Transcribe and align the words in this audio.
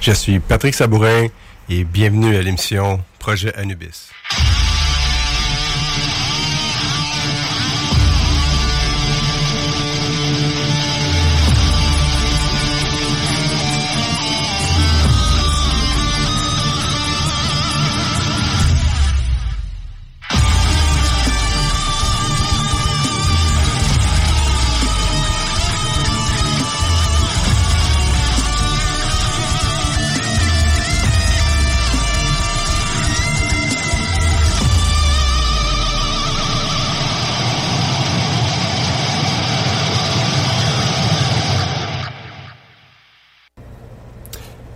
Je 0.00 0.12
suis 0.12 0.38
Patrick 0.38 0.74
Sabourin 0.74 1.28
et 1.70 1.84
bienvenue 1.84 2.36
à 2.36 2.42
l'émission 2.42 3.00
Projet 3.18 3.54
Anubis. 3.54 4.10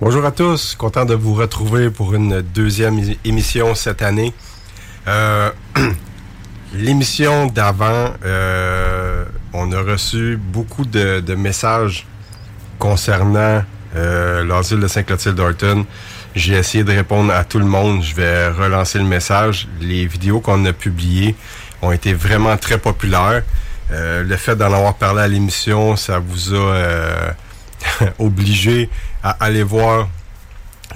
Bonjour 0.04 0.24
à 0.24 0.32
tous, 0.32 0.74
content 0.74 1.04
de 1.04 1.14
vous 1.14 1.34
retrouver 1.34 1.88
pour 1.88 2.12
une 2.12 2.42
deuxième 2.42 3.00
émission 3.24 3.76
cette 3.76 4.02
année. 4.02 4.34
Euh, 5.06 5.48
L'émission 6.74 7.46
d'avant, 7.46 8.12
euh, 8.24 9.24
on 9.52 9.70
a 9.70 9.80
reçu 9.80 10.36
beaucoup 10.36 10.84
de, 10.84 11.34
messages 11.36 12.04
concernant 12.80 13.62
euh, 13.94 14.44
l'asile 14.44 14.80
de 14.80 14.88
Saint-Clotilde-Dorton. 14.88 15.86
J'ai 16.34 16.54
essayé 16.54 16.82
de 16.82 16.90
répondre 16.90 17.32
à 17.32 17.44
tout 17.44 17.60
le 17.60 17.66
monde. 17.66 18.02
Je 18.02 18.16
vais 18.16 18.48
relancer 18.48 18.98
le 18.98 19.04
message. 19.04 19.68
Les 19.80 20.08
vidéos 20.08 20.40
qu'on 20.40 20.64
a 20.64 20.72
publiées 20.72 21.36
ont 21.80 21.92
été 21.92 22.12
vraiment 22.12 22.56
très 22.56 22.78
populaires. 22.78 23.44
Euh, 23.92 24.24
le 24.24 24.36
fait 24.36 24.56
d'en 24.56 24.72
avoir 24.72 24.94
parlé 24.94 25.20
à 25.20 25.28
l'émission, 25.28 25.94
ça 25.94 26.18
vous 26.18 26.56
a 26.56 27.36
obligé 28.18 28.90
à 29.22 29.30
aller 29.40 29.62
voir 29.62 30.08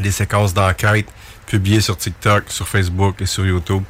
les 0.00 0.10
séquences 0.10 0.52
d'enquête 0.54 1.06
publiées 1.46 1.80
sur 1.80 1.96
TikTok, 1.96 2.44
sur 2.48 2.66
Facebook 2.66 3.20
et 3.20 3.26
sur 3.26 3.46
YouTube. 3.46 3.82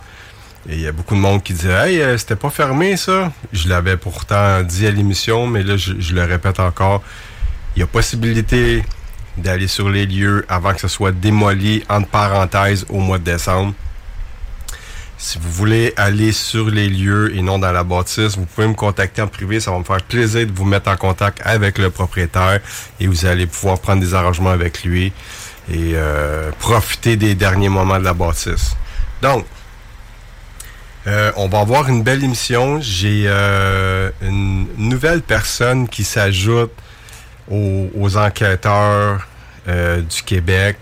Et 0.69 0.75
il 0.75 0.81
y 0.81 0.87
a 0.87 0.93
beaucoup 0.93 1.15
de 1.15 1.21
monde 1.21 1.43
qui 1.43 1.53
disait 1.53 1.73
Hey, 1.73 2.01
euh, 2.01 2.19
c'était 2.19 2.37
pas 2.37 2.51
fermé 2.51 2.97
ça. 2.97 3.33
Je 3.53 3.69
l'avais 3.69 3.97
pourtant 3.97 4.63
dit 4.63 4.87
à 4.87 4.91
l'émission, 4.91 5.47
mais 5.47 5.63
là, 5.63 5.77
je, 5.77 5.95
je 5.99 6.15
le 6.15 6.25
répète 6.25 6.61
encore. 6.61 7.03
Il 7.75 7.81
y 7.81 7.83
a 7.83 7.87
possibilité 7.87 8.85
d'aller 9.37 9.69
sur 9.69 9.89
les 9.91 10.07
lieux 10.07 10.45
avant 10.49 10.73
que 10.73 10.81
ce 10.81 10.89
soit 10.89 11.13
démoli, 11.13 11.85
entre 11.89 12.09
parenthèses, 12.09 12.87
au 12.89 12.99
mois 12.99 13.19
de 13.19 13.25
décembre. 13.25 13.75
Si 15.19 15.39
vous 15.39 15.51
voulez 15.51 15.95
aller 15.97 16.31
sur 16.33 16.69
les 16.69 16.89
lieux 16.89 17.35
et 17.35 17.41
non 17.41 17.59
dans 17.59 17.73
la 17.73 17.85
bâtisse, 17.85 18.37
vous 18.37 18.45
pouvez 18.45 18.69
me 18.69 18.75
contacter 18.75 19.23
en 19.23 19.29
privé. 19.29 19.61
Ça 19.61 19.71
va 19.71 19.79
me 19.79 19.85
faire 19.85 20.03
plaisir 20.03 20.47
de 20.47 20.53
vous 20.53 20.67
mettre 20.67 20.91
en 20.91 20.97
contact 20.97 21.41
avec 21.45 21.79
le 21.79 21.91
propriétaire 21.91 22.61
et 23.01 23.07
vous 23.07 23.25
allez 23.25 23.47
pouvoir 23.47 23.81
prendre 23.81 24.03
des 24.03 24.13
arrangements 24.15 24.51
avec 24.51 24.85
lui 24.85 25.13
et 25.71 25.93
euh, 25.95 26.51
profiter 26.59 27.17
des 27.17 27.35
derniers 27.35 27.71
moments 27.71 27.99
de 27.99 28.05
la 28.05 28.13
bâtisse. 28.13 28.77
Donc, 29.23 29.47
euh, 31.07 31.33
on 31.37 31.49
va 31.49 31.61
avoir 31.61 31.89
une 31.89 32.03
belle 32.03 32.23
émission. 32.23 32.81
J'ai 32.81 33.25
euh, 33.27 34.11
une 34.21 34.67
nouvelle 34.77 35.23
personne 35.23 35.89
qui 35.89 36.05
s'ajoute 36.05 36.73
aux, 37.51 37.89
aux 37.95 38.17
enquêteurs 38.17 39.27
euh, 39.69 40.01
du 40.03 40.23
Québec 40.23 40.77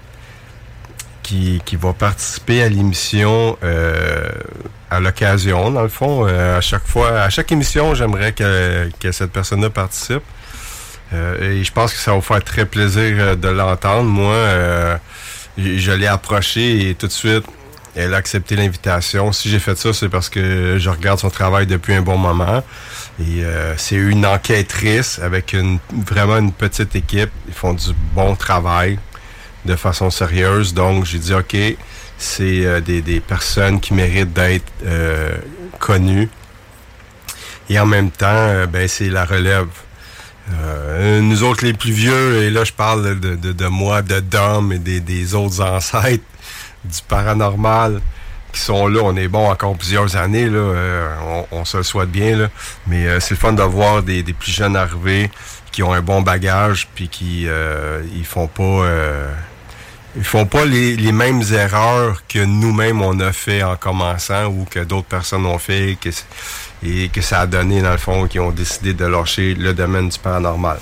qui, 1.24 1.76
va 1.76 1.92
participer 1.92 2.62
à 2.62 2.68
l'émission 2.68 3.56
euh, 3.64 4.28
à 4.90 5.00
l'occasion, 5.00 5.70
dans 5.70 5.82
le 5.82 5.88
fond. 5.88 6.26
Euh, 6.26 6.58
à 6.58 6.60
chaque 6.60 6.86
fois, 6.86 7.20
à 7.20 7.30
chaque 7.30 7.50
émission, 7.50 7.94
j'aimerais 7.94 8.32
que, 8.32 8.88
cette 9.10 9.32
personne-là 9.32 9.70
participe. 9.70 10.22
Euh, 11.12 11.60
et 11.60 11.64
je 11.64 11.72
pense 11.72 11.92
que 11.92 11.98
ça 11.98 12.14
va 12.14 12.20
faire 12.20 12.42
très 12.44 12.66
plaisir 12.66 13.36
de 13.36 13.48
l'entendre. 13.48 14.08
Moi, 14.08 14.98
je 15.56 15.92
l'ai 15.92 16.06
approché 16.06 16.90
et 16.90 16.94
tout 16.94 17.06
de 17.06 17.12
suite, 17.12 17.44
elle 17.96 18.12
a 18.12 18.16
accepté 18.16 18.56
l'invitation. 18.56 19.32
Si 19.32 19.48
j'ai 19.48 19.60
fait 19.60 19.78
ça, 19.78 19.92
c'est 19.92 20.08
parce 20.08 20.28
que 20.28 20.76
je 20.78 20.90
regarde 20.90 21.20
son 21.20 21.30
travail 21.30 21.66
depuis 21.66 21.94
un 21.94 22.02
bon 22.02 22.18
moment. 22.18 22.62
Et 23.20 23.44
c'est 23.76 23.96
une 23.96 24.26
enquêtrice 24.26 25.20
avec 25.20 25.56
vraiment 26.06 26.38
une 26.38 26.52
petite 26.52 26.94
équipe. 26.96 27.30
Ils 27.46 27.54
font 27.54 27.72
du 27.72 27.92
bon 28.14 28.34
travail 28.34 28.98
de 29.64 29.76
façon 29.76 30.10
sérieuse. 30.10 30.74
Donc, 30.74 31.04
j'ai 31.04 31.18
dit, 31.18 31.34
OK, 31.34 31.56
c'est 32.18 32.64
euh, 32.64 32.80
des, 32.80 33.02
des 33.02 33.20
personnes 33.20 33.80
qui 33.80 33.94
méritent 33.94 34.32
d'être 34.32 34.72
euh, 34.86 35.36
connues. 35.78 36.28
Et 37.70 37.78
en 37.78 37.86
même 37.86 38.10
temps, 38.10 38.26
euh, 38.28 38.66
ben, 38.66 38.86
c'est 38.88 39.08
la 39.08 39.24
relève. 39.24 39.68
Euh, 40.52 41.20
nous 41.20 41.42
autres, 41.42 41.64
les 41.64 41.72
plus 41.72 41.92
vieux, 41.92 42.42
et 42.42 42.50
là, 42.50 42.64
je 42.64 42.72
parle 42.72 43.18
de, 43.18 43.34
de, 43.34 43.52
de 43.52 43.66
moi, 43.66 44.02
de 44.02 44.20
Dom 44.20 44.72
et 44.72 44.78
des, 44.78 45.00
des 45.00 45.34
autres 45.34 45.62
ancêtres 45.62 46.24
du 46.84 47.00
paranormal 47.08 48.02
qui 48.52 48.60
sont 48.60 48.86
là. 48.86 49.00
On 49.02 49.16
est 49.16 49.28
bon 49.28 49.48
encore 49.50 49.74
plusieurs 49.76 50.14
années, 50.16 50.50
là. 50.50 50.58
Euh, 50.58 51.16
on, 51.50 51.60
on 51.60 51.64
se 51.64 51.78
le 51.78 51.82
souhaite 51.82 52.10
bien, 52.10 52.36
là. 52.36 52.48
Mais 52.86 53.18
c'est 53.20 53.30
le 53.30 53.40
fun 53.40 53.54
de 53.54 53.62
voir 53.62 54.02
des, 54.02 54.22
des 54.22 54.34
plus 54.34 54.52
jeunes 54.52 54.76
arriver 54.76 55.30
qui 55.72 55.82
ont 55.82 55.94
un 55.94 56.02
bon 56.02 56.20
bagage, 56.20 56.86
puis 56.94 57.08
qui 57.08 57.48
ils 58.14 58.24
font 58.26 58.46
pas 58.46 58.84
ils 60.16 60.24
font 60.24 60.46
pas 60.46 60.64
les, 60.64 61.12
mêmes 61.12 61.42
erreurs 61.52 62.22
que 62.28 62.38
nous-mêmes 62.38 63.02
on 63.02 63.18
a 63.20 63.32
fait 63.32 63.62
en 63.62 63.76
commençant 63.76 64.46
ou 64.46 64.64
que 64.64 64.80
d'autres 64.80 65.08
personnes 65.08 65.44
ont 65.44 65.58
fait 65.58 65.98
et 66.82 67.08
que 67.08 67.20
ça 67.20 67.40
a 67.40 67.46
donné 67.46 67.82
dans 67.82 67.92
le 67.92 67.98
fond 67.98 68.28
qui 68.28 68.38
ont 68.38 68.52
décidé 68.52 68.94
de 68.94 69.04
lâcher 69.04 69.54
le 69.54 69.74
domaine 69.74 70.08
du 70.08 70.18
paranormal. 70.18 70.78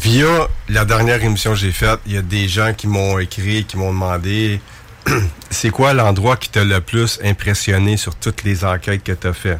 Via 0.00 0.48
la 0.68 0.84
dernière 0.84 1.22
émission 1.22 1.52
que 1.52 1.56
j'ai 1.56 1.72
faite, 1.72 2.00
il 2.06 2.14
y 2.14 2.18
a 2.18 2.22
des 2.22 2.48
gens 2.48 2.74
qui 2.74 2.86
m'ont 2.86 3.18
écrit, 3.18 3.64
qui 3.64 3.76
m'ont 3.76 3.92
demandé 3.92 4.60
c'est 5.50 5.70
quoi 5.70 5.94
l'endroit 5.94 6.36
qui 6.36 6.48
t'a 6.48 6.64
le 6.64 6.80
plus 6.80 7.20
impressionné 7.24 7.96
sur 7.96 8.14
toutes 8.16 8.42
les 8.42 8.64
enquêtes 8.64 9.04
que 9.04 9.12
tu 9.12 9.26
as 9.26 9.32
fait. 9.32 9.58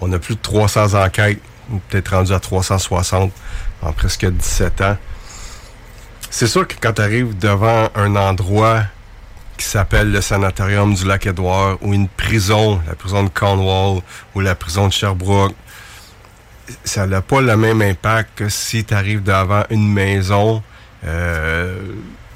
On 0.00 0.12
a 0.12 0.18
plus 0.18 0.36
de 0.36 0.40
300 0.40 0.94
enquêtes, 0.94 1.40
peut-être 1.88 2.14
rendu 2.14 2.32
à 2.32 2.40
360 2.40 3.32
en 3.82 3.92
presque 3.92 4.26
17 4.26 4.80
ans. 4.82 4.96
C'est 6.32 6.46
sûr 6.46 6.66
que 6.66 6.74
quand 6.80 6.92
tu 6.92 7.02
arrives 7.02 7.36
devant 7.36 7.88
un 7.96 8.14
endroit 8.14 8.84
qui 9.56 9.66
s'appelle 9.66 10.12
le 10.12 10.20
sanatorium 10.20 10.94
du 10.94 11.04
lac 11.04 11.26
Édouard 11.26 11.76
ou 11.82 11.92
une 11.92 12.06
prison, 12.06 12.80
la 12.86 12.94
prison 12.94 13.24
de 13.24 13.28
Cornwall 13.28 14.00
ou 14.36 14.40
la 14.40 14.54
prison 14.54 14.86
de 14.86 14.92
Sherbrooke, 14.92 15.54
ça 16.84 17.06
n'a 17.08 17.20
pas 17.20 17.40
le 17.40 17.56
même 17.56 17.82
impact 17.82 18.30
que 18.36 18.48
si 18.48 18.84
tu 18.84 18.94
arrives 18.94 19.24
devant 19.24 19.64
une 19.70 19.92
maison 19.92 20.62
euh, 21.04 21.76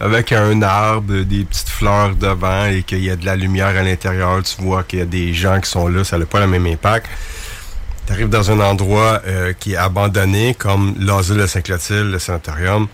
avec 0.01 0.33
un 0.33 0.61
arbre, 0.63 1.23
des 1.23 1.45
petites 1.45 1.69
fleurs 1.69 2.17
devant 2.17 2.67
et 2.67 2.83
qu'il 2.83 3.05
y 3.05 3.11
a 3.11 3.17
de 3.17 3.25
la 3.25 3.37
lumière 3.37 3.69
à 3.69 3.83
l'intérieur, 3.83 4.43
tu 4.43 4.61
vois 4.61 4.83
qu'il 4.83 4.99
y 4.99 5.03
a 5.03 5.07
des 5.07 5.33
gens 5.33 5.61
qui 5.61 5.71
sont 5.71 5.87
là, 5.87 6.03
ça 6.03 6.19
n'a 6.19 6.27
pas 6.27 6.41
le 6.41 6.49
même 6.49 6.67
impact. 6.67 7.07
Tu 8.07 8.13
arrives 8.13 8.29
dans 8.29 8.51
un 8.51 8.59
endroit 8.59 9.23
euh, 9.25 9.53
qui 9.53 9.75
est 9.75 9.77
abandonné, 9.77 10.55
comme 10.55 10.97
l'asile 10.99 11.37
de 11.37 11.47
Saint-Clotilde, 11.47 12.11
le 12.11 12.19
sanatorium, 12.19 12.89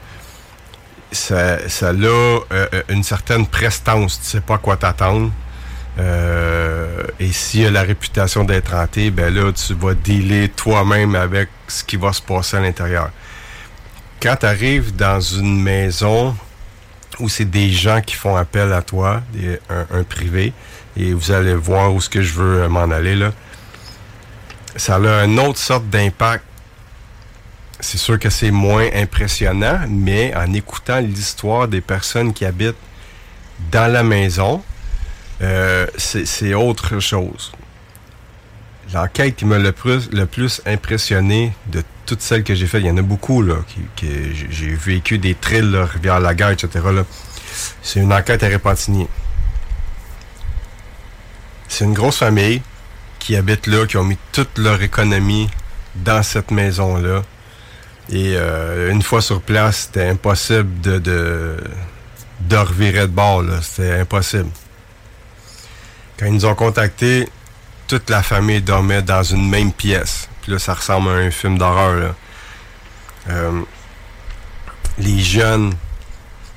ça, 1.13 1.69
ça 1.69 1.89
a 1.89 1.93
euh, 1.93 2.41
euh, 2.53 2.83
une 2.89 3.03
certaine 3.03 3.47
prestance. 3.47 4.21
Tu 4.21 4.27
sais 4.27 4.41
pas 4.41 4.55
à 4.55 4.59
quoi 4.59 4.77
t'attendre. 4.77 5.31
Euh, 5.99 7.03
et 7.19 7.33
s'il 7.33 7.67
a 7.67 7.71
la 7.71 7.83
réputation 7.83 8.45
d'être 8.45 8.75
hanté, 8.75 9.11
ben 9.11 9.35
là, 9.35 9.53
tu 9.53 9.75
vas 9.75 9.95
dealer 9.95 10.49
toi-même 10.51 11.15
avec 11.15 11.49
ce 11.69 11.85
qui 11.85 11.97
va 11.97 12.13
se 12.13 12.23
passer 12.23 12.57
à 12.57 12.61
l'intérieur. 12.61 13.11
Quand 14.23 14.37
tu 14.37 14.47
arrives 14.47 14.95
dans 14.95 15.21
une 15.21 15.63
maison 15.63 16.37
où 17.19 17.29
c'est 17.29 17.45
des 17.51 17.71
gens 17.71 18.01
qui 18.01 18.15
font 18.15 18.37
appel 18.37 18.73
à 18.73 18.83
toi, 18.83 19.23
un, 19.69 19.99
un 19.99 20.05
privé, 20.05 20.53
et 20.97 21.13
vous 21.13 21.33
allez 21.33 21.55
voir 21.55 21.93
où 21.93 22.01
ce 22.01 22.09
que 22.09 22.23
je 22.23 22.35
veux 22.35 22.69
m'en 22.69 22.91
aller 22.91 23.15
là, 23.15 23.33
ça 24.77 24.97
a 24.97 25.25
une 25.25 25.39
autre 25.41 25.59
sorte 25.59 25.89
d'impact. 25.89 26.45
C'est 27.81 27.99
sûr 27.99 28.19
que 28.19 28.29
c'est 28.31 28.51
moins 28.51 28.89
impressionnant, 28.95 29.81
mais 29.89 30.35
en 30.37 30.53
écoutant 30.53 31.01
l'histoire 31.01 31.67
des 31.69 31.81
personnes 31.81 32.33
qui 32.33 32.45
habitent 32.45 32.77
dans 33.73 33.91
la 33.91 34.03
maison, 34.03 34.63
euh, 35.43 35.87
c'est 35.97 36.55
autre 36.55 37.01
chose. 37.01 37.53
L'enquête 38.93 39.37
qui 39.37 39.45
m'a 39.45 39.59
le 39.59 39.73
plus, 39.73 40.63
impressionné 40.67 41.53
de 41.67 41.83
toutes 42.07 42.23
celles 42.23 42.43
que 42.43 42.55
j'ai 42.55 42.67
faites, 42.67 42.83
il 42.83 42.89
y 42.89 42.91
en 42.91 42.97
a 42.97 43.03
beaucoup, 43.03 43.41
là, 43.41 43.57
qui- 43.97 44.05
j'ai- 44.51 44.75
vécu 44.75 45.19
des 45.19 45.35
trilles, 45.35 45.71
là, 45.71 45.85
Rivière-la-Guerre, 45.87 46.51
etc. 46.51 46.69
C'est 47.83 48.01
une 48.01 48.13
enquête 48.13 48.43
à 48.43 48.49
Repentigny. 48.49 49.07
C'est 51.69 51.85
une 51.85 51.95
grosse 51.95 52.19
famille 52.19 52.63
qui 53.21 53.37
habite 53.37 53.67
là, 53.69 53.87
qui 53.87 53.97
ont 53.97 54.05
mis 54.05 54.19
toute 54.33 54.59
leur 54.59 54.83
économie 54.83 55.49
dans 55.95 56.23
cette 56.23 56.51
maison-là. 56.51 57.23
Et 58.13 58.35
euh, 58.35 58.91
une 58.91 59.03
fois 59.03 59.23
sur 59.23 59.41
place, 59.41 59.87
c'était 59.87 60.09
impossible 60.09 60.81
de, 60.81 60.99
de, 60.99 61.57
de 62.41 62.57
revirer 62.57 63.03
de 63.03 63.13
bord. 63.13 63.45
C'était 63.63 64.01
impossible. 64.01 64.51
Quand 66.19 66.27
ils 66.27 66.35
nous 66.35 66.45
ont 66.45 66.57
contactés, 66.57 67.29
toute 67.87 68.11
la 68.11 68.23
famille 68.23 68.63
dormait 68.63 69.03
dans 69.03 69.23
une 69.23 69.49
même 69.49 69.73
pièce. 69.73 70.29
Puis 70.43 70.53
là, 70.53 70.59
ça 70.59 70.75
ressemble 70.75 71.09
à 71.11 71.13
un 71.13 71.31
film 71.31 71.57
d'horreur. 71.57 72.15
Euh, 73.29 73.61
les 74.99 75.21
jeunes, 75.21 75.73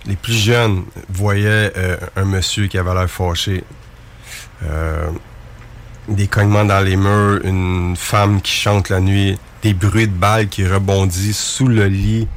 les 0.07 0.15
plus 0.15 0.33
jeunes, 0.33 0.85
voyaient 1.07 1.71
euh, 1.77 1.97
un 2.15 2.25
monsieur 2.25 2.65
qui 2.67 2.79
avait 2.79 2.94
l'air 2.94 3.09
fâché. 3.09 3.63
Des 6.07 6.27
cognements 6.27 6.65
dans 6.65 6.79
les 6.79 6.95
murs, 6.95 7.41
une 7.44 7.95
femme 7.97 8.41
qui 8.41 8.53
chante 8.53 8.89
la 8.89 9.01
nuit, 9.01 9.38
des 9.63 9.74
bruits 9.74 10.07
de 10.07 10.13
balles 10.13 10.50
qui 10.50 10.68
rebondissent 10.68 11.39
sous 11.39 11.68
le 11.68 11.88
lit 11.88 12.27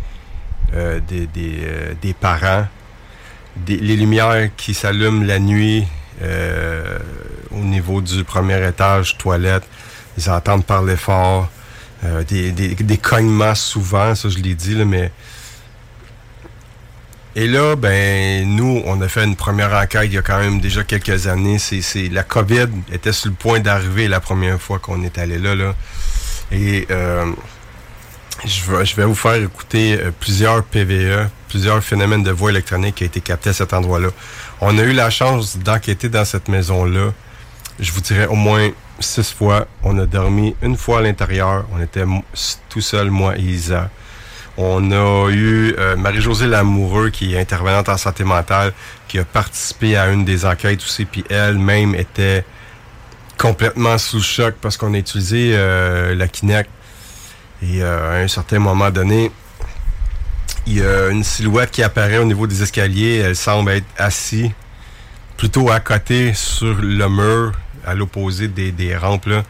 euh, 0.75 1.00
des, 1.06 1.26
des, 1.26 1.58
euh, 1.62 1.93
des 2.00 2.14
parents, 2.14 2.67
des, 3.56 3.76
les 3.76 3.96
lumières 3.96 4.49
qui 4.56 4.73
s'allument 4.73 5.25
la 5.25 5.38
nuit 5.38 5.87
euh, 6.23 6.99
au 7.50 7.62
niveau 7.62 8.00
du 8.00 8.25
premier 8.25 8.67
étage, 8.67 9.19
toilette, 9.19 9.64
ils 10.17 10.31
entendent 10.31 10.64
parler 10.64 10.96
fort, 10.96 11.50
euh, 12.05 12.23
des, 12.25 12.52
des, 12.52 12.99
cognements 12.99 13.55
souvent, 13.55 14.14
ça 14.14 14.29
je 14.29 14.38
l'ai 14.38 14.55
dit, 14.55 14.75
là, 14.75 14.84
mais 14.84 15.11
et 17.34 17.46
là, 17.46 17.76
ben, 17.76 18.49
nous, 18.49 18.82
on 18.87 18.99
a 19.02 19.08
fait 19.08 19.25
une 19.25 19.37
première 19.37 19.75
enquête 19.75 20.05
il 20.06 20.14
y 20.14 20.19
a 20.19 20.22
quand 20.22 20.38
même 20.38 20.58
déjà 20.58 20.84
quelques 20.84 21.26
années. 21.26 21.58
C'est 21.58 22.08
la 22.08 22.22
COVID 22.22 22.69
était 22.90 23.12
sur 23.12 23.29
le 23.29 23.34
point 23.34 23.61
d'arriver 23.61 24.08
la 24.08 24.20
première 24.20 24.58
fois 24.58 24.79
qu'on 24.79 25.02
est 25.02 25.19
allé 25.19 25.38
là, 25.38 25.55
là. 25.55 25.75
Et 26.52 26.87
euh, 26.90 27.32
je, 28.44 28.96
vais, 28.96 29.04
vous 29.04 29.14
faire 29.14 29.34
écouter 29.34 29.98
euh, 29.98 30.10
plusieurs 30.19 30.62
PVE, 30.62 31.28
plusieurs 31.48 31.82
phénomènes 31.82 32.22
de 32.22 32.31
voix 32.31 32.50
électronique 32.50 32.96
qui 32.96 33.04
ont 33.04 33.06
été 33.06 33.20
captés 33.20 33.50
à 33.50 33.52
cet 33.52 33.72
endroit-là. 33.72 34.08
On 34.60 34.78
a 34.78 34.82
eu 34.82 34.93
la 34.93 35.10
chance 35.10 35.58
d'enquêter 35.58 36.08
dans 36.08 36.25
cette 36.25 36.48
maison-là. 36.48 37.12
Je 37.78 37.93
vous 37.93 38.00
dirais 38.00 38.26
au 38.26 38.34
moins 38.34 38.70
six 39.00 39.32
fois. 39.32 39.67
On 39.82 39.98
a 39.98 40.06
dormi 40.06 40.55
une 40.62 40.76
fois 40.76 40.98
à 40.98 41.03
l'intérieur. 41.03 41.67
On 41.74 41.82
était 41.82 42.05
tout 42.69 42.81
seul, 42.81 43.10
moi 43.10 43.36
et 43.36 43.43
Isa. 43.43 43.91
On 44.58 44.91
a 44.91 45.31
eu 45.31 45.74
euh, 45.79 45.96
Marie-Josée 45.96 46.46
Lamoureux, 46.46 47.10
qui 47.10 47.34
est 47.34 47.41
intervenante 47.41 47.91
en 47.91 47.98
santé 47.98 48.24
mentale, 48.24 48.72
qui 49.06 49.19
a 49.19 49.24
participé 49.24 49.96
à 49.96 50.08
une 50.08 50.24
des 50.24 50.46
enquêtes 50.46 50.82
aussi, 50.82 51.05
puis 51.05 51.24
elle-même 51.29 51.94
était 51.94 52.44
complètement 53.38 53.98
sous 53.98 54.20
choc 54.22 54.55
parce 54.60 54.76
qu'on 54.76 54.94
a 54.94 54.98
utilisé 54.98 55.52
euh, 55.55 56.14
la 56.14 56.28
Kinect. 56.28 56.70
Et 57.62 57.82
euh, 57.82 58.12
à 58.12 58.22
un 58.22 58.28
certain 58.28 58.58
moment 58.58 58.90
donné, 58.90 59.31
il 60.66 60.78
y 60.78 60.82
a 60.82 61.08
une 61.08 61.24
silhouette 61.24 61.70
qui 61.70 61.82
apparaît 61.82 62.19
au 62.19 62.24
niveau 62.24 62.46
des 62.46 62.62
escaliers. 62.62 63.16
Elle 63.19 63.36
semble 63.36 63.70
être 63.72 63.86
assise 63.98 64.50
plutôt 65.36 65.70
à 65.70 65.81
côté 65.81 66.34
sur 66.34 66.74
le 66.74 67.08
mur, 67.08 67.52
à 67.86 67.94
l'opposé 67.94 68.48
des, 68.48 68.72
des 68.72 68.96
rampes. 68.96 69.26
Là. 69.26 69.43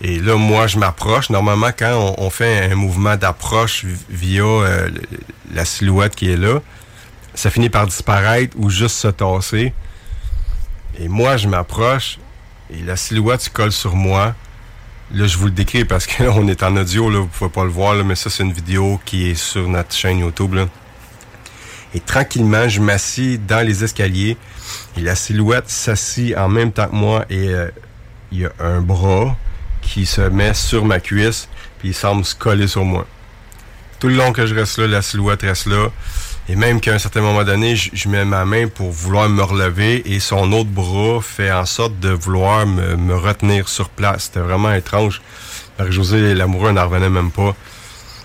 Et 0.00 0.18
là, 0.20 0.36
moi, 0.36 0.66
je 0.66 0.78
m'approche. 0.78 1.30
Normalement, 1.30 1.70
quand 1.76 2.14
on, 2.18 2.24
on 2.26 2.30
fait 2.30 2.70
un 2.70 2.74
mouvement 2.74 3.16
d'approche 3.16 3.84
vi- 3.84 4.04
via 4.08 4.42
euh, 4.44 4.90
la 5.52 5.64
silhouette 5.64 6.14
qui 6.14 6.30
est 6.30 6.36
là, 6.36 6.60
ça 7.34 7.50
finit 7.50 7.68
par 7.70 7.86
disparaître 7.86 8.56
ou 8.58 8.70
juste 8.70 8.96
se 8.96 9.08
tasser. 9.08 9.72
Et 11.00 11.08
moi, 11.08 11.36
je 11.36 11.48
m'approche 11.48 12.18
et 12.72 12.82
la 12.82 12.96
silhouette 12.96 13.40
se 13.42 13.50
colle 13.50 13.72
sur 13.72 13.94
moi. 13.94 14.34
Là, 15.12 15.26
je 15.26 15.38
vous 15.38 15.46
le 15.46 15.52
décris 15.52 15.84
parce 15.84 16.06
qu'on 16.06 16.48
est 16.48 16.62
en 16.62 16.76
audio, 16.76 17.10
là, 17.10 17.20
vous 17.20 17.26
pouvez 17.26 17.50
pas 17.50 17.64
le 17.64 17.70
voir, 17.70 17.94
là, 17.94 18.04
mais 18.04 18.14
ça, 18.14 18.30
c'est 18.30 18.42
une 18.42 18.52
vidéo 18.52 19.00
qui 19.04 19.30
est 19.30 19.34
sur 19.34 19.68
notre 19.68 19.94
chaîne 19.94 20.18
YouTube. 20.18 20.56
Et 21.94 22.00
tranquillement, 22.00 22.68
je 22.68 22.80
m'assis 22.80 23.38
dans 23.38 23.66
les 23.66 23.82
escaliers 23.82 24.36
et 24.96 25.00
la 25.00 25.14
silhouette 25.14 25.68
s'assit 25.70 26.36
en 26.36 26.48
même 26.48 26.72
temps 26.72 26.88
que 26.88 26.94
moi 26.94 27.24
et 27.30 27.48
euh, 27.48 27.70
il 28.30 28.40
y 28.40 28.44
a 28.44 28.50
un 28.60 28.82
bras 28.82 29.36
qui 29.80 30.04
se 30.04 30.20
met 30.20 30.52
sur 30.52 30.84
ma 30.84 31.00
cuisse 31.00 31.48
puis 31.78 31.88
il 31.88 31.94
semble 31.94 32.24
se 32.24 32.34
coller 32.34 32.66
sur 32.66 32.84
moi. 32.84 33.06
Tout 34.00 34.08
le 34.08 34.16
long 34.16 34.32
que 34.32 34.46
je 34.46 34.54
reste 34.54 34.78
là, 34.78 34.86
la 34.86 35.02
silhouette 35.02 35.42
reste 35.42 35.66
là. 35.66 35.88
Et 36.50 36.56
même 36.56 36.80
qu'à 36.80 36.94
un 36.94 36.98
certain 36.98 37.20
moment 37.20 37.44
donné, 37.44 37.76
je, 37.76 38.08
mets 38.08 38.24
ma 38.24 38.44
main 38.46 38.68
pour 38.68 38.90
vouloir 38.90 39.28
me 39.28 39.42
relever 39.42 40.10
et 40.10 40.18
son 40.18 40.50
autre 40.52 40.70
bras 40.70 41.20
fait 41.20 41.52
en 41.52 41.66
sorte 41.66 42.00
de 42.00 42.08
vouloir 42.08 42.66
me, 42.66 43.14
retenir 43.14 43.68
sur 43.68 43.90
place. 43.90 44.24
C'était 44.24 44.40
vraiment 44.40 44.72
étrange. 44.72 45.20
Marie-Josée 45.78 46.34
l'amoureux 46.34 46.72
n'en 46.72 46.84
revenait 46.88 47.10
même 47.10 47.30
pas. 47.30 47.54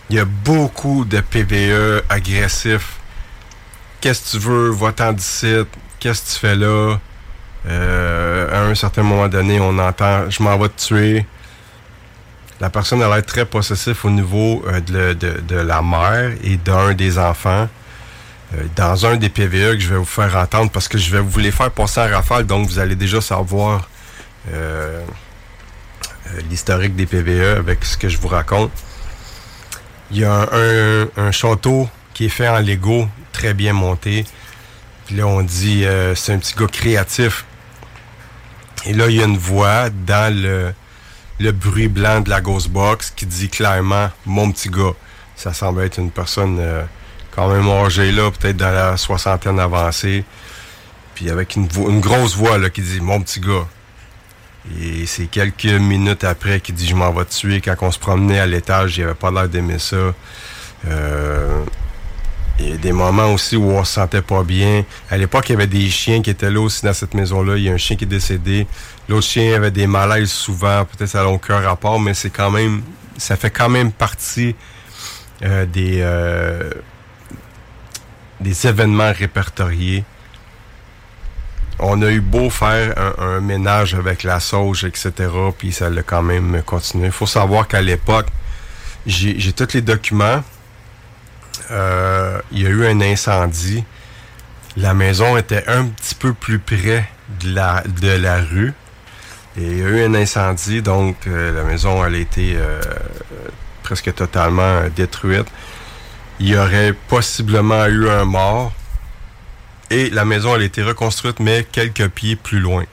Il 0.10 0.16
y 0.16 0.20
a 0.20 0.26
beaucoup 0.26 1.06
de 1.06 1.20
PVE 1.20 2.04
agressifs 2.10 2.98
qu'est-ce 4.04 4.36
que 4.36 4.38
tu 4.38 4.44
veux, 4.44 4.70
va-t'en 4.70 5.14
d'ici, 5.14 5.56
qu'est-ce 5.98 6.26
que 6.26 6.34
tu 6.34 6.40
fais 6.40 6.56
là? 6.56 7.00
Euh, 7.66 8.52
à 8.52 8.70
un 8.70 8.76
certain 8.76 9.02
moment 9.02 9.30
donné, 9.30 9.62
on 9.62 9.78
entend 9.80 10.30
je 10.30 10.44
m'en 10.44 10.58
vais 10.58 10.68
te 10.68 10.82
tuer. 10.82 11.26
La 12.60 12.70
personne 12.70 13.02
a 13.02 13.08
l'air 13.08 13.26
très 13.26 13.46
possessif 13.46 14.04
au 14.04 14.10
niveau 14.10 14.62
euh, 14.68 14.82
de 14.82 15.56
la 15.56 15.82
mère 15.82 16.34
et 16.44 16.58
d'un 16.58 16.94
des 16.94 17.18
enfants. 17.18 17.70
Euh, 18.56 18.64
dans 18.76 19.06
un 19.06 19.16
des 19.16 19.30
PVE 19.30 19.76
que 19.76 19.80
je 19.80 19.90
vais 19.90 19.98
vous 19.98 20.06
faire 20.06 20.36
entendre 20.36 20.70
parce 20.72 20.88
que 20.88 20.98
je 20.98 21.12
vais 21.12 21.22
vous 21.22 21.40
les 21.40 21.52
faire 21.52 21.72
passer 21.72 22.02
en 22.02 22.10
rafale, 22.10 22.46
donc 22.46 22.68
vous 22.68 22.80
allez 22.80 22.96
déjà 22.96 23.22
savoir 23.22 23.88
euh, 24.52 25.04
euh, 26.28 26.42
l'historique 26.50 26.96
des 26.96 27.06
PVE 27.06 27.58
avec 27.58 27.84
ce 27.86 27.98
que 27.98 28.10
je 28.10 28.18
vous 28.18 28.28
raconte. 28.28 28.72
Il 30.12 30.20
y 30.20 30.26
a 30.26 30.48
un, 31.18 31.32
château 31.32 31.90
qui 32.14 32.26
est 32.26 32.30
fait 32.30 32.48
en 32.48 32.60
Lego, 32.60 33.08
très 33.32 33.56
bien 33.56 33.74
monté. 33.74 34.26
Puis 35.08 35.16
là, 35.16 35.26
on 35.26 35.42
dit 35.42 35.86
c'est 36.14 36.34
un 36.34 36.38
petit 36.38 36.54
gars 36.54 36.68
créatif. 36.68 37.46
Et 38.86 38.94
là, 38.94 39.08
il 39.08 39.16
y 39.16 39.22
a 39.22 39.26
une 39.26 39.38
voix 39.38 39.90
dans 39.90 40.32
le, 40.32 40.72
le 41.40 41.52
bruit 41.52 41.88
blanc 41.88 42.22
de 42.22 42.30
la 42.30 42.42
Ghost 42.42 42.70
Box 42.70 43.12
qui 43.16 43.26
dit 43.26 43.50
clairement 43.50 44.12
mon 44.28 44.52
petit 44.52 44.70
gars. 44.70 44.94
Ça 45.36 45.52
semble 45.52 45.82
être 45.82 45.98
une 45.98 46.12
personne 46.12 46.60
quand 47.36 47.50
même 47.50 47.68
âgée 47.70 48.12
là, 48.12 48.30
peut-être 48.32 48.58
dans 48.58 48.72
la 48.72 48.98
soixantaine 48.98 49.60
avancée. 49.60 50.24
Puis 51.16 51.30
avec 51.30 51.56
une, 51.56 51.68
une 51.78 52.00
grosse 52.00 52.36
voix 52.36 52.58
là, 52.58 52.70
qui 52.70 52.82
dit 52.82 53.00
mon 53.02 53.22
petit 53.22 53.40
gars. 53.40 53.68
Et 54.80 55.06
c'est 55.06 55.26
quelques 55.26 55.66
minutes 55.66 56.24
après 56.24 56.60
qu'il 56.60 56.76
dit 56.76 56.88
je 56.88 56.96
m'en 56.96 57.12
vais 57.12 57.26
tuer. 57.26 57.62
Quand 57.62 57.76
on 57.82 57.92
se 57.92 58.00
promenait 58.00 58.40
à 58.40 58.46
l'étage, 58.46 58.98
il 58.98 59.04
avait 59.04 59.14
pas 59.14 59.32
l'air 59.32 59.50
d'aimer 59.50 59.80
ça. 59.80 60.14
Euh, 60.88 61.64
il 62.60 62.70
y 62.70 62.74
a 62.74 62.78
des 62.78 62.92
moments 62.92 63.34
aussi 63.34 63.56
où 63.56 63.72
on 63.72 63.84
se 63.84 63.94
sentait 63.94 64.22
pas 64.22 64.44
bien. 64.44 64.86
À 65.10 65.18
l'époque, 65.18 65.50
il 65.50 65.54
y 65.54 65.56
avait 65.56 65.68
des 65.68 65.90
chiens 65.90 66.22
qui 66.22 66.30
étaient 66.30 66.52
là 66.52 66.62
aussi 66.62 66.86
dans 66.86 66.94
cette 66.94 67.14
maison-là. 67.14 67.58
Il 67.58 67.64
y 67.64 67.70
a 67.70 67.74
un 67.74 67.78
chien 67.78 67.96
qui 67.96 68.04
est 68.04 68.08
décédé. 68.08 68.68
L'autre 69.10 69.26
chien 69.26 69.56
avait 69.56 69.72
des 69.72 69.88
malaises 69.88 70.32
souvent. 70.32 70.86
Peut-être 70.86 71.10
ça 71.10 71.24
n'a 71.24 71.30
aucun 71.30 71.60
rapport, 71.60 72.00
mais 72.00 72.14
c'est 72.14 72.30
quand 72.30 72.52
même, 72.52 72.84
ça 73.18 73.36
fait 73.36 73.50
quand 73.50 73.70
même 73.70 73.92
partie 73.92 74.56
euh, 75.44 75.66
des, 75.66 76.00
euh, 76.02 76.70
des 78.44 78.68
événements 78.68 79.12
répertoriés. 79.12 80.04
On 81.80 82.02
a 82.02 82.12
eu 82.12 82.22
beau 82.22 82.50
faire 82.50 82.94
un, 83.20 83.40
ménage 83.40 83.96
avec 83.96 84.24
la 84.24 84.40
sauge, 84.40 84.84
etc., 84.84 85.12
puis 85.58 85.72
ça 85.72 85.90
l'a 85.90 86.04
quand 86.04 86.22
même 86.22 86.62
continué. 86.64 87.08
Il 87.08 87.12
faut 87.12 87.26
savoir 87.26 87.68
qu'à 87.68 87.82
l'époque, 87.82 88.28
j'ai 89.08 89.54
tous 89.54 89.74
les 89.74 89.82
documents. 89.82 90.44
Euh, 91.72 92.40
il 92.52 92.62
y 92.62 92.68
a 92.68 92.70
eu 92.70 92.86
un 92.86 93.02
incendie. 93.02 93.84
La 94.78 94.94
maison 94.94 95.38
était 95.38 95.64
un 95.68 95.86
petit 95.86 96.16
peu 96.16 96.34
plus 96.34 96.60
près 96.60 97.08
de 97.42 97.54
la, 97.54 98.42
rue. 98.42 98.74
Et 99.58 99.62
il 99.64 99.78
y 99.80 99.84
a 99.84 99.88
eu 99.88 100.04
un 100.04 100.14
incendie, 100.14 100.82
donc 100.82 101.28
euh, 101.28 101.54
la 101.54 101.64
maison 101.64 102.04
elle 102.04 102.16
a 102.16 102.18
été 102.18 102.56
euh, 102.56 102.82
presque 103.84 104.14
totalement 104.14 104.82
détruite. 104.96 105.48
Il 106.40 106.50
y 106.50 106.58
aurait 106.58 106.94
possiblement 106.94 107.86
eu 107.86 108.10
un 108.10 108.26
mort. 108.26 108.74
Et 109.90 110.10
la 110.10 110.26
maison 110.26 110.56
elle 110.56 110.64
a 110.64 110.66
été 110.66 110.82
reconstruite, 110.82 111.40
mais 111.40 111.66
quelques 111.72 112.10
pieds 112.10 112.36
plus 112.36 112.60
loin. 112.60 112.84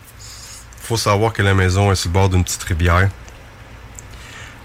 Faut 0.82 0.97
savoir 0.97 1.32
que 1.32 1.42
la 1.42 1.54
maison 1.54 1.90
est 1.90 1.94
sur 1.94 2.11
le 2.11 2.14
bord 2.14 2.28
d'une 2.28 2.44
petite 2.44 2.62
rivière. 2.64 3.09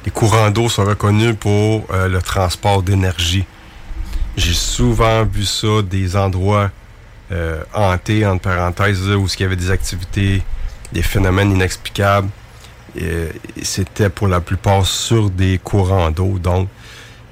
Les 0.05 0.12
courants 0.12 0.51
d'eau 0.51 0.70
sont 0.70 0.86
reconnus 0.86 1.36
pour 1.39 1.88
euh, 1.91 2.08
le 2.08 2.22
transport 2.22 2.84
d'énergie. 2.84 3.46
J'ai 4.38 4.53
souvent 4.53 5.24
vu 5.24 5.46
ça 5.46 5.82
des 5.82 6.15
endroits 6.15 6.70
euh, 7.32 7.63
hantés, 7.74 8.25
entre 8.25 8.41
parenthèses, 8.41 9.10
où 9.10 9.27
il 9.27 9.41
y 9.41 9.44
avait 9.46 9.55
des 9.55 9.72
activités, 9.72 10.44
des 10.91 11.01
phénomènes 11.01 11.51
inexplicables. 11.51 12.29
C'était 13.62 14.10
pour 14.10 14.27
la 14.27 14.39
plupart 14.41 14.86
sur 14.86 15.29
des 15.29 15.58
courants 15.58 16.12
d'eau. 16.12 16.38
Donc, 16.38 16.70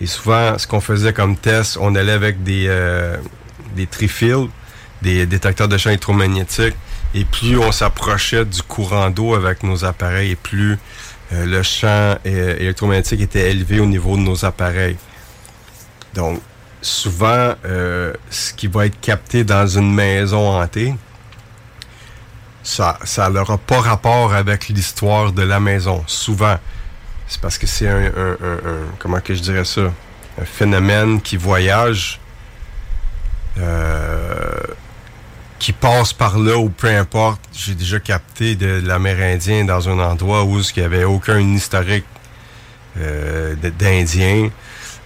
et 0.02 0.06
souvent, 0.06 0.58
ce 0.58 0.68
qu'on 0.68 0.82
faisait 0.82 1.14
comme 1.14 1.38
test, 1.38 1.78
on 1.80 1.96
allait 1.96 2.12
avec 2.12 2.44
des, 2.44 2.66
euh, 2.68 3.18
des 3.76 5.26
détecteurs 5.26 5.68
de 5.68 5.78
champs 5.78 5.90
électromagnétiques. 5.90 6.76
Et 7.16 7.26
plus 7.26 7.58
on 7.58 7.72
s'approchait 7.72 8.46
du 8.46 8.64
courant 8.64 9.10
d'eau 9.12 9.36
avec 9.36 9.64
nos 9.64 9.86
appareils, 9.86 10.32
et 10.32 10.36
plus 10.36 10.80
euh, 11.32 11.46
le 11.46 11.62
champ 11.64 12.18
euh, 12.26 12.58
électromagnétique 12.60 13.22
était 13.22 13.52
élevé 13.52 13.80
au 13.80 13.86
niveau 13.86 14.18
de 14.18 14.22
nos 14.22 14.46
appareils. 14.46 14.98
Donc, 16.16 16.42
souvent, 16.82 17.54
euh, 17.66 18.14
ce 18.30 18.54
qui 18.54 18.68
va 18.68 18.88
être 18.88 19.00
capté 19.00 19.44
dans 19.44 19.68
une 19.68 19.94
maison 19.94 20.60
hantée, 20.60 20.96
ça 22.64 22.98
ça 23.04 23.30
n'aura 23.30 23.58
pas 23.58 23.82
rapport 23.82 24.34
avec 24.34 24.70
l'histoire 24.70 25.32
de 25.32 25.44
la 25.44 25.60
maison. 25.60 26.04
Souvent, 26.08 26.58
c'est 27.28 27.40
parce 27.42 27.58
que 27.58 27.68
c'est 27.68 27.88
un, 27.88 28.06
un- 28.06 28.38
un- 28.42 28.88
comment 29.00 29.20
que 29.20 29.34
je 29.34 29.42
dirais 29.42 29.66
ça, 29.66 29.82
un 30.42 30.46
phénomène 30.46 31.22
qui 31.22 31.38
voyage, 31.38 32.20
euh, 33.60 34.52
qui 35.60 35.72
passe 35.72 36.12
par 36.14 36.38
là 36.40 36.58
ou 36.58 36.70
peu 36.70 36.88
importe. 36.90 37.42
J'ai 37.54 37.76
déjà 37.76 38.00
capté 38.00 38.56
de 38.56 38.82
l'Amérindien 38.86 39.64
dans 39.66 39.88
un 39.90 40.00
endroit 40.00 40.44
où 40.44 40.60
il 40.60 40.66
n'y 40.78 40.84
avait 40.84 41.04
aucun 41.06 41.40
historique 41.40 42.06
euh, 43.00 43.56
d'Indien. 43.56 44.50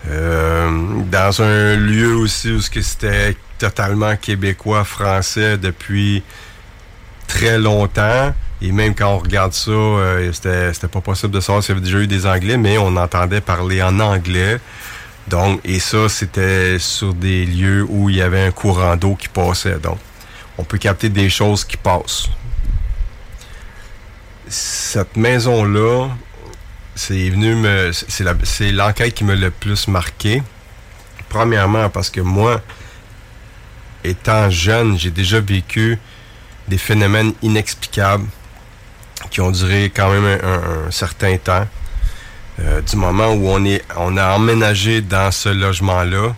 Euh, 0.10 0.70
dans 1.12 1.42
un 1.42 1.76
lieu 1.76 2.16
aussi 2.16 2.52
où 2.52 2.62
c'était 2.62 3.36
totalement 3.58 4.16
québécois, 4.16 4.84
français 4.86 5.58
depuis 5.58 6.24
très 7.28 7.58
longtemps. 7.60 8.34
Et 8.62 8.72
même 8.72 8.96
quand 8.96 9.14
on 9.14 9.20
regarde 9.20 9.54
ça, 9.54 9.72
euh, 9.72 10.32
c'était 10.34 10.88
pas 10.88 11.02
possible 11.02 11.32
de 11.32 11.40
savoir 11.40 11.64
s'il 11.64 11.76
y 11.76 11.78
avait 11.78 11.86
déjà 11.86 12.00
eu 12.00 12.08
des 12.08 12.26
Anglais, 12.26 12.58
mais 12.58 12.78
on 12.78 12.96
entendait 12.96 13.42
parler 13.42 13.84
en 13.84 14.00
anglais. 14.00 14.60
Donc, 15.28 15.60
et 15.64 15.80
ça, 15.80 16.10
c'était 16.10 16.80
sur 16.80 17.14
des 17.14 17.46
lieux 17.46 17.86
où 17.88 18.10
il 18.10 18.16
y 18.16 18.22
avait 18.22 18.46
un 18.46 18.52
courant 18.52 18.96
d'eau 18.96 19.16
qui 19.16 19.28
passait. 19.28 19.78
Donc, 19.78 20.00
on 20.58 20.64
peut 20.64 20.78
capter 20.78 21.10
des 21.10 21.30
choses 21.30 21.66
qui 21.66 21.78
passent. 21.78 22.30
Cette 24.48 25.18
maison-là, 25.18 26.10
c'est 26.96 27.30
venu 27.30 27.56
me. 27.56 27.92
C'est 27.92 28.72
l'enquête 28.72 29.14
qui 29.14 29.24
me 29.24 29.36
l'a 29.36 29.48
le 29.48 29.52
plus 29.52 29.88
marqué. 29.88 30.42
Premièrement, 31.30 31.90
parce 31.90 32.10
que 32.10 32.22
moi, 32.22 32.62
étant 34.04 34.50
jeune, 34.50 34.98
j'ai 34.98 35.12
déjà 35.12 35.42
vécu 35.42 36.00
des 36.68 36.78
phénomènes 36.78 37.34
inexplicables 37.42 38.26
qui 39.30 39.42
ont 39.42 39.52
duré 39.52 39.92
quand 39.94 40.10
même 40.12 40.26
un, 40.44 40.88
un- 40.88 40.92
certain 40.92 41.38
temps. 41.38 41.68
Euh, 42.60 42.82
du 42.82 42.96
moment 42.96 43.34
où 43.34 43.48
on 43.50 43.64
est 43.66 43.84
on 43.98 44.18
a 44.18 44.36
emménagé 44.36 45.02
dans 45.02 45.30
ce 45.32 45.50
logement-là 45.50 46.36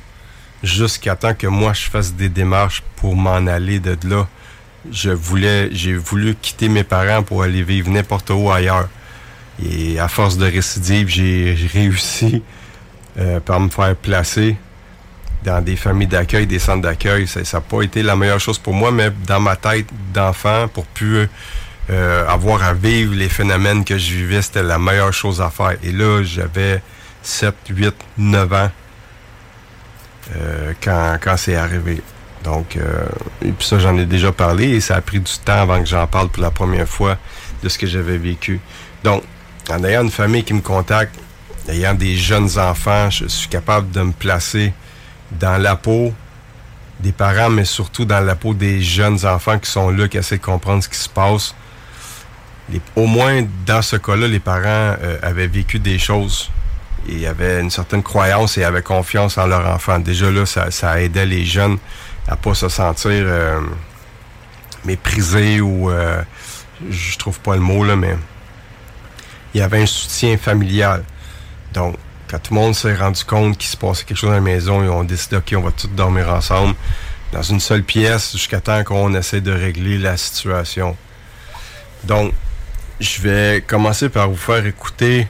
jusqu'à 0.63 1.15
temps 1.15 1.33
que 1.33 1.47
moi 1.47 1.71
je 1.73 1.89
fasse 1.89 2.13
des 2.13 2.27
démarches 2.27 2.83
pour 2.97 3.15
m'en 3.15 3.47
aller 3.47 3.79
de 3.79 3.97
là. 4.07 4.27
Je 4.91 5.11
voulais 5.11 5.69
j'ai 5.71 5.95
voulu 5.95 6.35
quitter 6.35 6.67
mes 6.69 6.83
parents 6.83 7.23
pour 7.23 7.43
aller 7.43 7.63
vivre 7.63 7.89
n'importe 7.89 8.29
où 8.31 8.51
ailleurs. 8.51 8.89
Et 9.63 9.99
à 9.99 10.07
force 10.07 10.37
de 10.37 10.45
récidive, 10.45 11.07
j'ai 11.07 11.55
j'ai 11.55 11.67
réussi 11.67 12.43
euh, 13.17 13.39
par 13.39 13.59
me 13.59 13.69
faire 13.69 13.95
placer 13.95 14.57
dans 15.43 15.61
des 15.63 15.77
familles 15.77 16.07
d'accueil, 16.07 16.47
des 16.47 16.59
centres 16.59 16.81
d'accueil. 16.81 17.27
Ça 17.27 17.41
n'a 17.41 17.61
pas 17.61 17.81
été 17.81 18.03
la 18.03 18.15
meilleure 18.17 18.39
chose 18.41 18.57
pour 18.57 18.73
moi, 18.73 18.91
mais 18.91 19.09
dans 19.25 19.39
ma 19.39 19.55
tête 19.55 19.87
d'enfant, 20.13 20.67
pour 20.67 20.85
plus 20.85 21.29
euh, 21.89 22.27
avoir 22.27 22.63
à 22.63 22.73
vivre 22.73 23.15
les 23.15 23.29
phénomènes 23.29 23.83
que 23.83 23.97
je 23.97 24.13
vivais, 24.13 24.41
c'était 24.41 24.63
la 24.63 24.77
meilleure 24.77 25.13
chose 25.13 25.41
à 25.41 25.49
faire. 25.49 25.75
Et 25.83 25.91
là, 25.91 26.23
j'avais 26.23 26.81
7, 27.23 27.55
8, 27.69 27.95
9 28.17 28.53
ans 28.53 28.71
euh, 30.35 30.73
quand, 30.81 31.17
quand 31.21 31.37
c'est 31.37 31.55
arrivé. 31.55 32.01
Donc, 32.43 32.77
euh, 32.77 33.05
et 33.41 33.51
puis 33.51 33.67
ça, 33.67 33.79
j'en 33.79 33.97
ai 33.97 34.05
déjà 34.05 34.31
parlé 34.31 34.69
et 34.69 34.81
ça 34.81 34.95
a 34.95 35.01
pris 35.01 35.19
du 35.19 35.31
temps 35.43 35.61
avant 35.61 35.79
que 35.79 35.87
j'en 35.87 36.07
parle 36.07 36.29
pour 36.29 36.41
la 36.41 36.51
première 36.51 36.87
fois 36.87 37.17
de 37.63 37.69
ce 37.69 37.77
que 37.77 37.87
j'avais 37.87 38.17
vécu. 38.17 38.59
Donc, 39.03 39.23
en 39.69 39.83
ayant 39.83 40.03
une 40.03 40.11
famille 40.11 40.43
qui 40.43 40.53
me 40.53 40.61
contacte, 40.61 41.15
ayant 41.67 41.93
des 41.93 42.15
jeunes 42.15 42.57
enfants, 42.57 43.09
je 43.09 43.27
suis 43.27 43.49
capable 43.49 43.91
de 43.91 44.01
me 44.01 44.11
placer 44.11 44.73
dans 45.31 45.61
la 45.61 45.75
peau 45.75 46.13
des 46.99 47.11
parents, 47.11 47.49
mais 47.49 47.65
surtout 47.65 48.05
dans 48.05 48.19
la 48.19 48.35
peau 48.35 48.53
des 48.53 48.81
jeunes 48.81 49.25
enfants 49.25 49.57
qui 49.59 49.69
sont 49.69 49.89
là, 49.89 50.07
qui 50.07 50.17
essaient 50.17 50.37
de 50.37 50.43
comprendre 50.43 50.83
ce 50.83 50.89
qui 50.89 50.97
se 50.97 51.09
passe. 51.09 51.55
Au 52.95 53.07
moins, 53.07 53.43
dans 53.65 53.81
ce 53.81 53.95
cas-là, 53.95 54.27
les 54.27 54.39
parents 54.39 54.95
euh, 55.01 55.17
avaient 55.21 55.47
vécu 55.47 55.79
des 55.79 55.97
choses 55.97 56.51
et 57.07 57.25
avaient 57.27 57.61
une 57.61 57.71
certaine 57.71 58.03
croyance 58.03 58.57
et 58.57 58.63
avaient 58.63 58.83
confiance 58.83 59.37
en 59.37 59.47
leur 59.47 59.65
enfant. 59.67 59.99
Déjà 59.99 60.29
là, 60.29 60.45
ça, 60.45 60.69
ça 60.69 61.01
aidait 61.01 61.25
les 61.25 61.45
jeunes 61.45 61.77
à 62.27 62.35
pas 62.35 62.53
se 62.53 62.69
sentir 62.69 63.11
euh, 63.11 63.61
méprisés 64.85 65.61
ou... 65.61 65.89
euh, 65.89 66.21
je 66.89 67.17
trouve 67.17 67.39
pas 67.41 67.55
le 67.55 67.61
mot, 67.61 67.83
là, 67.83 67.95
mais 67.97 68.15
il 69.53 69.59
y 69.59 69.61
avait 69.61 69.81
un 69.81 69.85
soutien 69.85 70.37
familial. 70.37 71.03
Donc, 71.73 71.97
quand 72.29 72.39
tout 72.39 72.53
le 72.53 72.59
monde 72.59 72.75
s'est 72.75 72.95
rendu 72.95 73.23
compte 73.25 73.57
qu'il 73.57 73.69
se 73.69 73.75
passait 73.75 74.05
quelque 74.05 74.17
chose 74.17 74.29
dans 74.29 74.35
la 74.35 74.41
maison, 74.41 74.83
ils 74.83 74.89
ont 74.89 75.03
décidé, 75.03 75.35
OK, 75.37 75.53
on 75.57 75.61
va 75.61 75.71
tous 75.71 75.87
dormir 75.87 76.29
ensemble. 76.29 76.75
dans 77.31 77.41
une 77.41 77.59
seule 77.59 77.83
pièce 77.83 78.31
jusqu'à 78.31 78.59
temps 78.59 78.83
qu'on 78.83 79.13
essaie 79.13 79.41
de 79.41 79.51
régler 79.51 79.97
la 79.97 80.17
situation. 80.17 80.95
Donc, 82.03 82.33
je 82.99 83.21
vais 83.21 83.63
commencer 83.65 84.09
par 84.09 84.29
vous 84.29 84.35
faire 84.35 84.65
écouter, 84.65 85.27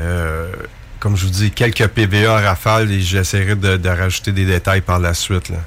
euh, 0.00 0.52
comme 1.00 1.16
je 1.16 1.24
vous 1.24 1.30
dis, 1.30 1.50
quelques 1.50 1.86
PVA 1.88 2.36
à 2.36 2.40
rafale 2.40 2.90
et 2.90 3.00
j'essaierai 3.00 3.54
de, 3.54 3.76
de 3.76 3.88
rajouter 3.88 4.32
des 4.32 4.44
détails 4.44 4.82
par 4.82 4.98
la 4.98 5.14
suite. 5.14 5.48
Là. 5.48 5.58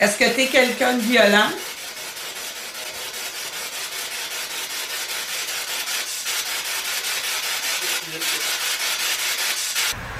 Est-ce 0.00 0.16
que 0.16 0.34
tu 0.34 0.40
es 0.40 0.46
quelqu'un 0.46 0.94
de 0.94 1.02
violent? 1.02 1.50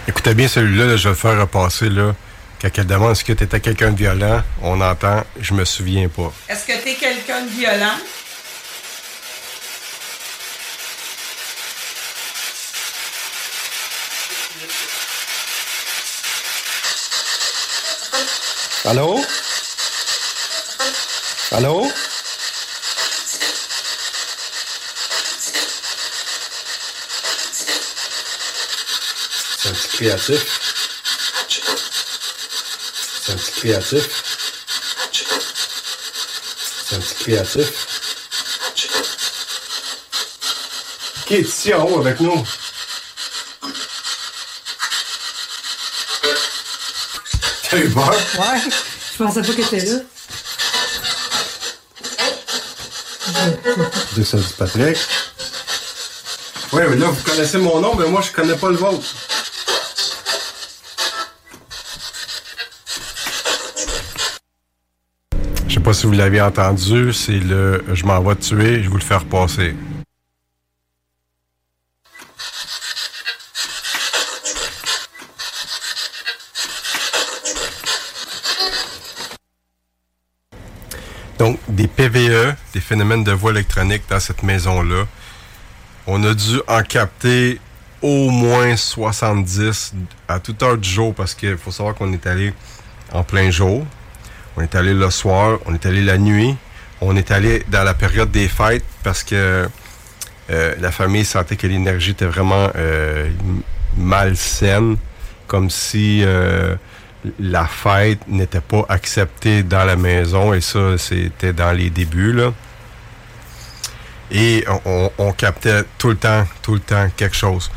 Écoutez 0.06 0.34
bien 0.34 0.48
celui-là, 0.48 0.84
là, 0.84 0.96
je 0.96 1.04
vais 1.04 1.08
le 1.10 1.14
faire 1.14 1.40
repasser. 1.40 1.88
Là. 1.88 2.14
Quand 2.60 2.68
elle 2.76 2.86
demande 2.86 3.12
est-ce 3.12 3.24
que 3.24 3.32
tu 3.32 3.44
étais 3.44 3.58
quelqu'un 3.58 3.90
de 3.90 3.96
violent, 3.96 4.42
on 4.60 4.78
entend 4.82 5.24
je 5.40 5.54
me 5.54 5.64
souviens 5.64 6.08
pas. 6.08 6.30
Est-ce 6.46 6.66
que 6.66 6.82
tu 6.82 6.90
es 6.90 6.94
quelqu'un 6.94 7.40
de 7.40 7.48
violent? 7.48 7.96
Allô? 18.84 19.24
Allô? 21.52 21.90
C'est 29.58 29.68
un 29.68 29.72
petit 29.72 29.88
créatif. 29.88 30.60
C'est 33.60 33.74
un 33.74 33.80
petit 33.80 33.94
créatif. 33.94 34.08
C'est 36.88 36.96
un 36.96 37.00
petit 37.00 37.14
créatif. 37.24 37.68
Qui 41.26 41.34
est 41.34 41.40
ici 41.40 41.74
en 41.74 41.84
haut 41.84 42.00
avec 42.00 42.20
nous? 42.20 42.46
T'as 47.68 47.76
eu 47.76 47.90
peur? 47.90 48.10
Ouais, 48.10 48.60
je 49.12 49.18
pensais 49.18 49.42
pas 49.42 49.48
que 49.48 49.52
t'étais 49.52 49.84
là. 49.84 50.00
Deux 54.16 54.24
ça 54.24 54.38
dit 54.38 54.54
Patrick. 54.58 54.98
Oui, 56.72 56.82
mais 56.88 56.96
là, 56.96 57.08
vous 57.08 57.22
connaissez 57.22 57.58
mon 57.58 57.80
nom, 57.80 57.94
mais 57.94 58.08
moi, 58.08 58.22
je 58.22 58.32
connais 58.32 58.56
pas 58.56 58.70
le 58.70 58.76
vôtre. 58.76 59.06
Je 65.68 65.74
sais 65.74 65.80
pas 65.80 65.92
si 65.94 65.99
vous 66.10 66.16
l'avez 66.16 66.40
entendu, 66.40 67.12
c'est 67.12 67.38
le 67.38 67.84
Je 67.94 68.04
m'en 68.04 68.20
vais 68.20 68.34
tuer, 68.34 68.78
je 68.78 68.80
vais 68.80 68.88
vous 68.88 68.96
le 68.96 69.00
faire 69.00 69.24
passer. 69.24 69.76
Donc, 81.38 81.60
des 81.68 81.86
PVE, 81.86 82.56
des 82.74 82.80
phénomènes 82.80 83.22
de 83.22 83.30
voix 83.30 83.52
électronique 83.52 84.02
dans 84.10 84.18
cette 84.18 84.42
maison-là. 84.42 85.04
On 86.08 86.24
a 86.24 86.34
dû 86.34 86.60
en 86.66 86.82
capter 86.82 87.60
au 88.02 88.30
moins 88.30 88.74
70 88.74 89.94
à 90.26 90.40
toute 90.40 90.60
heure 90.64 90.76
du 90.76 90.88
jour 90.88 91.14
parce 91.14 91.36
qu'il 91.36 91.56
faut 91.56 91.70
savoir 91.70 91.94
qu'on 91.94 92.12
est 92.12 92.26
allé 92.26 92.52
en 93.12 93.22
plein 93.22 93.52
jour. 93.52 93.86
On 94.56 94.62
est 94.62 94.74
allé 94.74 94.94
le 94.94 95.10
soir, 95.10 95.58
on 95.66 95.74
est 95.74 95.86
allé 95.86 96.02
la 96.02 96.18
nuit, 96.18 96.56
on 97.00 97.16
est 97.16 97.30
allé 97.30 97.64
dans 97.68 97.84
la 97.84 97.94
période 97.94 98.30
des 98.30 98.48
fêtes 98.48 98.84
parce 99.02 99.22
que 99.22 99.68
euh, 100.50 100.74
la 100.80 100.90
famille 100.90 101.24
sentait 101.24 101.56
que 101.56 101.66
l'énergie 101.66 102.10
était 102.10 102.26
vraiment 102.26 102.70
euh, 102.74 103.30
malsaine, 103.96 104.96
comme 105.46 105.70
si 105.70 106.22
euh, 106.24 106.74
la 107.38 107.66
fête 107.66 108.26
n'était 108.26 108.60
pas 108.60 108.84
acceptée 108.88 109.62
dans 109.62 109.84
la 109.84 109.96
maison 109.96 110.52
et 110.52 110.60
ça, 110.60 110.98
c'était 110.98 111.52
dans 111.52 111.72
les 111.72 111.90
débuts. 111.90 112.32
Là. 112.32 112.52
Et 114.32 114.64
on, 114.84 115.10
on, 115.18 115.32
captait 115.32 115.84
tout 115.98 116.08
le 116.08 116.16
temps, 116.16 116.44
tout 116.62 116.74
le 116.74 116.80
temps 116.80 117.08
quelque 117.16 117.36
chose. 117.36 117.70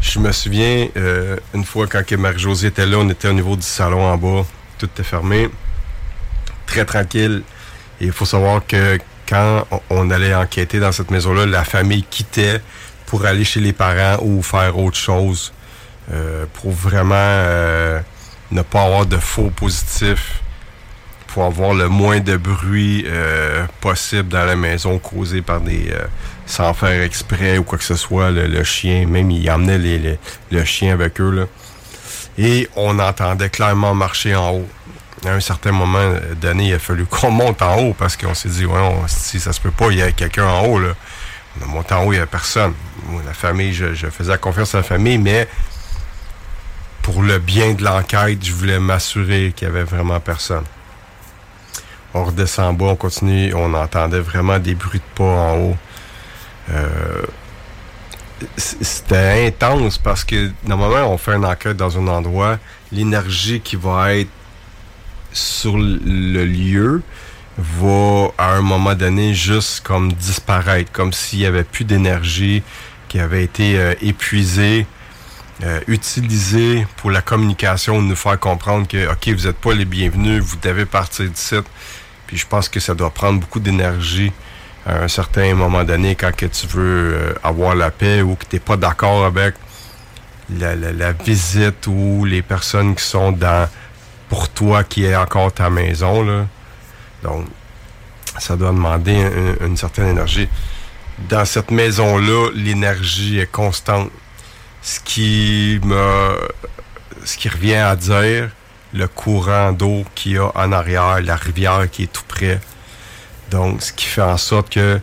Je 0.00 0.18
me 0.18 0.32
souviens, 0.32 0.88
une 1.54 1.64
fois 1.64 1.86
quand 1.86 2.10
Marie-Josée 2.12 2.68
était 2.68 2.86
là, 2.86 2.96
on 2.98 3.08
était 3.08 3.28
au 3.28 3.32
niveau 3.32 3.54
du 3.54 3.62
salon 3.62 4.04
en 4.04 4.16
bas, 4.16 4.44
tout 4.78 4.86
était 4.86 5.04
fermé, 5.04 5.48
très 6.72 6.84
tranquille. 6.86 7.42
Il 8.00 8.12
faut 8.12 8.24
savoir 8.24 8.62
que 8.66 8.98
quand 9.28 9.66
on, 9.90 10.10
allait 10.10 10.34
enquêter 10.34 10.80
dans 10.80 10.90
cette 10.92 11.10
maison-là, 11.10 11.44
la 11.46 11.64
famille 11.64 12.02
quittait 12.02 12.60
pour 13.06 13.26
aller 13.26 13.44
chez 13.44 13.60
les 13.60 13.72
parents 13.74 14.18
ou 14.22 14.42
faire 14.42 14.78
autre 14.78 14.96
chose 14.96 15.52
euh, 16.10 16.46
pour 16.54 16.72
vraiment 16.72 17.14
euh, 17.14 18.00
ne 18.50 18.62
pas 18.62 18.84
avoir 18.84 19.04
de 19.06 19.18
faux 19.18 19.50
positifs, 19.54 20.40
pour 21.28 21.44
avoir 21.44 21.74
le 21.74 21.88
moins 21.88 22.20
de 22.20 22.36
bruit 22.36 23.04
euh, 23.06 23.66
possible 23.80 24.28
dans 24.28 24.44
la 24.44 24.56
maison 24.56 24.98
causé 24.98 25.42
par 25.42 25.60
des... 25.60 25.92
sans 26.46 26.72
faire 26.74 27.02
exprès 27.02 27.58
ou 27.58 27.64
quoi 27.64 27.78
que 27.78 27.84
ce 27.84 27.96
soit, 27.96 28.30
le, 28.30 28.64
chien, 28.64 29.06
même 29.06 29.30
il 29.30 29.48
emmenait 29.50 29.78
les, 29.78 29.98
les- 29.98 30.18
le 30.50 30.64
chien 30.64 30.94
avec 30.94 31.20
eux. 31.20 31.30
Là. 31.30 31.44
Et 32.38 32.68
on 32.76 32.98
entendait 32.98 33.50
clairement 33.50 33.94
marcher 33.94 34.34
en 34.34 34.52
haut. 34.52 34.68
À 35.24 35.30
un 35.30 35.40
certain 35.40 35.72
moment 35.72 36.14
donné, 36.40 36.68
il 36.68 36.74
a 36.74 36.78
fallu 36.78 37.06
qu'on 37.10 37.30
monte 37.30 37.62
en 37.62 37.78
haut 37.78 37.94
parce 37.94 38.16
qu'on 38.16 38.34
s'est 38.34 38.48
dit, 38.48 38.66
ouais, 38.66 38.90
si 39.06 39.40
ça 39.40 39.52
se 39.52 39.60
peut 39.60 39.70
pas, 39.70 39.90
il 39.90 39.98
y 39.98 40.02
a 40.02 40.12
quelqu'un 40.12 40.46
en 40.46 40.64
haut. 40.66 40.78
Là. 40.78 40.94
On 41.60 41.64
a 41.64 41.66
monté 41.66 41.94
en 41.94 42.04
haut, 42.04 42.12
il 42.12 42.16
n'y 42.16 42.22
a 42.22 42.26
personne. 42.26 42.74
La 43.24 43.34
famille, 43.34 43.72
je, 43.72 43.94
faisais 44.10 44.36
confiance 44.38 44.74
à 44.74 44.78
la 44.78 44.84
famille, 44.84 45.18
mais 45.18 45.48
pour 47.02 47.22
le 47.22 47.38
bien 47.38 47.74
de 47.74 47.84
l'enquête, 47.84 48.44
je 48.44 48.52
voulais 48.52 48.78
m'assurer 48.78 49.52
qu'il 49.54 49.68
y 49.68 49.70
avait 49.70 49.84
vraiment 49.84 50.20
personne. 50.20 50.64
On 52.14 52.24
redescend 52.24 52.66
en 52.66 52.72
bas, 52.72 52.86
on 52.86 52.96
continue, 52.96 53.54
on 53.54 53.72
entendait 53.74 54.20
vraiment 54.20 54.58
des 54.58 54.74
bruits 54.74 55.00
de 55.00 55.18
pas 55.18 55.24
en 55.24 55.56
haut. 55.56 55.76
Euh, 56.70 57.22
c'était 58.56 59.46
intense 59.46 59.98
parce 59.98 60.24
que 60.24 60.50
normalement 60.64 61.12
on 61.12 61.18
fait 61.18 61.32
une 61.32 61.44
enquête 61.44 61.76
dans 61.76 61.98
un 61.98 62.06
endroit, 62.08 62.58
l'énergie 62.90 63.60
qui 63.60 63.76
va 63.76 64.14
être 64.14 64.30
sur 65.32 65.76
le 65.78 66.44
lieu 66.44 67.02
va 67.58 68.28
à 68.38 68.52
un 68.54 68.62
moment 68.62 68.94
donné 68.94 69.34
juste 69.34 69.80
comme 69.82 70.12
disparaître, 70.12 70.90
comme 70.92 71.12
s'il 71.12 71.40
y 71.40 71.46
avait 71.46 71.64
plus 71.64 71.84
d'énergie 71.84 72.62
qui 73.08 73.18
avait 73.18 73.44
été 73.44 73.78
euh, 73.78 73.94
épuisée, 74.00 74.86
euh, 75.62 75.80
utilisée 75.86 76.86
pour 76.96 77.10
la 77.10 77.20
communication, 77.20 78.00
nous 78.00 78.16
faire 78.16 78.38
comprendre 78.40 78.88
que 78.88 79.10
ok 79.10 79.28
vous 79.36 79.46
n'êtes 79.46 79.58
pas 79.58 79.74
les 79.74 79.84
bienvenus, 79.84 80.42
vous 80.42 80.56
devez 80.62 80.86
partir 80.86 81.26
d'ici. 81.28 81.56
Puis 82.26 82.38
je 82.38 82.46
pense 82.46 82.68
que 82.70 82.80
ça 82.80 82.94
doit 82.94 83.10
prendre 83.10 83.38
beaucoup 83.40 83.60
d'énergie 83.60 84.32
à 84.86 85.02
un 85.02 85.08
certain 85.08 85.54
moment 85.54 85.84
donné 85.84 86.14
quand 86.16 86.34
que 86.34 86.46
tu 86.46 86.66
veux 86.66 87.14
euh, 87.14 87.34
avoir 87.44 87.74
la 87.74 87.90
paix 87.90 88.22
ou 88.22 88.34
que 88.34 88.46
tu 88.48 88.56
n'es 88.56 88.60
pas 88.60 88.76
d'accord 88.78 89.26
avec 89.26 89.54
la, 90.58 90.74
la- 90.74 90.92
la 90.92 91.12
visite 91.12 91.86
ou 91.86 92.24
les 92.24 92.40
personnes 92.42 92.94
qui 92.94 93.04
sont 93.04 93.30
dans 93.32 93.68
pour 94.32 94.48
toi 94.48 94.82
qui 94.82 95.04
est 95.04 95.14
encore 95.14 95.52
ta 95.52 95.68
maison. 95.68 96.24
Là. 96.24 96.46
Donc, 97.22 97.44
ça 98.38 98.56
doit 98.56 98.70
demander 98.70 99.14
un- 99.60 99.66
une 99.66 99.76
certaine 99.76 100.08
énergie. 100.08 100.48
Dans 101.28 101.44
cette 101.44 101.70
maison-là, 101.70 102.48
l'énergie 102.54 103.40
est 103.40 103.50
constante. 103.52 104.10
Ce 104.80 105.00
qui 105.00 105.78
me 105.84 106.38
ce 107.24 107.36
qui 107.36 107.50
revient 107.50 107.74
à 107.74 107.94
dire 107.94 108.48
le 108.94 109.06
courant 109.06 109.70
d'eau 109.72 110.02
qu'il 110.14 110.32
y 110.32 110.38
a 110.38 110.50
en 110.56 110.72
arrière, 110.72 111.20
la 111.20 111.36
rivière 111.36 111.86
qui 111.92 112.04
est 112.04 112.12
tout 112.12 112.24
près. 112.26 112.58
Donc, 113.50 113.82
ce 113.82 113.92
qui 113.92 114.06
fait 114.06 114.22
en 114.22 114.38
sorte 114.38 114.70
que 114.72 114.98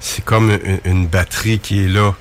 c'est 0.00 0.24
comme 0.24 0.50
une, 0.50 0.80
une 0.84 1.06
batterie 1.06 1.60
qui 1.60 1.84
est 1.84 1.88
là. 1.88 2.12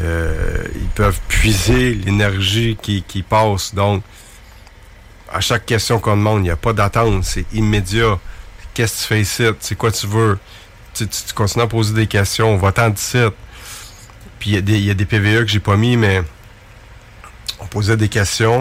Euh, 0.00 0.64
ils 0.74 0.88
peuvent 0.88 1.20
puiser 1.28 1.94
l'énergie 1.94 2.76
qui, 2.82 3.04
qui 3.06 3.22
passe. 3.22 3.74
Donc, 3.76 4.02
à 5.32 5.40
chaque 5.40 5.66
question 5.66 5.98
qu'on 5.98 6.16
demande, 6.16 6.40
il 6.40 6.42
n'y 6.44 6.50
a 6.50 6.56
pas 6.56 6.72
d'attente, 6.72 7.24
c'est 7.24 7.44
immédiat. 7.52 8.18
Qu'est-ce 8.74 8.94
que 8.96 9.00
tu 9.02 9.06
fais 9.06 9.20
ici? 9.20 9.44
C'est 9.60 9.74
quoi 9.76 9.90
tu 9.92 10.06
veux? 10.06 10.38
Tu, 10.94 11.06
tu- 11.08 11.22
tu 11.26 11.32
continues 11.34 11.64
à 11.64 11.66
poser 11.66 11.94
des 11.94 12.06
questions, 12.06 12.56
va-t'en 12.56 12.90
d'ici. 12.90 13.18
Puis 14.38 14.50
il 14.52 14.68
y, 14.70 14.80
y 14.86 14.90
a 14.90 14.94
des 14.94 15.04
PVE 15.04 15.40
que 15.44 15.46
j'ai 15.48 15.60
pas 15.60 15.76
mis, 15.76 15.96
mais 15.96 16.22
on 17.60 17.66
posait 17.66 17.96
des 17.96 18.08
questions. 18.08 18.60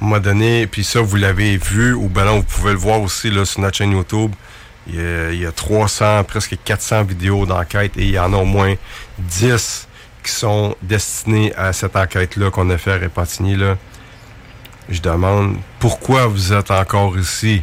À 0.00 0.04
un 0.04 0.08
moment 0.08 0.20
donné, 0.20 0.66
puis 0.66 0.84
ça, 0.84 1.00
vous 1.00 1.16
l'avez 1.16 1.56
vu, 1.56 1.94
ou 1.94 2.08
ben 2.08 2.24
non, 2.24 2.36
vous 2.38 2.42
pouvez 2.42 2.72
le 2.72 2.78
voir 2.78 3.00
aussi 3.00 3.30
là, 3.30 3.44
sur 3.44 3.60
notre 3.60 3.76
chaîne 3.76 3.92
YouTube. 3.92 4.32
Il 4.86 4.96
y, 4.96 4.98
a, 5.00 5.30
il 5.32 5.40
y 5.40 5.46
a 5.46 5.52
300, 5.52 6.24
presque 6.24 6.56
400 6.62 7.04
vidéos 7.04 7.46
d'enquête 7.46 7.96
et 7.96 8.02
il 8.02 8.10
y 8.10 8.18
en 8.18 8.32
a 8.34 8.36
au 8.36 8.44
moins 8.44 8.74
10 9.18 9.88
qui 10.22 10.30
sont 10.32 10.76
destinés 10.82 11.54
à 11.54 11.72
cette 11.72 11.96
enquête-là 11.96 12.50
qu'on 12.50 12.68
a 12.70 12.76
fait 12.76 12.92
à 12.92 12.98
Repentigny, 12.98 13.56
là, 13.56 13.78
je 14.88 15.00
demande 15.00 15.56
pourquoi 15.78 16.26
vous 16.26 16.52
êtes 16.52 16.70
encore 16.70 17.18
ici? 17.18 17.62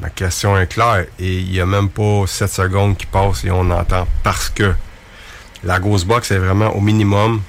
Ma 0.00 0.08
question 0.08 0.58
est 0.58 0.66
claire 0.66 1.04
et 1.18 1.38
il 1.38 1.50
n'y 1.50 1.60
a 1.60 1.66
même 1.66 1.90
pas 1.90 2.26
7 2.26 2.50
secondes 2.50 2.96
qui 2.96 3.06
passent 3.06 3.44
et 3.44 3.50
on 3.50 3.70
entend 3.70 4.06
parce 4.22 4.48
que 4.48 4.74
la 5.62 5.78
Ghost 5.78 6.06
Box 6.06 6.30
est 6.30 6.38
vraiment 6.38 6.74
au 6.74 6.80
minimum. 6.80 7.42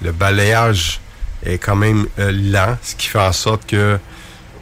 Le 0.00 0.12
balayage 0.12 1.00
est 1.44 1.58
quand 1.58 1.76
même 1.76 2.06
euh, 2.18 2.32
lent, 2.32 2.78
ce 2.82 2.94
qui 2.94 3.08
fait 3.08 3.18
en 3.18 3.32
sorte 3.32 3.66
que 3.66 3.98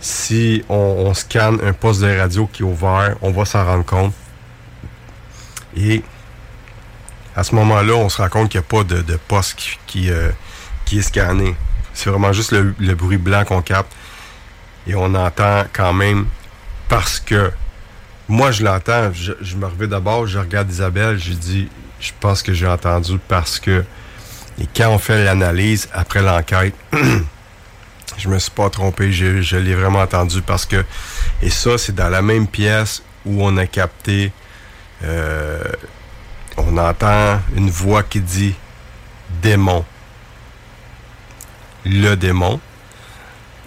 si 0.01 0.65
on, 0.69 1.15
scanne 1.15 1.61
un 1.65 1.73
poste 1.73 2.03
de 2.03 2.19
radio 2.19 2.47
qui 2.53 2.63
est 2.63 2.67
ouvert, 2.67 3.17
on 3.23 3.31
va 3.31 3.45
s'en 3.45 3.65
rendre 3.65 3.85
compte. 3.85 4.13
Et 5.77 6.03
à 7.35 7.43
ce 7.43 7.55
moment-là, 7.55 7.95
on 7.95 8.09
se 8.09 8.21
rend 8.21 8.29
compte 8.29 8.51
qu'il 8.51 8.61
n'y 8.61 8.67
a 8.67 8.69
pas 8.69 8.85
de, 8.85 9.17
poste 9.17 9.59
euh, 9.97 10.31
qui 10.85 10.99
est 10.99 11.03
scanné. 11.03 11.57
C'est 11.95 12.11
vraiment 12.11 12.33
juste 12.33 12.53
le, 12.53 12.95
bruit 12.95 13.19
blanc 13.19 13.45
qu'on 13.45 13.63
capte. 13.63 13.93
Et 14.87 14.95
on 14.95 15.15
entend 15.15 15.65
quand 15.73 15.93
même 15.93 16.27
parce 16.89 17.19
que 17.21 17.51
moi, 18.29 18.51
je 18.51 18.65
l'entends. 18.65 19.13
Je, 19.13 19.57
me 19.57 19.67
reviens 19.67 19.87
d'abord, 19.87 20.27
je 20.27 20.39
regarde 20.39 20.71
Isabelle, 20.71 21.19
je 21.19 21.33
dis, 21.33 21.69
je 22.01 22.13
pense 22.21 22.43
que 22.43 22.53
j'ai 22.53 22.67
entendu 22.67 23.19
parce 23.29 23.59
que. 23.59 23.85
Et 24.61 24.69
quand 24.77 24.91
on 24.91 24.99
fait 24.99 25.25
l'analyse 25.25 25.89
après 25.93 26.23
l'enquête, 26.23 26.75
je 28.19 28.29
me 28.29 28.39
suis 28.39 28.53
pas 28.53 28.71
trompé, 28.71 29.11
je, 29.11 29.43
je 29.43 29.57
l'ai 29.57 29.75
vraiment 29.75 30.01
entendu 30.01 30.43
parce 30.43 30.67
que. 30.67 30.85
Et 31.43 31.51
ça, 31.51 31.79
c'est 31.79 31.95
dans 31.95 32.09
la 32.09 32.23
même 32.23 32.47
pièce 32.47 33.03
où 33.25 33.45
on 33.45 33.57
a 33.57 33.67
capté. 33.67 34.33
euh, 35.03 35.63
on 36.57 36.77
entend 36.79 37.41
une 37.57 37.71
voix 37.71 38.03
qui 38.03 38.21
dit 38.21 38.55
démon. 39.43 39.85
Le 41.85 42.15
démon. 42.15 42.61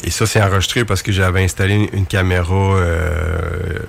Et 0.03 0.11
ça, 0.11 0.25
c'est 0.25 0.41
enregistré 0.41 0.85
parce 0.85 1.01
que 1.01 1.11
j'avais 1.11 1.43
installé 1.43 1.89
une 1.91 2.05
caméra, 2.05 2.75
euh, 2.75 3.79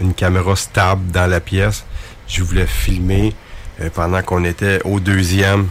une 0.00 0.14
caméra 0.14 0.54
stable 0.56 1.10
dans 1.10 1.28
la 1.28 1.40
pièce. 1.40 1.84
Je 2.28 2.42
voulais 2.42 2.66
filmer 2.66 3.34
euh, 3.80 3.90
pendant 3.92 4.22
qu'on 4.22 4.44
était 4.44 4.80
au 4.84 5.00
deuxième, 5.00 5.66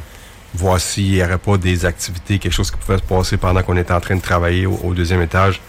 voir 0.54 0.80
s'il 0.80 1.12
n'y 1.12 1.24
aurait 1.24 1.38
pas 1.38 1.58
des 1.58 1.86
activités, 1.86 2.40
quelque 2.40 2.54
chose 2.54 2.72
qui 2.72 2.78
pouvait 2.78 2.98
se 2.98 3.04
passer 3.04 3.38
pendant 3.38 3.62
qu'on 3.62 3.78
était 3.78 3.94
en 3.94 4.02
train 4.02 4.16
de 4.16 4.22
travailler 4.22 4.66
au, 4.66 4.94
deuxième 4.94 5.22
étage. 5.22 5.62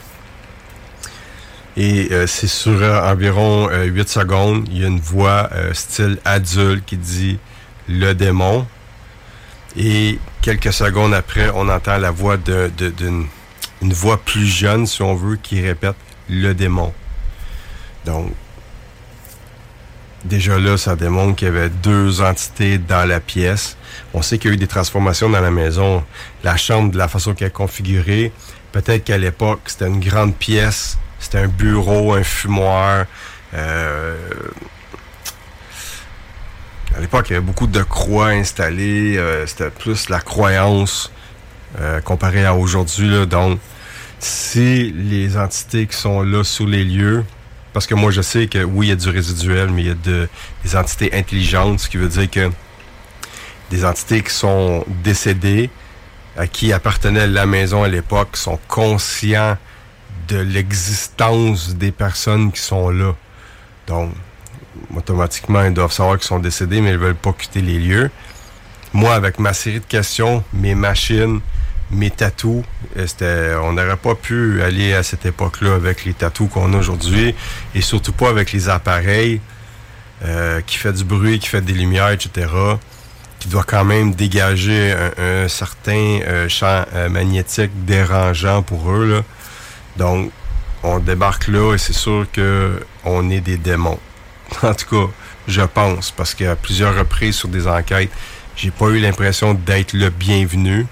Et 1.77 2.09
euh, 2.11 2.27
c'est 2.27 2.49
sur 2.49 2.83
environ 2.83 3.69
euh, 3.71 3.85
8 3.85 4.09
secondes, 4.09 4.69
il 4.71 4.81
y 4.81 4.85
a 4.85 4.89
une 4.89 5.01
voix 5.01 5.49
style 5.73 6.19
adulte 6.25 6.85
qui 6.85 6.97
dit 6.97 7.39
le 7.89 8.13
démon. 8.15 8.67
Et 9.77 10.19
quelques 10.43 10.73
secondes 10.73 11.15
après, 11.15 11.51
on 11.55 11.69
entend 11.69 11.99
la 11.99 12.11
voix 12.11 12.37
de- 12.37 12.71
de- 12.77 12.91
d'une 12.91 13.27
une 13.83 13.95
voix 13.95 14.21
plus 14.23 14.45
jeune, 14.45 14.87
si 14.87 15.01
on 15.01 15.15
veut, 15.15 15.37
qui 15.37 15.63
répète 15.63 15.95
le 16.29 16.53
démon. 16.53 16.93
Donc, 18.05 18.31
déjà 20.23 20.59
là, 20.59 20.77
ça 20.77 20.97
démontre 20.97 21.37
qu'il 21.37 21.49
y 21.49 21.51
avait 21.51 21.71
deux 21.71 22.21
entités 22.21 22.77
dans 22.77 23.09
la 23.09 23.21
pièce. 23.21 23.79
On 24.13 24.21
sait 24.21 24.37
qu'il 24.37 24.51
y 24.51 24.53
a 24.53 24.55
eu 24.55 24.59
des 24.59 24.67
transformations 24.67 25.31
dans 25.31 25.41
la 25.41 25.51
maison. 25.51 26.05
La 26.45 26.59
chambre, 26.59 26.91
de 26.93 26.99
la 26.99 27.09
façon 27.09 27.33
qu'elle 27.33 27.49
est 27.49 27.53
configurée, 27.53 28.33
peut-être 28.73 29.05
qu'à 29.05 29.17
l'époque, 29.17 29.61
c'était 29.65 29.87
une 29.87 30.01
grande 30.01 30.35
pièce, 30.37 30.99
c'était 31.19 31.39
un 31.39 31.49
bureau, 31.49 32.13
un 32.13 32.23
fumoir. 32.23 33.07
Euh, 33.55 34.15
à 36.97 37.01
l'époque, 37.01 37.27
il 37.31 37.35
y 37.35 37.37
avait 37.37 37.45
beaucoup 37.45 37.67
de 37.67 37.83
croix 37.83 38.29
installées. 38.29 39.17
euh, 39.17 39.47
c'était 39.47 39.71
plus 39.71 40.09
la 40.09 40.21
croyance 40.21 41.13
euh, 41.81 42.01
comparé 42.01 42.45
à 42.45 42.55
aujourd'hui. 42.55 43.27
Donc, 43.27 43.59
si 44.19 44.93
les 44.93 45.37
entités 45.37 45.87
qui 45.87 45.97
sont 45.97 46.23
là 46.23 46.45
sous 46.45 46.67
les 46.67 46.85
lieux, 46.85 47.25
parce 47.73 47.87
que 47.87 47.95
moi 47.95 48.11
je 48.11 48.21
sais 48.21 48.49
que 48.49 48.63
oui, 48.63 48.87
il 48.87 48.91
y 48.91 48.93
a 48.93 48.97
du 48.97 49.09
résiduel, 49.09 49.71
mais 49.71 49.83
il 49.83 49.89
y 49.89 49.91
a 49.91 49.95
de, 49.95 50.29
des 50.65 50.77
entités 50.77 51.15
intelligentes, 51.15 51.81
ce 51.81 51.89
qui 51.89 51.97
veut 51.97 52.09
dire 52.09 52.29
que 52.29 52.51
des 53.71 53.85
entités 53.85 54.23
qui 54.23 54.35
sont 54.35 54.85
décédées, 55.05 55.71
à 56.37 56.47
qui 56.47 56.73
appartenait 56.73 57.27
la 57.29 57.47
maison 57.47 57.85
à 57.85 57.89
l'époque, 57.89 58.37
sont 58.37 58.59
conscients 58.67 59.57
de 60.29 60.39
l'existence 60.39 61.75
des 61.77 61.93
personnes 61.93 62.53
qui 62.53 62.61
sont 62.61 62.91
là. 62.91 63.15
Donc, 63.87 64.13
automatiquement, 64.95 65.65
ils 65.65 65.75
doivent 65.75 65.93
savoir 65.93 66.19
qu'ils 66.19 66.27
sont 66.27 66.39
décédés, 66.39 66.81
mais 66.81 66.91
ils 66.91 66.99
veulent 66.99 67.15
pas 67.15 67.33
quitter 67.33 67.61
les 67.61 67.79
lieux. 67.79 68.11
Moi, 68.93 69.15
avec 69.15 69.39
ma 69.39 69.53
série 69.53 69.81
de 69.81 69.85
questions, 69.85 70.43
mes 70.53 70.75
machines, 70.75 71.41
mes 71.91 72.11
tatous, 72.11 72.65
euh, 73.23 73.59
on 73.63 73.73
n'aurait 73.73 73.97
pas 73.97 74.15
pu 74.15 74.63
aller 74.63 74.95
à 74.95 75.03
cette 75.03 75.27
époque-là 75.27 75.75
avec 75.75 76.05
les 76.05 76.15
tatous 76.15 76.49
qu'on 76.49 76.73
a 76.75 76.79
aujourd'hui, 76.79 77.35
et 77.75 77.81
surtout 77.81 78.13
pas 78.13 78.29
avec 78.29 78.53
les 78.53 78.69
appareils 78.69 79.41
euh, 80.25 80.61
qui 80.67 80.77
fait 80.77 80.93
du 80.93 81.05
bruit, 81.05 81.39
qui 81.39 81.49
fait 81.49 81.63
des 81.63 81.73
lumières, 81.73 82.11
etc., 82.11 82.47
qui 83.39 83.49
doit 83.49 83.65
quand 83.65 83.87
même 83.87 84.15
dégager 84.15 84.93
un, 84.93 85.45
un 85.45 85.49
certain 85.49 86.21
euh, 86.27 86.49
champ 86.49 86.85
euh, 86.95 87.09
magnétique 87.09 87.71
dérangeant 87.87 88.63
pour 88.63 88.93
eux. 88.93 89.07
Là. 89.07 89.23
Donc, 89.97 90.31
on 90.83 90.99
débarque 90.99 91.49
là 91.49 91.75
et 91.75 91.79
c'est 91.79 91.95
sûr 91.95 92.27
que 92.31 92.85
on 93.05 93.31
est 93.31 93.41
des 93.41 93.57
démons. 93.57 93.99
En 94.63 94.75
tout 94.75 94.87
cas, 94.87 95.13
je 95.49 95.63
pense, 95.63 96.11
parce 96.11 96.35
qu'à 96.35 96.57
plusieurs 96.57 96.97
reprises 96.97 97.37
sur 97.37 97.49
des 97.49 97.67
enquêtes, 97.67 98.11
j'ai 98.57 98.71
pas 98.71 98.87
eu 98.87 98.99
l'impression 98.99 99.55
d'être 99.55 99.93
le 99.93 100.11
bienvenu 100.11 100.87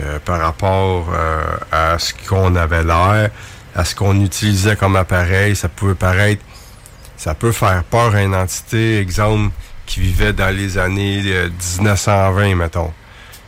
euh, 0.00 0.18
par 0.24 0.40
rapport 0.40 1.10
euh, 1.12 1.42
à 1.70 1.98
ce 1.98 2.14
qu'on 2.26 2.56
avait 2.56 2.82
l'air, 2.82 3.30
à 3.74 3.84
ce 3.84 3.94
qu'on 3.94 4.18
utilisait 4.24 4.76
comme 4.76 4.96
appareil. 4.96 5.54
Ça 5.54 5.68
peut 5.68 5.94
paraître, 5.94 6.42
ça 7.16 7.34
peut 7.34 7.52
faire 7.52 7.84
peur 7.84 8.14
à 8.14 8.22
une 8.22 8.34
entité, 8.34 8.98
exemple, 8.98 9.52
qui 9.84 10.00
vivait 10.00 10.32
dans 10.32 10.54
les 10.54 10.78
années 10.78 11.22
euh, 11.26 11.50
1920, 11.78 12.54
mettons. 12.54 12.92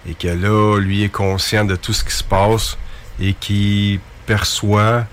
Et 0.07 0.15
que 0.15 0.29
là, 0.29 0.79
lui 0.79 1.05
est 1.05 1.09
conscient 1.09 1.65
de 1.65 1.77
tout 1.77 1.95
ce 1.95 2.05
qui 2.05 2.13
se 2.13 2.25
passe 2.25 2.77
et 3.19 3.33
qui 3.33 4.01
perçoit 4.27 5.07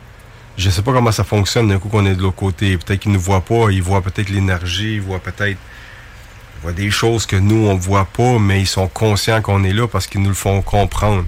je 0.58 0.70
sais 0.70 0.82
pas 0.82 0.92
comment 0.92 1.12
ça 1.12 1.24
fonctionne 1.24 1.70
d'un 1.70 1.80
coup 1.80 1.90
qu'on 1.90 2.06
est 2.06 2.16
de 2.16 2.22
l'autre 2.22 2.36
côté. 2.36 2.78
Peut-être 2.78 3.00
qu'ils 3.00 3.12
ne 3.12 3.18
voient 3.18 3.42
pas, 3.42 3.72
ils 3.72 3.82
voient 3.82 4.02
peut-être 4.02 4.30
l'énergie, 4.30 4.96
ils 4.96 5.02
voient 5.02 5.20
peut-être 5.20 5.58
ils 6.58 6.62
voient 6.62 6.74
des 6.74 6.92
choses 6.92 7.26
que 7.26 7.36
nous, 7.36 7.68
on 7.68 7.76
ne 7.76 7.80
voit 7.80 8.06
pas, 8.06 8.38
mais 8.38 8.62
ils 8.62 8.68
sont 8.68 8.88
conscients 8.88 9.42
qu'on 9.42 9.64
est 9.64 9.74
là 9.74 9.88
parce 9.88 10.06
qu'ils 10.08 10.22
nous 10.22 10.30
le 10.30 10.36
font 10.36 10.62
comprendre. 10.62 11.26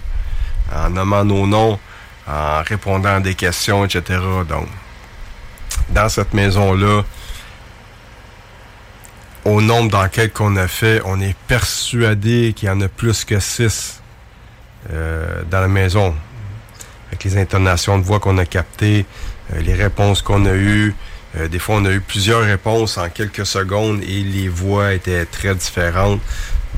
En 0.71 0.89
nommant 0.89 1.23
nos 1.23 1.47
noms, 1.47 1.79
en 2.27 2.61
répondant 2.63 3.15
à 3.15 3.19
des 3.19 3.35
questions, 3.35 3.83
etc. 3.85 4.19
Donc, 4.47 4.67
dans 5.89 6.09
cette 6.09 6.33
maison-là, 6.33 7.03
au 9.45 9.61
nombre 9.61 9.89
d'enquêtes 9.89 10.33
qu'on 10.33 10.55
a 10.55 10.67
fait, 10.67 11.01
on 11.05 11.19
est 11.19 11.35
persuadé 11.47 12.53
qu'il 12.55 12.67
y 12.67 12.71
en 12.71 12.79
a 12.81 12.87
plus 12.87 13.25
que 13.25 13.39
six 13.39 14.01
euh, 14.91 15.43
dans 15.49 15.59
la 15.59 15.67
maison 15.67 16.15
avec 17.13 17.25
les 17.25 17.37
intonations 17.37 17.99
de 17.99 18.03
voix 18.03 18.19
qu'on 18.19 18.39
a 18.39 18.45
captées, 18.45 19.05
euh, 19.53 19.61
les 19.61 19.75
réponses 19.75 20.23
qu'on 20.23 20.47
a 20.47 20.53
eues. 20.53 20.95
Euh, 21.37 21.47
des 21.47 21.59
fois, 21.59 21.75
on 21.75 21.85
a 21.85 21.91
eu 21.91 22.01
plusieurs 22.01 22.41
réponses 22.41 22.97
en 22.97 23.07
quelques 23.09 23.45
secondes 23.45 24.01
et 24.01 24.23
les 24.23 24.47
voix 24.47 24.93
étaient 24.93 25.25
très 25.25 25.53
différentes. 25.53 26.21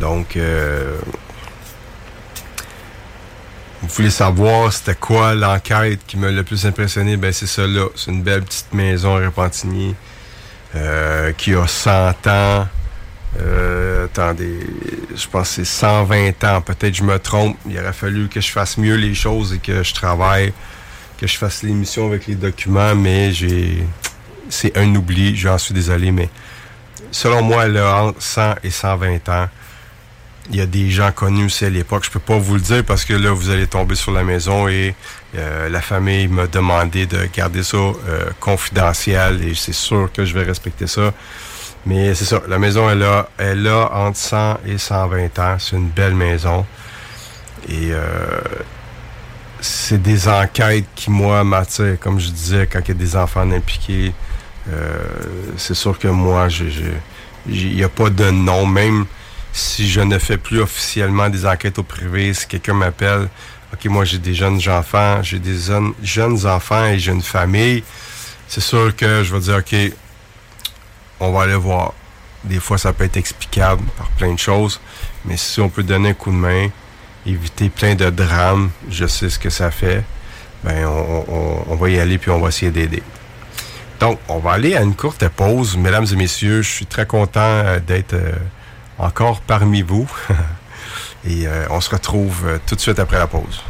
Donc, 0.01 0.35
euh, 0.35 0.97
vous 3.81 3.87
voulez 3.87 4.09
savoir 4.09 4.73
c'était 4.73 4.95
quoi 4.95 5.35
l'enquête 5.35 6.01
qui 6.05 6.17
m'a 6.17 6.31
le 6.31 6.43
plus 6.43 6.65
impressionné? 6.65 7.15
Ben, 7.15 7.31
c'est 7.31 7.47
ça 7.47 7.65
là. 7.65 7.87
C'est 7.95 8.11
une 8.11 8.21
belle 8.23 8.43
petite 8.43 8.73
maison 8.73 9.15
à 9.15 9.25
Repentigny 9.25 9.95
qui 11.37 11.55
a 11.55 11.65
100 11.65 12.27
ans. 12.27 12.67
Euh, 13.41 14.05
attendez, 14.05 14.59
je 15.15 15.27
pense 15.27 15.49
que 15.49 15.55
c'est 15.55 15.65
120 15.65 16.43
ans. 16.43 16.61
Peut-être 16.61 16.95
je 16.95 17.03
me 17.03 17.19
trompe. 17.19 17.57
Il 17.67 17.77
aurait 17.77 17.93
fallu 17.93 18.27
que 18.27 18.41
je 18.41 18.51
fasse 18.51 18.77
mieux 18.77 18.95
les 18.95 19.13
choses 19.13 19.53
et 19.53 19.59
que 19.59 19.83
je 19.83 19.93
travaille, 19.93 20.53
que 21.17 21.27
je 21.27 21.37
fasse 21.37 21.63
l'émission 21.63 22.07
avec 22.07 22.27
les 22.27 22.35
documents, 22.35 22.95
mais 22.95 23.31
j'ai. 23.31 23.83
C'est 24.47 24.77
un 24.77 24.93
oubli, 24.93 25.35
j'en 25.35 25.57
suis 25.57 25.73
désolé, 25.73 26.11
mais 26.11 26.29
selon 27.11 27.41
moi, 27.41 27.63
a 27.63 28.01
entre 28.03 28.21
100 28.21 28.55
et 28.63 28.69
120 28.69 29.29
ans. 29.29 29.49
Il 30.51 30.57
y 30.57 30.61
a 30.61 30.67
des 30.67 30.91
gens 30.91 31.11
connus 31.11 31.45
aussi 31.45 31.65
à 31.65 31.71
l'époque. 31.71 32.03
Je 32.05 32.11
peux 32.11 32.19
pas 32.19 32.37
vous 32.37 32.53
le 32.53 32.61
dire 32.61 32.83
parce 32.85 33.03
que 33.03 33.13
là, 33.13 33.31
vous 33.31 33.49
allez 33.49 33.65
tomber 33.65 33.95
sur 33.95 34.11
la 34.11 34.23
maison 34.23 34.67
et 34.67 34.93
euh, 35.35 35.67
la 35.69 35.81
famille 35.81 36.27
m'a 36.27 36.45
demandé 36.45 37.07
de 37.07 37.27
garder 37.33 37.63
ça 37.63 37.77
euh, 37.77 38.29
confidentiel 38.39 39.43
et 39.43 39.55
c'est 39.55 39.73
sûr 39.73 40.11
que 40.13 40.23
je 40.23 40.35
vais 40.35 40.43
respecter 40.43 40.85
ça. 40.85 41.11
Mais 41.85 42.15
c'est 42.15 42.25
ça, 42.25 42.41
la 42.47 42.57
maison, 42.57 42.89
elle 42.89 43.03
a, 43.03 43.29
elle 43.37 43.67
a 43.67 43.91
entre 43.93 44.17
100 44.17 44.59
et 44.65 44.77
120 44.77 45.39
ans. 45.39 45.57
C'est 45.59 45.75
une 45.75 45.89
belle 45.89 46.15
maison. 46.15 46.65
Et 47.69 47.91
euh, 47.91 48.41
c'est 49.61 50.01
des 50.01 50.27
enquêtes 50.27 50.85
qui, 50.95 51.11
moi, 51.11 51.43
m'attirent. 51.43 51.99
Comme 51.99 52.19
je 52.19 52.29
disais, 52.29 52.67
quand 52.67 52.79
il 52.85 52.87
y 52.87 52.91
a 52.91 52.95
des 52.95 53.15
enfants 53.15 53.49
impliqués, 53.51 54.13
euh, 54.71 54.97
c'est 55.57 55.75
sûr 55.75 55.97
que 55.99 56.07
moi, 56.07 56.47
il 57.47 57.75
n'y 57.75 57.83
a 57.83 57.89
pas 57.89 58.09
de 58.09 58.31
nom. 58.31 58.65
Même 58.65 59.05
Si 59.53 59.87
je 59.87 60.01
ne 60.01 60.17
fais 60.19 60.37
plus 60.37 60.59
officiellement 60.59 61.29
des 61.29 61.45
enquêtes 61.45 61.79
au 61.79 61.83
privé, 61.83 62.33
si 62.33 62.45
quelqu'un 62.47 62.73
m'appelle, 62.73 63.29
OK, 63.73 63.85
moi 63.85 64.05
j'ai 64.05 64.17
des 64.17 64.33
jeunes 64.33 64.59
enfants, 64.67 65.21
j'ai 65.23 65.39
des 65.39 65.57
jeunes, 65.57 65.93
jeunes 66.03 66.45
enfants 66.45 66.85
et 66.85 66.99
j'ai 66.99 67.11
une 67.11 67.21
famille, 67.21 67.83
c'est 68.47 68.61
sûr 68.61 68.95
que 68.95 69.23
je 69.23 69.33
vais 69.33 69.39
dire, 69.39 69.55
OK, 69.57 69.75
on 71.19 71.31
va 71.31 71.43
aller 71.43 71.55
voir. 71.55 71.93
Des 72.43 72.59
fois, 72.59 72.77
ça 72.77 72.93
peut 72.93 73.05
être 73.05 73.17
explicable 73.17 73.83
par 73.97 74.07
plein 74.11 74.33
de 74.33 74.39
choses, 74.39 74.79
mais 75.25 75.35
si 75.35 75.59
on 75.61 75.69
peut 75.69 75.83
donner 75.83 76.09
un 76.09 76.13
coup 76.13 76.31
de 76.31 76.35
main, 76.35 76.67
éviter 77.25 77.69
plein 77.69 77.95
de 77.95 78.09
drames, 78.09 78.69
je 78.89 79.07
sais 79.07 79.29
ce 79.29 79.39
que 79.39 79.49
ça 79.49 79.71
fait, 79.71 80.03
ben 80.63 80.85
on, 80.87 81.75
va 81.75 81.89
y 81.89 81.99
aller 81.99 82.17
puis 82.17 82.29
on 82.29 82.39
va 82.39 82.49
essayer 82.49 82.71
d'aider. 82.71 83.03
Donc, 83.99 84.19
on 84.27 84.39
va 84.39 84.51
aller 84.51 84.75
à 84.75 84.81
une 84.81 84.95
courte 84.95 85.27
pause. 85.29 85.77
Mesdames 85.77 86.05
et 86.11 86.15
messieurs, 86.15 86.61
je 86.61 86.69
suis 86.69 86.85
très 86.85 87.05
content 87.05 87.39
euh, 87.39 87.79
d'être 87.79 88.13
euh, 88.13 88.33
encore 88.97 89.41
parmi 89.41 89.81
vous. 89.81 90.07
et 91.27 91.47
euh, 91.47 91.65
on 91.69 91.81
se 91.81 91.89
retrouve 91.89 92.59
tout 92.67 92.75
de 92.75 92.81
suite 92.81 92.99
après 92.99 93.17
la 93.17 93.27
pause. 93.27 93.63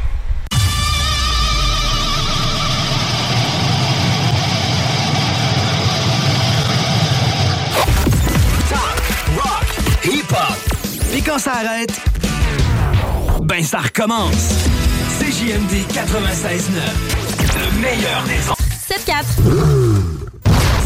Quand 11.36 11.42
ça 11.42 11.52
arrête, 11.56 11.92
ben 13.42 13.62
ça 13.62 13.78
recommence. 13.78 14.54
CJMD 15.18 15.72
96.9, 15.92 16.70
le 17.54 17.80
meilleur 17.80 18.22
des 18.24 18.40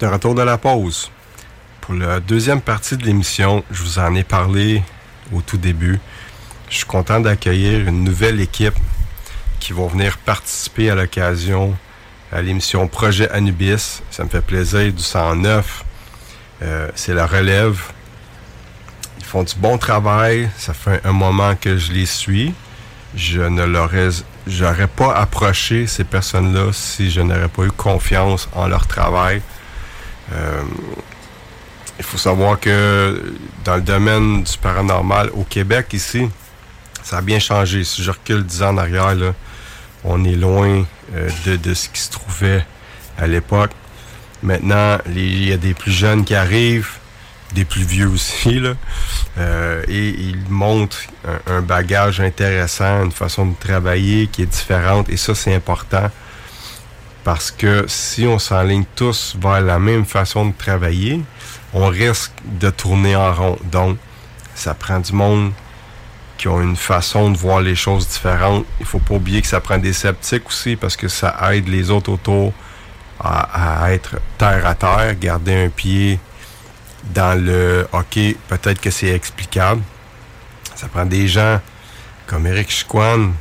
De 0.00 0.06
retour 0.06 0.34
de 0.34 0.40
la 0.40 0.56
pause. 0.56 1.10
Pour 1.82 1.94
la 1.94 2.20
deuxième 2.20 2.62
partie 2.62 2.96
de 2.96 3.04
l'émission, 3.04 3.62
je 3.70 3.82
vous 3.82 3.98
en 3.98 4.14
ai 4.14 4.24
parlé 4.24 4.82
au 5.30 5.42
tout 5.42 5.58
début. 5.58 6.00
Je 6.70 6.76
suis 6.76 6.86
content 6.86 7.20
d'accueillir 7.20 7.86
une 7.86 8.02
nouvelle 8.02 8.40
équipe 8.40 8.74
qui 9.58 9.74
va 9.74 9.86
venir 9.88 10.16
participer 10.16 10.88
à 10.88 10.94
l'occasion 10.94 11.76
à 12.32 12.40
l'émission 12.40 12.88
Projet 12.88 13.28
Anubis. 13.30 14.00
Ça 14.10 14.24
me 14.24 14.30
fait 14.30 14.40
plaisir, 14.40 14.90
du 14.90 15.02
109. 15.02 15.84
Euh, 16.62 16.88
c'est 16.94 17.12
la 17.12 17.26
relève. 17.26 17.78
Ils 19.18 19.24
font 19.24 19.42
du 19.42 19.54
bon 19.56 19.76
travail. 19.76 20.48
Ça 20.56 20.72
fait 20.72 21.02
un 21.04 21.12
moment 21.12 21.56
que 21.56 21.76
je 21.76 21.92
les 21.92 22.06
suis. 22.06 22.54
Je 23.14 23.42
ne 23.42 23.66
j'aurais 24.46 24.86
pas 24.86 25.14
approché 25.14 25.86
ces 25.86 26.04
personnes-là 26.04 26.72
si 26.72 27.10
je 27.10 27.20
n'aurais 27.20 27.48
pas 27.48 27.64
eu 27.64 27.72
confiance 27.72 28.48
en 28.54 28.66
leur 28.66 28.86
travail. 28.86 29.42
Euh, 30.32 30.62
il 31.98 32.04
faut 32.04 32.18
savoir 32.18 32.58
que 32.58 33.34
dans 33.64 33.76
le 33.76 33.82
domaine 33.82 34.42
du 34.42 34.58
paranormal 34.58 35.30
au 35.34 35.44
Québec 35.44 35.88
ici, 35.92 36.28
ça 37.02 37.18
a 37.18 37.20
bien 37.20 37.38
changé. 37.38 37.84
Si 37.84 38.02
je 38.02 38.10
recule 38.10 38.44
10 38.44 38.62
ans 38.62 38.68
en 38.70 38.78
arrière, 38.78 39.14
on 40.04 40.24
est 40.24 40.36
loin 40.36 40.84
euh, 41.14 41.28
de, 41.44 41.74
ce 41.74 41.88
qui 41.88 42.00
se 42.00 42.10
trouvait 42.10 42.64
à 43.18 43.26
l'époque. 43.26 43.72
Maintenant, 44.42 44.98
il 45.14 45.46
y 45.46 45.52
a 45.52 45.58
des 45.58 45.74
plus 45.74 45.92
jeunes 45.92 46.24
qui 46.24 46.34
arrivent, 46.34 46.92
des 47.54 47.66
plus 47.66 47.82
vieux 47.82 48.08
aussi, 48.08 48.62
euh, 49.36 49.82
et 49.88 50.08
ils 50.08 50.48
montrent 50.48 51.02
un, 51.46 51.60
bagage 51.60 52.20
intéressant, 52.20 53.04
une 53.04 53.12
façon 53.12 53.46
de 53.46 53.54
travailler 53.58 54.28
qui 54.28 54.42
est 54.42 54.46
différente, 54.46 55.10
et 55.10 55.18
ça, 55.18 55.34
c'est 55.34 55.54
important 55.54 56.10
parce 57.24 57.50
que 57.50 57.84
si 57.88 58.26
on 58.26 58.38
s'enligne 58.38 58.84
tous 58.94 59.36
vers 59.40 59.60
la 59.60 59.78
même 59.78 60.04
façon 60.04 60.46
de 60.46 60.54
travailler, 60.56 61.20
on 61.72 61.86
risque 61.86 62.32
de 62.44 62.70
tourner 62.70 63.16
en 63.16 63.32
rond. 63.32 63.58
Donc, 63.64 63.98
ça 64.54 64.74
prend 64.74 65.00
du 65.00 65.12
monde 65.12 65.52
qui 66.38 66.48
ont 66.48 66.60
une 66.60 66.76
façon 66.76 67.30
de 67.30 67.36
voir 67.36 67.60
les 67.60 67.74
choses 67.74 68.08
différentes. 68.08 68.64
Il 68.80 68.86
faut 68.86 68.98
pas 68.98 69.14
oublier 69.14 69.42
que 69.42 69.46
ça 69.46 69.60
prend 69.60 69.76
des 69.76 69.92
sceptiques 69.92 70.46
aussi 70.46 70.76
parce 70.76 70.96
que 70.96 71.08
ça 71.08 71.36
aide 71.52 71.68
les 71.68 71.90
autres 71.90 72.10
autour 72.10 72.52
à, 73.22 73.92
être 73.92 74.16
terre 74.38 74.66
à 74.66 74.74
terre, 74.74 75.14
garder 75.18 75.66
un 75.66 75.68
pied 75.68 76.18
dans 77.04 77.38
le 77.38 77.86
OK, 77.92 78.18
peut-être 78.48 78.80
que 78.80 78.90
c'est 78.90 79.08
explicable. 79.10 79.82
Ça 80.74 80.88
prend 80.88 81.04
des 81.04 81.28
gens 81.28 81.60
comme 82.30 82.46
Eric 82.46 82.70
Chiquan, 82.70 83.32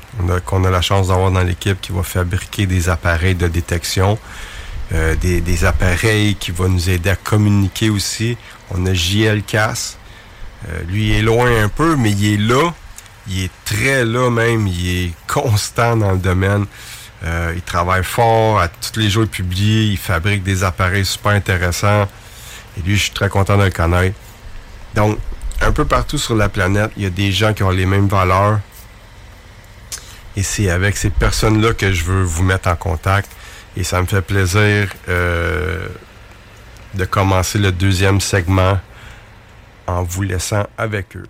qu'on 0.45 0.63
a, 0.63 0.69
la 0.71 0.81
chance 0.81 1.09
d'avoir 1.09 1.29
dans 1.29 1.43
l'équipe, 1.43 1.79
qui 1.79 1.91
va 1.91 2.01
fabriquer 2.01 2.65
des 2.65 2.89
appareils 2.89 3.35
de 3.35 3.47
détection, 3.47 4.17
euh, 4.93 5.15
des, 5.15 5.63
appareils 5.63 6.33
qui 6.33 6.49
vont 6.49 6.69
nous 6.69 6.89
aider 6.89 7.11
à 7.11 7.15
communiquer 7.15 7.91
aussi. 7.91 8.35
On 8.71 8.83
a 8.87 8.93
JL 8.95 9.43
Cass. 9.43 9.99
Euh, 10.67 10.81
lui, 10.87 11.09
il 11.09 11.15
est 11.17 11.21
loin 11.21 11.63
un 11.63 11.69
peu, 11.69 11.95
mais 11.97 12.09
il 12.09 12.33
est 12.33 12.37
là. 12.37 12.73
Il 13.27 13.43
est 13.43 13.51
très 13.63 14.03
là 14.05 14.31
même. 14.31 14.65
Il 14.65 14.87
est 14.87 15.13
constant 15.27 15.95
dans 15.95 16.13
le 16.13 16.17
domaine. 16.17 16.65
Euh, 17.23 17.53
il 17.55 17.61
travaille 17.61 18.03
fort. 18.03 18.59
À 18.59 18.69
tous 18.69 18.99
les 18.99 19.11
jours, 19.11 19.25
il 19.25 19.29
publie. 19.29 19.91
Il 19.91 19.97
fabrique 19.97 20.41
des 20.41 20.63
appareils 20.63 21.05
super 21.05 21.33
intéressants. 21.33 22.07
Et 22.75 22.81
lui, 22.81 22.95
je 22.95 23.03
suis 23.03 23.13
très 23.13 23.29
content 23.29 23.55
de 23.55 23.65
le 23.65 23.69
connaître. 23.69 24.17
Donc, 24.95 25.19
un 25.61 25.71
peu 25.71 25.85
partout 25.85 26.17
sur 26.17 26.35
la 26.35 26.49
planète, 26.49 26.89
il 26.97 27.03
y 27.03 27.05
a 27.05 27.11
des 27.11 27.31
gens 27.31 27.53
qui 27.53 27.61
ont 27.61 27.69
les 27.69 27.85
mêmes 27.85 28.07
valeurs, 28.07 28.59
et 30.39 30.43
c'est 30.43 30.69
avec 30.69 30.95
ces 30.95 31.09
personnes-là 31.09 31.73
que 31.73 31.91
je 31.91 32.05
veux 32.05 32.23
vous 32.23 32.43
mettre 32.43 32.69
en 32.69 32.75
contact. 32.77 33.29
Et 33.75 33.83
ça 33.83 34.01
me 34.01 34.07
fait 34.07 34.21
plaisir 34.21 34.87
euh, 35.09 35.85
de 36.93 37.03
commencer 37.03 37.59
le 37.59 37.73
deuxième 37.73 38.21
segment 38.21 38.79
en 39.85 40.03
vous 40.03 40.21
laissant 40.21 40.65
avec 40.77 41.17
eux. 41.17 41.25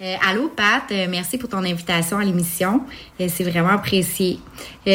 Euh, 0.00 0.16
allô, 0.28 0.48
Pat. 0.48 0.82
Euh, 0.90 1.06
merci 1.08 1.38
pour 1.38 1.48
ton 1.48 1.58
invitation 1.58 2.18
à 2.18 2.24
l'émission. 2.24 2.80
c'est 3.16 3.44
vraiment 3.44 3.68
apprécié. 3.68 4.40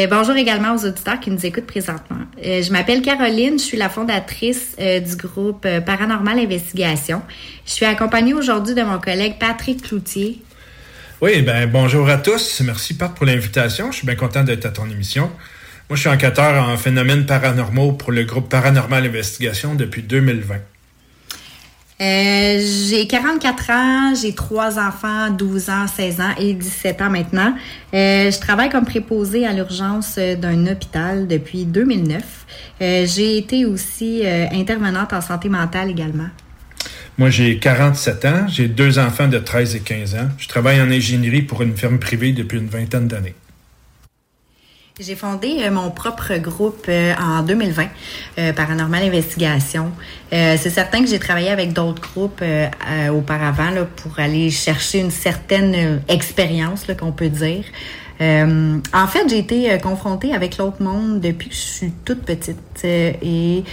bonjour 0.09 0.35
également 0.35 0.75
aux 0.75 0.85
auditeurs 0.85 1.21
qui 1.21 1.31
nous 1.31 1.45
écoutent 1.45 1.67
présentement. 1.67 2.25
je 2.43 2.69
m'appelle 2.69 3.01
Caroline. 3.01 3.57
Je 3.57 3.63
suis 3.63 3.77
la 3.77 3.88
fondatrice 3.88 4.75
du 4.77 5.15
groupe 5.15 5.65
Paranormal 5.85 6.38
Investigation. 6.38 7.21
Je 7.65 7.71
suis 7.71 7.85
accompagnée 7.85 8.33
aujourd'hui 8.33 8.75
de 8.75 8.83
mon 8.83 8.99
collègue 8.99 9.35
Patrick 9.39 9.83
Cloutier. 9.83 10.41
Oui, 11.21 11.41
ben 11.41 11.69
bonjour 11.69 12.08
à 12.08 12.15
tous. 12.15 12.62
Merci 12.62 12.93
Pat 12.93 13.13
pour 13.13 13.25
l'invitation. 13.25 13.91
Je 13.91 13.97
suis 13.97 14.08
bien 14.08 14.15
content 14.15 14.45
d'être 14.45 14.65
à 14.65 14.69
ton 14.69 14.89
émission. 14.89 15.29
Moi, 15.89 15.97
je 15.97 15.99
suis 15.99 16.10
enquêteur 16.10 16.63
en 16.63 16.77
phénomènes 16.77 17.25
paranormaux 17.25 17.91
pour 17.91 18.13
le 18.13 18.23
groupe 18.23 18.47
Paranormal 18.47 19.05
Investigation 19.05 19.75
depuis 19.75 20.01
2020. 20.01 20.55
Euh, 20.55 20.60
j'ai 22.89 23.05
44 23.05 23.69
ans, 23.69 24.13
j'ai 24.15 24.34
trois 24.34 24.79
enfants, 24.79 25.29
12 25.32 25.69
ans, 25.69 25.88
16 25.88 26.21
ans 26.21 26.36
et 26.39 26.53
17 26.53 27.01
ans 27.01 27.10
maintenant. 27.10 27.53
Euh, 27.93 28.32
je 28.32 28.39
travaille 28.39 28.69
comme 28.69 28.86
préposé 28.86 29.45
à 29.45 29.51
l'urgence 29.51 30.17
d'un 30.17 30.67
hôpital 30.67 31.27
depuis 31.27 31.65
2009. 31.65 32.23
Euh, 32.82 33.05
j'ai 33.05 33.38
été 33.38 33.65
aussi 33.65 34.23
intervenante 34.25 35.12
en 35.12 35.19
santé 35.19 35.49
mentale 35.49 35.89
également. 35.89 36.29
Moi, 37.19 37.29
j'ai 37.29 37.60
47 37.60 38.23
ans, 38.23 38.47
j'ai 38.47 38.69
deux 38.69 38.97
enfants 38.97 39.27
de 39.27 39.39
13 39.39 39.75
et 39.75 39.82
15 39.82 40.15
ans. 40.15 40.29
Je 40.38 40.47
travaille 40.47 40.82
en 40.82 40.89
ingénierie 40.89 41.41
pour 41.41 41.62
une 41.62 41.75
firme 41.75 41.99
privée 41.99 42.32
depuis 42.32 42.60
une 42.60 42.69
vingtaine 42.69 43.10
d'années. 43.10 43.36
J'ai 44.97 45.17
fondé 45.17 45.58
euh, 45.60 45.69
mon 45.69 45.91
propre 45.91 46.38
groupe 46.38 46.86
euh, 46.88 47.13
en 47.19 47.43
2020, 47.43 47.88
euh, 48.38 48.53
Paranormal 48.53 49.03
Investigation. 49.03 49.91
c'est 50.32 50.69
certain 50.69 51.03
que 51.03 51.10
j'ai 51.10 51.19
travaillé 51.19 51.49
avec 51.49 51.73
d'autres 51.73 52.01
groupes 52.01 52.41
auparavant 53.12 53.71
pour 53.97 54.17
aller 54.17 54.49
chercher 54.49 54.99
une 54.99 55.12
certaine 55.12 56.01
expérience 56.08 56.86
qu'on 56.97 57.12
peut 57.12 57.29
dire. 57.29 57.65
Euh, 58.21 58.77
en 58.93 59.08
fait, 59.08 59.29
j'ai 59.29 59.38
été 59.38 59.77
confrontée 59.82 60.34
avec 60.34 60.58
l'autre 60.58 60.82
monde 60.82 61.21
depuis 61.21 61.49
que 61.49 61.55
je 61.55 61.60
suis 61.60 61.91
toute 62.03 62.23
petite. 62.23 62.58
et 62.84 63.63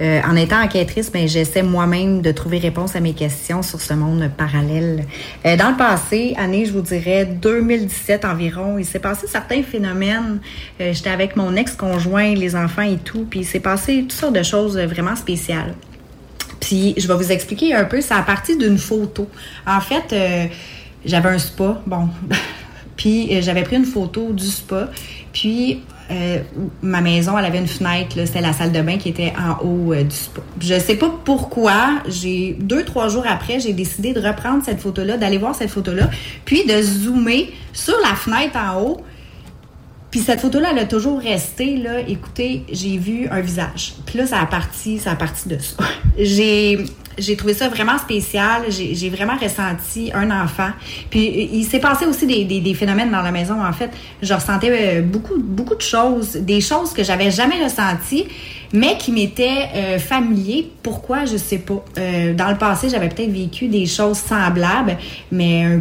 en 0.00 0.36
étant 0.36 0.60
enquêtrice, 0.62 1.10
ben, 1.10 1.26
j'essaie 1.26 1.62
moi-même 1.62 2.22
de 2.22 2.30
trouver 2.32 2.58
réponse 2.58 2.96
à 2.96 3.00
mes 3.00 3.14
questions 3.14 3.62
sur 3.62 3.80
ce 3.80 3.94
monde 3.94 4.30
parallèle. 4.36 5.04
dans 5.44 5.70
le 5.70 5.76
passé, 5.76 6.34
année, 6.38 6.66
je 6.66 6.72
vous 6.72 6.82
dirais 6.82 7.24
2017 7.24 8.24
environ, 8.24 8.78
il 8.78 8.84
s'est 8.84 9.00
passé 9.00 9.26
certains 9.26 9.62
phénomènes. 9.62 10.40
J'étais 10.78 11.10
avec 11.10 11.36
mon 11.36 11.54
ex-conjoint, 11.56 12.34
les 12.34 12.54
enfants 12.54 12.82
et 12.82 12.98
tout, 12.98 13.26
puis 13.28 13.40
il 13.40 13.46
s'est 13.46 13.60
passé 13.60 14.02
toutes 14.02 14.12
sortes 14.12 14.36
de 14.36 14.42
choses 14.42 14.78
vraiment 14.78 15.16
spéciales. 15.16 15.74
Puis 16.60 16.94
je 16.96 17.06
vais 17.06 17.14
vous 17.14 17.30
expliquer 17.30 17.74
un 17.74 17.84
peu, 17.84 18.00
c'est 18.00 18.14
à 18.14 18.22
partir 18.22 18.58
d'une 18.58 18.78
photo. 18.78 19.28
En 19.66 19.80
fait, 19.80 20.12
euh, 20.12 20.46
j'avais 21.04 21.28
un 21.28 21.38
spa, 21.38 21.80
bon, 21.86 22.08
puis 22.96 23.28
euh, 23.30 23.42
j'avais 23.42 23.62
pris 23.62 23.76
une 23.76 23.84
photo 23.84 24.32
du 24.32 24.46
spa, 24.46 24.90
puis 25.32 25.80
euh, 26.10 26.38
ma 26.82 27.00
maison, 27.00 27.36
elle 27.38 27.44
avait 27.44 27.58
une 27.58 27.66
fenêtre, 27.66 28.16
c'était 28.24 28.40
la 28.40 28.52
salle 28.52 28.72
de 28.72 28.80
bain 28.80 28.96
qui 28.96 29.08
était 29.08 29.32
en 29.38 29.64
haut 29.64 29.94
du 29.94 30.14
spa. 30.14 30.40
Je 30.60 30.78
sais 30.78 30.96
pas 30.96 31.12
pourquoi, 31.24 32.02
j'ai 32.08 32.56
deux, 32.58 32.84
trois 32.84 33.08
jours 33.08 33.24
après, 33.28 33.60
j'ai 33.60 33.72
décidé 33.72 34.12
de 34.12 34.20
reprendre 34.20 34.64
cette 34.64 34.80
photo-là, 34.80 35.16
d'aller 35.16 35.38
voir 35.38 35.54
cette 35.54 35.70
photo-là, 35.70 36.08
puis 36.44 36.64
de 36.64 36.80
zoomer 36.80 37.52
sur 37.72 37.96
la 38.02 38.14
fenêtre 38.14 38.56
en 38.56 38.82
haut, 38.82 39.00
puis 40.16 40.20
cette 40.20 40.40
photo-là, 40.40 40.68
elle 40.72 40.78
a 40.78 40.84
toujours 40.86 41.20
resté, 41.20 41.76
là. 41.76 42.00
Écoutez, 42.00 42.64
j'ai 42.72 42.96
vu 42.96 43.28
un 43.30 43.40
visage. 43.40 43.94
Puis 44.06 44.18
là, 44.18 44.26
ça 44.26 44.40
a 44.40 44.46
parti, 44.46 44.98
ça 44.98 45.12
a 45.12 45.14
parti 45.16 45.46
de 45.46 45.58
ça. 45.58 45.76
j'ai, 46.18 46.78
j'ai 47.18 47.36
trouvé 47.36 47.54
ça 47.54 47.68
vraiment 47.68 47.98
spécial. 47.98 48.62
J'ai, 48.68 49.10
vraiment 49.10 49.36
ressenti 49.36 50.10
un 50.14 50.30
enfant. 50.30 50.70
Puis 51.10 51.48
il 51.52 51.64
s'est 51.64 51.78
passé 51.78 52.06
aussi 52.06 52.26
des, 52.26 52.60
des, 52.60 52.74
phénomènes 52.74 53.10
dans 53.10 53.22
la 53.22 53.32
maison, 53.32 53.64
en 53.64 53.72
fait. 53.72 53.90
Je 54.22 54.34
ressentais 54.34 54.70
euh, 54.70 55.02
beaucoup, 55.02 55.38
beaucoup 55.38 55.74
de 55.74 55.82
choses, 55.82 56.36
des 56.36 56.60
choses 56.60 56.92
que 56.92 57.02
j'avais 57.02 57.30
jamais 57.30 57.62
ressenties, 57.62 58.26
mais 58.72 58.96
qui 58.98 59.12
m'étaient 59.12 59.68
euh, 59.74 59.98
familiers. 59.98 60.70
Pourquoi, 60.82 61.24
je 61.24 61.36
sais 61.36 61.58
pas. 61.58 61.84
Euh, 61.98 62.34
dans 62.34 62.50
le 62.50 62.58
passé, 62.58 62.88
j'avais 62.88 63.08
peut-être 63.08 63.32
vécu 63.32 63.68
des 63.68 63.86
choses 63.86 64.18
semblables, 64.18 64.98
mais, 65.30 65.80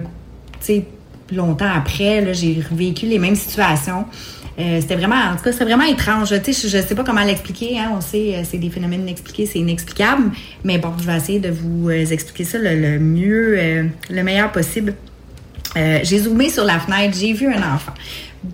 tu 0.59 0.65
sais, 0.65 0.85
longtemps 1.31 1.71
après, 1.75 2.33
j'ai 2.33 2.63
vécu 2.71 3.07
les 3.07 3.19
mêmes 3.19 3.35
situations. 3.35 4.05
Euh, 4.57 4.79
c'était 4.79 4.95
vraiment, 4.95 5.15
en 5.15 5.35
tout 5.35 5.43
cas, 5.43 5.51
c'était 5.51 5.65
vraiment 5.65 5.83
étrange. 5.83 6.29
Tu 6.43 6.53
sais, 6.53 6.69
je, 6.69 6.77
ne 6.77 6.81
sais 6.81 6.95
pas 6.95 7.03
comment 7.03 7.23
l'expliquer. 7.23 7.77
Hein. 7.77 7.91
On 7.95 8.01
sait, 8.01 8.35
euh, 8.35 8.41
c'est 8.43 8.57
des 8.57 8.69
phénomènes 8.69 9.01
inexpliqués, 9.01 9.45
c'est 9.45 9.59
inexplicable. 9.59 10.31
Mais 10.63 10.77
bon, 10.77 10.93
je 10.99 11.05
vais 11.05 11.17
essayer 11.17 11.39
de 11.39 11.49
vous 11.49 11.89
euh, 11.89 12.05
expliquer 12.05 12.45
ça 12.45 12.57
le, 12.59 12.99
mieux, 12.99 13.89
le 14.09 14.23
meilleur 14.23 14.51
possible. 14.51 14.93
j'ai 15.75 16.19
zoomé 16.19 16.49
sur 16.49 16.63
la 16.63 16.79
fenêtre, 16.79 17.17
j'ai 17.19 17.33
vu 17.33 17.47
un 17.47 17.73
enfant. 17.75 17.93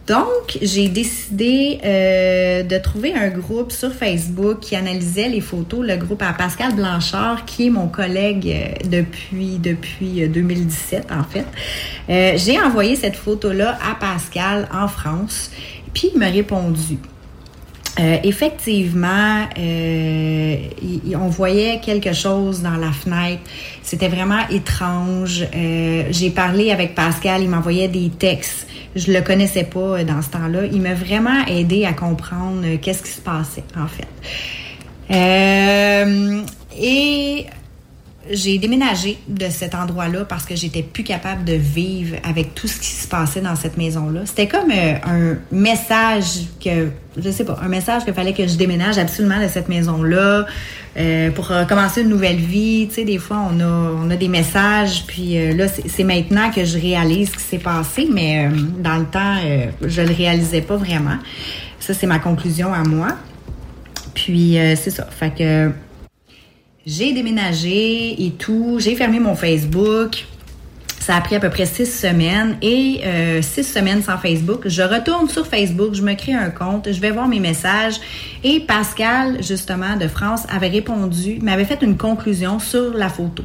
Donc, 0.08 0.58
j'ai 0.62 0.88
décidé 0.88 1.80
euh, 1.84 2.64
de 2.64 2.78
trouver 2.78 3.14
un 3.14 3.30
groupe 3.30 3.72
sur 3.72 3.94
Facebook 3.94 4.60
qui 4.62 4.76
analysait 4.76 5.28
les 5.28 5.42
photos, 5.42 5.86
le 5.86 5.98
groupe 5.98 6.22
à 6.22 6.34
Pascal 6.34 6.74
Blanchard, 6.76 7.46
qui 7.46 7.68
est 7.68 7.70
mon 7.70 7.88
collègue 7.88 8.48
euh, 8.48 8.88
depuis, 8.90 9.58
depuis 9.58 10.28
2017, 10.30 11.08
euh, 11.12 11.20
en 11.20 11.24
fait. 11.24 12.38
j'ai 12.38 12.60
envoyé 12.60 12.96
cette 12.96 13.16
photo-là 13.16 13.78
à 13.86 13.96
Pascal 13.96 14.70
en 14.74 14.88
France, 14.88 15.52
puis 15.94 16.12
il 16.14 16.20
m'a 16.20 16.28
répondu. 16.28 16.98
effectivement, 17.98 19.48
on 21.16 21.28
voyait 21.28 21.80
quelque 21.80 22.14
chose 22.14 22.62
dans 22.62 22.78
la 22.78 22.92
fenêtre. 22.92 23.42
C'était 23.84 24.08
vraiment 24.08 24.48
étrange. 24.50 25.46
J'ai 26.10 26.30
parlé 26.30 26.72
avec 26.72 26.96
Pascal, 26.96 27.44
il 27.44 27.50
m'envoyait 27.50 27.88
des 27.88 28.10
textes. 28.10 28.68
Je 28.96 29.12
le 29.12 29.22
connaissais 29.22 29.64
pas 29.64 29.80
euh, 29.80 30.04
dans 30.04 30.22
ce 30.22 30.30
temps-là. 30.32 30.66
Il 30.72 30.82
m'a 30.82 30.94
vraiment 30.94 31.46
aidé 31.48 31.86
à 31.86 31.94
comprendre 31.94 32.62
euh, 32.66 32.78
qu'est-ce 32.82 33.04
qui 33.04 33.12
se 33.12 33.22
passait, 33.22 33.64
en 33.78 33.88
fait. 33.88 34.08
Euh, 35.12 36.42
et 36.78 37.46
j'ai 38.30 38.58
déménagé 38.60 39.18
de 39.28 39.50
cet 39.50 39.74
endroit-là 39.74 40.26
parce 40.26 40.46
que 40.46 40.56
j'étais 40.56 40.84
plus 40.84 41.04
capable 41.04 41.44
de 41.44 41.54
vivre 41.54 42.18
avec 42.24 42.54
tout 42.54 42.68
ce 42.68 42.80
qui 42.80 42.88
se 42.88 43.08
passait 43.08 43.42
dans 43.42 43.56
cette 43.56 43.78
maison-là. 43.78 44.22
C'était 44.26 44.48
comme 44.48 44.72
un 44.72 45.38
message 45.52 46.42
que, 46.64 46.90
je 47.18 47.30
sais 47.32 47.46
pas, 47.46 47.60
un 47.64 47.68
message 47.68 48.06
qu'il 48.06 48.14
fallait 48.14 48.34
que 48.34 48.46
je 48.48 48.56
déménage 48.56 48.98
absolument 48.98 49.42
de 49.42 49.48
cette 49.48 49.70
maison-là. 49.70 50.46
Euh, 50.98 51.32
pour 51.32 51.50
euh, 51.52 51.64
commencer 51.64 52.02
une 52.02 52.10
nouvelle 52.10 52.36
vie. 52.36 52.88
Tu 52.90 52.96
sais, 52.96 53.04
des 53.06 53.18
fois, 53.18 53.48
on 53.50 53.60
a, 53.62 53.66
on 53.66 54.10
a 54.10 54.18
des 54.18 54.28
messages, 54.28 55.06
puis 55.08 55.38
euh, 55.38 55.54
là, 55.54 55.68
c'est 55.70 56.04
maintenant 56.04 56.52
que 56.52 56.66
je 56.66 56.78
réalise 56.78 57.30
ce 57.30 57.38
qui 57.38 57.44
s'est 57.44 57.60
passé, 57.60 58.10
mais 58.12 58.50
dans 58.80 58.98
le 58.98 59.06
temps, 59.06 59.38
je 59.82 60.02
le 60.02 60.14
réalisais 60.14 60.62
pas 60.62 60.76
vraiment. 60.76 61.18
Ça, 61.80 61.94
c'est 61.94 62.08
ma 62.08 62.20
conclusion 62.20 62.74
à 62.74 62.84
moi. 62.84 63.16
Puis, 64.14 64.58
c'est 64.76 64.90
ça. 64.90 65.08
Fait 65.10 65.34
que 65.34 65.72
j'ai 66.86 67.14
déménagé 67.14 68.26
et 68.26 68.32
tout. 68.32 68.78
J'ai 68.80 68.96
fermé 68.96 69.20
mon 69.20 69.36
Facebook. 69.36 70.26
Ça 71.00 71.16
a 71.16 71.22
pris 71.22 71.36
à 71.36 71.40
peu 71.40 71.50
près 71.50 71.66
six 71.66 71.88
semaines 71.88 72.58
et 72.62 73.02
euh, 73.04 73.42
six 73.42 73.64
semaines 73.64 74.04
sans 74.04 74.18
Facebook. 74.20 74.68
Je 74.68 74.84
retourne 74.84 75.28
sur 75.28 75.48
Facebook, 75.48 75.96
je 75.96 76.04
me 76.04 76.14
crée 76.14 76.34
un 76.36 76.52
compte, 76.52 76.92
je 76.92 77.02
vais 77.02 77.10
voir 77.10 77.28
mes 77.28 77.40
messages 77.40 77.96
et 78.44 78.60
Pascal, 78.60 79.42
justement, 79.44 79.96
de 79.96 80.08
France, 80.08 80.44
avait 80.48 80.68
répondu, 80.68 81.40
m'avait 81.42 81.66
fait 81.66 81.82
une 81.82 81.98
conclusion 81.98 82.60
sur 82.60 82.94
la 82.94 83.10
photo. 83.10 83.44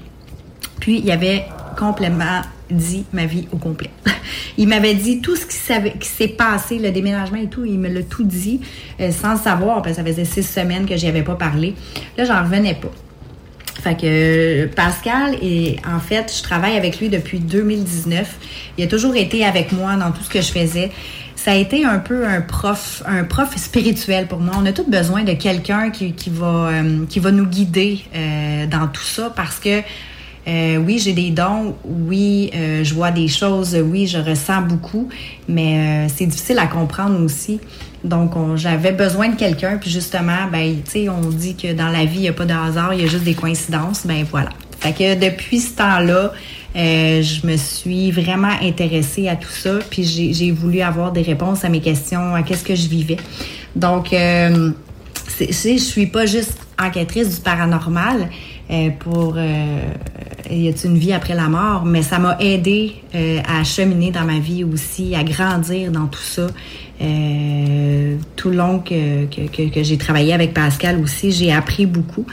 Puis, 0.81 1.01
il 1.03 1.11
avait 1.11 1.47
complètement 1.79 2.43
dit 2.71 3.07
ma 3.15 3.25
vie 3.25 3.49
au 3.53 3.57
complet. 3.57 3.91
il 4.59 4.69
m'avait 4.69 4.95
dit 4.95 5.23
tout 5.23 5.35
ce 5.35 5.47
qui, 5.47 6.07
s'est 6.07 6.29
passé, 6.29 6.79
le 6.79 6.91
déménagement 6.91 7.39
et 7.39 7.49
tout, 7.49 7.65
il 7.65 7.79
me 7.79 7.89
l'a 7.89 8.03
tout 8.03 8.25
dit 8.25 8.61
euh, 9.01 9.11
sans 9.11 9.37
savoir, 9.39 9.81
parce 9.81 9.97
que 9.97 10.03
ça 10.03 10.07
faisait 10.07 10.27
six 10.27 10.43
semaines 10.43 10.85
que 10.85 10.97
j'y 10.99 11.07
avais 11.07 11.23
pas 11.23 11.37
parlé. 11.37 11.75
Là, 12.19 12.25
j'en 12.25 12.43
revenais 12.43 12.75
pas. 12.75 12.93
Fait 13.83 13.97
que 14.01 14.67
Pascal, 14.67 15.37
et 15.43 15.77
en 15.87 16.01
fait, 16.01 16.33
je 16.37 16.43
travaille 16.43 16.77
avec 16.77 16.99
lui 16.99 17.09
depuis 17.09 17.39
2019. 17.39 18.37
Il 18.79 18.85
a 18.85 18.87
toujours 18.87 19.15
été 19.17 19.45
avec 19.45 19.73
moi 19.73 19.97
dans 19.97 20.11
tout 20.13 20.23
ce 20.23 20.31
que 20.31 20.41
je 20.41 20.51
faisais. 20.51 20.91
Ça 21.37 21.53
a 21.53 21.55
été 21.55 21.85
un 21.85 21.99
peu 21.99 22.27
un 22.27 22.41
prof, 22.41 23.03
un 23.07 23.25
prof 23.25 23.55
spirituel 23.57 24.27
pour 24.27 24.41
moi. 24.41 24.55
On 24.59 24.67
a 24.67 24.73
tous 24.73 24.89
besoin 24.89 25.23
de 25.23 25.35
quelqu'un 25.35 25.91
qui, 25.91 26.13
qui, 26.13 26.31
va, 26.31 26.71
euh, 26.71 27.05
qui 27.09 27.21
va 27.21 27.31
nous 27.31 27.47
guider 27.47 28.01
euh, 28.15 28.67
dans 28.67 28.89
tout 28.89 29.05
ça 29.05 29.33
parce 29.35 29.61
que 29.61 29.83
euh, 30.47 30.77
oui, 30.77 30.99
j'ai 30.99 31.13
des 31.13 31.31
dons, 31.31 31.75
oui, 31.85 32.51
je 32.55 32.95
vois 32.95 33.11
des 33.11 33.29
choses, 33.29 33.77
oui, 33.77 34.07
je 34.07 34.19
ressens 34.19 34.63
beaucoup, 34.63 35.09
mais 35.49 36.07
c'est 36.09 36.27
difficile 36.27 36.59
à 36.59 36.67
comprendre 36.67 37.21
aussi. 37.23 37.61
Donc, 38.05 38.35
j'avais 38.55 38.93
besoin 38.93 39.31
de 39.31 39.37
quelqu'un. 39.37 39.79
Puis 39.79 39.91
justement, 39.91 40.47
ben, 40.53 40.77
tu 40.85 40.91
sais, 40.91 41.09
on 41.09 41.21
dit 41.31 41.57
que 41.57 41.73
dans 41.73 41.89
la 41.89 42.05
vie, 42.05 42.19
il 42.19 42.21
n'y 42.21 42.29
a 42.29 42.33
pas 42.33 42.45
de 42.45 42.55
hasard, 42.55 42.95
il 42.95 43.01
y 43.01 43.05
a 43.05 43.09
juste 43.09 43.25
des 43.25 43.35
coïncidences. 43.35 44.07
Ben 44.07 44.25
voilà. 44.31 44.51
Fait 44.79 44.93
que 44.93 45.19
depuis 45.19 45.61
ce 45.61 45.75
temps-là, 45.77 46.33
euh, 46.77 47.23
je 47.23 47.47
me 47.47 47.57
suis 47.57 48.11
vraiment 48.11 48.53
intéressée 48.63 49.29
à 49.29 49.37
tout 49.37 49.51
ça. 49.51 49.79
Puis 49.91 50.05
j'ai 50.05 50.51
voulu 50.51 50.81
avoir 50.83 51.13
des 51.13 51.23
réponses 51.23 51.65
à 51.65 51.69
mes 51.69 51.81
questions, 51.81 52.35
à 52.35 52.43
qu'est-ce 52.43 52.65
que 52.65 52.75
je 52.75 52.89
vivais. 52.89 53.17
Donc, 53.75 54.13
euh, 54.13 54.71
je 55.41 55.77
suis 55.79 56.07
pas 56.07 56.27
juste 56.27 56.59
enquêtrice 56.79 57.37
du 57.37 57.41
paranormal 57.41 58.29
euh, 58.71 58.91
pour 58.99 59.35
euh, 59.37 59.81
y 60.51 60.69
a 60.69 60.73
une 60.85 60.99
vie 60.99 61.13
après 61.13 61.35
la 61.35 61.49
mort, 61.49 61.85
mais 61.85 62.03
ça 62.03 62.19
m'a 62.19 62.37
aidé 62.41 62.95
euh, 63.15 63.41
à 63.49 63.65
cheminer 63.65 64.11
dans 64.11 64.25
ma 64.25 64.39
vie 64.39 64.65
aussi, 64.65 65.15
à 65.15 65.23
grandir 65.25 65.91
dans 65.93 66.07
tout 66.07 66.23
ça. 66.23 66.49
Euh, 67.01 68.17
tout 68.37 68.49
le 68.49 68.57
long 68.57 68.79
que, 68.79 69.27
que, 69.27 69.69
que, 69.69 69.83
j'ai 69.83 69.99
travaillé 69.99 70.33
avec 70.33 70.55
Pascal 70.55 70.99
aussi, 70.99 71.31
j'ai 71.31 71.53
appris 71.53 71.85
beaucoup. 71.85 72.25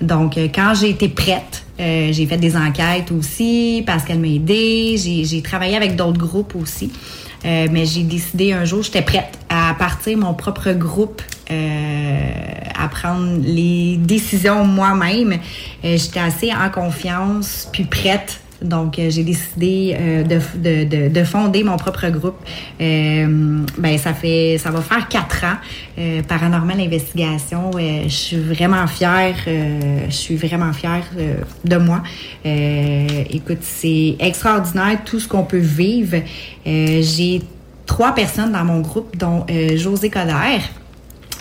Donc, 0.00 0.38
euh, 0.38 0.46
quand 0.54 0.74
j'ai 0.80 0.90
été 0.90 1.08
prête, 1.08 1.64
euh, 1.80 2.12
j'ai 2.12 2.26
fait 2.26 2.36
des 2.36 2.56
enquêtes 2.56 3.10
aussi. 3.10 3.82
Pascal 3.84 4.20
m'a 4.20 4.28
aidé. 4.28 4.96
J'ai 4.96 5.42
travaillé 5.42 5.76
avec 5.76 5.96
d'autres 5.96 6.18
groupes 6.18 6.54
aussi. 6.54 6.92
Mais 7.44 7.86
j'ai 7.86 8.02
décidé 8.02 8.52
un 8.52 8.64
jour, 8.64 8.82
j'étais 8.82 9.02
prête 9.02 9.38
à 9.48 9.74
partir 9.78 10.18
mon 10.18 10.34
propre 10.34 10.72
groupe, 10.72 11.22
à 11.48 12.88
prendre 12.88 13.38
les 13.42 13.96
décisions 13.96 14.64
moi-même. 14.64 15.38
j'étais 15.82 16.20
assez 16.20 16.52
en 16.52 16.70
confiance, 16.70 17.68
puis 17.72 17.84
prête 17.84 18.40
donc, 18.62 18.98
euh, 18.98 19.10
j'ai 19.10 19.24
décidé 19.24 19.96
euh, 19.98 20.22
de, 20.22 20.84
de, 20.84 21.08
de, 21.08 21.24
fonder 21.24 21.62
mon 21.64 21.76
propre 21.76 22.08
groupe. 22.08 22.36
Euh, 22.80 23.64
ben, 23.78 23.98
ça 23.98 24.14
fait, 24.14 24.58
ça 24.58 24.70
va 24.70 24.80
faire 24.80 25.08
quatre 25.08 25.44
ans. 25.44 25.56
Euh, 25.98 26.22
Paranormal 26.22 26.80
Investigation. 26.80 27.70
je 27.72 28.08
suis 28.08 28.36
vraiment 28.36 28.86
fière. 28.86 29.34
je 29.46 30.14
suis 30.14 30.36
vraiment 30.36 30.72
fière 30.72 31.04
de 31.64 31.76
moi. 31.76 32.02
écoute, 32.44 33.58
c'est 33.60 34.16
extraordinaire 34.18 34.98
tout 35.04 35.20
ce 35.20 35.28
qu'on 35.28 35.44
peut 35.44 35.58
vivre. 35.58 36.18
j'ai 36.64 37.42
trois 37.86 38.14
personnes 38.14 38.52
dans 38.52 38.64
mon 38.64 38.80
groupe, 38.80 39.16
dont 39.16 39.46
José 39.76 40.10
Coder 40.10 40.58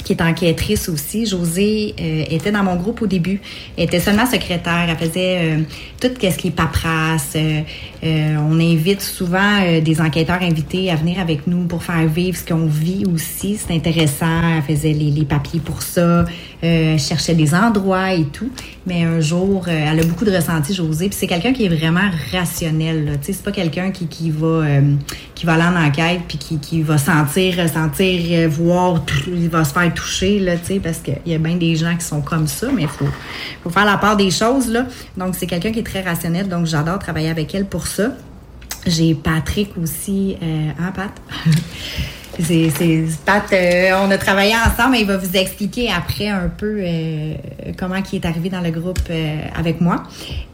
qui 0.03 0.13
est 0.13 0.21
enquêtrice 0.21 0.89
aussi. 0.89 1.25
Josée 1.25 1.95
euh, 1.99 2.23
était 2.29 2.51
dans 2.51 2.63
mon 2.63 2.75
groupe 2.75 3.01
au 3.01 3.07
début. 3.07 3.41
Elle 3.77 3.85
était 3.85 3.99
seulement 3.99 4.25
secrétaire. 4.25 4.87
Elle 4.89 4.97
faisait 4.97 5.37
euh, 5.39 5.57
tout 5.99 6.09
ce 6.19 6.37
qui 6.37 6.47
est 6.47 6.51
paperasse. 6.51 7.35
Euh, 7.35 8.35
on 8.49 8.59
invite 8.59 9.01
souvent 9.01 9.79
des 9.83 10.01
enquêteurs 10.01 10.41
invités 10.41 10.89
à 10.89 10.95
venir 10.95 11.19
avec 11.19 11.45
nous 11.47 11.65
pour 11.65 11.83
faire 11.83 12.05
vivre 12.07 12.37
ce 12.37 12.45
qu'on 12.45 12.65
vit 12.65 13.03
aussi. 13.05 13.57
C'est 13.57 13.73
intéressant. 13.73 14.57
Elle 14.57 14.75
faisait 14.75 14.93
les, 14.93 15.11
les 15.11 15.25
papiers 15.25 15.59
pour 15.59 15.81
ça. 15.81 16.25
Elle 16.61 16.99
cherchait 16.99 17.33
des 17.33 17.53
endroits 17.53 18.13
et 18.13 18.25
tout. 18.25 18.51
Mais 18.85 19.03
un 19.03 19.19
jour, 19.19 19.67
elle 19.67 19.99
a 19.99 20.03
beaucoup 20.03 20.25
de 20.25 20.35
ressenti, 20.35 20.73
Josée. 20.73 21.09
Puis 21.09 21.17
c'est 21.19 21.27
quelqu'un 21.27 21.53
qui 21.53 21.65
est 21.65 21.75
vraiment 21.75 22.09
rationnel. 22.31 23.17
Tu 23.21 23.27
sais, 23.27 23.33
c'est 23.33 23.43
pas 23.43 23.51
quelqu'un 23.51 23.91
qui, 23.91 24.07
qui 24.07 24.29
va 24.29 24.65
qui 25.41 25.47
va 25.47 25.53
aller 25.53 25.63
en 25.63 25.87
enquête 25.87 26.21
puis 26.27 26.37
qui, 26.37 26.59
qui 26.59 26.83
va 26.83 26.99
sentir, 26.99 27.67
sentir, 27.67 28.47
voir, 28.47 29.03
tout, 29.03 29.15
il 29.25 29.49
va 29.49 29.63
se 29.63 29.73
faire 29.73 29.91
toucher, 29.91 30.39
là, 30.39 30.55
tu 30.55 30.65
sais, 30.65 30.79
parce 30.79 30.99
qu'il 30.99 31.17
y 31.25 31.33
a 31.33 31.39
bien 31.39 31.55
des 31.55 31.75
gens 31.75 31.97
qui 31.97 32.05
sont 32.05 32.21
comme 32.21 32.45
ça, 32.45 32.67
mais 32.71 32.85
faut, 32.85 33.07
faut 33.63 33.71
faire 33.71 33.85
la 33.85 33.97
part 33.97 34.15
des 34.15 34.29
choses, 34.29 34.69
là. 34.69 34.85
Donc, 35.17 35.33
c'est 35.35 35.47
quelqu'un 35.47 35.71
qui 35.71 35.79
est 35.79 35.83
très 35.83 36.03
rationnel, 36.03 36.47
donc 36.47 36.67
j'adore 36.67 36.99
travailler 36.99 37.29
avec 37.29 37.55
elle 37.55 37.65
pour 37.65 37.87
ça. 37.87 38.11
J'ai 38.85 39.15
Patrick 39.15 39.71
aussi, 39.81 40.37
euh, 40.43 40.69
hein, 40.79 40.91
Pat? 40.95 41.11
c'est 42.39 43.05
Pat, 43.25 43.43
euh, 43.51 43.91
on 44.03 44.09
a 44.09 44.17
travaillé 44.17 44.53
ensemble 44.55 44.95
et 44.95 45.01
il 45.01 45.05
va 45.05 45.17
vous 45.17 45.35
expliquer 45.35 45.89
après 45.91 46.29
un 46.29 46.49
peu 46.49 46.77
euh, 46.79 47.33
comment 47.77 47.95
il 47.95 48.15
est 48.15 48.25
arrivé 48.25 48.49
dans 48.49 48.61
le 48.61 48.71
groupe 48.71 48.99
euh, 49.09 49.41
avec 49.57 49.81
moi. 49.81 50.03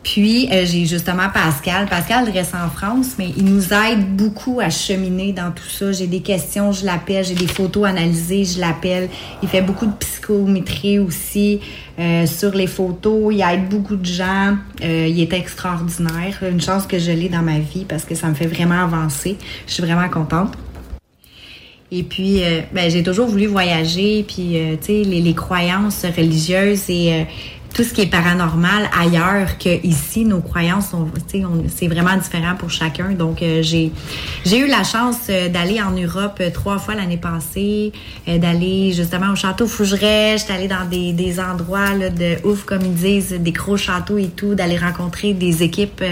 Puis 0.03 0.47
j'ai 0.49 0.85
justement 0.85 1.29
Pascal. 1.33 1.87
Pascal 1.87 2.29
reste 2.29 2.55
en 2.55 2.69
France, 2.69 3.15
mais 3.19 3.29
il 3.35 3.43
nous 3.43 3.73
aide 3.73 4.15
beaucoup 4.15 4.61
à 4.61 4.69
cheminer 4.69 5.33
dans 5.33 5.51
tout 5.51 5.67
ça. 5.67 5.91
J'ai 5.91 6.07
des 6.07 6.21
questions, 6.21 6.71
je 6.71 6.85
l'appelle. 6.85 7.25
J'ai 7.25 7.35
des 7.35 7.47
photos 7.47 7.85
analysées, 7.85 8.45
je 8.45 8.61
l'appelle. 8.61 9.09
Il 9.43 9.49
fait 9.49 9.61
beaucoup 9.61 9.85
de 9.85 9.91
psychométrie 9.91 10.99
aussi 10.99 11.59
sur 12.25 12.53
les 12.53 12.67
photos. 12.67 13.33
Il 13.35 13.41
aide 13.41 13.67
beaucoup 13.67 13.97
de 13.97 14.05
gens. 14.05 14.55
il 14.81 15.19
est 15.19 15.33
extraordinaire. 15.33 16.41
Une 16.49 16.61
chance 16.61 16.87
que 16.87 16.99
je 16.99 17.11
l'ai 17.11 17.27
dans 17.27 17.43
ma 17.43 17.59
vie 17.59 17.83
parce 17.83 18.05
que 18.05 18.15
ça 18.15 18.27
me 18.27 18.33
fait 18.33 18.47
vraiment 18.47 18.81
avancer. 18.81 19.37
Je 19.67 19.73
suis 19.73 19.83
vraiment 19.83 20.07
contente. 20.07 20.53
Et 21.89 22.03
puis, 22.03 22.43
euh, 22.43 22.61
ben, 22.73 22.91
j'ai 22.91 23.01
toujours 23.01 23.27
voulu 23.27 23.45
voyager, 23.45 24.23
puis, 24.27 24.57
euh, 24.57 24.75
tu 24.75 24.87
sais, 24.87 25.03
les, 25.03 25.21
les, 25.21 25.33
croyances 25.33 26.03
religieuses 26.03 26.89
et 26.89 27.13
euh, 27.13 27.23
tout 27.73 27.83
ce 27.83 27.93
qui 27.93 28.01
est 28.01 28.07
paranormal 28.07 28.89
ailleurs 28.97 29.57
que 29.57 29.85
ici, 29.85 30.25
nos 30.25 30.41
croyances 30.41 30.89
sont, 30.89 31.07
c'est 31.75 31.87
vraiment 31.87 32.15
différent 32.17 32.55
pour 32.57 32.69
chacun. 32.69 33.11
Donc, 33.11 33.41
euh, 33.41 33.61
j'ai 33.61 33.91
j'ai 34.45 34.59
eu 34.59 34.67
la 34.67 34.83
chance 34.83 35.27
euh, 35.29 35.49
d'aller 35.49 35.81
en 35.81 35.91
Europe 35.91 36.37
euh, 36.39 36.49
trois 36.51 36.79
fois 36.79 36.95
l'année 36.95 37.17
passée, 37.17 37.91
d'aller 38.25 38.93
justement 38.93 39.31
au 39.31 39.35
château 39.35 39.67
Fougeray, 39.67 40.37
j'étais 40.37 40.53
allée 40.53 40.67
dans 40.67 40.85
des, 40.89 41.13
des 41.13 41.39
endroits 41.39 41.93
là, 41.93 42.09
de 42.09 42.37
ouf, 42.43 42.63
comme 42.65 42.81
ils 42.81 42.93
disent, 42.93 43.33
des 43.33 43.51
gros 43.51 43.77
châteaux 43.77 44.17
et 44.17 44.29
tout, 44.29 44.55
d'aller 44.55 44.77
rencontrer 44.77 45.33
des 45.33 45.63
équipes 45.63 46.03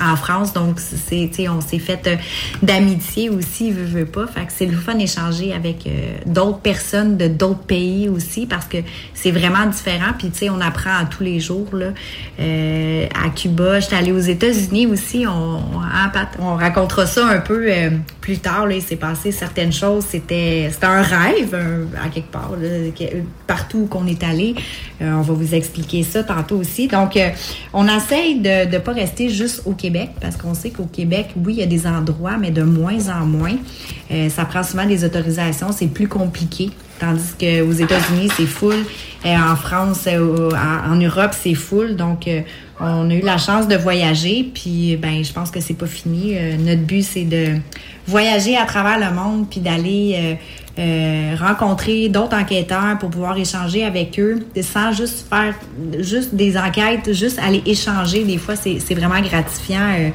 en 0.00 0.16
France. 0.16 0.52
Donc, 0.52 0.80
c'est, 0.80 1.30
on 1.48 1.60
s'est 1.60 1.78
fait 1.78 2.18
d'amitié 2.62 3.28
aussi, 3.28 3.70
veut, 3.70 3.84
veut 3.84 4.06
pas. 4.06 4.26
Fait 4.26 4.46
que 4.46 4.52
c'est 4.56 4.66
le 4.66 4.76
fun 4.76 4.94
d'échanger 4.94 5.52
avec 5.52 5.88
d'autres 6.26 6.60
personnes 6.60 7.16
de 7.16 7.28
d'autres 7.28 7.66
pays 7.66 8.08
aussi 8.08 8.46
parce 8.46 8.66
que 8.66 8.78
c'est 9.14 9.30
vraiment 9.30 9.66
différent. 9.66 10.12
Puis, 10.18 10.30
tu 10.30 10.38
sais, 10.38 10.50
on 10.50 10.60
apprend 10.60 10.81
à 10.90 11.04
tous 11.04 11.22
les 11.22 11.40
jours. 11.40 11.68
Là. 11.72 11.88
Euh, 12.40 13.06
à 13.14 13.30
Cuba, 13.30 13.80
j'étais 13.80 13.96
allée 13.96 14.12
aux 14.12 14.18
États-Unis 14.18 14.86
aussi. 14.86 15.24
On, 15.26 15.60
on, 16.38 16.54
racontera 16.56 17.06
ça 17.06 17.26
un 17.26 17.40
peu 17.40 17.66
euh, 17.68 17.90
plus 18.20 18.38
tard. 18.38 18.66
Là. 18.66 18.74
Il 18.74 18.82
s'est 18.82 18.96
passé 18.96 19.32
certaines 19.32 19.72
choses. 19.72 20.04
C'était, 20.08 20.70
un 20.82 21.02
rêve 21.02 21.56
à 22.02 22.08
quelque 22.08 22.30
part. 22.30 22.52
partout 23.46 23.86
qu'on 23.86 24.06
est 24.06 24.22
allé, 24.22 24.54
euh, 25.00 25.12
on 25.12 25.22
va 25.22 25.32
vous 25.32 25.54
expliquer 25.54 26.02
ça 26.02 26.22
tantôt 26.24 26.56
aussi. 26.56 26.88
Donc, 26.88 27.18
on 27.72 27.86
essaye 27.86 28.40
de 28.40 28.70
ne 28.70 28.78
pas 28.78 28.92
rester 28.92 29.28
juste 29.28 29.62
au 29.64 29.72
Québec 29.72 30.10
parce 30.20 30.36
qu'on 30.36 30.54
sait 30.54 30.70
qu'au 30.70 30.86
Québec, 30.86 31.30
oui, 31.36 31.54
il 31.54 31.60
y 31.60 31.62
a 31.62 31.66
des 31.66 31.86
endroits, 31.86 32.36
mais 32.38 32.50
de 32.50 32.62
moins 32.62 33.08
en 33.08 33.24
moins. 33.24 33.56
ça 34.28 34.44
prend 34.44 34.62
souvent 34.62 34.86
des 34.86 35.04
autorisations. 35.04 35.72
C'est 35.72 35.86
plus 35.86 36.08
compliqué. 36.08 36.70
Tandis 37.02 37.32
qu'aux 37.36 37.72
États-Unis, 37.72 38.28
c'est 38.36 38.46
full. 38.46 38.76
Et 39.24 39.36
en 39.36 39.56
France, 39.56 40.04
euh, 40.06 40.50
en 40.88 40.94
Europe, 40.94 41.32
c'est 41.32 41.54
full. 41.54 41.96
Donc, 41.96 42.28
euh, 42.28 42.42
on 42.78 43.10
a 43.10 43.14
eu 43.14 43.22
la 43.22 43.38
chance 43.38 43.66
de 43.66 43.74
voyager. 43.74 44.48
Puis, 44.54 44.94
ben, 44.94 45.24
je 45.24 45.32
pense 45.32 45.50
que 45.50 45.58
c'est 45.58 45.74
pas 45.74 45.88
fini. 45.88 46.36
Euh, 46.36 46.56
notre 46.56 46.82
but, 46.82 47.02
c'est 47.02 47.24
de 47.24 47.56
voyager 48.06 48.56
à 48.56 48.66
travers 48.66 49.00
le 49.00 49.12
monde, 49.16 49.48
puis 49.50 49.58
d'aller 49.58 50.38
rencontrer 51.40 52.08
d'autres 52.08 52.36
enquêteurs 52.36 52.96
pour 53.00 53.10
pouvoir 53.10 53.36
échanger 53.36 53.84
avec 53.84 54.18
eux, 54.20 54.38
sans 54.62 54.92
juste 54.92 55.26
faire 55.28 55.54
juste 55.98 56.36
des 56.36 56.56
enquêtes, 56.56 57.12
juste 57.12 57.40
aller 57.40 57.62
échanger. 57.66 58.22
Des 58.22 58.38
fois, 58.38 58.54
c'est 58.54 58.94
vraiment 58.94 59.20
gratifiant 59.20 60.10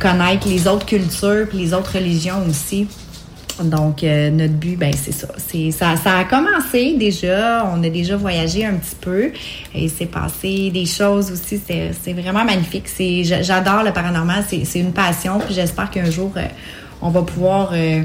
connaître 0.00 0.48
les 0.48 0.66
autres 0.66 0.86
cultures, 0.86 1.46
puis 1.48 1.58
les 1.58 1.72
autres 1.72 1.94
religions 1.94 2.44
aussi. 2.48 2.88
Donc, 3.64 4.02
euh, 4.02 4.30
notre 4.30 4.54
but, 4.54 4.76
ben 4.76 4.92
c'est 4.94 5.12
ça. 5.12 5.28
Ça. 5.96 6.18
A 6.18 6.24
commencé 6.24 6.94
déjà. 6.98 7.64
On 7.66 7.82
a 7.82 7.88
déjà 7.88 8.16
voyagé 8.16 8.64
un 8.64 8.74
petit 8.74 8.96
peu. 9.00 9.30
Et 9.74 9.88
c'est 9.88 10.06
passé 10.06 10.70
des 10.70 10.86
choses 10.86 11.30
aussi. 11.32 11.60
C'est 11.66 12.12
vraiment 12.12 12.44
magnifique. 12.44 12.86
J'adore 13.42 13.82
le 13.84 13.92
paranormal. 13.92 14.44
C'est 14.48 14.80
une 14.80 14.92
passion. 14.92 15.38
Puis 15.40 15.54
j'espère 15.54 15.90
qu'un 15.90 16.10
jour, 16.10 16.32
euh, 16.36 16.42
on 17.02 17.10
va 17.10 17.22
pouvoir 17.22 17.72
euh, 17.72 18.02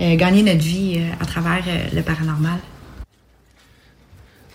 gagner 0.00 0.42
notre 0.42 0.62
vie 0.62 1.00
à 1.20 1.24
travers 1.24 1.62
le 1.94 2.02
paranormal. 2.02 2.58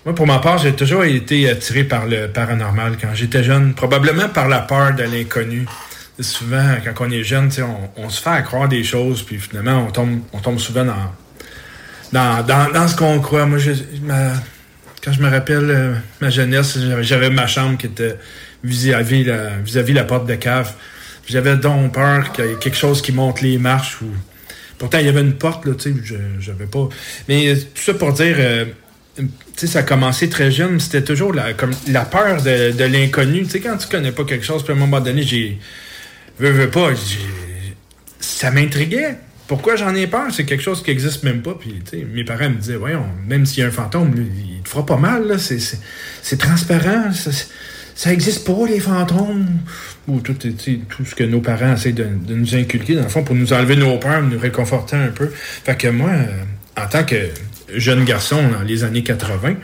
Moi, 0.06 0.16
pour 0.16 0.28
ma 0.28 0.40
part, 0.40 0.58
j'ai 0.58 0.74
toujours 0.74 1.04
été 1.04 1.50
attiré 1.50 1.84
par 1.84 2.06
le 2.06 2.28
paranormal 2.28 2.98
quand 3.00 3.14
j'étais 3.14 3.44
jeune. 3.44 3.74
Probablement 3.74 4.30
par 4.30 4.48
la 4.48 4.60
peur 4.60 4.94
de 4.96 5.04
l'inconnu 5.04 5.66
souvent, 6.20 6.76
quand 6.84 7.06
on 7.06 7.12
est 7.12 7.24
jeune, 7.24 7.50
on, 7.60 8.04
on 8.04 8.10
se 8.10 8.22
fait 8.22 8.44
croire 8.44 8.68
des 8.68 8.84
choses, 8.84 9.24
puis 9.24 9.38
finalement, 9.38 9.86
on 9.88 9.92
tombe, 9.92 10.20
on 10.34 10.40
tombe 10.40 10.60
souvent 10.60 10.86
dans, 10.86 12.44
dans, 12.44 12.72
dans, 12.72 12.88
ce 12.88 12.96
qu'on 12.96 13.20
croit. 13.20 13.46
Moi, 13.46 13.60
je, 13.60 13.72
quand 15.04 15.12
je 15.12 15.22
me 15.22 15.30
rappelle 15.30 15.70
euh, 15.70 15.94
ma 16.22 16.30
jeunesse, 16.30 16.78
j'avais 17.02 17.30
ma 17.30 17.48
chambre 17.48 17.78
qui 17.78 17.88
était 17.88 18.18
vis-à-vis 18.64 19.26
la, 19.26 19.58
vis-à-vis 19.64 19.94
la 19.94 20.04
porte 20.04 20.28
de 20.28 20.36
cave. 20.36 20.74
J'avais 21.28 21.58
donc 21.58 21.94
peur 21.94 22.32
qu'il 22.32 22.46
y 22.46 22.50
ait 22.50 22.56
quelque 22.56 22.78
chose 22.78 23.02
qui 23.02 23.12
monte 23.12 23.42
les 23.42 23.58
marches. 23.58 24.02
Ou... 24.02 24.08
Pourtant, 24.78 25.00
il 25.00 25.06
y 25.06 25.10
avait 25.10 25.22
une 25.22 25.34
porte, 25.34 25.66
là, 25.66 25.74
tu 25.76 25.94
sais, 25.94 26.16
j'avais 26.40 26.66
pas... 26.68 26.88
Mais 27.28 27.50
euh, 27.50 27.56
tout 27.56 27.82
ça 27.84 27.94
pour 27.94 28.14
dire... 28.14 28.36
Euh, 28.40 28.66
tu 29.18 29.26
sais, 29.56 29.68
ça 29.68 29.80
a 29.80 29.84
commencé 29.84 30.30
très 30.30 30.52
jeune, 30.52 30.80
c'était 30.80 31.04
toujours 31.04 31.34
la, 31.34 31.54
comme 31.54 31.72
la 31.88 32.06
peur 32.06 32.44
de, 32.44 32.72
de 32.72 32.84
l'inconnu. 32.84 33.44
Tu 33.44 33.50
sais, 33.50 33.60
quand 33.60 33.76
tu 33.76 33.88
connais 33.88 34.12
pas 34.12 34.24
quelque 34.26 34.46
chose, 34.46 34.64
puis 34.64 34.74
à 34.74 34.76
un 34.76 34.80
moment 34.80 35.00
donné, 35.02 35.24
j'ai 35.24 35.60
veux, 36.40 36.52
veux 36.52 36.70
pas, 36.70 36.92
ça 38.20 38.52
m'intriguait. 38.52 39.16
Pourquoi 39.48 39.78
j'en 39.78 39.96
ai 39.96 40.08
peur? 40.08 40.28
C'est 40.32 40.46
quelque 40.46 40.64
chose 40.64 40.84
qui 40.84 40.90
n'existe 40.90 41.24
même 41.24 41.42
pas. 41.42 41.58
Puis, 41.58 41.82
mes 42.14 42.26
parents 42.26 42.50
me 42.50 42.56
disaient, 42.56 42.76
voyons, 42.76 43.06
même 43.28 43.46
s'il 43.46 43.60
y 43.60 43.64
a 43.64 43.70
un 43.70 43.72
fantôme, 43.72 44.14
il 44.18 44.62
te 44.62 44.70
fera 44.70 44.86
pas 44.86 44.98
mal. 44.98 45.38
C'est 45.40 46.38
transparent. 46.38 47.14
Ça, 47.14 47.32
ça 47.96 48.14
existe 48.14 48.46
pas, 48.46 48.68
les 48.68 48.80
fantômes. 48.80 49.48
Ou 50.08 50.20
tout, 50.20 50.34
tout 50.34 51.06
ce 51.06 51.16
que 51.16 51.24
nos 51.24 51.42
parents 51.42 51.74
essaient 51.74 51.94
de, 51.94 52.08
nous 52.28 52.56
inculquer, 52.56 52.96
dans 52.96 53.04
le 53.04 53.10
fond, 53.10 53.24
pour 53.24 53.36
nous 53.36 53.54
enlever 53.54 53.76
nos 53.76 53.98
peurs, 53.98 54.22
nous 54.22 54.38
réconforter 54.38 54.98
un 54.98 55.08
peu. 55.08 55.30
Fait 55.34 55.78
que 55.78 55.88
moi, 55.88 56.12
euh, 56.12 56.82
en 56.82 56.88
tant 56.88 57.04
que 57.04 57.16
jeune 57.74 58.06
garçon 58.06 58.42
dans 58.50 58.62
les 58.62 58.84
années 58.84 59.04
80, 59.04 59.56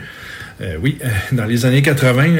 euh, 0.60 0.76
oui, 0.82 0.98
euh, 1.04 1.08
dans 1.32 1.44
les 1.44 1.64
années 1.66 1.82
80, 1.82 2.36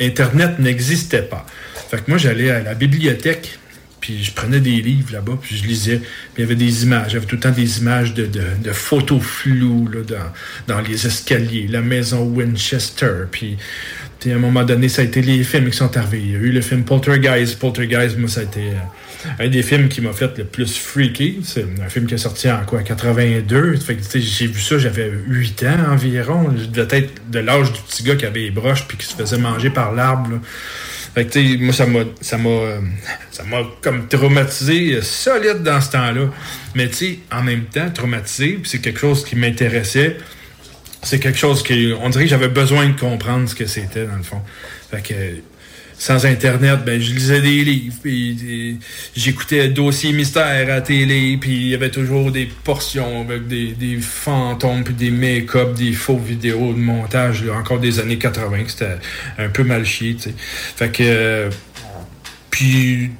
Internet 0.00 0.58
n'existait 0.58 1.22
pas. 1.22 1.46
Fait 1.90 1.98
que 1.98 2.04
moi, 2.08 2.18
j'allais 2.18 2.50
à 2.50 2.60
la 2.60 2.74
bibliothèque, 2.74 3.58
puis 4.00 4.22
je 4.22 4.32
prenais 4.32 4.60
des 4.60 4.82
livres 4.82 5.12
là-bas, 5.12 5.38
puis 5.40 5.56
je 5.56 5.64
lisais. 5.64 5.98
Puis 5.98 6.38
il 6.38 6.40
y 6.42 6.44
avait 6.44 6.54
des 6.54 6.84
images. 6.84 7.12
J'avais 7.12 7.26
tout 7.26 7.36
le 7.36 7.40
temps 7.40 7.50
des 7.50 7.78
images 7.78 8.14
de, 8.14 8.26
de, 8.26 8.72
photos 8.72 9.22
floues 9.22 9.88
là, 9.88 10.00
dans, 10.02 10.74
dans 10.74 10.80
les 10.80 11.06
escaliers, 11.06 11.66
la 11.68 11.80
maison 11.80 12.22
Winchester. 12.22 13.24
Puis, 13.30 13.56
puis, 14.20 14.32
à 14.32 14.36
un 14.36 14.38
moment 14.38 14.64
donné, 14.64 14.88
ça 14.88 15.02
a 15.02 15.04
été 15.04 15.22
les 15.22 15.44
films 15.44 15.70
qui 15.70 15.76
sont 15.76 15.96
arrivés. 15.96 16.22
Il 16.24 16.32
y 16.32 16.34
a 16.34 16.38
eu 16.38 16.50
le 16.50 16.60
film 16.60 16.84
Poltergeist. 16.84 17.58
Poltergeist, 17.58 18.18
moi, 18.18 18.28
ça 18.28 18.40
a 18.40 18.44
été 18.44 18.60
euh, 18.60 18.74
un 19.38 19.48
des 19.48 19.62
films 19.62 19.88
qui 19.88 20.00
m'a 20.00 20.12
fait 20.12 20.38
le 20.38 20.44
plus 20.44 20.76
freaky. 20.76 21.40
C'est 21.42 21.66
un 21.84 21.88
film 21.88 22.06
qui 22.06 22.14
est 22.14 22.18
sorti 22.18 22.50
en 22.50 22.64
quoi, 22.64 22.82
82. 22.82 23.76
Fait 23.76 23.96
que 23.96 24.02
j'ai 24.18 24.46
vu 24.46 24.60
ça, 24.60 24.78
j'avais 24.78 25.10
8 25.26 25.64
ans 25.64 25.92
environ. 25.92 26.52
Je 26.56 26.66
devais 26.66 26.98
être 26.98 27.30
de 27.30 27.38
l'âge 27.38 27.72
du 27.72 27.80
petit 27.80 28.02
gars 28.02 28.16
qui 28.16 28.26
avait 28.26 28.40
les 28.40 28.50
broches 28.50 28.86
puis 28.86 28.96
qui 28.96 29.06
se 29.06 29.14
faisait 29.14 29.38
manger 29.38 29.70
par 29.70 29.92
l'arbre. 29.92 30.40
Fait 31.14 31.24
que, 31.24 31.64
moi, 31.64 31.72
ça 31.72 31.86
m'a, 31.86 32.00
ça 32.20 32.36
m'a, 32.36 32.78
ça 33.30 33.42
m'a 33.44 33.62
comme 33.80 34.06
traumatisé 34.06 35.00
solide 35.00 35.62
dans 35.62 35.80
ce 35.80 35.92
temps-là. 35.92 36.28
Mais, 36.74 36.90
tu 36.90 37.20
en 37.32 37.42
même 37.42 37.64
temps, 37.64 37.88
traumatisé, 37.90 38.60
c'est 38.64 38.80
quelque 38.80 39.00
chose 39.00 39.24
qui 39.24 39.34
m'intéressait. 39.34 40.18
C'est 41.02 41.18
quelque 41.18 41.38
chose 41.38 41.62
qui, 41.62 41.94
on 41.98 42.10
dirait 42.10 42.24
que 42.24 42.30
j'avais 42.30 42.48
besoin 42.48 42.88
de 42.88 43.00
comprendre 43.00 43.48
ce 43.48 43.54
que 43.54 43.64
c'était, 43.66 44.04
dans 44.04 44.16
le 44.16 44.22
fond. 44.22 44.42
Que, 44.90 45.14
sans 45.98 46.26
Internet, 46.26 46.80
ben 46.84 47.00
je 47.00 47.12
lisais 47.12 47.40
des 47.40 47.64
livres, 47.64 47.96
puis 48.02 48.78
j'écoutais 49.16 49.68
Dossier 49.68 50.12
Mystère 50.12 50.72
à 50.74 50.80
télé, 50.82 51.38
puis 51.40 51.52
il 51.52 51.68
y 51.68 51.74
avait 51.74 51.90
toujours 51.90 52.30
des 52.30 52.46
portions 52.64 53.22
avec 53.22 53.48
des, 53.48 53.72
des 53.72 53.98
fantômes, 53.98 54.84
puis 54.84 54.94
des 54.94 55.10
make-up, 55.10 55.74
des 55.74 55.92
faux 55.92 56.18
vidéos 56.18 56.74
de 56.74 56.78
montage, 56.78 57.44
encore 57.48 57.80
des 57.80 57.98
années 57.98 58.18
80, 58.18 58.64
que 58.64 58.70
c'était 58.70 58.96
un 59.38 59.48
peu 59.48 59.64
mal 59.64 59.86
chié, 59.86 60.16
tu 60.16 60.24
sais. 60.24 60.34
Fait 60.76 60.90
que... 60.90 61.48
puis 62.50 63.10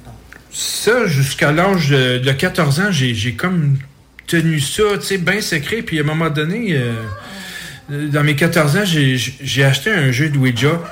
ça, 0.53 1.07
jusqu'à 1.07 1.53
l'âge 1.53 1.89
de, 1.89 2.33
14 2.33 2.81
ans, 2.81 2.91
j'ai 2.91 3.33
comme 3.33 3.79
tenu 4.27 4.61
ça, 4.61 4.83
tu 5.01 5.07
sais, 5.07 5.19
bien 5.19 5.41
secret, 5.41 5.83
puis 5.83 5.99
à 5.99 6.03
un 6.03 6.07
moment 6.07 6.31
donné... 6.31 6.75
Euh, 6.75 6.93
dans 7.89 8.25
mes 8.25 8.35
14 8.35 8.77
ans, 8.79 8.85
j'ai 8.85 9.65
acheté 9.65 9.93
un 9.93 10.11
jeu 10.11 10.29
de 10.29 10.37
Ouija 10.37 10.83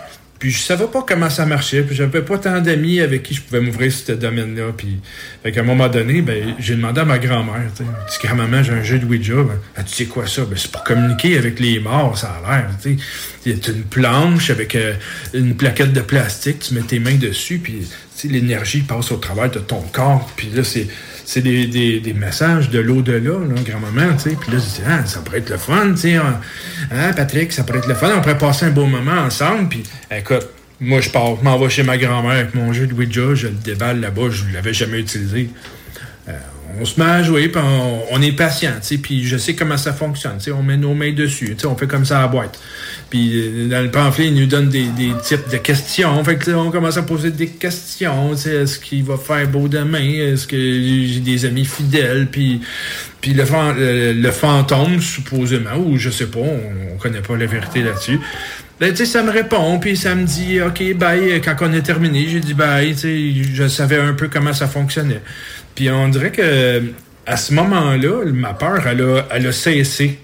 puis 0.44 0.52
je 0.52 0.58
savais 0.58 0.88
pas 0.88 1.02
comment 1.08 1.30
ça 1.30 1.46
marchait, 1.46 1.80
puis 1.84 1.96
j'avais 1.96 2.20
pas 2.20 2.36
tant 2.36 2.60
d'amis 2.60 3.00
avec 3.00 3.22
qui 3.22 3.32
je 3.32 3.40
pouvais 3.40 3.62
m'ouvrir 3.62 3.90
ce 3.90 4.12
domaine-là. 4.12 4.72
Puis 4.76 5.00
fait 5.42 5.52
qu'à 5.52 5.60
un 5.60 5.64
moment 5.64 5.88
donné, 5.88 6.20
ben, 6.20 6.54
j'ai 6.58 6.76
demandé 6.76 7.00
à 7.00 7.06
ma 7.06 7.18
grand-mère, 7.18 7.70
tu 7.74 7.82
sais, 7.82 8.26
grand-maman, 8.26 8.62
j'ai 8.62 8.74
un 8.74 8.82
jeu 8.82 8.98
de 8.98 9.06
Ouija. 9.06 9.36
Ben, 9.36 9.58
elle, 9.74 9.84
tu 9.86 9.94
sais 9.94 10.04
quoi 10.04 10.26
ça? 10.26 10.44
Ben, 10.44 10.54
c'est 10.58 10.70
pour 10.70 10.84
communiquer 10.84 11.38
avec 11.38 11.58
les 11.60 11.80
morts, 11.80 12.18
ça 12.18 12.42
a 12.44 12.56
l'air. 12.58 12.68
Tu 12.82 12.98
sais, 13.46 13.52
a 13.52 13.70
une 13.70 13.84
planche 13.84 14.50
avec 14.50 14.74
euh, 14.74 14.92
une 15.32 15.56
plaquette 15.56 15.94
de 15.94 16.02
plastique, 16.02 16.58
tu 16.58 16.74
mets 16.74 16.82
tes 16.82 16.98
mains 16.98 17.14
dessus, 17.14 17.56
puis 17.56 17.88
l'énergie 18.24 18.82
passe 18.82 19.12
au 19.12 19.16
travers 19.16 19.50
de 19.50 19.60
ton 19.60 19.80
corps. 19.94 20.30
Puis 20.36 20.50
là, 20.54 20.62
c'est 20.62 20.88
c'est 21.24 21.40
des, 21.40 21.66
des, 21.66 22.00
des, 22.00 22.12
messages 22.12 22.70
de 22.70 22.78
l'au-delà, 22.78 23.38
grand-maman, 23.64 24.16
tu 24.16 24.30
sais. 24.30 24.36
Puis 24.40 24.52
là, 24.52 24.58
je 24.58 24.64
dis, 24.64 24.82
ah, 24.86 25.04
ça 25.06 25.20
pourrait 25.20 25.38
être 25.38 25.50
le 25.50 25.56
fun, 25.56 25.90
tu 25.92 25.96
sais. 25.96 26.14
Hein, 26.14 26.40
hein, 26.90 27.12
Patrick, 27.14 27.52
ça 27.52 27.64
pourrait 27.64 27.78
être 27.78 27.88
le 27.88 27.94
fun. 27.94 28.10
On 28.16 28.20
pourrait 28.20 28.38
passer 28.38 28.66
un 28.66 28.70
beau 28.70 28.86
moment 28.86 29.12
ensemble. 29.12 29.68
Puis, 29.68 29.82
écoute, 30.10 30.46
moi, 30.80 31.00
je 31.00 31.10
pars, 31.10 31.42
m'en 31.42 31.58
vais 31.58 31.70
chez 31.70 31.82
ma 31.82 31.96
grand-mère 31.96 32.32
avec 32.32 32.54
mon 32.54 32.72
jeu 32.72 32.86
de 32.86 32.94
Ouija, 32.94 33.34
je 33.34 33.46
le 33.46 33.54
déballe 33.54 34.00
là-bas, 34.00 34.30
je 34.30 34.44
ne 34.44 34.52
l'avais 34.52 34.74
jamais 34.74 35.00
utilisé. 35.00 35.48
Euh, 36.28 36.32
on 36.80 36.84
se 36.84 37.00
met 37.00 37.06
à 37.06 37.22
jouer, 37.22 37.48
puis 37.48 37.62
on, 38.10 38.20
est 38.20 38.32
patient, 38.32 38.72
puis 39.02 39.24
je 39.24 39.36
sais 39.36 39.54
comment 39.54 39.76
ça 39.76 39.92
fonctionne, 39.92 40.38
on 40.52 40.62
met 40.62 40.76
nos 40.76 40.94
mains 40.94 41.12
dessus, 41.12 41.56
on 41.64 41.76
fait 41.76 41.86
comme 41.86 42.04
ça 42.04 42.18
à 42.18 42.22
la 42.22 42.28
boîte. 42.28 42.58
Puis 43.14 43.68
dans 43.70 43.80
le 43.80 43.92
pamphlet, 43.92 44.26
il 44.26 44.34
nous 44.34 44.46
donne 44.46 44.70
des, 44.70 44.88
types 45.22 45.48
de 45.48 45.58
questions, 45.58 46.24
fait 46.24 46.34
que 46.34 46.50
on 46.50 46.72
commence 46.72 46.96
à 46.96 47.04
poser 47.04 47.30
des 47.30 47.46
questions, 47.46 48.34
est-ce 48.34 48.80
qu'il 48.80 49.04
va 49.04 49.16
faire 49.16 49.46
beau 49.46 49.68
demain, 49.68 50.02
est-ce 50.02 50.48
que 50.48 50.56
j'ai 50.56 51.20
des 51.20 51.44
amis 51.44 51.64
fidèles, 51.64 52.26
puis 52.26 52.60
puis 53.20 53.32
le, 53.32 54.12
le, 54.12 54.30
fantôme, 54.32 55.00
supposément, 55.00 55.76
ou 55.76 55.96
je 55.96 56.10
sais 56.10 56.26
pas, 56.26 56.40
on, 56.40 56.94
on 56.94 56.98
connaît 56.98 57.20
pas 57.20 57.36
la 57.36 57.46
vérité 57.46 57.84
là-dessus, 57.84 58.18
ben, 58.80 58.90
tu 58.90 58.96
sais, 58.96 59.06
ça 59.06 59.22
me 59.22 59.30
répond, 59.30 59.78
puis 59.78 59.96
ça 59.96 60.16
me 60.16 60.24
dit, 60.24 60.60
OK, 60.60 60.82
bye. 60.96 61.40
Quand 61.40 61.54
on 61.60 61.72
est 61.72 61.82
terminé, 61.82 62.26
j'ai 62.28 62.40
dit 62.40 62.54
bye. 62.54 62.96
Tu 62.96 62.98
sais, 62.98 63.44
je 63.54 63.68
savais 63.68 63.98
un 63.98 64.14
peu 64.14 64.26
comment 64.26 64.52
ça 64.52 64.66
fonctionnait. 64.66 65.22
Puis 65.76 65.88
on 65.88 66.08
dirait 66.08 66.32
que 66.32 66.82
à 67.26 67.36
ce 67.36 67.54
moment-là, 67.54 68.24
ma 68.32 68.54
peur, 68.54 68.84
elle 68.88 69.02
a, 69.02 69.22
elle 69.30 69.46
a 69.46 69.52
cessé. 69.52 70.18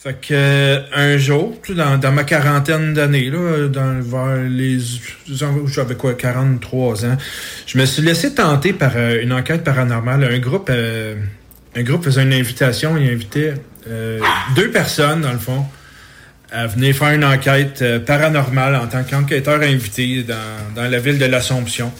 Fait 0.00 0.14
que 0.14 0.80
un 0.94 1.18
jour, 1.18 1.56
dans, 1.70 2.12
ma 2.12 2.22
quarantaine 2.22 2.94
d'années, 2.94 3.30
là, 3.30 3.66
dans 3.66 4.00
vers 4.00 4.48
les 4.48 4.78
j'avais 5.66 5.96
quoi, 5.96 6.14
43 6.14 7.04
ans, 7.04 7.16
je 7.66 7.78
me 7.78 7.84
suis 7.84 8.02
laissé 8.02 8.32
tenter 8.32 8.72
par 8.72 8.92
euh, 8.94 9.20
une 9.20 9.32
enquête 9.32 9.64
paranormale. 9.64 10.22
Un 10.22 10.38
groupe 10.38 10.70
euh, 10.70 11.16
un 11.74 11.82
groupe 11.82 12.04
faisait 12.04 12.22
une 12.22 12.32
invitation, 12.32 12.96
il 12.96 13.10
invitait 13.10 13.54
euh, 13.88 14.20
deux 14.54 14.70
personnes, 14.70 15.22
dans 15.22 15.32
le 15.32 15.38
fond, 15.38 15.66
à 16.52 16.68
venir 16.68 16.94
faire 16.94 17.10
une 17.10 17.24
enquête 17.24 17.84
paranormale 18.06 18.76
en 18.76 18.86
tant 18.86 19.02
qu'enquêteur 19.02 19.62
invité 19.62 20.22
dans, 20.22 20.76
dans 20.76 20.88
la 20.88 20.98
ville 21.00 21.18
de 21.18 21.26
l'Assomption. 21.26 21.92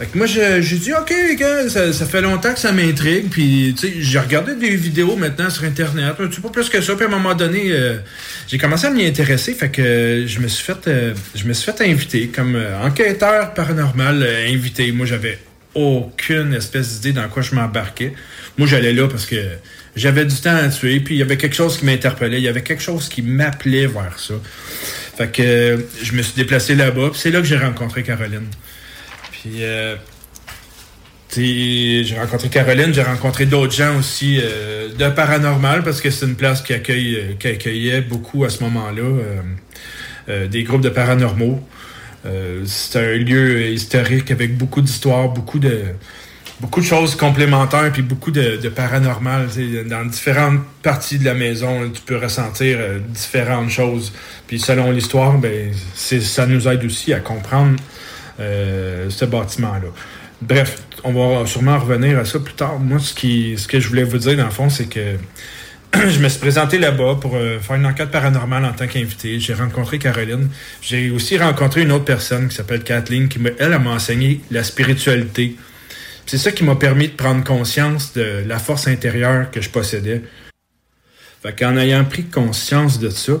Fait 0.00 0.06
que 0.06 0.16
moi, 0.16 0.26
j'ai 0.26 0.60
dit, 0.78 0.94
OK, 0.94 1.12
ça, 1.68 1.92
ça, 1.92 2.06
fait 2.06 2.22
longtemps 2.22 2.54
que 2.54 2.58
ça 2.58 2.72
m'intrigue. 2.72 3.28
Puis, 3.28 3.74
tu 3.78 3.86
sais, 3.86 3.94
j'ai 3.98 4.18
regardé 4.18 4.54
des 4.54 4.74
vidéos 4.74 5.14
maintenant 5.14 5.50
sur 5.50 5.64
Internet. 5.64 6.14
Tu 6.16 6.32
sais, 6.32 6.40
pas 6.40 6.48
plus 6.48 6.70
que 6.70 6.80
ça. 6.80 6.94
Puis, 6.94 7.04
à 7.04 7.08
un 7.08 7.10
moment 7.10 7.34
donné, 7.34 7.64
euh, 7.66 7.98
j'ai 8.48 8.56
commencé 8.56 8.86
à 8.86 8.90
m'y 8.90 9.04
intéresser. 9.04 9.52
Fait 9.52 9.68
que 9.68 10.24
je 10.26 10.40
me 10.40 10.48
suis 10.48 10.64
fait, 10.64 10.88
euh, 10.88 11.12
je 11.34 11.44
me 11.44 11.52
suis 11.52 11.70
fait 11.70 11.82
inviter 11.82 12.28
comme 12.28 12.56
euh, 12.56 12.80
enquêteur 12.82 13.52
paranormal 13.52 14.26
invité. 14.48 14.90
Moi, 14.90 15.04
j'avais 15.04 15.38
aucune 15.74 16.54
espèce 16.54 16.94
d'idée 16.94 17.20
dans 17.20 17.28
quoi 17.28 17.42
je 17.42 17.54
m'embarquais. 17.54 18.14
Moi, 18.56 18.66
j'allais 18.66 18.94
là 18.94 19.06
parce 19.06 19.26
que 19.26 19.36
j'avais 19.96 20.24
du 20.24 20.36
temps 20.36 20.56
à 20.56 20.68
tuer. 20.68 21.00
Puis, 21.00 21.16
il 21.16 21.18
y 21.18 21.22
avait 21.22 21.36
quelque 21.36 21.56
chose 21.56 21.76
qui 21.76 21.84
m'interpellait. 21.84 22.38
Il 22.38 22.44
y 22.44 22.48
avait 22.48 22.62
quelque 22.62 22.82
chose 22.82 23.10
qui 23.10 23.20
m'appelait 23.20 23.86
vers 23.86 24.18
ça. 24.18 24.32
Fait 25.18 25.30
que 25.30 25.84
je 26.02 26.12
me 26.14 26.22
suis 26.22 26.36
déplacé 26.36 26.74
là-bas. 26.74 27.10
Puis, 27.10 27.20
c'est 27.20 27.30
là 27.30 27.40
que 27.40 27.46
j'ai 27.46 27.58
rencontré 27.58 28.02
Caroline. 28.02 28.46
Puis, 29.40 29.64
euh, 29.64 29.96
j'ai 31.34 32.14
rencontré 32.18 32.48
Caroline, 32.50 32.92
j'ai 32.92 33.02
rencontré 33.02 33.46
d'autres 33.46 33.72
gens 33.72 33.96
aussi 33.98 34.38
euh, 34.38 34.88
de 34.92 35.08
paranormal 35.08 35.82
parce 35.82 36.02
que 36.02 36.10
c'est 36.10 36.26
une 36.26 36.34
place 36.34 36.60
qui, 36.60 36.74
accueille, 36.74 37.16
euh, 37.16 37.34
qui 37.38 37.48
accueillait 37.48 38.02
beaucoup 38.02 38.44
à 38.44 38.50
ce 38.50 38.62
moment-là 38.64 39.20
des 40.48 40.62
groupes 40.62 40.82
de 40.82 40.90
paranormaux. 40.90 41.60
c'est 42.64 42.98
un 43.00 43.16
lieu 43.16 43.66
historique 43.66 44.30
avec 44.30 44.56
beaucoup 44.56 44.80
d'histoires, 44.80 45.28
beaucoup 45.28 45.58
de 45.58 45.82
beaucoup 46.60 46.80
de 46.80 46.84
choses 46.84 47.16
complémentaires 47.16 47.90
puis 47.90 48.02
beaucoup 48.02 48.30
de, 48.30 48.56
de 48.58 48.68
paranormal. 48.68 49.48
Dans 49.88 50.04
différentes 50.04 50.60
parties 50.84 51.18
de 51.18 51.24
la 51.24 51.34
maison, 51.34 51.90
tu 51.90 52.00
peux 52.02 52.16
ressentir 52.16 52.78
différentes 53.08 53.70
choses. 53.70 54.12
Puis 54.46 54.60
selon 54.60 54.92
l'histoire, 54.92 55.36
ben, 55.38 55.72
ça 55.94 56.46
nous 56.46 56.68
aide 56.68 56.84
aussi 56.84 57.12
à 57.12 57.18
comprendre 57.18 57.76
euh, 57.76 57.99
ce 58.40 59.24
bâtiment-là. 59.24 59.88
Bref, 60.42 60.82
on 61.04 61.12
va 61.12 61.46
sûrement 61.46 61.78
revenir 61.78 62.18
à 62.18 62.24
ça 62.24 62.38
plus 62.38 62.54
tard. 62.54 62.78
Moi, 62.78 62.98
ce, 62.98 63.12
qui, 63.14 63.58
ce 63.58 63.68
que 63.68 63.78
je 63.78 63.88
voulais 63.88 64.04
vous 64.04 64.18
dire, 64.18 64.36
dans 64.36 64.46
le 64.46 64.50
fond, 64.50 64.70
c'est 64.70 64.86
que 64.86 65.16
je 65.94 66.18
me 66.18 66.28
suis 66.28 66.40
présenté 66.40 66.78
là-bas 66.78 67.18
pour 67.20 67.36
euh, 67.36 67.58
faire 67.58 67.76
une 67.76 67.86
enquête 67.86 68.10
paranormale 68.10 68.64
en 68.64 68.72
tant 68.72 68.86
qu'invité. 68.86 69.38
J'ai 69.38 69.54
rencontré 69.54 69.98
Caroline. 69.98 70.48
J'ai 70.80 71.10
aussi 71.10 71.36
rencontré 71.36 71.82
une 71.82 71.92
autre 71.92 72.04
personne 72.04 72.48
qui 72.48 72.56
s'appelle 72.56 72.82
Kathleen, 72.82 73.28
qui, 73.28 73.38
elle, 73.58 73.78
m'a 73.78 73.90
enseigné 73.90 74.40
la 74.50 74.64
spiritualité. 74.64 75.56
C'est 76.24 76.38
ça 76.38 76.52
qui 76.52 76.64
m'a 76.64 76.76
permis 76.76 77.08
de 77.08 77.14
prendre 77.14 77.44
conscience 77.44 78.14
de 78.14 78.44
la 78.46 78.58
force 78.58 78.86
intérieure 78.86 79.50
que 79.50 79.60
je 79.60 79.68
possédais. 79.68 80.22
Fait 81.42 81.58
qu'en 81.58 81.76
ayant 81.76 82.04
pris 82.04 82.24
conscience 82.24 82.98
de 82.98 83.10
ça, 83.10 83.32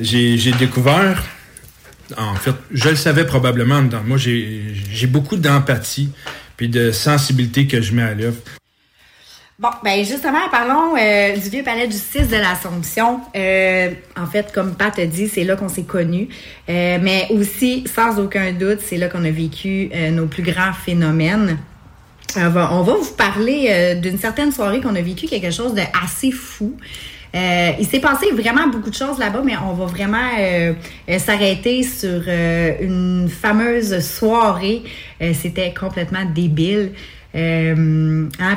j'ai 0.00 0.52
découvert 0.58 1.22
en 2.16 2.34
fait, 2.34 2.54
je 2.72 2.88
le 2.88 2.96
savais 2.96 3.24
probablement 3.24 3.82
dedans. 3.82 4.02
Moi, 4.04 4.18
j'ai 4.18 5.06
beaucoup 5.06 5.36
d'empathie 5.36 6.10
puis 6.56 6.68
de 6.68 6.92
sensibilité 6.92 7.66
que 7.66 7.80
je 7.80 7.94
mets 7.94 8.02
à 8.02 8.14
l'œuvre. 8.14 8.36
Bon, 9.56 9.68
ben 9.84 10.04
justement, 10.04 10.48
parlons 10.50 10.96
euh, 10.96 11.36
du 11.36 11.48
vieux 11.48 11.62
palais 11.62 11.86
de 11.86 11.92
justice 11.92 12.28
de 12.28 12.36
l'Assomption. 12.36 13.20
Euh, 13.36 13.90
en 14.16 14.26
fait, 14.26 14.50
comme 14.52 14.74
Pat 14.74 14.98
a 14.98 15.06
dit, 15.06 15.28
c'est 15.28 15.44
là 15.44 15.54
qu'on 15.54 15.68
s'est 15.68 15.84
connus. 15.84 16.28
Euh, 16.68 16.98
mais 17.00 17.28
aussi, 17.30 17.84
sans 17.86 18.18
aucun 18.18 18.52
doute, 18.52 18.80
c'est 18.80 18.96
là 18.96 19.08
qu'on 19.08 19.24
a 19.24 19.30
vécu 19.30 19.90
nos 20.10 20.26
plus 20.26 20.42
grands 20.42 20.72
phénomènes. 20.72 21.58
On 22.36 22.48
va, 22.48 22.74
on 22.74 22.82
va 22.82 22.94
vous 22.94 23.12
parler 23.16 23.96
d'une 24.02 24.18
certaine 24.18 24.50
soirée 24.50 24.80
qu'on 24.80 24.96
a 24.96 25.02
vécu 25.02 25.26
quelque 25.26 25.52
chose 25.52 25.72
de 25.74 25.82
assez 26.02 26.32
fou. 26.32 26.76
Euh, 27.34 27.72
il 27.80 27.86
s'est 27.86 27.98
passé 27.98 28.30
vraiment 28.30 28.68
beaucoup 28.68 28.90
de 28.90 28.94
choses 28.94 29.18
là-bas, 29.18 29.42
mais 29.44 29.54
on 29.56 29.72
va 29.72 29.86
vraiment 29.86 30.30
euh, 30.38 30.72
euh, 31.08 31.18
s'arrêter 31.18 31.82
sur 31.82 32.22
une 32.28 33.28
fameuse 33.28 33.98
soirée. 34.00 34.82
C'était 35.32 35.74
complètement 35.74 36.24
débile. 36.24 36.92
hein, 37.34 38.56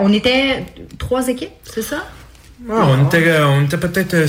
on 0.00 0.12
était 0.12 0.64
trois 0.98 1.28
équipes, 1.28 1.50
c'est 1.62 1.82
ça? 1.82 2.04
Ah, 2.70 2.86
on, 2.88 3.06
était, 3.06 3.38
on 3.40 3.62
était 3.64 3.76
peut-être 3.76 4.26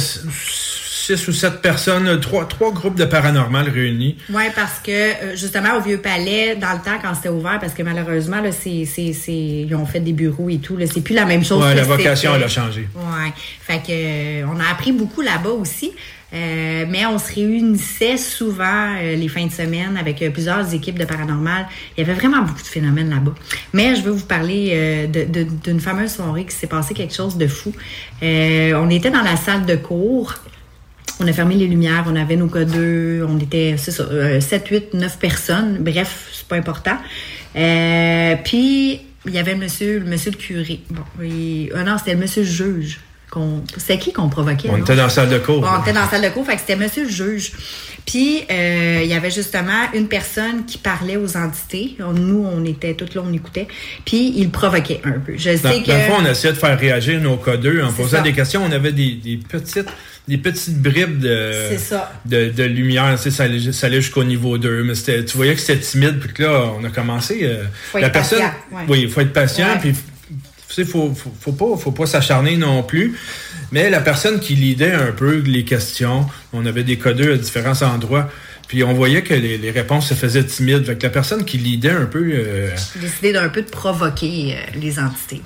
six 1.06 1.28
ou 1.28 1.32
sept 1.32 1.62
personnes, 1.62 2.20
trois, 2.20 2.47
trois 2.47 2.72
groupes 2.72 2.95
de 2.95 3.06
paranormal 3.06 3.70
réunis. 3.70 4.18
Oui, 4.32 4.43
parce 4.56 4.80
que 4.80 4.91
euh, 4.91 5.36
justement 5.36 5.78
au 5.78 5.82
Vieux 5.82 5.99
Palais, 5.99 6.56
dans 6.56 6.72
le 6.72 6.80
temps 6.80 6.97
quand 6.99 7.14
c'était 7.14 7.30
ouvert, 7.30 7.60
parce 7.60 7.74
que 7.74 7.84
malheureusement, 7.84 8.41
là, 8.41 8.51
c'est, 8.51 8.86
c'est, 8.86 9.14
c'est, 9.14 9.66
ils 9.68 9.76
ont 9.76 9.86
fait 9.86 9.99
des 9.99 10.14
bureaux 10.14 10.49
et 10.49 10.58
tout, 10.58 10.78
là, 10.78 10.86
c'est 10.91 11.01
plus 11.01 11.14
la 11.14 11.26
même 11.26 11.43
chose. 11.43 11.64
Oui, 11.64 11.76
la 11.76 11.84
vocation, 11.84 12.34
elle 12.36 12.43
a 12.43 12.47
changé. 12.47 12.89
Oui. 12.95 13.32
Fait 13.62 13.78
que 13.78 13.91
euh, 13.91 14.47
on 14.51 14.60
a 14.60 14.72
appris 14.72 14.91
beaucoup 14.91 15.22
là-bas 15.22 15.51
aussi. 15.51 15.91
Euh, 16.34 16.86
mais 16.89 17.06
on 17.06 17.18
se 17.18 17.34
réunissait 17.36 18.18
souvent 18.18 18.95
les 18.99 19.28
fins 19.30 19.45
de 19.45 19.51
semaine 19.51 19.95
avec 19.95 20.22
plusieurs 20.34 20.74
équipes 20.74 20.99
de 20.99 21.06
paranormal. 21.06 21.66
Il 21.95 22.01
y 22.01 22.03
avait 22.03 22.20
vraiment 22.20 22.41
beaucoup 22.41 22.64
de 22.64 22.68
phénomènes 22.68 23.10
là-bas. 23.10 23.36
Mais 23.72 23.95
je 23.95 24.01
veux 24.01 24.12
vous 24.12 24.26
parler 24.26 25.08
de, 25.08 25.43
d'une 25.64 25.80
fameuse 25.80 26.12
soirée 26.12 26.43
qui 26.43 26.53
s'est 26.53 26.68
passé 26.68 26.93
quelque 26.93 27.14
chose 27.14 27.38
de 27.38 27.47
fou. 27.47 27.72
on 28.22 28.89
était 28.89 29.12
dans 29.12 29.22
la 29.22 29.38
salle 29.38 29.66
de 29.66 29.76
cours 29.76 30.34
on 31.20 31.28
a 31.28 31.34
fermé 31.34 31.55
les 31.55 31.68
lumières, 31.68 32.05
on 32.07 32.16
avait 32.16 32.36
nos 32.36 32.47
codeux, 32.47 33.26
on 33.28 33.39
était, 33.39 33.78
ça, 33.78 34.03
7, 34.39 34.68
8, 34.68 34.93
9 34.93 35.20
personnes. 35.20 35.78
Bref, 35.80 36.30
c'est 36.34 36.47
pas 36.47 36.57
important. 36.57 36.97
Euh, 37.55 38.36
puis, 38.43 39.01
il 39.26 39.34
y 39.34 39.38
avait 39.38 39.55
monsieur, 39.55 39.99
le 39.99 40.05
monsieur 40.05 40.32
le 40.32 40.38
curé. 40.38 40.82
Bon, 40.89 41.03
euh, 41.22 41.84
non, 41.84 41.97
c'était 41.97 42.13
le 42.13 42.20
monsieur 42.20 42.41
le 42.43 42.47
juge 42.47 42.99
c'est 43.78 43.97
qui 43.97 44.13
qu'on 44.13 44.30
provoquait? 44.30 44.70
On 44.70 44.78
non? 44.78 44.84
était 44.84 44.95
dans 44.95 45.03
la 45.03 45.09
salle 45.09 45.30
de 45.30 45.38
cours. 45.39 45.63
On 45.63 45.82
était 45.82 45.93
dans 45.93 46.01
la 46.01 46.09
salle 46.09 46.24
de 46.24 46.30
cours, 46.30 46.45
fait 46.45 46.55
que 46.55 46.61
c'était 46.61 46.76
monsieur 46.76 47.03
le 47.03 47.09
juge. 47.09 47.51
Puis, 48.05 48.43
euh, 48.49 49.01
il 49.03 49.09
y 49.09 49.13
avait 49.13 49.32
justement 49.32 49.91
une 49.93 50.07
personne 50.07 50.66
qui 50.66 50.78
parlait 50.78 51.18
aux 51.18 51.36
entités. 51.36 51.97
Nous, 51.99 52.45
on 52.45 52.63
était, 52.63 52.93
tout 52.93 53.07
là, 53.16 53.24
on 53.26 53.34
écoutait. 53.34 53.68
Puis, 54.05 54.34
il 54.38 54.51
provoquait 54.51 55.01
un 55.03 55.20
peu. 55.20 55.34
Je 55.36 55.55
sais 55.55 55.57
Dans, 55.57 55.82
que... 55.82 55.88
dans 55.88 55.95
le 55.95 56.01
fond, 56.01 56.13
on 56.20 56.26
essayait 56.26 56.53
de 56.53 56.59
faire 56.59 56.80
réagir 56.80 57.20
nos 57.20 57.38
codeux 57.38 57.84
en 57.84 57.91
posant 57.91 58.18
ça. 58.18 58.22
des 58.22 58.34
questions. 58.34 58.63
On 58.63 58.72
avait 58.72 58.91
des, 58.91 59.13
des 59.16 59.38
petites 59.38 59.89
des 60.28 60.38
petites 60.38 60.82
bribes 60.82 61.19
de, 61.19 61.69
de, 62.26 62.49
de 62.49 62.63
lumière. 62.63 63.15
Tu 63.17 63.23
sais, 63.23 63.32
ça, 63.32 63.43
allait, 63.43 63.71
ça 63.71 63.88
allait 63.88 64.01
jusqu'au 64.01 64.23
niveau 64.23 64.57
2. 64.57 64.84
Mais 64.84 64.95
c'était, 64.95 65.23
tu 65.26 65.38
voyais 65.38 65.53
que 65.53 65.61
c'était 65.61 65.80
timide. 65.80 66.19
Puis 66.19 66.34
que 66.34 66.43
là, 66.43 66.71
on 66.80 66.84
a 66.84 66.89
commencé. 66.89 67.39
euh, 67.43 67.65
Faut 67.91 67.99
la 67.99 68.07
être 68.07 68.13
personne, 68.13 68.39
patient, 68.39 68.53
ouais. 68.71 68.84
Oui, 68.88 69.01
il 69.03 69.09
faut 69.09 69.21
être 69.21 69.34
patient. 69.34 69.67
Puis, 69.80 69.93
tu 69.93 70.73
sais, 70.73 70.84
faut, 70.86 71.13
faut, 71.13 71.32
faut 71.39 71.51
pas, 71.51 71.78
faut 71.78 71.91
pas 71.91 72.05
s'acharner 72.07 72.57
non 72.57 72.82
plus. 72.84 73.15
Mais 73.71 73.89
la 73.89 74.01
personne 74.01 74.39
qui 74.39 74.55
lidait 74.55 74.93
un 74.93 75.11
peu 75.11 75.39
les 75.45 75.63
questions, 75.63 76.26
on 76.53 76.65
avait 76.65 76.84
des 76.84 76.97
codeux 76.97 77.34
à 77.34 77.38
différents 77.38 77.82
endroits. 77.84 78.30
Puis 78.67 78.84
on 78.84 78.93
voyait 78.93 79.21
que 79.21 79.36
les, 79.36 79.59
les 79.59 79.69
réponses 79.69 80.09
se 80.09 80.15
faisaient 80.15 80.43
timides. 80.43 80.86
Fait 80.86 80.95
que 80.97 81.03
la 81.03 81.11
personne 81.11 81.45
qui 81.45 81.59
lidait 81.59 81.91
un 81.91 82.05
peu, 82.07 82.28
euh, 82.34 82.69
décidé 82.99 83.32
d'un 83.32 83.49
peu 83.49 83.61
de 83.61 83.69
provoquer 83.69 84.55
euh, 84.55 84.80
les 84.82 84.97
entités. 84.97 85.43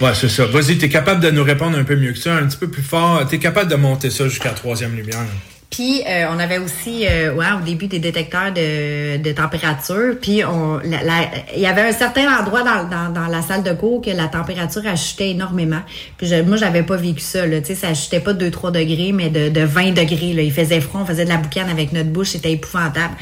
Ouais, 0.00 0.12
c'est 0.14 0.28
ça. 0.28 0.44
Vas-y, 0.46 0.76
t'es 0.78 0.88
capable 0.88 1.20
de 1.22 1.30
nous 1.30 1.42
répondre 1.44 1.78
un 1.78 1.84
peu 1.84 1.96
mieux 1.96 2.12
que 2.12 2.18
ça, 2.18 2.34
un 2.34 2.46
petit 2.46 2.58
peu 2.58 2.68
plus 2.68 2.82
fort. 2.82 3.26
T'es 3.28 3.38
capable 3.38 3.70
de 3.70 3.76
monter 3.76 4.10
ça 4.10 4.28
jusqu'à 4.28 4.50
la 4.50 4.54
troisième 4.54 4.94
lumière. 4.94 5.24
Puis 5.70 6.02
euh, 6.06 6.26
on 6.30 6.38
avait 6.38 6.58
aussi, 6.58 7.04
euh, 7.06 7.34
ouais, 7.34 7.46
au 7.58 7.64
début 7.64 7.86
des 7.88 7.98
détecteurs 7.98 8.52
de, 8.52 9.16
de 9.16 9.32
température. 9.32 10.14
Puis 10.20 10.44
on, 10.44 10.80
il 10.84 11.60
y 11.60 11.66
avait 11.66 11.80
un 11.82 11.92
certain 11.92 12.38
endroit 12.38 12.62
dans, 12.62 12.84
dans, 12.88 13.10
dans 13.12 13.26
la 13.26 13.42
salle 13.42 13.62
de 13.64 13.72
cours 13.72 14.00
que 14.00 14.10
la 14.10 14.28
température 14.28 14.82
achetait 14.86 15.30
énormément. 15.30 15.80
Puis 16.18 16.28
je- 16.28 16.42
moi, 16.42 16.56
j'avais 16.56 16.82
pas 16.84 16.96
vécu 16.96 17.20
ça. 17.20 17.46
Là, 17.46 17.60
tu 17.60 17.68
sais, 17.68 17.74
ça 17.74 17.88
achetait 17.88 18.20
pas 18.20 18.32
de 18.32 18.48
2-3 18.48 18.70
degrés, 18.72 19.12
mais 19.12 19.28
de, 19.28 19.48
de 19.48 19.60
20 19.62 19.90
degrés. 19.92 20.34
Là. 20.34 20.42
Il 20.42 20.52
faisait 20.52 20.80
froid, 20.80 21.00
on 21.02 21.06
faisait 21.06 21.24
de 21.24 21.30
la 21.30 21.38
boucane 21.38 21.68
avec 21.68 21.92
notre 21.92 22.10
bouche, 22.10 22.28
c'était 22.28 22.52
épouvantable. 22.52 23.14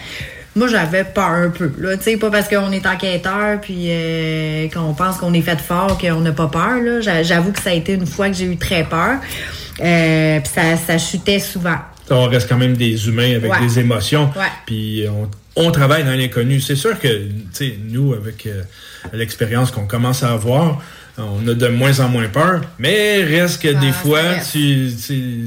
Moi, 0.57 0.69
j'avais 0.69 1.03
peur 1.05 1.25
un 1.25 1.51
peu. 1.51 1.73
Là, 1.79 1.97
tu 1.97 2.05
sais, 2.05 2.17
pas 2.17 2.31
parce 2.31 2.49
qu'on 2.49 2.71
est 2.71 2.87
enquêteur 2.87 3.61
puis 3.61 3.87
euh, 3.89 4.69
qu'on 4.69 4.95
pense 4.95 5.17
qu'on 5.17 5.33
est 5.35 5.41
fait 5.43 5.61
fort 5.61 5.99
qu'on 5.99 6.21
n'a 6.21 6.33
pas 6.33 6.47
peur. 6.49 6.81
Là, 6.81 7.01
J'a- 7.01 7.23
j'avoue 7.25 7.51
que 7.53 7.61
ça 7.61 7.71
a 7.71 7.73
été 7.73 7.95
une 7.95 8.07
fois 8.07 8.29
que 8.29 8.35
j'ai 8.37 8.45
eu 8.47 8.57
très 8.57 8.85
peur. 8.85 9.19
Euh, 9.81 10.41
puis 10.41 10.53
ça, 10.55 10.77
ça 10.77 10.99
chutait 10.99 11.41
souvent. 11.41 11.79
On 12.11 12.27
reste 12.29 12.49
quand 12.49 12.57
même 12.59 12.77
des 12.77 13.09
humains 13.09 13.35
avec 13.35 13.51
Ouais. 13.51 13.61
des 13.61 13.79
émotions. 13.81 14.27
Ouais. 14.37 14.45
Puis 14.67 15.05
on, 15.09 15.29
on 15.67 15.71
travaille 15.73 16.05
dans 16.05 16.13
l'inconnu. 16.17 16.61
C'est 16.61 16.77
sûr 16.77 16.99
que, 17.01 17.09
tu 17.09 17.33
sais, 17.53 17.79
nous, 17.89 18.13
avec 18.13 18.47
euh, 18.47 18.63
l'expérience 19.13 19.71
qu'on 19.73 19.87
commence 19.87 20.23
à 20.23 20.31
avoir, 20.33 20.81
on 21.19 21.47
a 21.49 21.55
de 21.55 21.69
moins 21.69 21.99
en 22.01 22.09
moins 22.09 22.29
peur. 22.29 22.61
Mais 22.79 23.25
reste 23.25 23.63
que 23.63 23.69
des 23.69 23.89
ça 23.93 23.99
fois, 23.99 24.21
tu, 24.53 24.91
tu- 25.05 25.47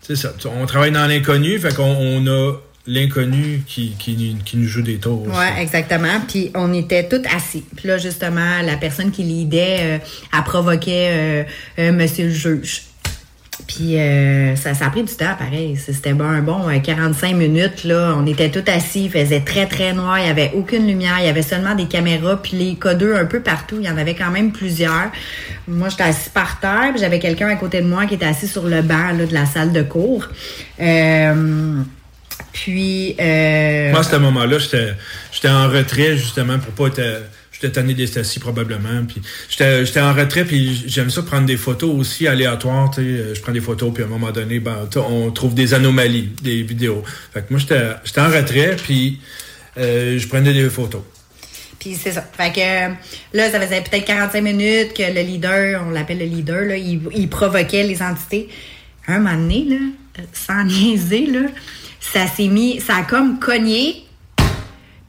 c'est 0.00 0.16
ça. 0.16 0.32
On 0.60 0.66
travaille 0.66 0.92
dans 0.92 1.06
l'inconnu, 1.06 1.58
fait 1.58 1.74
qu'on 1.74 1.84
on 1.98 2.26
a 2.28 2.52
l'inconnu 2.86 3.62
qui, 3.66 3.94
qui, 3.98 4.36
qui 4.44 4.56
nous 4.56 4.66
joue 4.66 4.82
des 4.82 4.98
tours. 4.98 5.26
Ouais, 5.28 5.62
exactement. 5.62 6.20
Puis 6.26 6.50
on 6.54 6.72
était 6.74 7.08
tous 7.08 7.22
assis. 7.34 7.64
Puis 7.76 7.88
là, 7.88 7.98
justement, 7.98 8.62
la 8.64 8.76
personne 8.76 9.10
qui 9.10 9.22
lidait, 9.22 9.78
euh, 9.80 9.98
elle 10.36 10.44
provoquait 10.44 11.10
euh, 11.10 11.44
euh, 11.78 11.92
Monsieur 11.92 12.24
le 12.26 12.32
juge. 12.32 12.82
Puis 13.66 13.98
euh, 13.98 14.56
ça, 14.56 14.74
ça 14.74 14.86
a 14.86 14.90
pris 14.90 15.02
du 15.02 15.14
temps, 15.14 15.34
pareil. 15.38 15.76
C'était 15.76 16.14
bon, 16.14 16.24
un 16.24 16.42
bon 16.42 16.68
euh, 16.68 16.78
45 16.78 17.36
minutes. 17.36 17.84
Là, 17.84 18.14
on 18.18 18.26
était 18.26 18.50
tous 18.50 18.68
assis, 18.70 19.04
il 19.04 19.10
faisait 19.10 19.40
très 19.40 19.66
très 19.66 19.92
noir, 19.92 20.18
il 20.18 20.26
y 20.26 20.30
avait 20.30 20.52
aucune 20.54 20.86
lumière, 20.86 21.16
il 21.20 21.26
y 21.26 21.28
avait 21.28 21.42
seulement 21.42 21.74
des 21.74 21.86
caméras, 21.86 22.40
puis 22.42 22.56
les 22.56 22.74
codeux 22.74 23.16
un 23.16 23.24
peu 23.24 23.40
partout. 23.40 23.76
Il 23.80 23.86
y 23.86 23.90
en 23.90 23.96
avait 23.96 24.14
quand 24.14 24.30
même 24.30 24.52
plusieurs. 24.52 25.10
Moi, 25.68 25.88
j'étais 25.88 26.02
assis 26.04 26.30
par 26.30 26.60
terre, 26.60 26.90
puis 26.90 27.00
j'avais 27.00 27.18
quelqu'un 27.18 27.48
à 27.48 27.56
côté 27.56 27.80
de 27.80 27.86
moi 27.86 28.06
qui 28.06 28.14
était 28.14 28.26
assis 28.26 28.48
sur 28.48 28.66
le 28.66 28.82
banc 28.82 29.12
là, 29.16 29.26
de 29.26 29.34
la 29.34 29.46
salle 29.46 29.72
de 29.72 29.82
cours. 29.82 30.28
Euh, 30.80 31.82
puis 32.52 33.14
euh, 33.20 33.90
Moi, 33.90 34.00
à 34.00 34.02
ce 34.02 34.16
moment-là, 34.16 34.58
j'étais 34.58 34.94
j'étais 35.32 35.48
en 35.48 35.68
retrait, 35.68 36.16
justement, 36.16 36.58
pour 36.58 36.72
pas 36.72 36.86
être... 36.88 37.22
J'étais 37.52 37.74
tanné 37.74 37.94
des 37.94 38.18
assis, 38.18 38.40
probablement. 38.40 39.04
Puis 39.06 39.22
j'étais 39.48 39.86
j'étais 39.86 40.00
en 40.00 40.12
retrait, 40.12 40.44
puis 40.44 40.82
j'aime 40.86 41.10
ça 41.10 41.22
prendre 41.22 41.46
des 41.46 41.56
photos 41.56 41.94
aussi 41.94 42.26
aléatoires. 42.26 42.90
Euh, 42.98 43.34
Je 43.34 43.40
prends 43.40 43.52
des 43.52 43.60
photos, 43.60 43.92
puis 43.94 44.02
à 44.02 44.06
un 44.06 44.08
moment 44.08 44.32
donné, 44.32 44.58
ben, 44.58 44.88
on 44.96 45.30
trouve 45.30 45.54
des 45.54 45.72
anomalies, 45.72 46.30
des 46.42 46.62
vidéos. 46.62 47.04
Fait 47.32 47.40
que 47.40 47.46
moi, 47.50 47.60
j'étais 47.60 47.82
j'étais 48.04 48.20
en 48.20 48.30
retrait, 48.30 48.74
puis 48.82 49.20
euh, 49.78 50.18
je 50.18 50.26
prenais 50.26 50.52
des 50.52 50.68
photos. 50.70 51.02
Puis 51.78 51.96
c'est 52.00 52.12
ça. 52.12 52.24
Fait 52.36 52.52
que 52.52 53.36
là, 53.36 53.50
ça 53.50 53.60
faisait 53.60 53.80
peut-être 53.80 54.06
45 54.06 54.40
minutes 54.40 54.94
que 54.94 55.02
le 55.02 55.20
leader, 55.20 55.82
on 55.86 55.90
l'appelle 55.90 56.18
le 56.18 56.26
leader, 56.26 56.64
là, 56.64 56.76
il, 56.76 57.00
il 57.14 57.28
provoquait 57.28 57.84
les 57.84 58.02
entités. 58.02 58.48
Un 59.08 59.18
moment 59.18 59.34
donné, 59.34 59.66
là, 59.68 60.22
sans 60.32 60.64
niaiser, 60.64 61.26
là, 61.26 61.48
ça 62.02 62.26
s'est 62.26 62.48
mis, 62.48 62.80
ça 62.80 62.96
a 62.96 63.02
comme 63.02 63.38
cogné, 63.38 64.04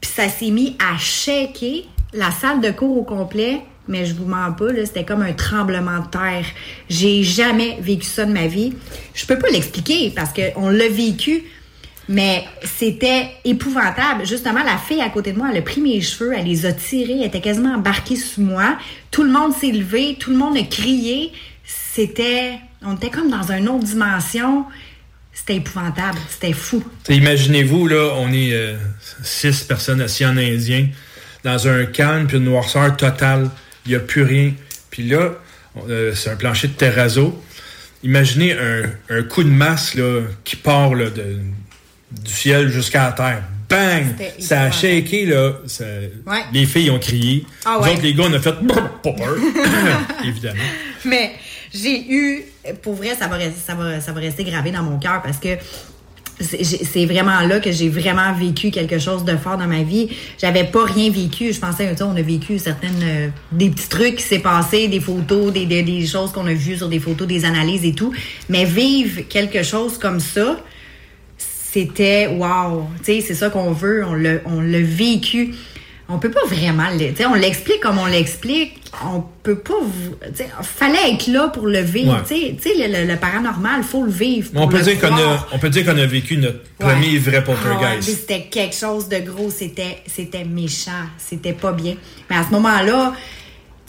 puis 0.00 0.10
ça 0.14 0.28
s'est 0.28 0.50
mis 0.50 0.76
à 0.78 0.96
shaker 0.96 1.82
la 2.14 2.30
salle 2.30 2.60
de 2.60 2.70
cours 2.70 2.96
au 2.96 3.02
complet. 3.02 3.60
Mais 3.86 4.06
je 4.06 4.14
vous 4.14 4.24
mens 4.24 4.50
pas, 4.52 4.68
c'était 4.86 5.04
comme 5.04 5.20
un 5.20 5.34
tremblement 5.34 6.00
de 6.00 6.06
terre. 6.06 6.46
J'ai 6.88 7.22
jamais 7.22 7.76
vécu 7.82 8.06
ça 8.06 8.24
de 8.24 8.32
ma 8.32 8.46
vie. 8.46 8.72
Je 9.12 9.26
peux 9.26 9.38
pas 9.38 9.50
l'expliquer 9.50 10.10
parce 10.16 10.30
qu'on 10.32 10.70
l'a 10.70 10.88
vécu, 10.88 11.44
mais 12.08 12.44
c'était 12.62 13.26
épouvantable. 13.44 14.24
Justement, 14.24 14.62
la 14.62 14.78
fille 14.78 15.02
à 15.02 15.10
côté 15.10 15.32
de 15.32 15.36
moi, 15.36 15.48
elle 15.50 15.58
a 15.58 15.62
pris 15.62 15.82
mes 15.82 16.00
cheveux, 16.00 16.32
elle 16.34 16.46
les 16.46 16.64
a 16.64 16.72
tirés, 16.72 17.18
elle 17.18 17.26
était 17.26 17.42
quasiment 17.42 17.74
embarquée 17.74 18.16
sous 18.16 18.40
moi. 18.40 18.78
Tout 19.10 19.22
le 19.22 19.30
monde 19.30 19.52
s'est 19.52 19.72
levé, 19.72 20.16
tout 20.18 20.30
le 20.30 20.38
monde 20.38 20.56
a 20.56 20.62
crié. 20.62 21.32
C'était, 21.64 22.54
on 22.82 22.94
était 22.94 23.10
comme 23.10 23.28
dans 23.28 23.52
une 23.52 23.68
autre 23.68 23.84
dimension. 23.84 24.64
C'était 25.46 25.56
épouvantable, 25.58 26.16
c'était 26.30 26.54
fou. 26.54 26.82
Imaginez-vous, 27.10 27.86
là, 27.86 28.14
on 28.16 28.32
est 28.32 28.54
euh, 28.54 28.76
six 29.22 29.62
personnes 29.64 30.00
assises 30.00 30.26
en 30.26 30.38
indien, 30.38 30.86
dans 31.42 31.68
un 31.68 31.84
calme 31.84 32.26
puis 32.26 32.38
une 32.38 32.44
noirceur 32.44 32.96
totale. 32.96 33.50
Il 33.84 33.90
n'y 33.90 33.94
a 33.96 34.00
plus 34.00 34.22
rien. 34.22 34.52
Puis 34.90 35.02
là, 35.06 35.34
euh, 35.90 36.14
c'est 36.14 36.30
un 36.30 36.36
plancher 36.36 36.68
de 36.68 36.72
terrazzo. 36.72 37.42
Imaginez 38.02 38.54
un, 38.54 38.84
un 39.10 39.22
coup 39.22 39.44
de 39.44 39.50
masse 39.50 39.94
là, 39.94 40.22
qui 40.44 40.56
part 40.56 40.94
là, 40.94 41.10
de- 41.10 41.40
du 42.10 42.32
ciel 42.32 42.68
jusqu'à 42.70 43.04
la 43.06 43.12
terre. 43.12 43.42
Bang! 43.68 44.04
Ça 44.38 44.62
a 44.62 44.70
shaké, 44.70 45.26
là. 45.26 45.52
Ça- 45.66 45.84
Ouais. 46.26 46.40
Les 46.54 46.64
filles 46.64 46.90
ont 46.90 46.98
crié. 46.98 47.44
Ah 47.66 47.76
Nous 47.78 47.84
ouais. 47.84 47.92
autres, 47.92 48.02
les 48.02 48.14
gars, 48.14 48.24
on 48.28 48.32
a 48.32 48.40
fait. 48.40 48.54
Évidemment. 50.24 50.60
Mais 51.04 51.32
j'ai 51.74 52.02
eu, 52.10 52.44
pour 52.82 52.94
vrai, 52.94 53.14
ça 53.14 53.26
va, 53.28 53.36
rester- 53.36 53.60
ça 53.64 53.74
va, 53.74 54.00
ça 54.00 54.12
va 54.12 54.20
rester 54.20 54.44
gravé 54.44 54.70
dans 54.70 54.82
mon 54.82 54.98
cœur 54.98 55.22
parce 55.22 55.38
que 55.38 55.48
c'est 56.40 57.06
vraiment 57.06 57.40
là 57.40 57.60
que 57.60 57.70
j'ai 57.70 57.88
vraiment 57.88 58.32
vécu 58.32 58.70
quelque 58.70 58.98
chose 58.98 59.24
de 59.24 59.36
fort 59.36 59.56
dans 59.56 59.68
ma 59.68 59.82
vie. 59.82 60.08
J'avais 60.38 60.64
pas 60.64 60.84
rien 60.84 61.10
vécu. 61.10 61.52
Je 61.52 61.60
pensais, 61.60 61.88
tu 61.90 61.96
sais, 61.96 62.02
on 62.02 62.16
a 62.16 62.22
vécu 62.22 62.58
certaines, 62.58 63.02
euh, 63.02 63.28
des 63.52 63.70
petits 63.70 63.88
trucs 63.88 64.16
qui 64.16 64.22
s'est 64.22 64.40
passé, 64.40 64.88
des 64.88 65.00
photos, 65.00 65.52
des, 65.52 65.64
des, 65.66 66.06
choses 66.06 66.32
qu'on 66.32 66.46
a 66.46 66.52
vues 66.52 66.76
sur 66.76 66.88
des 66.88 66.98
photos, 66.98 67.28
des 67.28 67.44
analyses 67.44 67.84
et 67.84 67.92
tout. 67.92 68.12
Mais 68.48 68.64
vivre 68.64 69.22
quelque 69.28 69.62
chose 69.62 69.96
comme 69.96 70.18
ça, 70.18 70.58
c'était 71.38 72.26
wow. 72.26 72.88
Tu 72.98 73.04
sais, 73.04 73.20
c'est 73.20 73.34
ça 73.34 73.50
qu'on 73.50 73.72
veut. 73.72 74.04
On 74.04 74.14
l'a, 74.14 74.38
on 74.44 74.60
vécu. 74.60 75.54
On 76.08 76.18
peut 76.18 76.30
pas 76.30 76.44
vraiment 76.46 76.84
on 77.30 77.34
l'explique 77.34 77.80
comme 77.80 77.98
on 77.98 78.04
l'explique. 78.06 78.78
On 79.06 79.24
peut 79.42 79.56
pas, 79.58 79.72
fallait 80.62 81.14
être 81.14 81.26
là 81.28 81.48
pour 81.48 81.66
le 81.66 81.80
vivre. 81.80 82.12
Ouais. 82.30 82.56
Tu 82.58 82.62
sais, 82.62 82.74
le, 82.76 82.92
le- 83.06 83.10
le 83.12 83.18
paranormal, 83.18 83.82
faut 83.82 84.04
le 84.04 84.10
vivre. 84.10 84.50
On 84.54 84.68
peut, 84.68 84.76
le 84.78 84.82
dire 84.84 85.00
qu'on 85.00 85.14
a, 85.16 85.46
on 85.52 85.58
peut 85.58 85.70
dire 85.70 85.84
qu'on 85.86 85.98
a 85.98 86.06
vécu 86.06 86.36
notre 86.36 86.58
Ouais. 86.80 86.92
premier 86.92 87.18
vrai 87.18 87.38
Ah 87.38 87.42
poltergeist. 87.42 88.02
c'était 88.20 88.42
quelque 88.50 88.74
chose 88.76 89.08
de 89.08 89.18
gros, 89.18 89.50
c'était 89.50 89.98
c'était 90.06 90.44
méchant, 90.44 90.90
c'était 91.18 91.54
pas 91.54 91.72
bien. 91.72 91.94
Mais 92.28 92.36
à 92.36 92.44
ce 92.44 92.50
moment-là, 92.50 93.14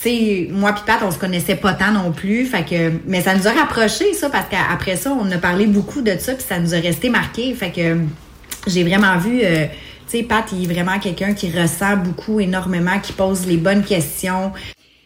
tu 0.01 0.09
sais, 0.09 0.47
moi 0.51 0.71
puis 0.73 0.83
Pat, 0.85 0.99
on 1.03 1.11
se 1.11 1.17
connaissait 1.19 1.55
pas 1.55 1.73
tant 1.73 1.91
non 1.91 2.11
plus, 2.11 2.45
fait 2.45 2.63
que 2.63 2.91
mais 3.07 3.21
ça 3.21 3.35
nous 3.35 3.47
a 3.47 3.51
rapprochés 3.51 4.13
ça 4.13 4.29
parce 4.29 4.47
qu'après 4.49 4.95
ça, 4.95 5.11
on 5.19 5.29
a 5.31 5.37
parlé 5.37 5.67
beaucoup 5.67 6.01
de 6.01 6.15
ça 6.17 6.33
puis 6.33 6.45
ça 6.47 6.59
nous 6.59 6.73
a 6.73 6.77
resté 6.79 7.09
marqué, 7.09 7.53
fait 7.53 7.71
que 7.71 7.97
j'ai 8.67 8.83
vraiment 8.83 9.17
vu 9.17 9.41
euh, 9.43 9.65
sais 10.15 10.23
Pat, 10.23 10.45
il 10.51 10.63
est 10.63 10.73
vraiment 10.73 10.99
quelqu'un 10.99 11.33
qui 11.33 11.51
ressent 11.51 11.97
beaucoup 11.97 12.39
énormément, 12.39 12.99
qui 12.99 13.13
pose 13.13 13.45
les 13.45 13.57
bonnes 13.57 13.83
questions. 13.83 14.53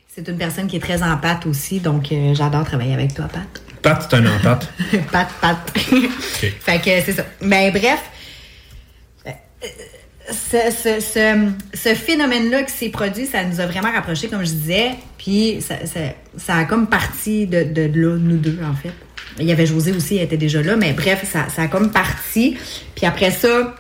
C'est 0.08 0.28
une 0.28 0.38
personne 0.38 0.68
qui 0.68 0.76
est 0.76 0.82
très 0.82 1.02
en 1.02 1.18
Pat 1.18 1.46
aussi, 1.46 1.80
donc 1.80 2.12
euh, 2.12 2.34
j'adore 2.34 2.66
travailler 2.66 2.94
avec 2.94 3.14
toi, 3.14 3.26
Pat. 3.26 3.62
Pat, 3.82 4.08
c'est 4.08 4.18
un 4.18 4.26
empate. 4.26 4.70
pat, 5.12 5.30
pat. 5.42 5.58
fait 5.78 6.80
que 6.80 7.02
c'est 7.06 7.14
ça. 7.14 7.26
Ben 7.42 7.72
bref, 7.72 8.00
euh, 9.26 9.32
ce, 10.30 10.72
ce, 10.72 11.00
ce, 11.00 11.50
ce 11.74 11.96
phénomène-là 11.96 12.64
qui 12.64 12.72
s'est 12.74 12.90
produit, 12.90 13.26
ça 13.26 13.44
nous 13.46 13.60
a 13.62 13.66
vraiment 13.66 13.92
rapprochés, 13.92 14.28
comme 14.28 14.44
je 14.44 14.52
disais. 14.52 14.92
Puis 15.18 15.62
ça, 15.62 15.76
ça, 15.86 16.00
ça 16.38 16.56
a 16.58 16.66
comme 16.66 16.88
parti 16.88 17.48
de, 17.48 17.64
de 17.64 17.82
là, 17.84 18.18
nous 18.18 18.38
deux, 18.38 18.60
en 18.64 18.76
fait. 18.76 18.94
Il 19.40 19.46
y 19.46 19.52
avait 19.52 19.66
José 19.66 19.94
aussi, 19.94 20.18
elle 20.18 20.24
était 20.24 20.38
déjà 20.38 20.62
là, 20.62 20.76
mais 20.76 20.92
bref, 20.92 21.24
ça, 21.32 21.48
ça 21.50 21.64
a 21.64 21.68
comme 21.68 21.92
parti. 21.92 22.58
Puis 22.96 23.06
après 23.06 23.32
ça, 23.32 23.74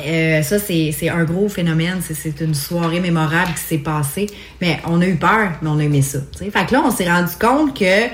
euh, 0.00 0.42
ça, 0.42 0.58
c'est 0.58 1.08
un 1.08 1.24
gros 1.24 1.48
phénomène. 1.48 2.00
C'est- 2.02 2.40
une 2.40 2.54
soirée 2.54 3.00
mémorable 3.00 3.52
qui 3.54 3.60
s'est 3.62 3.78
passée. 3.78 4.26
Mais 4.60 4.80
on 4.86 5.00
a 5.00 5.06
eu 5.06 5.16
peur, 5.16 5.52
mais 5.62 5.68
on 5.70 5.78
a 5.78 5.84
aimé 5.84 6.02
ça. 6.02 6.18
tu 6.32 6.44
sais. 6.44 6.50
Fait 6.50 6.66
que 6.66 6.72
là, 6.72 6.82
on 6.84 6.90
s'est 6.90 7.08
rendu 7.10 7.32
compte 7.40 7.78
que 7.78 8.08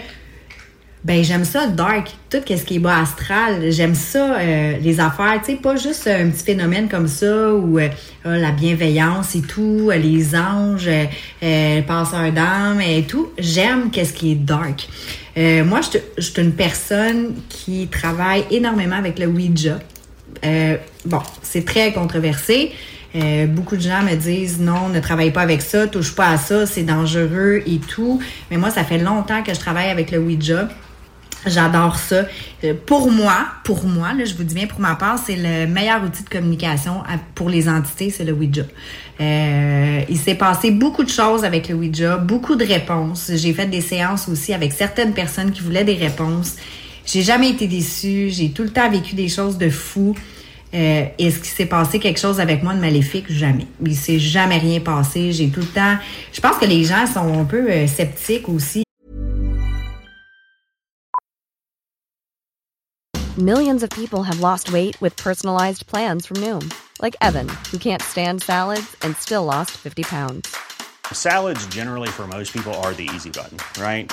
Ben 1.02 1.24
j'aime 1.24 1.46
ça 1.46 1.64
le 1.66 1.72
dark, 1.72 2.10
tout 2.28 2.40
ce 2.46 2.62
qui 2.62 2.76
est 2.76 2.78
bas 2.78 2.98
astral, 3.00 3.70
j'aime 3.72 3.94
ça 3.94 4.38
euh, 4.38 4.76
les 4.82 5.00
affaires, 5.00 5.40
tu 5.42 5.52
sais 5.52 5.56
pas 5.56 5.74
juste 5.74 6.06
un 6.06 6.28
petit 6.28 6.44
phénomène 6.44 6.90
comme 6.90 7.08
ça 7.08 7.54
où 7.54 7.78
euh, 7.78 7.88
ah, 8.22 8.36
la 8.36 8.50
bienveillance 8.50 9.34
et 9.34 9.40
tout, 9.40 9.90
les 9.96 10.36
anges, 10.36 10.90
euh, 11.42 11.82
passeurs 11.82 12.30
d'âme 12.32 12.82
et 12.82 13.04
tout, 13.04 13.30
j'aime 13.38 13.90
qu'est-ce 13.90 14.12
qui 14.12 14.32
est 14.32 14.34
dark. 14.34 14.86
Moi 15.38 15.80
je 16.18 16.20
suis 16.22 16.42
une 16.42 16.52
personne 16.52 17.34
qui 17.48 17.88
travaille 17.90 18.44
énormément 18.50 18.96
avec 18.96 19.18
le 19.18 19.26
Ouija. 19.26 19.78
Bon, 21.06 21.22
c'est 21.50 21.64
très 21.64 21.92
controversé. 21.92 22.72
Euh, 23.16 23.46
beaucoup 23.46 23.76
de 23.76 23.82
gens 23.82 24.02
me 24.02 24.14
disent 24.14 24.60
non, 24.60 24.88
ne 24.88 25.00
travaille 25.00 25.32
pas 25.32 25.40
avec 25.42 25.62
ça, 25.62 25.88
touche 25.88 26.14
pas 26.14 26.28
à 26.28 26.36
ça, 26.36 26.64
c'est 26.64 26.84
dangereux 26.84 27.62
et 27.66 27.78
tout. 27.78 28.20
Mais 28.50 28.56
moi, 28.56 28.70
ça 28.70 28.84
fait 28.84 28.98
longtemps 28.98 29.42
que 29.42 29.52
je 29.52 29.58
travaille 29.58 29.90
avec 29.90 30.12
le 30.12 30.18
Ouija. 30.18 30.68
J'adore 31.46 31.96
ça. 31.96 32.26
Euh, 32.64 32.74
Pour 32.86 33.10
moi, 33.10 33.46
pour 33.64 33.84
moi, 33.84 34.10
je 34.24 34.34
vous 34.34 34.44
dis 34.44 34.54
bien 34.54 34.66
pour 34.66 34.80
ma 34.80 34.94
part, 34.94 35.18
c'est 35.18 35.36
le 35.36 35.66
meilleur 35.66 36.04
outil 36.04 36.22
de 36.22 36.28
communication 36.28 37.02
pour 37.34 37.48
les 37.48 37.68
entités, 37.68 38.10
c'est 38.10 38.24
le 38.24 38.32
Ouija. 38.32 38.62
Euh, 39.20 40.00
il 40.08 40.18
s'est 40.18 40.34
passé 40.34 40.70
beaucoup 40.70 41.02
de 41.02 41.08
choses 41.08 41.44
avec 41.44 41.68
le 41.68 41.74
Ouija, 41.74 42.16
beaucoup 42.16 42.54
de 42.54 42.64
réponses. 42.64 43.32
J'ai 43.34 43.52
fait 43.52 43.66
des 43.66 43.80
séances 43.80 44.28
aussi 44.28 44.52
avec 44.52 44.72
certaines 44.72 45.14
personnes 45.14 45.50
qui 45.50 45.62
voulaient 45.62 45.84
des 45.84 45.94
réponses. 45.94 46.56
J'ai 47.06 47.22
jamais 47.22 47.50
été 47.50 47.66
déçue. 47.66 48.28
J'ai 48.30 48.50
tout 48.50 48.62
le 48.62 48.70
temps 48.70 48.88
vécu 48.88 49.14
des 49.14 49.28
choses 49.28 49.58
de 49.58 49.68
fou. 49.68 50.14
Euh, 50.72 51.06
Est-ce 51.18 51.38
qu'il 51.38 51.46
s'est 51.48 51.66
passé 51.66 51.98
quelque 51.98 52.20
chose 52.20 52.40
avec 52.40 52.62
moi 52.62 52.74
de 52.74 52.80
maléfique? 52.80 53.26
Jamais. 53.28 53.66
Il 53.84 53.96
s'est 53.96 54.18
jamais 54.18 54.58
rien 54.58 54.80
passé. 54.80 55.32
J'ai 55.32 55.48
tout 55.48 55.60
le 55.60 55.66
temps. 55.66 55.96
Je 56.32 56.40
pense 56.40 56.58
que 56.58 56.66
les 56.66 56.84
gens 56.84 57.06
sont 57.06 57.40
un 57.40 57.44
peu 57.44 57.68
euh, 57.70 57.86
sceptiques 57.86 58.48
aussi. 58.48 58.84
Millions 63.38 63.82
of 63.82 63.90
people 63.90 64.22
have 64.22 64.40
lost 64.40 64.70
weight 64.70 65.00
with 65.00 65.16
personalized 65.16 65.86
plans 65.86 66.26
from 66.26 66.36
Noom, 66.38 66.70
like 67.00 67.16
Evan, 67.22 67.48
who 67.72 67.78
can't 67.78 68.02
stand 68.02 68.42
salads 68.42 68.96
and 69.02 69.16
still 69.16 69.44
lost 69.44 69.70
50 69.70 70.02
pounds. 70.02 70.54
Salads, 71.12 71.66
generally, 71.68 72.08
for 72.08 72.26
most 72.26 72.52
people, 72.52 72.74
are 72.84 72.92
the 72.92 73.08
easy 73.14 73.30
button, 73.30 73.58
right? 73.82 74.12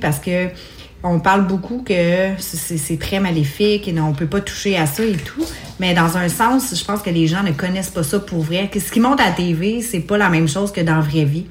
Parce 0.00 0.18
que 0.18 0.48
on 1.04 1.20
parle 1.20 1.46
beaucoup 1.46 1.84
que 1.86 2.30
c'est 2.40 2.98
très 2.98 3.20
maléfique 3.20 3.86
et 3.86 4.00
on 4.00 4.12
peut 4.12 4.26
pas 4.26 4.40
toucher 4.40 4.76
à 4.76 4.86
ça 4.86 5.04
et 5.04 5.12
tout. 5.12 5.44
Mais 5.78 5.94
dans 5.94 6.16
un 6.16 6.28
sens, 6.28 6.74
je 6.76 6.84
pense 6.84 7.00
que 7.00 7.10
les 7.10 7.28
gens 7.28 7.44
ne 7.44 7.52
connaissent 7.52 7.90
pas 7.90 8.02
ça 8.02 8.18
pour 8.18 8.40
vrai. 8.40 8.68
Ce 8.74 8.90
qui 8.90 8.98
monte 8.98 9.20
à 9.20 9.26
la 9.26 9.30
TV, 9.30 9.80
c'est 9.80 10.00
pas 10.00 10.18
la 10.18 10.30
même 10.30 10.48
chose 10.48 10.72
que 10.72 10.80
dans 10.80 10.96
la 10.96 11.00
vraie 11.00 11.24
vie. 11.24 11.46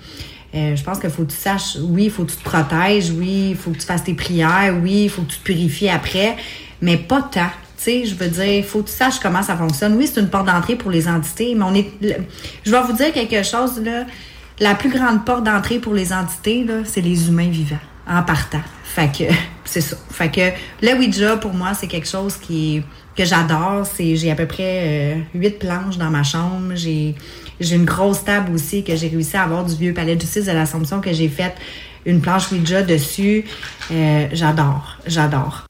Euh, 0.54 0.76
je 0.76 0.84
pense 0.84 1.00
qu'il 1.00 1.10
faut 1.10 1.24
que 1.24 1.32
tu 1.32 1.38
saches, 1.38 1.78
oui, 1.82 2.06
il 2.06 2.12
faut 2.12 2.26
que 2.26 2.32
tu 2.32 2.38
te 2.38 2.44
protèges, 2.44 3.12
oui, 3.12 3.52
il 3.52 3.56
faut 3.56 3.72
que 3.72 3.78
tu 3.78 3.86
fasses 3.86 4.04
tes 4.04 4.14
prières, 4.14 4.76
oui, 4.84 5.04
il 5.06 5.10
faut 5.10 5.22
que 5.22 5.32
tu 5.32 5.38
te 5.38 5.44
purifies 5.44 5.88
après, 5.88 6.36
mais 6.82 6.98
pas 6.98 7.22
tant. 7.22 7.50
Tu 7.78 7.84
sais, 7.84 8.06
je 8.06 8.16
veux 8.16 8.28
dire, 8.28 8.44
il 8.44 8.64
faut 8.66 8.82
que 8.82 8.90
tu 8.90 8.96
saches 8.96 9.20
comment 9.22 9.42
ça 9.42 9.56
fonctionne. 9.56 9.96
Oui, 9.96 10.06
c'est 10.06 10.20
une 10.20 10.30
porte 10.30 10.48
d'entrée 10.48 10.76
pour 10.76 10.92
les 10.92 11.08
entités, 11.08 11.56
mais 11.56 11.64
on 11.64 11.74
est. 11.74 11.90
Je 12.66 12.72
vais 12.72 12.82
vous 12.82 12.94
dire 12.94 13.14
quelque 13.14 13.42
chose, 13.44 13.82
là. 13.82 14.06
La 14.60 14.76
plus 14.76 14.90
grande 14.90 15.24
porte 15.24 15.46
d'entrée 15.46 15.80
pour 15.80 15.94
les 15.94 16.12
entités, 16.12 16.66
là, 16.66 16.80
c'est 16.84 17.00
les 17.00 17.30
humains 17.30 17.50
vivants, 17.50 17.78
en 18.08 18.24
partant. 18.24 18.62
Fait 18.84 19.12
que, 19.12 19.34
c'est 19.66 19.82
ça. 19.82 19.98
Fait 20.10 20.30
que 20.30 20.86
le 20.86 20.98
Ouija, 20.98 21.38
pour 21.38 21.54
moi, 21.54 21.74
c'est 21.74 21.88
quelque 21.88 22.08
chose 22.08 22.38
qui 22.38 22.84
que 23.16 23.26
j'adore. 23.26 23.86
C'est, 23.86 24.16
j'ai 24.16 24.32
à 24.32 24.36
peu 24.36 24.46
près 24.46 24.84
euh, 24.86 25.16
huit 25.34 25.60
planches 25.60 25.98
dans 25.98 26.10
ma 26.10 26.24
chambre. 26.24 26.74
J'ai, 26.76 27.16
j'ai 27.60 27.76
une 27.76 27.86
grosse 27.86 28.24
table 28.24 28.54
aussi 28.54 28.84
que 28.84 28.96
j'ai 28.96 29.08
réussi 29.08 29.36
à 29.36 29.44
avoir 29.44 29.66
du 29.66 29.76
vieux 29.76 29.94
palais 29.94 30.16
de 30.16 30.22
justice 30.22 30.46
de 30.46 30.52
l'Assomption 30.52 31.02
que 31.02 31.12
j'ai 31.12 31.28
fait 31.28 31.56
une 32.06 32.22
planche 32.22 32.52
Ouija 32.52 32.84
dessus. 32.84 33.44
Euh, 33.92 34.28
j'adore, 34.32 34.98
j'adore. 35.06 35.64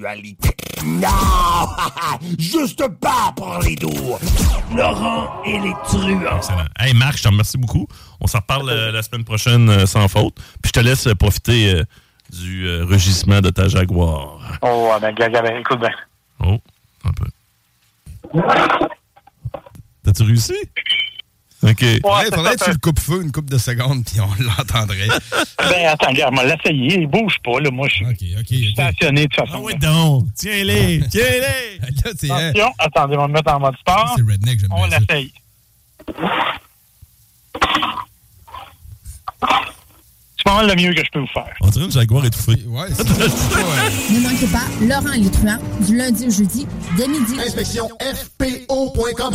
Sexualité. 0.00 0.50
Non! 0.84 1.08
Juste 2.38 2.86
pas 3.00 3.32
pour 3.36 3.58
les 3.62 3.76
doux. 3.76 4.16
Laurent 4.74 5.42
et 5.44 5.58
les 5.58 5.72
truands. 5.84 6.36
Excellent. 6.36 6.64
Hey 6.78 6.94
Marc, 6.94 7.18
je 7.18 7.22
te 7.24 7.28
remercie 7.28 7.58
beaucoup. 7.58 7.86
On 8.20 8.26
s'en 8.26 8.38
reparle 8.38 8.70
euh, 8.70 8.92
la 8.92 9.02
semaine 9.02 9.24
prochaine 9.24 9.68
euh, 9.68 9.86
sans 9.86 10.08
faute. 10.08 10.34
Puis 10.62 10.68
je 10.68 10.72
te 10.72 10.80
laisse 10.80 11.06
euh, 11.06 11.14
profiter 11.14 11.74
euh, 11.74 11.84
du 12.30 12.66
euh, 12.66 12.84
rugissement 12.84 13.40
de 13.40 13.50
ta 13.50 13.68
Jaguar. 13.68 14.38
Oh, 14.62 14.90
ben, 15.00 15.12
gars, 15.12 15.28
gars, 15.28 15.42
ben, 15.42 15.56
écoute 15.58 15.80
bien. 15.80 15.90
Oh, 16.42 16.58
un 17.04 17.12
peu. 17.12 17.26
T'as-tu 20.04 20.22
réussi? 20.22 20.54
OK. 21.62 21.84
faudrait, 22.02 22.24
faudrait 22.34 22.56
que 22.56 22.64
tu 22.64 22.70
le 22.70 22.78
coupes-feu 22.78 23.22
une 23.22 23.32
coupe 23.32 23.50
de 23.50 23.58
secondes, 23.58 24.04
puis 24.04 24.20
on 24.20 24.42
l'entendrait. 24.42 25.08
Ben, 25.58 25.86
attends, 25.88 26.08
regarde, 26.08 26.32
on 26.32 26.36
va 26.42 26.44
l'essayer. 26.56 27.00
Il 27.00 27.06
bouge 27.06 27.36
pas, 27.44 27.60
là. 27.60 27.70
Moi, 27.70 27.86
je 27.88 28.04
suis 28.46 28.72
stationné 28.72 29.26
de 29.26 29.28
toute 29.28 29.46
façon. 29.46 29.58
Ah 29.58 29.60
oui, 29.62 29.74
donc. 29.76 30.24
Tiens-les, 30.34 31.02
tiens-les. 31.10 31.80
Attention, 32.08 32.72
attendez, 32.78 33.16
on 33.16 33.20
va 33.20 33.28
me 33.28 33.32
mettre 33.34 33.52
en 33.52 33.60
mode 33.60 33.76
sport. 33.78 34.14
C'est 34.16 34.22
redneck, 34.22 34.58
j'aime 34.58 34.70
On 34.72 34.86
bien 34.86 34.90
ça. 34.90 34.98
l'essaye. 35.08 35.32
C'est 40.36 40.44
pas 40.44 40.56
mal 40.56 40.68
le 40.68 40.74
mieux 40.82 40.94
que 40.94 41.04
je 41.04 41.10
peux 41.12 41.20
vous 41.20 41.26
faire. 41.26 41.54
On 41.60 41.68
dirait 41.68 41.84
une 41.84 41.90
Jaguar 41.92 42.24
étouffée. 42.24 42.64
Ouais, 42.66 42.88
Ne 44.10 44.20
manquez 44.22 44.46
pas 44.46 44.64
Laurent 44.80 45.30
truands 45.30 45.58
du 45.86 45.96
lundi 45.96 46.26
au 46.26 46.30
jeudi 46.30 46.66
dès 46.96 47.06
midi. 47.06 47.38
Inspection 47.38 47.88
FPO.com. 48.00 49.34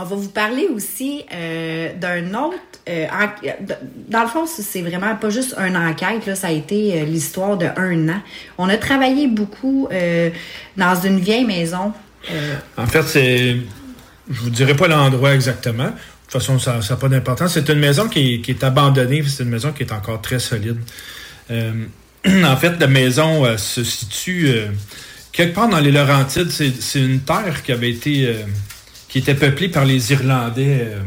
On 0.00 0.04
va 0.04 0.14
vous 0.14 0.28
parler 0.28 0.68
aussi 0.72 1.24
euh, 1.34 1.92
d'un 2.00 2.32
autre. 2.34 2.54
euh, 2.88 3.06
dans 4.08 4.22
le 4.22 4.28
fond, 4.28 4.46
c'est 4.46 4.82
vraiment 4.82 5.16
pas 5.16 5.28
juste 5.28 5.56
une 5.58 5.76
enquête. 5.76 6.24
Là, 6.24 6.36
ça 6.36 6.46
a 6.46 6.50
été 6.52 7.00
euh, 7.00 7.04
l'histoire 7.04 7.56
de 7.56 7.66
un 7.76 8.08
an. 8.08 8.22
On 8.58 8.68
a 8.68 8.76
travaillé 8.76 9.26
beaucoup 9.26 9.88
dans 10.76 11.00
une 11.00 11.18
vieille 11.18 11.44
maison. 11.44 11.92
En 12.76 12.86
fait, 12.86 13.02
c'est. 13.02 13.56
Je 14.30 14.40
vous 14.40 14.50
dirai 14.50 14.76
pas 14.76 14.86
l'endroit 14.86 15.34
exactement. 15.34 15.86
De 15.86 15.90
toute 16.30 16.42
façon, 16.42 16.60
ça 16.60 16.78
n'a 16.78 16.96
pas 16.96 17.08
d'importance. 17.08 17.54
C'est 17.54 17.68
une 17.68 17.80
maison 17.80 18.08
qui 18.08 18.34
est, 18.34 18.40
qui 18.40 18.52
est 18.52 18.62
abandonnée. 18.62 19.24
C'est 19.26 19.42
une 19.42 19.48
maison 19.48 19.72
qui 19.72 19.82
est 19.82 19.92
encore 19.92 20.20
très 20.20 20.38
solide. 20.38 20.78
En 22.44 22.56
fait, 22.56 22.78
la 22.78 22.88
maison 22.88 23.56
se 23.56 23.82
situe 23.82 24.52
quelque 25.32 25.54
part 25.54 25.68
dans 25.68 25.80
les 25.80 25.90
Laurentides. 25.90 26.50
C'est 26.50 27.00
une 27.00 27.20
terre 27.20 27.62
qui 27.62 27.72
avait 27.72 27.90
été, 27.90 28.34
qui 29.08 29.18
était 29.18 29.34
peuplée 29.34 29.68
par 29.68 29.84
les 29.84 30.12
Irlandais 30.12 30.80
euh, 30.82 31.00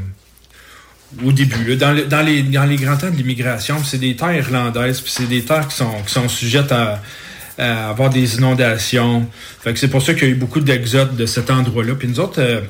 au 1.25 1.31
début, 1.31 1.75
dans, 1.75 1.91
le- 1.91 2.05
dans 2.05 2.21
les, 2.21 2.43
grands 2.77 2.97
temps 2.97 3.09
de 3.11 3.15
l'immigration. 3.15 3.83
C'est 3.83 3.99
des 3.99 4.15
terres 4.15 4.35
irlandaises, 4.35 5.01
puis 5.01 5.11
c'est 5.11 5.27
des 5.27 5.43
terres 5.43 5.67
qui 5.67 5.75
sont, 5.75 6.29
sujettes 6.29 6.71
à, 6.71 7.01
avoir 7.89 8.09
des 8.09 8.37
inondations. 8.37 9.27
Fait 9.61 9.73
que 9.73 9.79
c'est 9.79 9.89
pour 9.89 10.01
ça 10.01 10.13
qu'il 10.13 10.23
y 10.23 10.27
a 10.27 10.29
eu 10.33 10.37
beaucoup 10.37 10.61
d'exodes 10.61 11.15
de 11.15 11.25
cet 11.25 11.51
endroit-là. 11.51 11.93
Puis 11.95 12.07
nous 12.07 12.19
autres, 12.19 12.41
euh, 12.41 12.61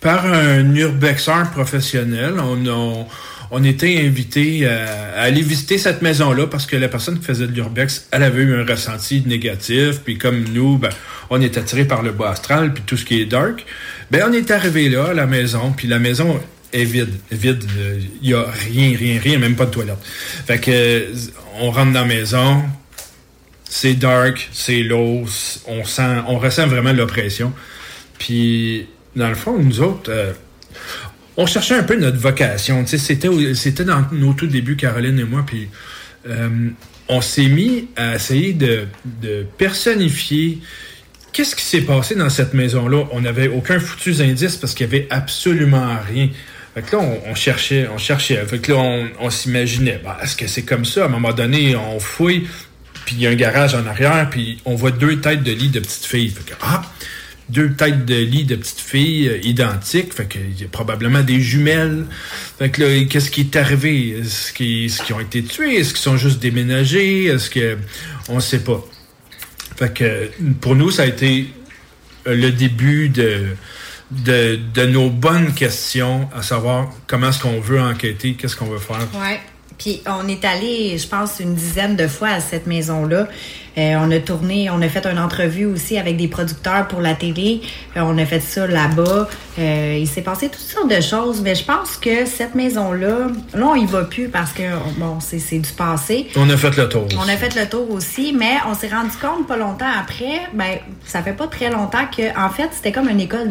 par 0.00 0.24
un 0.26 0.74
urbexeur 0.74 1.50
professionnel, 1.50 2.34
on 3.52 3.64
était 3.64 4.00
invités 4.04 4.66
à, 4.66 5.20
à 5.20 5.22
aller 5.24 5.42
visiter 5.42 5.76
cette 5.76 6.00
maison-là 6.02 6.46
parce 6.46 6.66
que 6.66 6.76
la 6.76 6.88
personne 6.88 7.18
qui 7.20 7.26
faisait 7.26 7.46
de 7.46 7.52
l'urbex, 7.52 8.08
elle 8.10 8.22
avait 8.22 8.42
eu 8.42 8.54
un 8.60 8.64
ressenti 8.64 9.22
négatif. 9.26 10.00
Puis 10.02 10.16
comme 10.18 10.42
nous, 10.54 10.78
ben, 10.78 10.88
on 11.28 11.40
est 11.40 11.58
attiré 11.58 11.84
par 11.84 12.02
le 12.02 12.12
bas 12.12 12.30
astral 12.30 12.72
puis 12.72 12.82
tout 12.86 12.96
ce 12.96 13.04
qui 13.04 13.20
est 13.20 13.26
dark. 13.26 13.66
Ben 14.10 14.24
on 14.28 14.32
est 14.32 14.50
arrivé 14.50 14.88
là 14.88 15.08
à 15.10 15.14
la 15.14 15.26
maison, 15.26 15.72
puis 15.76 15.86
la 15.86 15.98
maison 15.98 16.40
est 16.72 16.84
vide, 16.84 17.14
vide. 17.30 17.64
Il 18.22 18.28
y 18.28 18.34
a 18.34 18.44
rien, 18.44 18.96
rien, 18.96 19.20
rien, 19.20 19.38
même 19.38 19.54
pas 19.54 19.66
de 19.66 19.70
toilette. 19.70 19.98
Fait 20.02 20.58
que 20.58 20.70
euh, 20.70 21.14
on 21.60 21.70
rentre 21.70 21.92
dans 21.92 22.00
la 22.00 22.06
maison, 22.06 22.62
c'est 23.68 23.94
dark, 23.94 24.48
c'est 24.52 24.82
low, 24.82 25.24
on 25.66 25.84
sent, 25.84 26.16
on 26.26 26.38
ressent 26.38 26.66
vraiment 26.66 26.92
l'oppression. 26.92 27.52
Puis, 28.18 28.88
dans 29.14 29.28
le 29.28 29.34
fond, 29.34 29.58
nous 29.58 29.80
autres, 29.80 30.10
euh, 30.10 30.32
on 31.36 31.46
cherchait 31.46 31.76
un 31.76 31.84
peu 31.84 31.96
notre 31.96 32.18
vocation. 32.18 32.84
C'était, 32.86 33.28
dans 33.84 34.06
nos 34.12 34.34
tout 34.34 34.46
débuts, 34.46 34.76
Caroline 34.76 35.18
et 35.20 35.24
moi, 35.24 35.44
puis 35.46 35.68
euh, 36.28 36.48
on 37.08 37.20
s'est 37.20 37.48
mis 37.48 37.88
à 37.96 38.16
essayer 38.16 38.52
de, 38.52 38.86
de 39.22 39.46
personnifier 39.56 40.58
qu'est-ce 41.32 41.56
qui 41.56 41.64
s'est 41.64 41.82
passé 41.82 42.14
dans 42.14 42.30
cette 42.30 42.54
maison-là? 42.54 43.04
On 43.12 43.20
n'avait 43.20 43.48
aucun 43.48 43.78
foutu 43.78 44.14
indice 44.20 44.56
parce 44.56 44.74
qu'il 44.74 44.86
y 44.86 44.88
avait 44.88 45.06
absolument 45.10 45.96
rien. 46.08 46.28
Fait 46.74 46.82
que 46.82 46.96
là, 46.96 47.02
on, 47.26 47.34
cherchait, 47.34 47.88
on 47.92 47.98
cherchait. 47.98 48.44
Fait 48.46 48.58
que 48.58 48.72
là, 48.72 49.08
on, 49.18 49.30
s'imaginait, 49.30 50.00
bah, 50.04 50.18
est-ce 50.22 50.36
que 50.36 50.46
c'est 50.46 50.62
comme 50.62 50.84
ça? 50.84 51.02
À 51.02 51.06
un 51.06 51.08
moment 51.08 51.32
donné, 51.32 51.74
on 51.74 51.98
fouille, 51.98 52.46
puis 53.04 53.16
il 53.16 53.22
y 53.22 53.26
a 53.26 53.30
un 53.30 53.34
garage 53.34 53.74
en 53.74 53.86
arrière, 53.86 54.28
puis 54.30 54.58
on 54.64 54.76
voit 54.76 54.92
deux 54.92 55.20
têtes 55.20 55.42
de 55.42 55.50
lit 55.50 55.70
de 55.70 55.80
petites 55.80 56.04
filles. 56.04 56.28
Fait 56.28 56.52
que, 56.52 56.54
ah, 56.62 56.82
deux 57.50 57.72
têtes 57.72 58.04
de 58.04 58.14
lit 58.14 58.44
de 58.44 58.54
petites 58.54 58.80
filles 58.80 59.28
euh, 59.28 59.38
identiques. 59.42 60.14
Fait 60.14 60.26
qu'il 60.26 60.60
y 60.60 60.64
a 60.64 60.68
probablement 60.68 61.22
des 61.22 61.40
jumelles. 61.40 62.04
Fait 62.58 62.70
que 62.70 62.82
là, 62.82 63.04
qu'est-ce 63.06 63.30
qui 63.30 63.40
est 63.40 63.56
arrivé? 63.56 64.20
Est-ce 64.20 64.52
qu'ils, 64.52 64.86
est-ce 64.86 65.02
qu'ils 65.02 65.14
ont 65.16 65.20
été 65.20 65.42
tués? 65.42 65.76
Est-ce 65.76 65.90
qu'ils 65.90 66.02
sont 66.02 66.16
juste 66.16 66.38
déménagés? 66.38 67.24
Est-ce 67.24 67.50
que... 67.50 67.78
On 68.28 68.38
sait 68.38 68.60
pas. 68.60 68.86
Fait 69.76 69.92
que 69.92 70.30
pour 70.60 70.74
nous, 70.74 70.90
ça 70.90 71.02
a 71.02 71.06
été 71.06 71.48
euh, 72.26 72.34
le 72.34 72.50
début 72.52 73.08
de, 73.08 73.56
de, 74.10 74.58
de 74.74 74.86
nos 74.86 75.10
bonnes 75.10 75.54
questions, 75.54 76.28
à 76.34 76.42
savoir 76.42 76.90
comment 77.06 77.28
est-ce 77.30 77.40
qu'on 77.40 77.60
veut 77.60 77.80
enquêter, 77.80 78.34
qu'est-ce 78.34 78.56
qu'on 78.56 78.66
veut 78.66 78.78
faire. 78.78 79.06
Puis 79.80 80.02
on 80.06 80.28
est 80.28 80.44
allé, 80.44 80.98
je 80.98 81.08
pense, 81.08 81.40
une 81.40 81.54
dizaine 81.54 81.96
de 81.96 82.06
fois 82.06 82.28
à 82.28 82.40
cette 82.40 82.66
maison-là. 82.66 83.28
Euh, 83.78 83.94
on 83.98 84.10
a 84.10 84.18
tourné, 84.18 84.68
on 84.68 84.82
a 84.82 84.88
fait 84.90 85.06
une 85.06 85.18
entrevue 85.18 85.64
aussi 85.64 85.96
avec 85.96 86.18
des 86.18 86.28
producteurs 86.28 86.86
pour 86.86 87.00
la 87.00 87.14
télé. 87.14 87.62
Euh, 87.96 88.00
on 88.02 88.18
a 88.18 88.26
fait 88.26 88.40
ça 88.40 88.66
là-bas. 88.66 89.28
Euh, 89.58 89.96
il 89.98 90.06
s'est 90.06 90.20
passé 90.20 90.50
toutes 90.50 90.60
sortes 90.60 90.90
de 90.90 91.00
choses, 91.00 91.40
mais 91.40 91.54
je 91.54 91.64
pense 91.64 91.96
que 91.96 92.26
cette 92.26 92.54
maison-là, 92.54 93.28
là, 93.54 93.66
on 93.66 93.74
y 93.74 93.86
va 93.86 94.04
plus 94.04 94.28
parce 94.28 94.52
que, 94.52 94.64
bon, 94.98 95.18
c'est 95.20 95.38
c'est 95.38 95.58
du 95.58 95.70
passé. 95.70 96.26
On 96.36 96.50
a 96.50 96.58
fait 96.58 96.76
le 96.76 96.86
tour. 96.86 97.06
On 97.16 97.26
a 97.26 97.36
fait 97.38 97.54
le 97.58 97.66
tour 97.66 97.90
aussi, 97.90 98.34
mais 98.38 98.56
on 98.68 98.74
s'est 98.74 98.88
rendu 98.88 99.16
compte 99.16 99.46
pas 99.46 99.56
longtemps 99.56 99.90
après, 99.98 100.42
ben, 100.52 100.76
ça 101.06 101.22
fait 101.22 101.32
pas 101.32 101.46
très 101.46 101.70
longtemps 101.70 102.06
que, 102.14 102.38
en 102.38 102.50
fait, 102.50 102.68
c'était 102.72 102.92
comme 102.92 103.08
une 103.08 103.20
école 103.20 103.50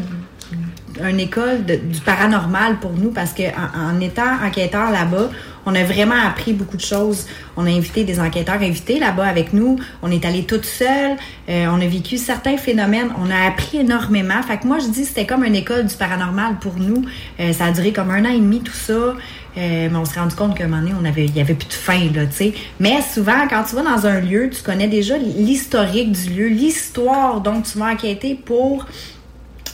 une 1.04 1.20
école 1.20 1.66
du 1.66 2.00
paranormal 2.02 2.80
pour 2.80 2.91
nous 2.91 3.12
parce 3.12 3.34
que 3.34 3.43
en, 3.43 4.00
étant 4.02 4.43
enquêteur 4.43 4.91
là-bas, 4.91 5.30
on 5.66 5.76
a 5.76 5.84
vraiment 5.84 6.16
appris 6.16 6.54
beaucoup 6.54 6.78
de 6.78 6.82
choses. 6.82 7.26
On 7.56 7.66
a 7.66 7.70
invité 7.70 8.04
des 8.04 8.20
enquêteurs 8.20 8.62
invités 8.62 9.00
là-bas 9.00 9.26
avec 9.26 9.54
nous. 9.54 9.78
On 10.02 10.10
est 10.10 10.26
allé 10.26 10.43
toutes 10.43 10.66
seules. 10.66 11.18
Euh, 11.50 11.68
on 11.70 11.82
a 11.82 11.88
vécu 11.88 12.18
certains 12.18 12.58
phénomènes. 12.58 13.10
On 13.24 13.30
a 13.30 13.47
appris 13.47 13.78
énormément. 13.78 14.41
Fait 14.41 14.58
que 14.58 14.68
moi, 14.68 14.80
je 14.80 14.88
dis 14.88 15.06
c'était 15.06 15.26
comme 15.26 15.43
une 15.43 15.56
école 15.56 15.86
du 15.86 15.95
paranormal 15.95 16.58
pour 16.60 16.76
nous. 16.78 17.06
Euh, 17.39 17.54
ça 17.54 17.66
a 17.66 17.72
duré 17.72 17.93
comme 17.93 18.10
un 18.10 18.26
an 18.26 18.30
et 18.30 18.39
demi 18.39 18.62
tout 18.62 18.74
ça. 18.74 18.93
Euh, 19.58 19.89
mais 19.91 19.95
on 19.95 20.06
s'est 20.06 20.20
rendu 20.20 20.36
compte 20.36 20.56
qu'à 20.56 20.66
un 20.66 20.68
moment 20.68 20.82
donné, 20.82 20.93
on 21.00 21.06
avait, 21.06 21.26
il 21.26 21.36
y 21.36 21.41
avait 21.41 21.56
plus 21.56 21.68
de 21.68 21.74
fin, 21.74 22.00
là, 22.14 22.26
tu 22.26 22.36
sais. 22.36 22.54
Mais 22.80 23.02
souvent, 23.02 23.47
quand 23.50 23.64
tu 23.64 23.76
vas 23.76 23.82
dans 23.82 24.06
un 24.06 24.20
lieu, 24.20 24.50
tu 24.50 24.62
connais 24.62 24.88
déjà 24.88 25.18
l'historique 25.18 26.12
du 26.12 26.30
lieu, 26.34 26.47
l'histoire 26.47 27.41
dont 27.41 27.62
tu 27.62 27.78
vas 27.78 27.91
enquêter 27.91 28.36
pour 28.36 28.86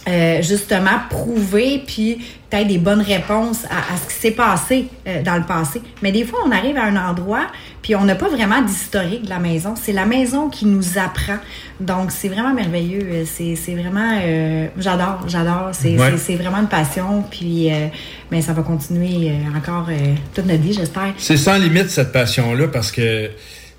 euh, 0.08 0.42
justement 0.42 1.00
prouver 1.10 1.82
puis 1.86 2.18
peut-être 2.50 2.68
des 2.68 2.78
bonnes 2.78 3.02
réponses 3.02 3.66
à, 3.66 3.94
à 3.94 3.98
ce 3.98 4.08
qui 4.14 4.20
s'est 4.22 4.32
passé 4.32 4.86
euh, 5.08 5.24
dans 5.24 5.36
le 5.36 5.44
passé. 5.44 5.82
Mais 6.04 6.12
des 6.12 6.24
fois, 6.26 6.40
on 6.46 6.52
arrive 6.52 6.78
à 6.78 6.84
un 6.86 6.96
endroit 6.96 7.48
puis 7.82 7.96
on 7.96 8.04
n'a 8.04 8.16
pas 8.16 8.30
vraiment 8.30 8.62
d'historique 8.62 9.24
de 9.26 9.30
la 9.30 9.40
maison. 9.40 9.74
C'est 9.76 9.92
la 9.94 10.06
maison 10.06 10.50
qui 10.50 10.66
nous 10.66 10.98
apprend. 10.98 11.38
Donc, 11.80 12.12
c'est 12.12 12.28
vraiment 12.30 12.54
merveilleux. 12.54 13.02
Euh, 13.12 13.24
C'est 13.26 13.56
c'est 13.56 13.74
vraiment... 13.76 14.20
euh, 14.24 14.68
j'adore, 14.78 15.26
j'adore. 15.28 15.70
C'est 15.74 15.98
Ouais. 15.98 16.36
vraiment 16.36 16.60
une 16.60 16.68
passion. 16.68 17.24
Puis, 17.30 17.72
euh, 17.74 17.88
mais 18.32 18.42
ça 18.42 18.54
va 18.54 18.62
continuer 18.64 19.32
encore 19.56 19.88
euh, 19.90 20.14
toute 20.34 20.46
notre 20.46 20.62
vie, 20.62 20.74
j'espère. 20.74 21.14
C'est 21.18 21.38
sans 21.38 21.58
limite 21.58 21.90
cette 21.90 22.12
passion-là 22.12 22.68
parce 22.70 22.92
que, 22.92 23.30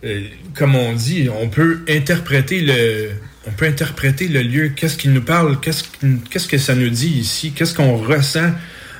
euh, 0.04 0.20
comme 0.54 0.74
on 0.76 0.92
dit, 0.92 1.28
on 1.42 1.48
peut 1.48 1.80
interpréter 1.88 2.60
le, 2.60 3.10
on 3.46 3.50
peut 3.52 3.66
interpréter 3.66 4.28
le 4.28 4.42
lieu. 4.42 4.68
Qu'est-ce 4.70 4.96
qu'il 4.96 5.12
nous 5.12 5.22
parle? 5.22 5.58
Qu'est-ce 5.60 6.48
que 6.48 6.58
ça 6.58 6.74
nous 6.74 6.90
dit 6.90 7.18
ici? 7.18 7.52
Qu'est-ce 7.52 7.74
qu'on 7.74 7.96
ressent 7.96 8.52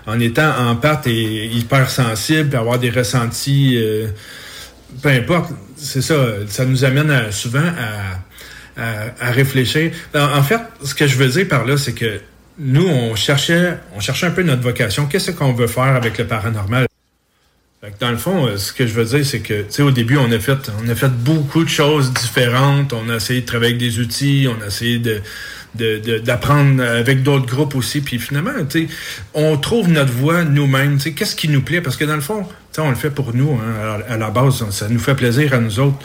en 0.07 0.21
étant 0.21 0.57
en 0.57 0.77
pâte 0.77 1.07
et 1.09 1.47
hyper 1.47 1.91
sensible, 1.91 2.57
avoir 2.57 2.79
des 2.79 2.91
ressentis, 2.91 3.77
euh, 3.77 4.07
peu 5.03 5.09
importe. 5.09 5.51
C'est 5.77 6.03
ça. 6.03 6.15
Ça 6.47 6.65
nous 6.65 6.85
amène 6.85 7.33
souvent 7.33 7.59
à, 7.59 8.81
à, 8.81 9.29
à 9.29 9.31
réfléchir. 9.33 9.91
En, 10.15 10.43
fait, 10.43 10.61
ce 10.83 10.95
que 10.95 11.07
je 11.07 11.17
veux 11.17 11.29
dire 11.29 11.49
par 11.49 11.67
là, 11.67 11.77
c'est 11.77 11.93
que 11.93 12.21
nous, 12.59 12.87
on 12.87 13.15
cherchait, 13.17 13.77
on 13.95 14.01
cherchait 14.01 14.27
un 14.27 14.31
peu 14.31 14.43
notre 14.43 14.63
vocation. 14.63 15.07
Qu'est-ce 15.07 15.33
qu'on 15.33 15.53
veut 15.53 15.67
faire 15.67 15.97
avec 15.97 16.17
le 16.19 16.27
paranormal? 16.27 16.87
Dans 18.01 18.11
le 18.11 18.17
fond, 18.17 18.47
euh, 18.47 18.57
ce 18.57 18.73
que 18.73 18.87
je 18.87 18.93
veux 18.93 19.05
dire, 19.05 19.25
c'est 19.25 19.41
que, 19.41 19.63
tu 19.63 19.67
sais, 19.71 19.83
au 19.83 19.91
début, 19.91 20.17
on 20.17 20.31
a 20.31 20.39
fait, 20.39 20.71
on 20.83 20.89
a 20.89 20.95
fait 20.95 21.11
beaucoup 21.11 21.65
de 21.65 21.69
choses 21.69 22.13
différentes. 22.13 22.93
On 22.93 23.09
a 23.09 23.17
essayé 23.17 23.41
de 23.43 23.47
travailler 23.47 23.75
avec 23.75 23.81
des 23.81 23.99
outils, 23.99 24.49
on 24.49 24.63
a 24.63 24.67
essayé 24.67 24.99
de, 24.99 25.21
d'apprendre 26.19 26.83
avec 26.83 27.23
d'autres 27.23 27.47
groupes 27.47 27.75
aussi. 27.75 28.01
Puis 28.01 28.19
finalement, 28.19 28.53
on 29.35 29.57
trouve 29.57 29.89
notre 29.89 30.13
voie 30.13 30.45
nous-mêmes. 30.45 30.99
Qu'est-ce 30.99 31.37
qui 31.37 31.49
nous 31.49 31.63
plaît? 31.63 31.81
Parce 31.81 31.97
que 31.97 32.05
dans 32.05 32.15
le 32.15 32.23
fond, 32.23 32.47
on 32.83 32.91
le 32.91 32.97
fait 32.97 33.11
pour 33.11 33.35
nous, 33.35 33.53
hein, 33.61 34.01
à, 34.09 34.17
la 34.17 34.31
base. 34.31 34.69
Ça 34.71 34.89
nous 34.89 34.99
fait 34.99 35.15
plaisir 35.15 35.53
à 35.55 35.59
nous 35.59 35.79
autres. 35.81 35.97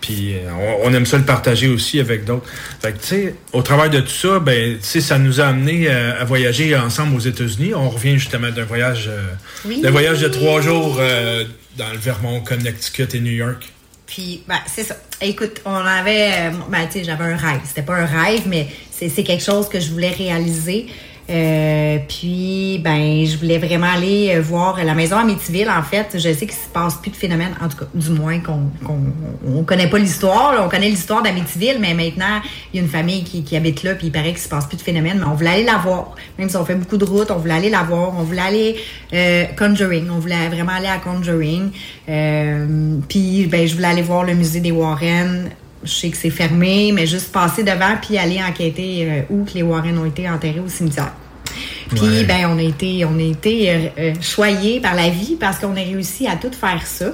Puis 0.00 0.34
euh, 0.34 0.50
on, 0.84 0.90
on 0.90 0.94
aime 0.94 1.06
ça 1.06 1.16
le 1.16 1.24
partager 1.24 1.68
aussi 1.68 1.98
avec 2.00 2.24
d'autres. 2.24 2.46
Fait 2.82 2.92
que, 2.92 2.98
tu 2.98 3.06
sais, 3.06 3.34
au 3.52 3.62
travers 3.62 3.88
de 3.90 4.00
tout 4.00 4.08
ça, 4.10 4.38
ben, 4.38 4.74
tu 4.76 4.82
sais, 4.82 5.00
ça 5.00 5.18
nous 5.18 5.40
a 5.40 5.46
amené 5.46 5.88
à, 5.88 6.20
à 6.20 6.24
voyager 6.24 6.76
ensemble 6.76 7.16
aux 7.16 7.20
États-Unis. 7.20 7.74
On 7.74 7.88
revient 7.88 8.18
justement 8.18 8.50
d'un 8.50 8.64
voyage, 8.64 9.06
euh, 9.08 9.22
Oui. 9.64 9.80
d'un 9.80 9.90
voyage 9.90 10.20
de 10.20 10.28
trois 10.28 10.60
jours 10.60 10.98
euh, 11.00 11.44
dans 11.78 11.90
le 11.90 11.98
Vermont, 11.98 12.40
Connecticut 12.40 13.08
et 13.14 13.20
New 13.20 13.32
York. 13.32 13.66
Puis, 14.06 14.42
ben, 14.46 14.58
c'est 14.66 14.84
ça. 14.84 14.96
Écoute, 15.22 15.62
on 15.64 15.74
avait. 15.74 16.32
euh, 16.32 16.50
Ben, 16.70 16.86
tu 16.86 16.98
sais, 16.98 17.04
j'avais 17.04 17.24
un 17.24 17.36
rêve. 17.36 17.60
C'était 17.66 17.82
pas 17.82 17.96
un 17.96 18.04
rêve, 18.06 18.42
mais 18.46 18.68
c'est 18.90 19.24
quelque 19.24 19.42
chose 19.44 19.68
que 19.68 19.80
je 19.80 19.90
voulais 19.90 20.10
réaliser. 20.12 20.86
Euh, 21.30 21.98
puis, 22.06 22.80
ben, 22.84 23.24
je 23.24 23.38
voulais 23.38 23.58
vraiment 23.58 23.86
aller 23.86 24.34
euh, 24.34 24.42
voir 24.42 24.82
la 24.84 24.94
maison 24.94 25.16
à 25.16 25.24
Métiville. 25.24 25.68
En 25.70 25.82
fait, 25.82 26.08
je 26.14 26.20
sais 26.20 26.46
qu'il 26.46 26.52
se 26.52 26.68
passe 26.68 26.96
plus 26.96 27.10
de 27.10 27.16
phénomène, 27.16 27.54
en 27.62 27.68
tout 27.68 27.78
cas, 27.78 27.86
du 27.94 28.10
moins 28.10 28.40
qu'on 28.40 28.70
qu'on 28.84 29.00
on 29.46 29.64
connaît 29.64 29.88
pas 29.88 29.98
l'histoire. 29.98 30.54
On 30.62 30.68
connaît 30.68 30.90
l'histoire 30.90 31.22
d'Amityville, 31.22 31.78
mais 31.80 31.94
maintenant, 31.94 32.42
il 32.72 32.76
y 32.76 32.80
a 32.80 32.82
une 32.82 32.90
famille 32.90 33.24
qui, 33.24 33.42
qui 33.42 33.56
habite 33.56 33.82
là, 33.84 33.94
puis 33.94 34.08
il 34.08 34.12
paraît 34.12 34.30
qu'il 34.30 34.38
se 34.38 34.48
passe 34.48 34.66
plus 34.66 34.76
de 34.76 34.82
phénomène. 34.82 35.18
Mais 35.18 35.26
on 35.26 35.34
voulait 35.34 35.50
aller 35.50 35.64
la 35.64 35.78
voir. 35.78 36.14
Même 36.38 36.50
si 36.50 36.56
on 36.56 36.64
fait 36.66 36.74
beaucoup 36.74 36.98
de 36.98 37.04
routes, 37.04 37.30
on 37.30 37.38
voulait 37.38 37.54
aller 37.54 37.70
la 37.70 37.84
voir. 37.84 38.12
On 38.18 38.22
voulait 38.22 38.42
aller 38.42 38.76
euh, 39.14 39.44
Conjuring. 39.58 40.10
On 40.10 40.18
voulait 40.18 40.48
vraiment 40.48 40.72
aller 40.72 40.88
à 40.88 40.98
Conjuring. 40.98 41.70
Euh, 42.08 42.98
puis, 43.08 43.46
ben, 43.46 43.66
je 43.66 43.74
voulais 43.74 43.88
aller 43.88 44.02
voir 44.02 44.24
le 44.24 44.34
musée 44.34 44.60
des 44.60 44.72
Warren. 44.72 45.48
Je 45.84 45.90
sais 45.92 46.08
que 46.10 46.16
c'est 46.16 46.30
fermé, 46.30 46.92
mais 46.92 47.06
juste 47.06 47.30
passer 47.32 47.62
devant 47.62 47.96
puis 48.00 48.16
aller 48.18 48.42
enquêter 48.42 49.06
euh, 49.08 49.20
où 49.30 49.44
que 49.44 49.52
les 49.54 49.62
Warren 49.62 49.98
ont 49.98 50.04
été 50.06 50.28
enterrés 50.28 50.60
au 50.64 50.68
cimetière. 50.68 51.12
Puis 51.90 52.00
Ouais. 52.00 52.24
ben 52.24 52.46
on 52.50 52.58
a 52.58 52.62
été 52.62 53.04
on 53.04 53.18
a 53.18 53.22
été 53.22 53.70
euh, 53.70 53.78
euh, 53.98 54.12
choyés 54.20 54.80
par 54.80 54.94
la 54.94 55.10
vie 55.10 55.36
parce 55.38 55.58
qu'on 55.58 55.72
a 55.76 55.80
réussi 55.80 56.26
à 56.26 56.36
tout 56.36 56.50
faire 56.52 56.86
ça. 56.86 57.12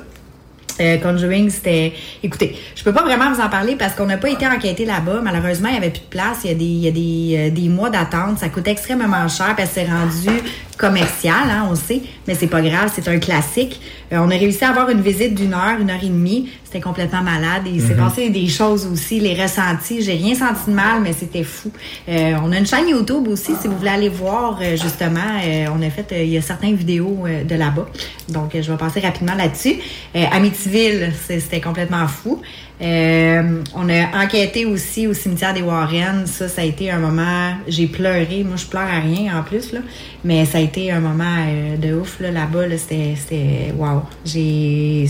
Euh, 0.80 0.96
Conjuring, 0.96 1.50
c'était. 1.50 1.92
Écoutez, 2.22 2.56
je 2.74 2.82
peux 2.82 2.92
pas 2.92 3.02
vraiment 3.02 3.30
vous 3.30 3.40
en 3.40 3.50
parler 3.50 3.76
parce 3.76 3.94
qu'on 3.94 4.06
n'a 4.06 4.16
pas 4.16 4.30
été 4.30 4.46
enquêté 4.46 4.86
là-bas. 4.86 5.20
Malheureusement, 5.22 5.68
il 5.68 5.74
y 5.74 5.76
avait 5.76 5.90
plus 5.90 6.00
de 6.00 6.06
place. 6.06 6.38
Il 6.44 6.50
y 6.50 6.52
a 6.52 6.56
des, 6.56 6.64
il 6.64 6.78
y 6.84 6.88
a 6.88 6.90
des, 6.90 7.50
euh, 7.50 7.54
des 7.54 7.68
mois 7.68 7.90
d'attente. 7.90 8.38
Ça 8.38 8.48
coûte 8.48 8.66
extrêmement 8.66 9.28
cher. 9.28 9.54
Puis 9.56 9.64
elle 9.64 9.68
s'est 9.68 9.84
rendue 9.90 10.40
commercial, 10.80 11.34
hein, 11.50 11.64
on 11.66 11.70
le 11.70 11.76
sait, 11.76 12.00
mais 12.26 12.34
c'est 12.34 12.46
pas 12.46 12.62
grave, 12.62 12.90
c'est 12.94 13.06
un 13.06 13.18
classique. 13.18 13.80
Euh, 14.12 14.18
on 14.18 14.30
a 14.30 14.34
réussi 14.36 14.64
à 14.64 14.70
avoir 14.70 14.88
une 14.88 15.02
visite 15.02 15.34
d'une 15.34 15.52
heure, 15.52 15.78
une 15.78 15.90
heure 15.90 16.02
et 16.02 16.06
demie. 16.08 16.48
C'était 16.64 16.80
complètement 16.80 17.22
malade. 17.22 17.62
Et 17.66 17.70
il 17.70 17.80
s'est 17.82 17.94
Mhm. 17.94 18.04
passé 18.04 18.30
des 18.30 18.48
choses 18.48 18.86
aussi, 18.86 19.20
les 19.20 19.34
ressentis. 19.40 20.02
J'ai 20.02 20.14
rien 20.14 20.34
senti 20.34 20.68
de 20.70 20.72
mal, 20.74 21.00
mais 21.02 21.12
c'était 21.12 21.42
fou. 21.44 21.70
Euh, 22.08 22.32
on 22.42 22.50
a 22.52 22.58
une 22.58 22.66
chaîne 22.66 22.88
YouTube 22.88 23.28
aussi, 23.28 23.52
si 23.60 23.68
vous 23.68 23.76
voulez 23.76 23.90
aller 23.90 24.08
voir, 24.08 24.58
euh, 24.62 24.76
justement. 24.76 25.20
euh, 25.44 25.66
on 25.76 25.82
a 25.82 25.90
fait, 25.90 26.06
il 26.24 26.30
y 26.30 26.38
a 26.38 26.42
certaines 26.42 26.74
vidéos 26.76 27.24
de 27.48 27.54
là-bas. 27.54 27.86
Donc, 28.28 28.50
je 28.54 28.70
vais 28.72 28.78
passer 28.78 29.00
rapidement 29.00 29.34
là-dessus. 29.34 29.76
Euh, 30.16 30.24
Amityville, 30.32 31.12
c'est- 31.26 31.40
c'était 31.40 31.60
complètement 31.60 32.06
fou. 32.08 32.40
Euh, 32.82 33.62
on 33.74 33.88
a 33.90 34.24
enquêté 34.24 34.64
aussi 34.64 35.06
au 35.06 35.12
cimetière 35.12 35.52
des 35.52 35.60
Warren. 35.62 36.26
Ça, 36.26 36.48
ça 36.48 36.62
a 36.62 36.64
été 36.64 36.90
un 36.90 36.98
moment. 36.98 37.52
J'ai 37.68 37.86
pleuré. 37.86 38.42
Moi, 38.44 38.56
je 38.56 38.66
pleure 38.66 38.82
à 38.88 39.00
rien 39.00 39.38
en 39.38 39.42
plus 39.42 39.72
là, 39.72 39.80
mais 40.24 40.46
ça 40.46 40.58
a 40.58 40.60
été 40.62 40.90
un 40.90 41.00
moment 41.00 41.24
euh, 41.46 41.76
de 41.76 41.94
ouf 41.94 42.20
là 42.20 42.30
là-bas. 42.30 42.66
Là, 42.66 42.76
c'était, 42.78 43.72
wow. 43.76 44.02
J'ai, 44.24 45.06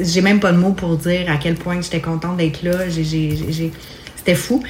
j'ai 0.00 0.20
même 0.20 0.38
pas 0.38 0.52
de 0.52 0.58
mots 0.58 0.72
pour 0.72 0.96
dire 0.96 1.28
à 1.30 1.38
quel 1.38 1.54
point 1.56 1.80
j'étais 1.80 2.00
contente 2.00 2.36
d'être 2.36 2.62
là. 2.62 2.88
J'ai- 2.88 3.72
c'était 4.16 4.34
fou. 4.36 4.62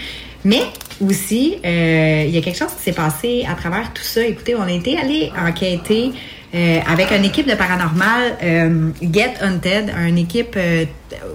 Mais 0.45 0.63
aussi, 1.01 1.57
euh, 1.65 2.25
il 2.27 2.35
y 2.35 2.39
a 2.39 2.41
quelque 2.41 2.59
chose 2.59 2.73
qui 2.79 2.83
s'est 2.85 2.93
passé 2.93 3.45
à 3.51 3.55
travers 3.55 3.93
tout 3.93 4.03
ça. 4.03 4.25
Écoutez, 4.25 4.55
on 4.55 4.63
a 4.63 4.73
été 4.73 4.97
allé 4.97 5.31
enquêter 5.37 6.13
euh, 6.57 6.79
avec 6.89 7.11
une 7.11 7.25
équipe 7.25 7.47
de 7.47 7.55
paranormal, 7.55 8.37
euh, 8.43 8.89
Get 9.03 9.35
Hunted, 9.43 9.93
une 10.09 10.17
équipe 10.17 10.55
euh, 10.57 10.87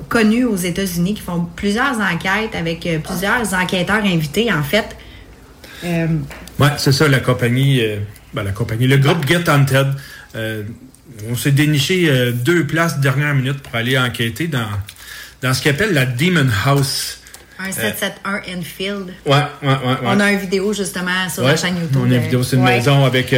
connue 0.09 0.45
aux 0.45 0.55
États-Unis 0.55 1.13
qui 1.13 1.21
font 1.21 1.47
plusieurs 1.55 1.99
enquêtes 1.99 2.55
avec 2.55 2.87
plusieurs 3.03 3.53
enquêteurs 3.53 4.03
invités, 4.03 4.51
en 4.51 4.63
fait. 4.63 4.95
Ouais, 5.83 6.69
c'est 6.77 6.91
ça, 6.91 7.07
la 7.07 7.19
compagnie, 7.19 7.81
ben, 8.33 8.43
la 8.43 8.51
compagnie, 8.51 8.87
le 8.87 8.97
groupe 8.97 9.27
Get 9.27 9.47
Hunted. 9.49 9.87
On 11.29 11.35
s'est 11.35 11.51
déniché 11.51 12.31
deux 12.33 12.65
places 12.65 12.99
dernière 12.99 13.35
minute 13.35 13.59
pour 13.59 13.75
aller 13.75 13.97
enquêter 13.97 14.47
dans, 14.47 14.67
dans 15.41 15.53
ce 15.53 15.61
qu'on 15.63 15.69
appelle 15.71 15.93
la 15.93 16.05
Demon 16.05 16.49
House. 16.65 17.19
un 17.59 17.71
771 17.71 18.57
Enfield. 18.59 19.13
Ouais, 19.25 19.33
ouais, 19.33 19.67
ouais. 19.67 19.69
ouais. 19.69 19.97
On 20.03 20.19
a 20.19 20.31
une 20.31 20.39
vidéo 20.39 20.73
justement 20.73 21.29
sur 21.29 21.43
la 21.43 21.55
chaîne 21.55 21.75
YouTube. 21.75 22.01
On 22.01 22.11
a 22.11 22.15
une 22.15 22.21
vidéo, 22.23 22.43
c'est 22.43 22.55
une 22.55 22.63
Ouais. 22.63 22.77
maison 22.77 23.05
avec 23.05 23.33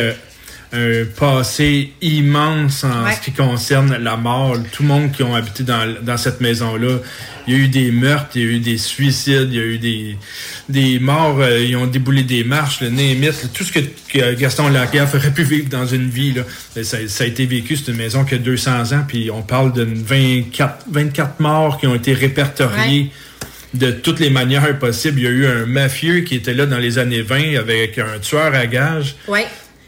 un 0.74 1.06
passé 1.20 1.92
immense 2.02 2.84
en 2.84 3.04
Ouais. 3.06 3.14
ce 3.16 3.22
qui 3.22 3.32
concerne 3.32 3.96
la 3.98 4.18
mort. 4.18 4.58
Tout 4.72 4.82
le 4.84 4.90
monde 4.90 5.12
qui 5.12 5.22
ont 5.24 5.36
habité 5.36 5.64
dans, 5.64 5.88
dans 6.02 6.18
cette 6.18 6.42
maison-là, 6.42 6.98
il 7.48 7.54
y 7.54 7.58
a 7.58 7.60
eu 7.60 7.68
des 7.68 7.92
meurtres, 7.92 8.32
il 8.36 8.42
y 8.42 8.46
a 8.46 8.48
eu 8.54 8.60
des 8.60 8.78
suicides, 8.78 9.50
il 9.52 9.56
y 9.56 9.60
a 9.60 9.64
eu 9.66 9.78
des, 9.78 10.18
des 10.70 11.00
morts, 11.00 11.40
euh, 11.42 11.60
ils 11.64 11.76
ont 11.76 11.86
déboulé 11.86 12.24
des 12.24 12.44
marches, 12.44 12.82
le 12.82 12.90
némite, 12.90 13.52
tout 13.54 13.64
ce 13.64 13.72
que, 13.72 13.80
que 14.10 14.34
Gaston 14.34 14.70
Lagaffe 14.70 15.14
aurait 15.16 15.32
pu 15.34 15.44
vivre 15.44 15.70
dans 15.70 15.86
une 15.86 16.10
vie. 16.10 16.32
Là. 16.34 16.42
Ben, 16.76 16.84
Ça, 16.84 16.98
ça 17.08 17.24
a 17.24 17.28
été 17.28 17.46
vécu, 17.46 17.76
c'est 17.78 17.92
une 17.92 17.98
maison 17.98 18.24
qui 18.26 18.34
a 18.36 18.38
200 18.40 18.94
ans, 18.94 19.04
puis 19.08 19.30
on 19.30 19.42
parle 19.44 19.74
de 19.74 19.84
24, 19.88 20.86
24 20.90 21.40
morts 21.40 21.80
qui 21.80 21.86
ont 21.88 21.96
été 21.96 22.14
répertoriés 22.14 23.12
de 23.74 23.90
toutes 23.92 24.20
les 24.20 24.30
manières 24.30 24.78
possibles. 24.80 25.20
Il 25.20 25.24
y 25.24 25.28
a 25.28 25.32
eu 25.32 25.46
un 25.48 25.66
mafieux 25.66 26.22
qui 26.22 26.36
était 26.36 26.54
là 26.54 26.66
dans 26.68 26.78
les 26.78 26.98
années 27.00 27.24
20 27.24 27.58
avec 27.60 27.98
un 27.98 28.20
tueur 28.22 28.54
à 28.54 28.68
gages. 28.68 29.16
Ouais. 29.28 29.46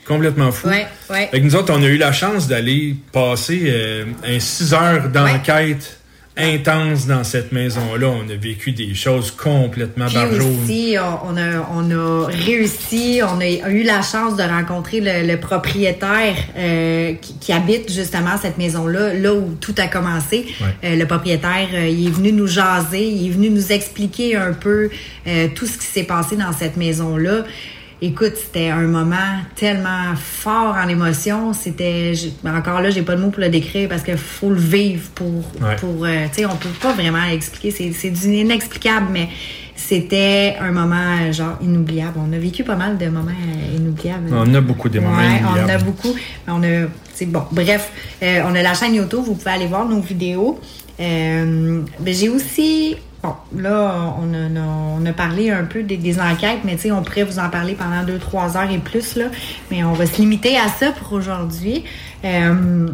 Complètement 0.08 0.51
fou. 0.51 0.68
Ouais, 0.68 0.88
ouais. 1.10 1.28
Fait 1.32 1.39
que 1.39 1.45
nous 1.45 1.56
autres, 1.56 1.74
on 1.76 1.82
a 1.82 1.88
eu 1.88 1.97
la 1.97 2.12
chance 2.12 2.47
d'aller 2.47 2.95
passer 3.12 3.64
euh, 3.66 4.06
un 4.24 4.39
six 4.39 4.74
heures 4.74 5.10
d'enquête 5.10 5.99
intense 6.38 7.08
dans 7.08 7.24
cette 7.24 7.53
maison-là. 7.53 8.08
On 8.08 8.30
a 8.30 8.36
vécu 8.36 8.74
des 8.74 8.93
choses 8.93 9.32
complètement 9.32 10.08
Puis 10.08 10.16
barjounes. 10.16 10.64
aussi, 10.64 10.95
on, 10.99 11.38
a, 11.38 11.66
on 11.74 11.89
a 11.91 12.28
réussi, 12.28 13.22
on 13.24 13.39
a 13.39 13.70
eu 13.72 13.84
la 13.84 14.01
chance 14.01 14.36
de 14.36 14.43
rencontrer 14.43 14.99
le, 14.99 15.26
le 15.26 15.39
propriétaire 15.39 16.36
euh, 16.58 17.14
qui, 17.22 17.38
qui 17.39 17.53
habite 17.53 17.89
justement 17.89 18.38
cette 18.41 18.58
maison-là, 18.58 19.14
là 19.14 19.34
où 19.34 19.56
tout 19.62 19.76
a 19.78 19.88
commencé. 19.88 20.45
Euh, 20.84 20.95
le 20.97 21.06
propriétaire, 21.06 21.70
euh, 21.74 21.88
il 21.88 22.08
est 22.08 22.12
venu 22.12 22.34
nous 22.34 22.47
jaser, 22.47 23.08
il 23.08 23.28
est 23.28 23.32
venu 23.34 23.49
nous 23.49 23.72
expliquer 23.72 24.36
un 24.36 24.51
peu 24.51 24.89
euh, 25.28 25.47
tout 25.56 25.66
ce 25.66 25.78
qui 25.78 25.86
s'est 25.86 26.03
passé 26.03 26.36
dans 26.36 26.51
cette 26.51 26.76
maison-là. 26.76 27.45
Écoute, 28.08 28.34
c'était 28.36 28.70
un 28.70 28.82
moment 28.84 29.39
tellement 29.56 30.14
fort 30.16 30.76
en 30.76 30.88
émotion. 30.88 31.53
C'était 31.53 32.14
encore 32.45 32.80
là, 32.82 32.91
j'ai 32.91 33.01
pas 33.01 33.16
de 33.16 33.22
mots 33.22 33.30
pour 33.32 33.41
le 33.41 33.49
décrire 33.49 33.89
parce 33.89 34.03
qu'il 34.03 34.16
faut 34.18 34.51
le 34.51 34.60
vivre 34.60 35.10
pour 35.16 35.28
Ouais. 35.62 35.76
pour 35.80 36.06
euh, 36.06 36.26
tu 36.32 36.41
sais, 36.41 36.45
on 36.45 36.56
peut 36.56 36.70
pas 36.80 36.93
vraiment 36.93 37.24
expliquer. 37.26 37.72
C'est 37.72 37.91
c'est 37.93 38.12
du 38.12 38.28
inexplicable, 38.36 39.08
mais 39.12 39.30
c'était 39.76 40.56
un 40.60 40.72
moment 40.72 41.32
genre 41.32 41.58
inoubliable. 41.62 42.20
On 42.20 42.32
a 42.32 42.38
vécu 42.38 42.64
pas 42.64 42.76
mal 42.76 42.97
de 42.99 43.08
moments 43.08 43.32
euh, 43.32 43.76
inoubliables. 43.78 44.30
On 44.32 44.53
a 44.53 44.62
beaucoup 44.62 44.88
de 44.89 44.99
moments 44.99 45.18
Ouais, 45.18 45.41
on 45.43 45.47
en 45.47 45.53
a 45.53 45.58
inoubliables. 45.58 45.84
beaucoup. 45.86 46.14
On 46.47 46.62
a, 46.64 47.26
bon. 47.26 47.43
Bref, 47.51 47.91
euh, 48.22 48.41
on 48.45 48.53
a 48.53 48.62
la 48.62 48.74
chaîne 48.76 48.93
YouTube. 48.93 49.22
Vous 49.26 49.34
pouvez 49.36 49.51
aller 49.51 49.68
voir 49.68 49.86
nos 49.89 49.99
vidéos. 50.01 50.60
Euh, 50.99 51.81
ben, 51.99 52.13
j'ai 52.13 52.29
aussi, 52.29 52.95
bon, 53.21 53.33
là, 53.57 54.15
on 54.19 54.33
a, 54.33 54.61
on 54.61 55.05
a 55.05 55.13
parlé 55.13 55.51
un 55.51 55.65
peu 55.65 55.83
des, 55.83 55.97
des 55.97 56.19
enquêtes, 56.19 56.59
mais 56.63 56.75
tu 56.75 56.83
sais, 56.83 56.91
on 56.91 57.03
pourrait 57.03 57.23
vous 57.23 57.39
en 57.39 57.49
parler 57.49 57.73
pendant 57.73 58.03
deux, 58.03 58.17
trois 58.17 58.57
heures 58.57 58.71
et 58.71 58.77
plus 58.77 59.15
là. 59.15 59.25
Mais 59.71 59.83
on 59.83 59.93
va 59.93 60.05
se 60.05 60.17
limiter 60.17 60.57
à 60.57 60.67
ça 60.67 60.91
pour 60.91 61.13
aujourd'hui. 61.13 61.83
Euh, 62.23 62.87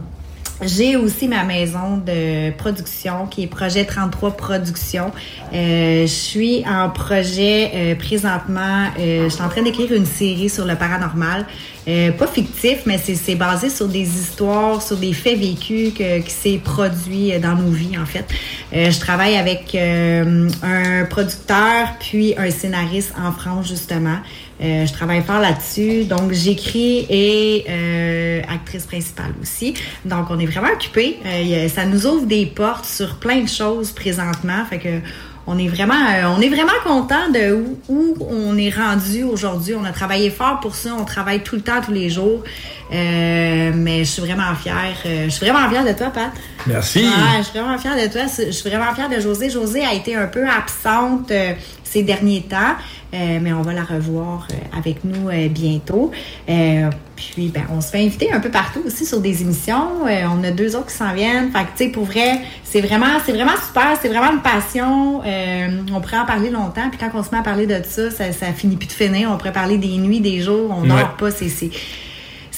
j'ai 0.62 0.96
aussi 0.96 1.28
ma 1.28 1.44
maison 1.44 1.98
de 1.98 2.52
production 2.52 3.26
qui 3.28 3.44
est 3.44 3.48
Projet 3.48 3.86
33 3.86 4.38
Productions. 4.38 5.12
Euh, 5.54 6.02
je 6.04 6.12
suis 6.12 6.64
en 6.68 6.90
projet 6.90 7.72
euh, 7.74 7.96
présentement. 7.96 8.86
euh, 9.00 9.24
je 9.26 9.30
suis 9.30 9.42
en 9.42 9.50
train 9.50 9.64
d'écrire 9.64 9.92
une 9.92 10.06
série 10.06 10.50
sur 10.50 10.66
le 10.66 10.76
paranormal. 10.76 11.46
Euh, 11.88 12.12
pas 12.12 12.28
fictif, 12.28 12.82
mais 12.86 13.00
c'est 13.00 13.34
basé 13.36 13.70
sur 13.70 13.88
des 13.88 14.02
histoires, 14.02 14.84
sur 14.84 14.98
des 14.98 15.14
faits 15.14 15.40
vécus 15.40 15.94
que, 15.96 16.20
qui 16.20 16.32
s'est 16.32 16.62
produit 16.64 17.34
euh, 17.34 17.40
dans 17.40 17.56
nos 17.56 17.72
vies, 17.72 17.98
en 17.98 18.06
fait. 18.06 18.26
Euh, 18.74 18.92
je 18.92 19.00
travaille 19.00 19.36
avec 19.36 19.76
un 19.76 21.06
producteur 21.10 21.88
puis 22.00 22.36
un 22.38 22.52
scénariste 22.52 23.14
en 23.20 23.32
France, 23.32 23.68
justement. 23.68 24.18
Euh, 24.62 24.86
je 24.86 24.94
travaille 24.94 25.24
fort 25.24 25.40
là-dessus. 25.40 26.04
Donc, 26.04 26.32
j'écris 26.32 27.06
et 27.10 27.66
euh, 27.70 28.42
actrice 28.48 28.86
principale 28.86 29.34
aussi. 29.42 29.74
Donc, 30.06 30.28
on 30.30 30.40
est 30.40 30.46
vraiment 30.46 30.72
occupés. 30.74 31.18
Euh, 31.26 31.68
ça 31.68 31.86
nous 31.86 32.06
ouvre 32.06 32.26
des 32.26 32.46
portes 32.46 32.86
sur 32.86 33.16
plein 33.16 33.42
de 33.42 33.50
choses 33.50 33.92
présentement. 33.92 34.64
Fait 34.70 34.80
que 34.80 35.00
on 35.48 35.58
est 35.58 35.68
vraiment, 35.68 35.96
euh, 35.96 36.36
on 36.38 36.40
est 36.40 36.50
vraiment 36.50 36.72
content 36.84 37.30
de 37.34 37.54
où, 37.54 37.78
où 37.90 38.16
on 38.30 38.58
est 38.58 38.70
rendu 38.70 39.24
aujourd'hui. 39.24 39.74
On 39.76 39.84
a 39.84 39.92
travaillé 39.92 40.30
fort 40.30 40.60
pour 40.60 40.76
ça. 40.76 40.96
On 40.98 41.06
travaille 41.06 41.42
tout 41.42 41.56
le 41.56 41.62
temps, 41.62 41.82
tous 41.84 41.92
les 41.92 42.10
jours. 42.10 42.44
Euh, 42.92 43.72
mais 43.74 44.00
je 44.00 44.10
suis 44.12 44.22
vraiment 44.22 44.54
fière. 44.56 44.76
euh, 45.06 45.26
je 45.26 45.30
suis 45.30 45.46
vraiment 45.46 45.70
fière 45.70 45.86
de 45.86 45.94
toi, 45.94 46.08
Pat. 46.08 46.32
Merci. 46.68 47.00
Ouais, 47.00 47.38
je 47.40 47.44
suis 47.44 47.60
vraiment 47.60 47.78
fière 47.78 47.96
de 47.96 48.12
toi. 48.12 48.22
Je 48.38 48.52
suis 48.52 48.70
vraiment 48.70 48.94
fière 48.94 49.10
de 49.10 49.20
José. 49.20 49.50
José 49.50 49.84
a 49.86 49.94
été 49.94 50.16
un 50.16 50.28
peu 50.28 50.44
absente 50.48 51.32
euh, 51.32 51.54
ces 51.84 52.04
derniers 52.04 52.42
temps, 52.44 52.76
mais 53.14 53.52
on 53.52 53.62
va 53.64 53.74
la 53.74 53.84
revoir 53.84 54.48
avec 54.78 55.04
nous 55.04 55.30
bientôt. 55.50 56.10
Puis, 56.48 57.50
ben, 57.54 57.64
on 57.70 57.82
se 57.82 57.90
fait 57.90 58.00
inviter 58.00 58.32
un 58.32 58.40
peu 58.40 58.50
partout 58.50 58.82
aussi 58.86 59.06
sur 59.06 59.20
des 59.20 59.42
émissions. 59.42 59.88
On 60.06 60.42
a 60.46 60.52
deux 60.52 60.74
autres 60.78 60.88
qui 60.88 60.94
s'en 60.96 61.14
viennent. 61.14 61.52
Fait 61.52 61.64
que, 61.66 61.78
tu 61.78 61.84
sais, 61.86 61.90
pour 61.90 62.06
vrai, 62.06 62.40
c'est 62.64 62.80
vraiment, 62.80 63.08
c'est 63.26 63.34
vraiment 63.34 63.58
super. 63.68 63.98
C'est 64.02 64.08
vraiment 64.08 64.32
une 64.32 64.40
passion. 64.42 65.20
On 65.20 66.00
pourrait 66.00 66.20
en 66.20 66.26
parler 66.26 66.50
longtemps. 66.50 66.90
Puis 66.90 66.98
quand 66.98 67.10
on 67.14 67.24
se 67.24 67.32
met 67.32 67.40
à 67.40 67.44
parler 67.44 67.68
de 67.68 67.82
ça, 67.86 68.10
ça, 68.10 68.32
ça 68.32 68.54
finit 68.54 68.78
plus 68.78 68.88
de 68.88 68.94
finir. 68.94 69.30
On 69.30 69.36
pourrait 69.38 69.52
parler 69.52 69.78
des 69.78 69.98
nuits, 69.98 70.22
des 70.22 70.40
jours. 70.40 70.74
On 70.74 70.84
Ouais. 70.84 70.88
dort 70.88 71.18
pas. 71.18 71.30
C'est, 71.32 71.50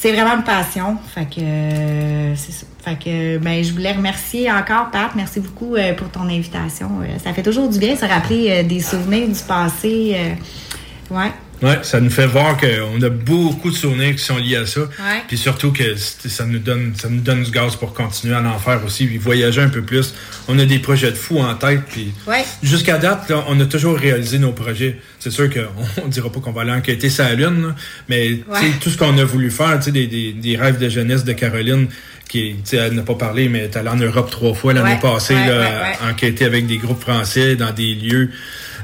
c'est, 0.03 0.11
vraiment 0.11 0.35
une 0.35 0.43
passion. 0.43 0.97
Euh. 1.37 2.35
Fait 2.83 2.95
que 2.95 3.37
ben 3.37 3.63
je 3.63 3.71
voulais 3.71 3.93
remercier 3.93 4.51
encore 4.51 4.91
Pat. 4.91 5.11
Merci 5.15 5.39
beaucoup 5.39 5.75
euh, 5.75 5.93
pour 5.93 6.09
ton 6.09 6.23
invitation. 6.23 6.89
Euh, 7.01 7.17
ça 7.23 7.31
fait 7.31 7.43
toujours 7.43 7.69
du 7.69 7.79
bien 7.79 7.93
de 7.93 7.99
se 7.99 8.05
rappeler 8.05 8.63
des 8.63 8.81
souvenirs 8.81 9.29
du 9.29 9.41
passé. 9.47 10.35
Ouais, 11.63 11.79
ça 11.81 11.99
nous 12.01 12.09
fait 12.09 12.27
voir 12.27 12.57
qu'on 12.57 13.01
a 13.01 13.09
beaucoup 13.09 13.71
de 13.71 13.75
souvenirs 13.75 14.15
qui 14.15 14.23
sont 14.23 14.37
liés 14.37 14.57
à 14.57 14.65
ça. 14.65 14.81
Ouais. 14.81 15.23
Puis 15.27 15.37
surtout 15.37 15.71
que 15.71 15.95
ça 15.95 16.45
nous 16.45 16.59
donne 16.59 16.93
ça 16.95 17.07
nous 17.09 17.21
donne 17.21 17.43
du 17.43 17.51
gaz 17.51 17.75
pour 17.77 17.93
continuer 17.93 18.35
à 18.35 18.41
en 18.41 18.59
faire 18.59 18.83
aussi, 18.85 19.05
puis 19.07 19.17
voyager 19.17 19.61
un 19.61 19.69
peu 19.69 19.81
plus. 19.81 20.13
On 20.47 20.59
a 20.59 20.65
des 20.65 20.79
projets 20.79 21.09
de 21.11 21.15
fous 21.15 21.39
en 21.39 21.55
tête, 21.55 21.81
puis 21.89 22.13
Ouais. 22.27 22.43
jusqu'à 22.61 22.97
date, 22.97 23.29
là, 23.29 23.43
on 23.47 23.59
a 23.59 23.65
toujours 23.65 23.97
réalisé 23.97 24.39
nos 24.39 24.51
projets. 24.51 24.99
C'est 25.19 25.31
sûr 25.31 25.49
qu'on 25.49 26.03
ne 26.05 26.09
dira 26.11 26.29
pas 26.31 26.39
qu'on 26.41 26.51
va 26.51 26.61
aller 26.63 26.71
enquêter 26.71 27.09
sa 27.09 27.33
lune, 27.33 27.61
là, 27.67 27.75
mais 28.09 28.39
Ouais. 28.49 28.59
tout 28.81 28.89
ce 28.89 28.97
qu'on 28.97 29.17
a 29.17 29.23
voulu 29.23 29.49
faire, 29.49 29.77
tu 29.79 29.85
sais, 29.85 29.91
des, 29.91 30.07
des, 30.07 30.33
des 30.33 30.57
rêves 30.57 30.77
de 30.79 30.89
jeunesse 30.89 31.23
de 31.23 31.31
Caroline, 31.33 31.87
qui, 32.27 32.55
tu 32.55 32.61
sais, 32.65 32.77
elle 32.77 32.93
n'a 32.93 33.03
pas 33.03 33.15
parlé, 33.15 33.47
mais 33.47 33.59
elle 33.59 33.65
est 33.65 33.77
allée 33.77 33.89
en 33.89 33.95
Europe 33.95 34.29
trois 34.31 34.53
fois 34.53 34.73
l'année 34.73 34.95
Ouais, 34.95 34.99
passée, 34.99 35.35
ouais, 35.35 35.47
là, 35.47 35.59
ouais. 36.01 36.09
enquêter 36.11 36.45
avec 36.45 36.65
des 36.67 36.77
groupes 36.77 37.01
français 37.01 37.55
dans 37.55 37.71
des 37.71 37.93
lieux, 37.95 38.31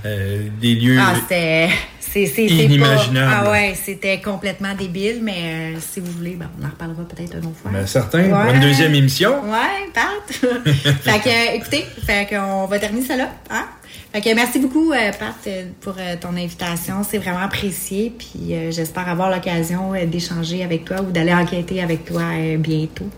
euh, 0.06 0.47
des 0.62 0.76
lieux. 0.76 0.97
Ah, 1.00 1.14
c'était. 1.16 1.70
C'est, 2.12 2.26
c'est, 2.26 2.47
c'est 2.47 2.64
Inimaginable. 2.66 3.32
Pas, 3.32 3.43
ah 3.45 3.52
ouais, 3.52 3.76
c'était 3.76 4.20
complètement 4.20 4.74
débile, 4.74 5.20
mais 5.22 5.76
euh, 5.76 5.80
si 5.80 6.00
vous 6.00 6.12
voulez, 6.12 6.32
ben, 6.32 6.50
on 6.60 6.66
en 6.66 6.70
reparlera 6.70 7.04
peut-être 7.04 7.36
une 7.36 7.45
autre 7.45 7.58
fois. 7.62 7.70
Ben, 7.72 7.86
certain. 7.86 8.24
Ouais. 8.24 8.56
Une 8.56 8.62
deuxième 8.62 8.95
émission. 8.95 9.43
Ouais, 9.43 9.91
Pat. 9.93 10.34
fait 10.74 11.20
que, 11.20 11.30
euh, 11.30 11.56
écoutez, 11.56 11.86
fait 12.06 12.28
qu'on 12.28 12.66
va 12.66 12.80
terminer 12.80 13.06
ça 13.06 13.16
là. 13.16 13.30
Hein? 13.52 13.66
Fait 14.12 14.22
que 14.22 14.34
merci 14.34 14.58
beaucoup, 14.58 14.91
Pat, 14.91 15.50
pour 15.82 15.95
ton 16.20 16.36
invitation. 16.36 17.06
C'est 17.08 17.20
vraiment 17.20 17.41
apprécié. 17.41 18.12
Puis 18.18 18.56
euh, 18.56 18.72
j'espère 18.72 19.08
avoir 19.08 19.30
l'occasion 19.30 19.93
d'échanger 20.08 20.64
avec 20.64 20.86
toi 20.86 21.02
ou 21.02 21.12
d'aller 21.12 21.34
enquêter 21.34 21.84
avec 21.84 22.06
toi 22.06 22.24
bientôt. 22.58 23.10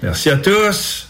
Merci 0.00 0.30
à 0.30 0.36
tous. 0.36 1.07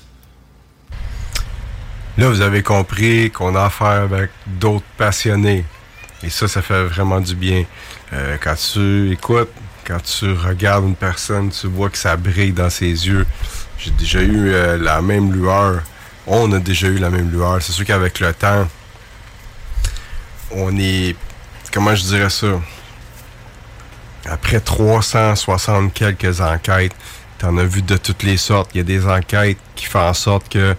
Là, 2.18 2.28
vous 2.28 2.40
avez 2.40 2.64
compris 2.64 3.30
qu'on 3.30 3.54
a 3.54 3.66
affaire 3.66 4.02
avec 4.02 4.30
d'autres 4.44 4.84
passionnés. 4.96 5.64
Et 6.24 6.30
ça, 6.30 6.48
ça 6.48 6.62
fait 6.62 6.82
vraiment 6.82 7.20
du 7.20 7.36
bien. 7.36 7.64
Euh, 8.12 8.36
quand 8.42 8.56
tu 8.56 9.12
écoutes, 9.12 9.52
quand 9.86 10.02
tu 10.02 10.32
regardes 10.32 10.84
une 10.84 10.96
personne, 10.96 11.50
tu 11.50 11.68
vois 11.68 11.90
que 11.90 11.96
ça 11.96 12.16
brille 12.16 12.50
dans 12.50 12.70
ses 12.70 12.86
yeux. 12.86 13.24
J'ai 13.78 13.92
déjà 13.92 14.20
eu 14.20 14.50
euh, 14.50 14.76
la 14.78 15.00
même 15.00 15.32
lueur. 15.32 15.84
On 16.26 16.50
a 16.50 16.58
déjà 16.58 16.88
eu 16.88 16.98
la 16.98 17.08
même 17.08 17.30
lueur. 17.30 17.62
C'est 17.62 17.70
sûr 17.70 17.84
qu'avec 17.84 18.18
le 18.18 18.34
temps, 18.34 18.66
on 20.50 20.76
est... 20.76 21.14
Comment 21.72 21.94
je 21.94 22.02
dirais 22.02 22.30
ça? 22.30 22.60
Après 24.26 24.58
360 24.58 25.94
quelques 25.94 26.40
enquêtes, 26.40 26.96
t'en 27.38 27.56
as 27.58 27.64
vu 27.64 27.80
de 27.80 27.96
toutes 27.96 28.24
les 28.24 28.38
sortes. 28.38 28.70
Il 28.74 28.78
y 28.78 28.80
a 28.80 28.84
des 28.84 29.06
enquêtes 29.06 29.58
qui 29.76 29.84
font 29.84 30.00
en 30.00 30.14
sorte 30.14 30.48
que 30.48 30.74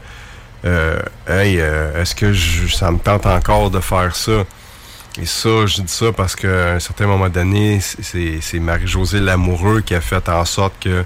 euh, 0.66 1.00
hey, 1.28 1.60
euh, 1.60 2.02
est-ce 2.02 2.16
que 2.16 2.34
je- 2.34 2.68
ça 2.68 2.92
me 2.92 2.98
tente 3.00 3.26
encore 3.26 3.70
de 3.72 3.80
faire 3.80 4.16
ça? 4.16 4.44
Et 5.22 5.26
ça, 5.26 5.66
je 5.66 5.82
dis 5.82 5.92
ça 5.94 6.12
parce 6.12 6.36
qu'à 6.36 6.74
un 6.74 6.80
certain 6.80 7.08
moment 7.08 7.30
donné, 7.30 7.80
c'est- 7.82 8.60
Marie-Josée 8.60 9.20
Lamoureux 9.20 9.82
qui 9.82 9.96
a 9.96 10.02
fait 10.02 10.28
en 10.30 10.46
sorte 10.46 10.74
que, 10.82 11.04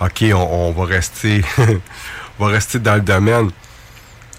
OK, 0.00 0.24
on, 0.32 0.36
on 0.36 0.72
va 0.72 0.84
rester 0.86 1.42
on 2.38 2.46
va 2.46 2.52
rester 2.52 2.78
dans 2.78 2.94
le 2.94 3.00
domaine 3.00 3.50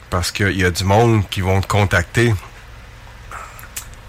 parce 0.10 0.32
qu'il 0.32 0.58
y 0.60 0.64
a 0.66 0.72
du 0.72 0.84
monde 0.84 1.24
qui 1.30 1.42
vont 1.42 1.62
te 1.62 1.68
contacter. 1.68 2.34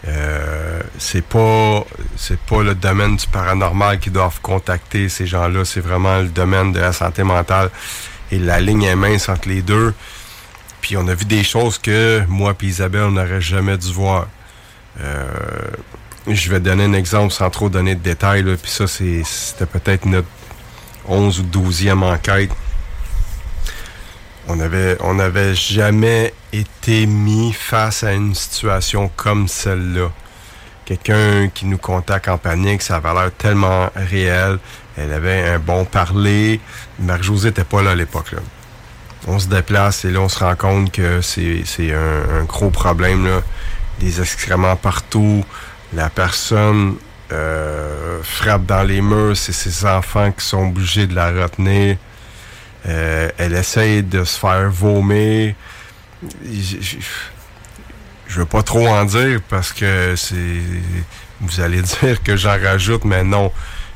Euh, 0.08 0.80
c'est 0.98 1.24
pas 1.24 1.84
c'est 2.16 2.38
pas 2.38 2.62
le 2.62 2.74
domaine 2.76 3.16
du 3.16 3.26
paranormal 3.26 3.98
qui 3.98 4.10
doivent 4.10 4.40
contacter 4.40 5.08
ces 5.08 5.26
gens-là, 5.26 5.64
c'est 5.64 5.80
vraiment 5.80 6.18
le 6.18 6.28
domaine 6.28 6.72
de 6.72 6.78
la 6.78 6.92
santé 6.92 7.24
mentale 7.24 7.70
et 8.30 8.38
la 8.38 8.60
ligne 8.60 8.84
est 8.84 8.94
mince 8.94 9.28
entre 9.28 9.48
les 9.48 9.62
deux. 9.62 9.94
Puis 10.86 10.96
on 10.96 11.08
a 11.08 11.14
vu 11.14 11.24
des 11.24 11.42
choses 11.42 11.78
que 11.78 12.22
moi 12.28 12.54
et 12.62 12.64
Isabelle 12.64 13.06
on 13.08 13.10
n'aurait 13.10 13.40
jamais 13.40 13.76
dû 13.76 13.92
voir. 13.92 14.28
Euh, 15.00 15.26
je 16.28 16.48
vais 16.48 16.60
donner 16.60 16.84
un 16.84 16.92
exemple 16.92 17.32
sans 17.32 17.50
trop 17.50 17.68
donner 17.68 17.96
de 17.96 18.00
détails 18.00 18.44
puis 18.44 18.70
ça 18.70 18.86
c'était 18.86 19.66
peut-être 19.66 20.06
notre 20.06 20.28
11 21.08 21.40
ou 21.40 21.42
12e 21.42 22.04
enquête. 22.04 22.52
On 24.46 24.60
avait, 24.60 24.96
on 25.00 25.14
n'avait 25.14 25.56
jamais 25.56 26.32
été 26.52 27.06
mis 27.06 27.52
face 27.52 28.04
à 28.04 28.12
une 28.12 28.36
situation 28.36 29.10
comme 29.16 29.48
celle-là. 29.48 30.12
Quelqu'un 30.84 31.48
qui 31.48 31.66
nous 31.66 31.78
contacte 31.78 32.28
en 32.28 32.38
panique, 32.38 32.82
ça 32.82 32.98
avait 32.98 33.12
l'air 33.12 33.32
tellement 33.36 33.90
réel. 33.96 34.60
Elle 34.96 35.12
avait 35.12 35.48
un 35.48 35.58
bon 35.58 35.84
parler. 35.84 36.60
Marie-Josée 37.00 37.48
n'était 37.48 37.64
pas 37.64 37.82
là 37.82 37.90
à 37.90 37.94
l'époque. 37.96 38.36
On 39.26 39.38
se 39.38 39.48
déplace 39.48 40.04
et 40.04 40.10
là, 40.10 40.20
on 40.20 40.28
se 40.28 40.38
rend 40.38 40.54
compte 40.54 40.92
que 40.92 41.20
c'est 41.20 41.64
un, 41.92 42.44
gros 42.44 42.70
problème. 42.70 43.26
Là. 43.26 43.42
Des 43.98 44.20
excréments 44.20 44.76
partout. 44.76 45.44
La 45.92 46.10
personne 46.10 46.96
euh, 47.32 48.20
frappe 48.22 48.66
dans 48.66 48.82
les 48.82 49.00
murs. 49.00 49.36
C'est 49.36 49.52
ses 49.52 49.84
enfants 49.86 50.30
qui 50.32 50.44
sont 50.44 50.68
obligés 50.68 51.06
de 51.06 51.14
la 51.14 51.30
retenir. 51.32 51.96
Euh, 52.86 53.30
elle 53.38 53.54
essaye 53.54 54.02
de 54.02 54.22
se 54.24 54.38
faire 54.38 54.70
vomir. 54.70 55.54
Je, 56.44 56.76
je, 58.28 58.38
veux 58.38 58.46
pas 58.46 58.62
trop 58.62 58.86
en 58.86 59.04
dire 59.04 59.40
parce 59.48 59.72
que 59.72 60.14
c'est. 60.16 60.60
Vous 61.40 61.60
allez 61.60 61.82
dire 62.02 62.22
que 62.22 62.36
j'en 62.36 62.58
rajoute, 62.60 63.04
mais 63.04 63.24
non. 63.24 63.50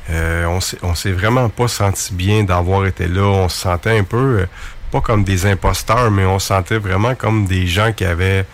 Euh, 0.09 0.45
on 0.45 0.59
s'est- 0.59 0.77
on 0.81 0.93
s'est 0.95 1.11
vraiment 1.11 1.47
pas 1.47 1.67
senti 1.67 2.13
bien 2.13 2.43
d'avoir 2.43 2.85
été 2.85 3.07
là. 3.07 3.21
On 3.23 3.49
se 3.49 3.57
sentait 3.61 3.97
un 3.97 4.03
peu, 4.03 4.39
euh, 4.41 4.45
pas 4.91 5.01
comme 5.01 5.23
des 5.23 5.45
imposteurs, 5.45 6.11
mais 6.11 6.25
on 6.25 6.39
se 6.39 6.47
sentait 6.47 6.77
vraiment 6.77 7.15
comme 7.15 7.45
des 7.45 7.65
gens 7.67 7.91
qui 7.93 8.05
avaient 8.05 8.45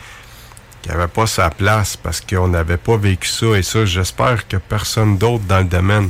qui 0.84 0.92
avaient 0.92 1.08
pas 1.08 1.26
sa 1.28 1.50
place 1.50 1.98
parce 1.98 2.22
qu'on 2.22 2.48
n'avait 2.48 2.78
pas 2.78 2.96
vécu 2.98 3.28
ça. 3.28 3.48
Et 3.58 3.64
ça, 3.64 3.84
j'espère 3.86 4.48
que 4.48 4.58
personne 4.58 5.18
d'autre 5.18 5.44
dans 5.46 5.58
le 5.60 5.66
domaine 5.66 6.10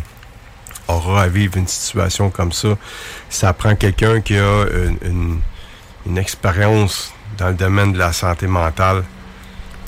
aura 0.88 1.24
à 1.24 1.28
vivre 1.28 1.58
une 1.58 1.68
situation 1.68 2.30
comme 2.30 2.52
ça. 2.52 2.70
Ça 3.30 3.54
prend 3.54 3.76
quelqu'un 3.76 4.22
qui 4.22 4.38
a 4.38 4.66
une, 4.66 4.98
une- 5.04 5.40
une 6.06 6.18
expérience 6.18 7.14
dans 7.38 7.48
le 7.50 7.56
domaine 7.56 7.92
de 7.94 7.98
la 7.98 8.14
santé 8.14 8.48
mentale 8.48 9.04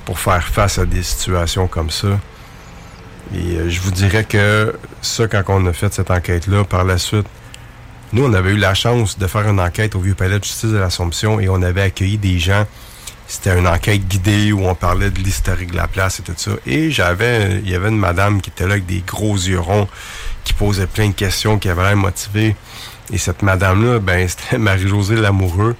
pour 0.05 0.19
faire 0.19 0.43
face 0.43 0.77
à 0.79 0.85
des 0.85 1.03
situations 1.03 1.67
comme 1.67 1.89
ça. 1.89 2.19
Et 3.33 3.57
euh, 3.57 3.69
je 3.69 3.79
vous 3.79 3.91
dirais 3.91 4.23
que 4.23 4.75
ça, 5.01 5.27
quand 5.27 5.43
on 5.49 5.65
a 5.67 5.73
fait 5.73 5.93
cette 5.93 6.09
enquête-là, 6.11 6.63
par 6.63 6.83
la 6.83 6.97
suite, 6.97 7.27
nous, 8.13 8.23
on 8.25 8.33
avait 8.33 8.51
eu 8.51 8.57
la 8.57 8.73
chance 8.73 9.17
de 9.17 9.27
faire 9.27 9.47
une 9.47 9.59
enquête 9.59 9.95
au 9.95 9.99
Vieux 9.99 10.15
Palais 10.15 10.39
de 10.39 10.43
justice 10.43 10.69
de 10.71 10.77
l'Assomption 10.77 11.39
et 11.39 11.47
on 11.49 11.61
avait 11.61 11.81
accueilli 11.83 12.17
des 12.17 12.39
gens. 12.39 12.65
C'était 13.27 13.55
une 13.57 13.67
enquête 13.67 14.07
guidée 14.07 14.51
où 14.51 14.65
on 14.67 14.73
parlait 14.73 15.11
de 15.11 15.19
l'historique 15.19 15.71
de 15.71 15.77
la 15.77 15.87
place 15.87 16.19
et 16.19 16.23
tout 16.23 16.33
ça. 16.35 16.51
Et 16.65 16.89
j'avais, 16.89 17.59
il 17.63 17.69
y 17.69 17.75
avait 17.75 17.89
une 17.89 17.99
madame 17.99 18.41
qui 18.41 18.49
était 18.49 18.65
là 18.65 18.71
avec 18.73 18.87
des 18.87 19.03
gros 19.05 19.35
yeux 19.35 19.59
ronds, 19.59 19.87
qui 20.43 20.53
posait 20.53 20.87
plein 20.87 21.09
de 21.09 21.13
questions, 21.13 21.59
qui 21.59 21.69
avait 21.69 21.83
l'air 21.83 21.95
motivée. 21.95 22.55
Et 23.13 23.19
cette 23.19 23.43
madame-là, 23.43 23.99
ben, 23.99 24.27
c'était 24.27 24.57
Marie-Josée 24.57 25.15
Lamoureux, 25.17 25.75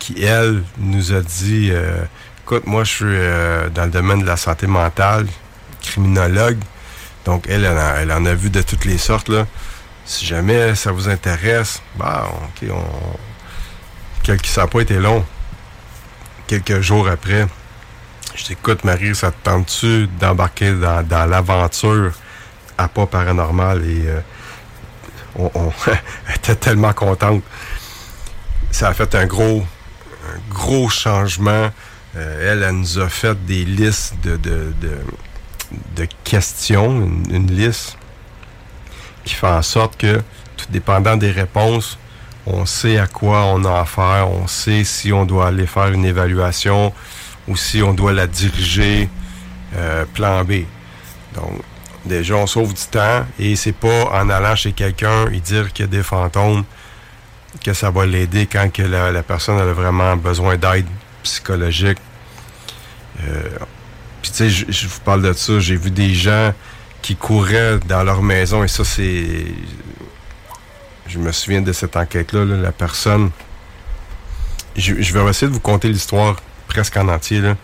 qui, 0.00 0.20
elle, 0.24 0.64
nous 0.78 1.12
a 1.12 1.20
dit, 1.20 1.68
euh, 1.70 2.02
écoute, 2.42 2.66
moi, 2.66 2.82
je 2.82 2.90
suis 2.90 3.04
euh, 3.06 3.68
dans 3.68 3.84
le 3.84 3.90
domaine 3.90 4.22
de 4.22 4.26
la 4.26 4.36
santé 4.36 4.66
mentale, 4.66 5.26
criminologue. 5.80 6.58
Donc, 7.24 7.44
elle, 7.48 7.64
elle, 7.64 8.10
en- 8.12 8.26
a 8.26 8.34
vu 8.34 8.50
de 8.50 8.62
toutes 8.62 8.84
les 8.84 8.98
sortes, 8.98 9.28
là. 9.28 9.46
Si 10.08 10.24
jamais 10.24 10.74
ça 10.74 10.90
vous 10.90 11.06
intéresse, 11.10 11.82
bah, 11.98 12.30
OK, 12.32 12.70
on... 12.72 14.34
Ça 14.42 14.62
n'a 14.62 14.66
pas 14.66 14.80
été 14.80 14.98
long. 14.98 15.22
Quelques 16.46 16.80
jours 16.80 17.08
après, 17.08 17.46
je 18.34 18.44
dis, 18.44 18.52
écoute, 18.52 18.84
Marie, 18.84 19.14
ça 19.14 19.30
te 19.30 19.36
tente-tu 19.42 20.06
d'embarquer 20.18 20.72
dans, 20.72 21.06
dans 21.06 21.26
l'aventure 21.26 22.12
à 22.78 22.88
pas 22.88 23.04
paranormal? 23.04 23.84
Et 23.84 24.06
euh, 24.06 24.20
on, 25.36 25.70
était 26.34 26.54
tellement 26.54 26.94
contente. 26.94 27.42
Ça 28.70 28.88
a 28.88 28.94
fait 28.94 29.14
un 29.14 29.26
gros, 29.26 29.62
un 30.26 30.54
gros 30.54 30.88
changement. 30.88 31.70
Euh, 32.16 32.52
elle, 32.52 32.62
elle 32.62 32.76
nous 32.76 32.98
a 32.98 33.10
fait 33.10 33.36
des 33.44 33.66
listes 33.66 34.14
de, 34.22 34.38
de, 34.38 34.72
de, 35.96 36.08
questions, 36.24 37.02
une 37.28 37.50
liste 37.50 37.97
qui 39.28 39.34
fait 39.34 39.46
en 39.46 39.62
sorte 39.62 39.96
que, 39.98 40.22
tout 40.56 40.66
dépendant 40.70 41.16
des 41.16 41.30
réponses, 41.30 41.98
on 42.46 42.64
sait 42.64 42.98
à 42.98 43.06
quoi 43.06 43.44
on 43.44 43.62
a 43.64 43.80
affaire, 43.80 44.28
on 44.30 44.46
sait 44.46 44.82
si 44.84 45.12
on 45.12 45.26
doit 45.26 45.48
aller 45.48 45.66
faire 45.66 45.88
une 45.88 46.06
évaluation 46.06 46.94
ou 47.46 47.56
si 47.56 47.82
on 47.82 47.92
doit 47.92 48.14
la 48.14 48.26
diriger 48.26 49.08
euh, 49.76 50.06
plan 50.14 50.44
B. 50.44 50.62
Donc, 51.34 51.60
déjà, 52.06 52.36
on 52.36 52.46
sauve 52.46 52.72
du 52.72 52.86
temps 52.90 53.26
et 53.38 53.54
c'est 53.54 53.72
pas 53.72 54.06
en 54.12 54.30
allant 54.30 54.56
chez 54.56 54.72
quelqu'un 54.72 55.30
et 55.30 55.40
dire 55.40 55.72
qu'il 55.74 55.84
y 55.84 55.88
a 55.88 55.90
des 55.90 56.02
fantômes 56.02 56.64
que 57.62 57.74
ça 57.74 57.90
va 57.90 58.06
l'aider 58.06 58.46
quand 58.46 58.72
que 58.72 58.82
la, 58.82 59.22
personne 59.22 59.58
a 59.58 59.64
vraiment 59.66 60.16
besoin 60.16 60.56
d'aide 60.56 60.86
psychologique. 61.22 61.98
Euh, 63.24 63.58
Puis 64.22 64.30
tu 64.30 64.50
sais, 64.50 64.66
je 64.68 64.86
vous 64.86 65.00
parle 65.00 65.22
de 65.22 65.32
ça, 65.34 65.60
j'ai 65.60 65.76
vu 65.76 65.90
des 65.90 66.14
gens 66.14 66.52
qui 67.02 67.16
couraient 67.16 67.78
dans 67.86 68.02
leur 68.02 68.22
maison 68.22 68.64
et 68.64 68.68
ça 68.68 68.84
c'est... 68.84 69.46
Je 71.06 71.18
me 71.18 71.32
souviens 71.32 71.62
de 71.62 71.72
cette 71.72 71.96
enquête-là, 71.96 72.44
là, 72.44 72.56
la 72.56 72.72
personne... 72.72 73.30
Je, 74.76 74.94
vais 74.94 75.28
essayer 75.28 75.48
de 75.48 75.52
vous 75.52 75.60
conter 75.60 75.88
l'histoire 75.88 76.36
presque 76.68 76.96
en 76.96 77.08
entier. 77.08 77.40
Là. 77.40 77.56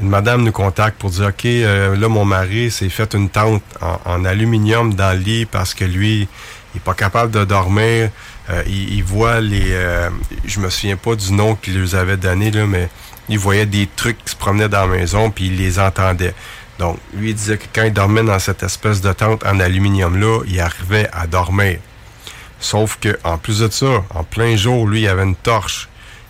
Une 0.00 0.08
madame 0.08 0.44
nous 0.44 0.52
contacte 0.52 0.98
pour 0.98 1.10
dire, 1.10 1.26
OK, 1.28 1.44
euh, 1.46 1.96
là, 1.96 2.08
mon 2.08 2.24
mari 2.24 2.70
s'est 2.70 2.88
fait 2.88 3.14
une 3.14 3.28
tente 3.28 3.64
en, 3.80 4.24
aluminium 4.24 4.94
dans 4.94 5.12
le 5.12 5.18
lit 5.18 5.46
parce 5.46 5.74
que 5.74 5.84
lui, 5.84 6.28
il 6.74 6.76
est 6.76 6.84
pas 6.84 6.94
capable 6.94 7.32
de 7.32 7.44
dormir. 7.44 8.10
Euh, 8.50 8.62
il, 8.68 9.02
voit 9.02 9.40
les... 9.40 9.72
euh, 9.72 10.10
je 10.44 10.60
me 10.60 10.70
souviens 10.70 10.96
pas 10.96 11.16
du 11.16 11.32
nom 11.32 11.56
qu'il 11.56 11.80
nous 11.80 11.96
avait 11.96 12.16
donné, 12.16 12.52
là, 12.52 12.66
mais 12.66 12.88
il 13.28 13.38
voyait 13.38 13.66
des 13.66 13.88
trucs 13.96 14.24
qui 14.24 14.30
se 14.30 14.36
promenaient 14.36 14.68
dans 14.68 14.86
la 14.86 14.96
maison, 14.96 15.30
puis 15.30 15.46
il 15.46 15.56
les 15.56 15.80
entendait. 15.80 16.34
Donc, 16.78 16.98
lui, 17.12 17.30
il 17.30 17.34
disait 17.34 17.58
que 17.58 17.66
quand 17.74 17.84
il 17.84 17.92
dormait 17.92 18.22
dans 18.22 18.38
cette 18.38 18.62
espèce 18.62 19.00
de 19.00 19.12
tente 19.12 19.44
en 19.44 19.58
aluminium-là, 19.58 20.42
il 20.46 20.60
arrivait 20.60 21.08
à 21.12 21.26
dormir. 21.26 21.78
Sauf 22.60 22.98
que, 23.00 23.18
en 23.24 23.38
plus 23.38 23.60
de 23.60 23.70
ça, 23.70 24.04
en 24.14 24.24
plein 24.24 24.56
jour, 24.56 24.86
lui, 24.86 25.02
il 25.02 25.08
avait 25.08 25.24
une 25.24 25.36
torche. 25.36 25.88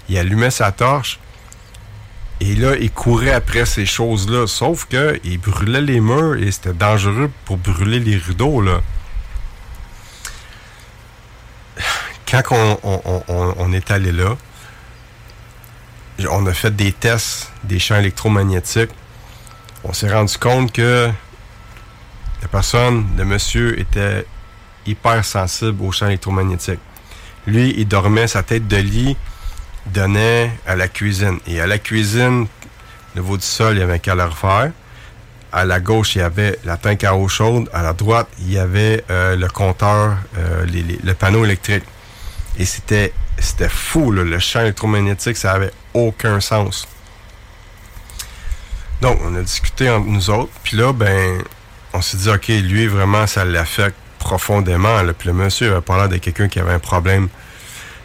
Il 0.08 0.16
allumait 0.16 0.50
sa 0.50 0.72
torche, 0.72 1.18
et 2.40 2.54
là, 2.54 2.76
il 2.80 2.90
courait 2.90 3.32
après 3.32 3.66
ces 3.66 3.86
choses-là. 3.86 4.46
Sauf 4.46 4.84
que 4.84 5.20
il 5.24 5.38
brûlait 5.38 5.80
les 5.80 6.00
murs 6.00 6.36
et 6.36 6.50
c'était 6.52 6.72
dangereux 6.72 7.30
pour 7.44 7.56
brûler 7.56 7.98
les 7.98 8.16
rideaux, 8.16 8.60
là. 8.60 8.80
Quand 12.30 12.78
on, 12.82 13.72
est 13.72 13.90
allé 13.90 14.12
là, 14.12 14.36
on 16.30 16.46
a 16.46 16.52
fait 16.52 16.74
des 16.76 16.92
tests 16.92 17.50
des 17.64 17.78
champs 17.78 17.96
électromagnétiques. 17.96 18.90
On 19.84 19.92
s'est 19.92 20.12
rendu 20.12 20.36
compte 20.38 20.72
que 20.72 21.09
la 22.42 22.48
personne, 22.48 23.06
le 23.16 23.24
monsieur, 23.24 23.78
était 23.78 24.26
hyper 24.86 25.24
sensible 25.24 25.82
aux 25.84 25.92
champs 25.92 26.06
électromagnétiques. 26.06 26.80
Lui, 27.46 27.74
il 27.76 27.86
dormait, 27.86 28.26
sa 28.26 28.42
tête 28.42 28.66
de 28.68 28.76
lit 28.76 29.16
donnait 29.86 30.50
à 30.66 30.76
la 30.76 30.88
cuisine. 30.88 31.38
Et 31.46 31.60
à 31.60 31.66
la 31.66 31.78
cuisine, 31.78 32.46
au 33.14 33.18
niveau 33.18 33.36
du 33.36 33.44
sol, 33.44 33.76
il 33.76 33.80
y 33.80 33.82
avait 33.82 33.94
un 33.94 33.98
calorifère. 33.98 34.72
À 35.50 35.64
la 35.64 35.80
gauche, 35.80 36.16
il 36.16 36.18
y 36.18 36.22
avait 36.22 36.59
la 36.64 36.76
tank 36.76 37.05
à 37.05 37.14
eau 37.16 37.26
chaude. 37.28 37.70
À 37.72 37.82
la 37.82 37.92
droite, 37.92 38.28
il 38.40 38.52
y 38.52 38.59
avait 38.59 39.02
euh, 39.10 39.34
le 39.36 39.48
compteur, 39.48 40.16
euh, 40.36 40.66
le 40.66 41.14
panneau 41.14 41.44
électrique. 41.44 41.84
Et 42.59 42.64
c'était 42.64 43.12
c'était 43.40 43.68
fou, 43.68 44.10
là. 44.10 44.24
le 44.24 44.38
champ 44.38 44.60
électromagnétique, 44.60 45.36
ça 45.36 45.52
avait 45.52 45.72
aucun 45.94 46.40
sens. 46.40 46.86
Donc, 49.00 49.18
on 49.24 49.34
a 49.36 49.42
discuté 49.42 49.88
entre 49.90 50.06
nous 50.06 50.30
autres. 50.30 50.52
Puis 50.62 50.76
là, 50.76 50.92
ben, 50.92 51.42
on 51.92 52.02
s'est 52.02 52.16
dit, 52.16 52.28
OK, 52.28 52.48
lui, 52.48 52.86
vraiment, 52.86 53.26
ça 53.26 53.44
l'affecte 53.44 53.96
profondément. 54.18 55.02
Là. 55.02 55.12
Puis 55.12 55.28
le 55.28 55.34
monsieur 55.34 55.74
avait 55.74 55.96
l'air 55.96 56.08
de 56.08 56.16
quelqu'un 56.16 56.48
qui 56.48 56.58
avait 56.58 56.72
un 56.72 56.78
problème 56.78 57.28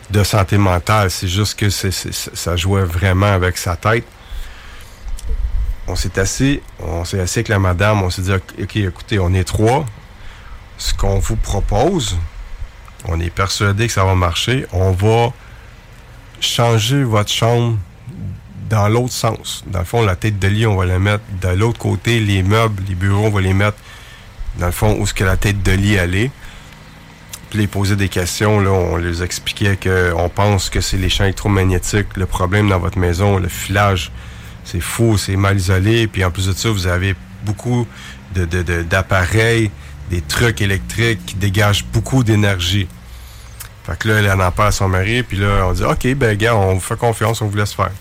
de 0.10 0.24
santé 0.24 0.58
mentale. 0.58 1.10
C'est 1.10 1.28
juste 1.28 1.60
que 1.60 1.70
ça 1.70 2.56
jouait 2.56 2.84
vraiment 2.84 3.34
avec 3.34 3.58
sa 3.58 3.76
tête. 3.76 4.06
On 5.88 5.96
s'est 5.96 6.18
assis, 6.18 6.62
on 6.80 7.04
s'est 7.04 7.20
assis 7.20 7.40
avec 7.40 7.50
la 7.50 7.60
madame, 7.60 8.04
on 8.04 8.10
s'est 8.10 8.22
dit, 8.22 8.32
OK, 8.32 8.76
écoutez, 8.78 9.20
on 9.20 9.34
est 9.34 9.44
trois. 9.44 9.86
Ce 10.78 10.94
qu'on 10.94 11.20
vous 11.20 11.36
propose, 11.36 12.18
on 13.06 13.20
est 13.20 13.30
persuadé 13.30 13.88
que 13.88 13.94
ça 13.94 14.06
va 14.06 14.16
marcher. 14.16 14.66
On 14.72 14.92
va 14.92 15.34
changer 16.40 17.04
votre 17.04 17.32
chambre 17.32 17.78
dans 18.74 18.88
l'autre 18.88 19.14
sens. 19.14 19.64
Dans 19.68 19.80
le 19.80 19.86
fond, 19.86 20.04
la 20.04 20.16
tête 20.16 20.40
de 20.40 20.48
lit, 20.48 20.66
on 20.66 20.76
va 20.76 20.86
la 20.86 20.98
mettre 21.00 21.24
de 21.42 21.50
l'autre 21.50 21.78
côté. 21.80 22.20
Les 22.20 22.42
meubles, 22.44 22.82
les 22.88 22.96
bureaux, 22.96 23.26
on 23.28 23.30
va 23.30 23.42
les 23.42 23.54
mettre 23.54 23.78
dans 24.58 24.66
le 24.66 24.72
fond 24.72 24.96
où 25.00 25.06
ce 25.06 25.14
que 25.14 25.24
la 25.24 25.38
tête 25.38 25.62
de 25.62 25.72
lit 25.72 25.98
allait. 26.00 26.32
Puis 27.50 27.60
les 27.60 27.68
poser 27.68 27.96
des 27.96 28.10
questions, 28.10 28.60
là, 28.60 28.72
on 28.72 28.98
les 28.98 29.22
expliquait 29.22 29.78
qu'on 29.78 30.28
pense 30.30 30.70
que 30.72 30.82
c'est 30.82 30.98
les 30.98 31.10
champs 31.10 31.24
électromagnétiques, 31.26 32.18
le 32.18 32.26
problème 32.26 32.68
dans 32.70 32.80
votre 32.80 32.98
maison, 32.98 33.38
le 33.38 33.48
filage, 33.48 34.12
c'est 34.66 34.80
fou, 34.82 35.18
c'est 35.20 35.36
mal 35.36 35.58
isolé. 35.58 36.08
Puis 36.08 36.24
en 36.26 36.32
plus 36.32 36.48
de 36.48 36.54
ça, 36.54 36.70
vous 36.72 36.88
avez 36.88 37.16
beaucoup 37.44 37.86
de- 38.34 38.46
de- 38.46 38.64
de- 38.64 38.82
d'appareils, 38.82 39.70
des 40.10 40.22
trucs 40.22 40.62
électriques 40.62 41.26
qui 41.28 41.36
dégagent 41.36 41.86
beaucoup 41.94 42.24
d'énergie. 42.24 42.88
Fait 43.86 43.98
que 44.00 44.08
là, 44.08 44.16
elle 44.34 44.42
en 44.42 44.52
parle 44.52 44.70
à 44.70 44.72
son 44.72 44.88
mari, 44.90 45.22
puis 45.24 45.38
là, 45.38 45.68
on 45.68 45.74
dit 45.74 45.84
OK, 45.84 46.08
ben 46.16 46.36
gars, 46.38 46.56
on 46.56 46.74
vous 46.76 46.80
fait 46.80 46.98
confiance, 46.98 47.42
on 47.42 47.48
vous 47.48 47.58
laisse 47.58 47.74
faire. 47.74 47.92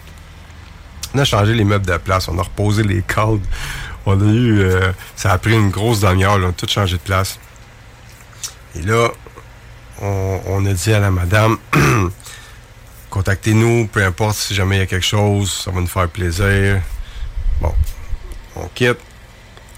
On 1.14 1.18
a 1.18 1.24
changé 1.24 1.54
les 1.54 1.64
meubles 1.64 1.86
de 1.86 1.96
place, 1.98 2.28
on 2.28 2.38
a 2.38 2.42
reposé 2.42 2.82
les 2.82 3.02
cadres. 3.02 3.40
On 4.06 4.20
a 4.20 4.32
eu. 4.32 4.60
euh, 4.60 4.92
ça 5.14 5.32
a 5.32 5.38
pris 5.38 5.52
une 5.52 5.70
grosse 5.70 6.00
demi-heure, 6.00 6.38
on 6.40 6.48
a 6.48 6.52
tout 6.52 6.66
changé 6.68 6.96
de 6.96 7.02
place. 7.02 7.38
Et 8.74 8.82
là, 8.82 9.10
on, 10.00 10.66
a 10.66 10.72
dit 10.72 10.92
à 10.92 10.98
la 10.98 11.10
madame 11.10 11.58
contactez-nous, 13.10 13.86
peu 13.88 14.04
importe 14.04 14.36
si 14.36 14.54
jamais 14.54 14.76
il 14.76 14.78
y 14.80 14.82
a 14.82 14.86
quelque 14.86 15.06
chose, 15.06 15.52
ça 15.64 15.70
va 15.70 15.80
nous 15.80 15.86
faire 15.86 16.08
plaisir. 16.08 16.80
Bon, 17.60 17.74
on 18.56 18.66
quitte. 18.74 18.98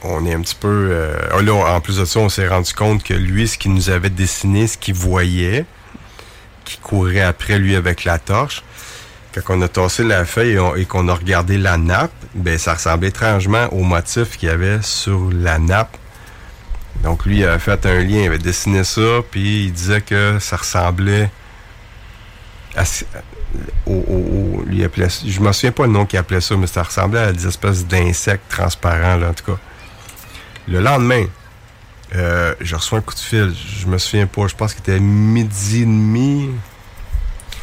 On 0.02 0.24
est 0.26 0.34
un 0.34 0.40
petit 0.42 0.54
peu. 0.54 0.88
euh, 0.90 1.42
là, 1.42 1.52
en 1.74 1.80
plus 1.80 1.98
de 1.98 2.04
ça, 2.04 2.20
on 2.20 2.28
s'est 2.28 2.46
rendu 2.46 2.72
compte 2.72 3.02
que 3.02 3.14
lui, 3.14 3.48
ce 3.48 3.58
qu'il 3.58 3.72
nous 3.72 3.90
avait 3.90 4.10
dessiné, 4.10 4.66
ce 4.66 4.76
qu'il 4.78 4.94
voyait, 4.94 5.64
qui 6.64 6.76
courait 6.78 7.20
après 7.22 7.58
lui 7.58 7.74
avec 7.74 8.04
la 8.04 8.18
torche, 8.18 8.62
quand 9.40 9.58
on 9.58 9.62
a 9.62 9.68
tassé 9.68 10.04
la 10.04 10.24
feuille 10.24 10.52
et, 10.52 10.58
on- 10.58 10.74
et 10.76 10.84
qu'on 10.84 11.08
a 11.08 11.14
regardé 11.14 11.58
la 11.58 11.76
nappe, 11.78 12.12
ben 12.34 12.58
ça 12.58 12.74
ressemblait 12.74 13.08
étrangement 13.08 13.66
au 13.72 13.82
motif 13.82 14.36
qu'il 14.36 14.48
y 14.48 14.52
avait 14.52 14.82
sur 14.82 15.30
la 15.32 15.58
nappe. 15.58 15.96
Donc 17.02 17.26
lui 17.26 17.38
il 17.38 17.44
avait 17.44 17.58
fait 17.58 17.84
un 17.86 18.00
lien, 18.00 18.20
il 18.22 18.26
avait 18.28 18.38
dessiné 18.38 18.84
ça, 18.84 19.00
puis 19.30 19.66
il 19.66 19.72
disait 19.72 20.00
que 20.00 20.38
ça 20.40 20.56
ressemblait 20.56 21.30
à, 22.76 22.82
au, 23.86 23.92
au- 23.92 24.64
je 24.70 25.40
me 25.40 25.52
souviens 25.52 25.72
pas 25.72 25.86
le 25.86 25.92
nom 25.92 26.06
qu'il 26.06 26.18
appelait 26.18 26.40
ça, 26.40 26.56
mais 26.56 26.66
ça 26.66 26.82
ressemblait 26.82 27.20
à 27.20 27.32
des 27.32 27.46
espèces 27.46 27.86
d'insectes 27.86 28.48
transparents, 28.48 29.16
là, 29.16 29.28
en 29.30 29.34
tout 29.34 29.44
cas. 29.52 29.58
Le 30.66 30.80
lendemain, 30.80 31.24
euh, 32.16 32.54
je 32.60 32.74
reçois 32.74 32.98
un 32.98 33.02
coup 33.02 33.14
de 33.14 33.18
fil, 33.20 33.54
je 33.80 33.86
me 33.86 33.98
souviens 33.98 34.26
pas, 34.26 34.46
je 34.48 34.54
pense 34.54 34.72
qu'il 34.74 34.82
était 34.82 34.98
midi 35.00 35.82
et 35.82 35.84
demi. 35.84 36.50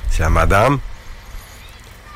C'est 0.10 0.23
la 0.23 0.30
madame. 0.30 0.80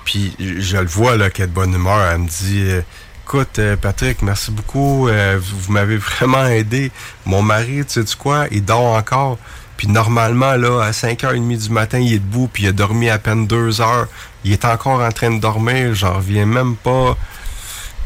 Puis 0.06 0.36
je 0.40 0.78
le 0.78 0.86
vois 0.86 1.18
là 1.18 1.30
qu'elle 1.30 1.46
est 1.46 1.48
de 1.50 1.54
bonne 1.54 1.74
humeur. 1.74 2.00
Elle 2.12 2.20
me 2.20 2.28
dit 2.28 2.62
euh, 2.62 2.82
Écoute, 3.26 3.58
euh, 3.58 3.76
Patrick, 3.76 4.22
merci 4.22 4.52
beaucoup. 4.52 5.10
euh, 5.10 5.40
vous 5.42 5.74
m'avez 5.74 5.98
vraiment 6.18 6.46
aidé. 6.46 6.92
Mon 7.26 7.42
mari, 7.42 7.84
tu 7.86 8.06
sais 8.06 8.16
quoi, 8.18 8.46
il 8.52 8.64
dort 8.64 8.94
encore. 8.96 9.40
Puis 9.78 9.88
normalement, 9.88 10.56
là, 10.56 10.82
à 10.82 10.92
5h30 10.92 11.58
du 11.58 11.70
matin, 11.70 12.00
il 12.00 12.14
est 12.14 12.20
debout, 12.20 12.48
puis 12.52 12.64
il 12.64 12.68
a 12.68 12.72
dormi 12.72 13.10
à 13.10 13.18
peine 13.18 13.46
deux 13.48 13.82
heures. 13.82 14.08
Il 14.46 14.54
est 14.54 14.64
encore 14.64 15.02
en 15.02 15.12
train 15.12 15.32
de 15.32 15.42
dormir, 15.42 15.96
j'en 15.96 16.14
reviens 16.14 16.46
même 16.46 16.76
pas. 16.76 17.18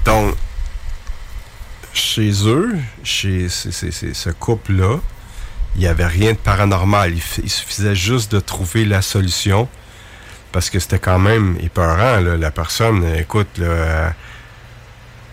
Donc, 0.05 0.35
chez 1.93 2.31
eux, 2.47 2.77
chez 3.03 3.49
ce 3.49 4.29
couple-là, 4.29 4.99
il 5.75 5.81
n'y 5.81 5.87
avait 5.87 6.05
rien 6.07 6.31
de 6.31 6.37
paranormal. 6.37 7.13
Il 7.43 7.49
suffisait 7.49 7.95
juste 7.95 8.31
de 8.31 8.39
trouver 8.39 8.85
la 8.85 9.01
solution. 9.01 9.67
Parce 10.51 10.69
que 10.69 10.79
c'était 10.79 10.99
quand 10.99 11.19
même 11.19 11.57
épeurant. 11.61 12.19
La 12.19 12.51
personne, 12.51 13.03
euh, 13.03 13.19
écoute, 13.19 13.47
euh, 13.59 14.09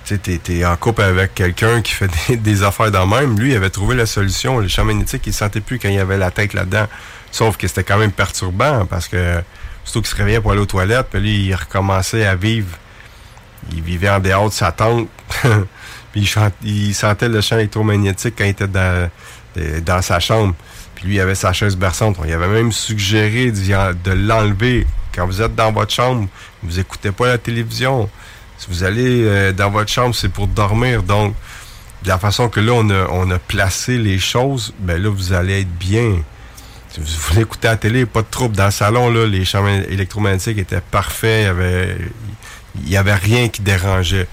tu 0.05 0.19
t'es- 0.19 0.39
t'es 0.39 0.65
en 0.65 0.77
couple 0.77 1.03
avec 1.03 1.35
quelqu'un 1.35 1.81
qui 1.83 1.93
fait 1.93 2.11
des, 2.37 2.63
affaires 2.63 2.91
dans 2.91 3.07
le 3.07 3.17
même. 3.21 3.39
Lui, 3.39 3.53
il 3.53 3.57
avait 3.57 3.71
trouvé 3.71 3.97
la 3.97 4.07
solution. 4.07 4.61
Les 4.61 4.69
champs 4.69 4.85
magnétiques, 4.85 5.23
il 5.27 5.31
ne 5.31 5.35
sentait 5.35 5.61
plus 5.61 5.79
quand 5.79 5.89
il 5.89 5.99
avait 5.99 6.19
la 6.19 6.31
tête 6.31 6.53
là-dedans. 6.55 6.87
Sauf 7.33 7.57
que 7.57 7.67
c'était 7.67 7.83
quand 7.85 7.99
même 7.99 8.13
perturbant 8.13 8.85
parce 8.87 9.09
que 9.09 9.43
surtout 9.85 10.03
qu'il 10.03 10.11
se 10.11 10.17
réveillait 10.17 10.41
pour 10.41 10.53
aller 10.53 10.61
aux 10.61 10.67
toilettes, 10.67 11.09
puis 11.11 11.21
lui, 11.21 11.47
il 11.47 11.55
recommençait 11.55 12.27
à 12.27 12.35
vivre. 12.35 12.77
Il 13.73 13.83
vivait 13.83 14.11
en 14.11 14.21
dehors 14.21 14.49
de 14.49 14.55
sa 14.55 14.71
tente. 14.71 15.09
puis 16.13 16.31
il, 16.63 16.95
sentait 16.95 17.29
le 17.29 17.41
champ 17.41 17.57
électromagnétique 17.57 18.35
quand 18.39 18.45
il 18.45 18.51
était 18.51 18.69
dans, 18.69 19.11
de- 19.57 19.81
dans 19.81 20.03
sa 20.03 20.21
chambre. 20.21 20.55
Puis 20.95 21.07
lui, 21.09 21.15
il 21.17 21.21
avait 21.21 21.35
sa 21.35 21.53
chaise 21.53 21.77
berçante. 21.77 22.17
On 22.19 22.23
avait 22.23 22.49
même 22.49 22.71
suggéré 22.73 23.51
de 23.51 24.13
l'enlever. 24.13 24.87
Quand 25.17 25.27
vous 25.27 25.41
êtes 25.41 25.55
dans 25.55 25.73
votre 25.73 25.93
chambre, 25.93 26.29
vous 26.63 26.79
écoutez 26.79 27.11
pas 27.11 27.27
la 27.29 27.39
télévision. 27.39 28.11
Si 28.59 28.67
vous 28.69 28.85
allez 28.85 29.25
euh, 29.25 29.51
dans 29.51 29.71
votre 29.71 29.91
chambre, 29.91 30.15
c'est 30.15 30.29
pour 30.29 30.47
dormir. 30.47 31.03
Donc, 31.03 31.35
de 32.03 32.09
la 32.09 32.19
façon 32.19 32.51
que 32.51 32.61
là, 32.61 32.75
on 32.75 33.31
a, 33.31 33.39
placé 33.39 33.97
les 33.97 34.19
choses, 34.19 34.75
ben 34.79 35.03
là, 35.03 35.09
vous 35.09 35.33
allez 35.33 35.63
être 35.63 35.79
bien. 35.79 36.23
Si 36.91 37.01
vous 37.01 37.07
voulez 37.29 37.43
écouter 37.43 37.69
la 37.69 37.77
télé, 37.77 38.05
pas 38.05 38.21
de 38.21 38.27
trouble. 38.31 38.55
Dans 38.57 38.67
le 38.67 38.71
salon, 38.71 39.11
là, 39.11 39.27
les 39.27 39.47
champs 39.47 39.67
électromagnétiques 39.67 40.59
étaient 40.59 40.83
parfaits. 40.83 41.51
Il 42.83 42.89
y 42.89 42.97
avait, 42.99 43.15
rien 43.15 43.49
qui 43.49 43.63
dérangeait. 43.63 44.29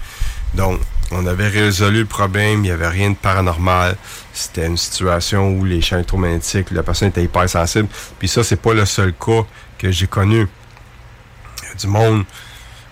Donc, 0.52 0.80
on 1.12 1.26
avait 1.26 1.48
résolu 1.48 2.00
le 2.00 2.06
problème. 2.06 2.58
Il 2.58 2.62
n'y 2.62 2.70
avait 2.70 2.88
rien 2.88 3.10
de 3.10 3.16
paranormal. 3.16 3.96
C'était 4.34 4.66
une 4.66 4.76
situation 4.76 5.48
où 5.48 5.64
les 5.64 5.80
champs 5.80 5.96
électromagnétiques, 5.96 6.70
la 6.72 6.82
personne 6.82 7.08
était 7.08 7.24
hyper 7.24 7.48
sensible. 7.48 7.88
Puis 8.18 8.28
ça, 8.28 8.44
c'est 8.44 8.60
pas 8.60 8.74
le 8.74 8.84
seul 8.84 9.14
cas 9.14 9.44
que 9.78 9.90
j'ai 9.90 10.06
connu. 10.06 10.46
Du 11.78 11.86
monde 11.86 12.24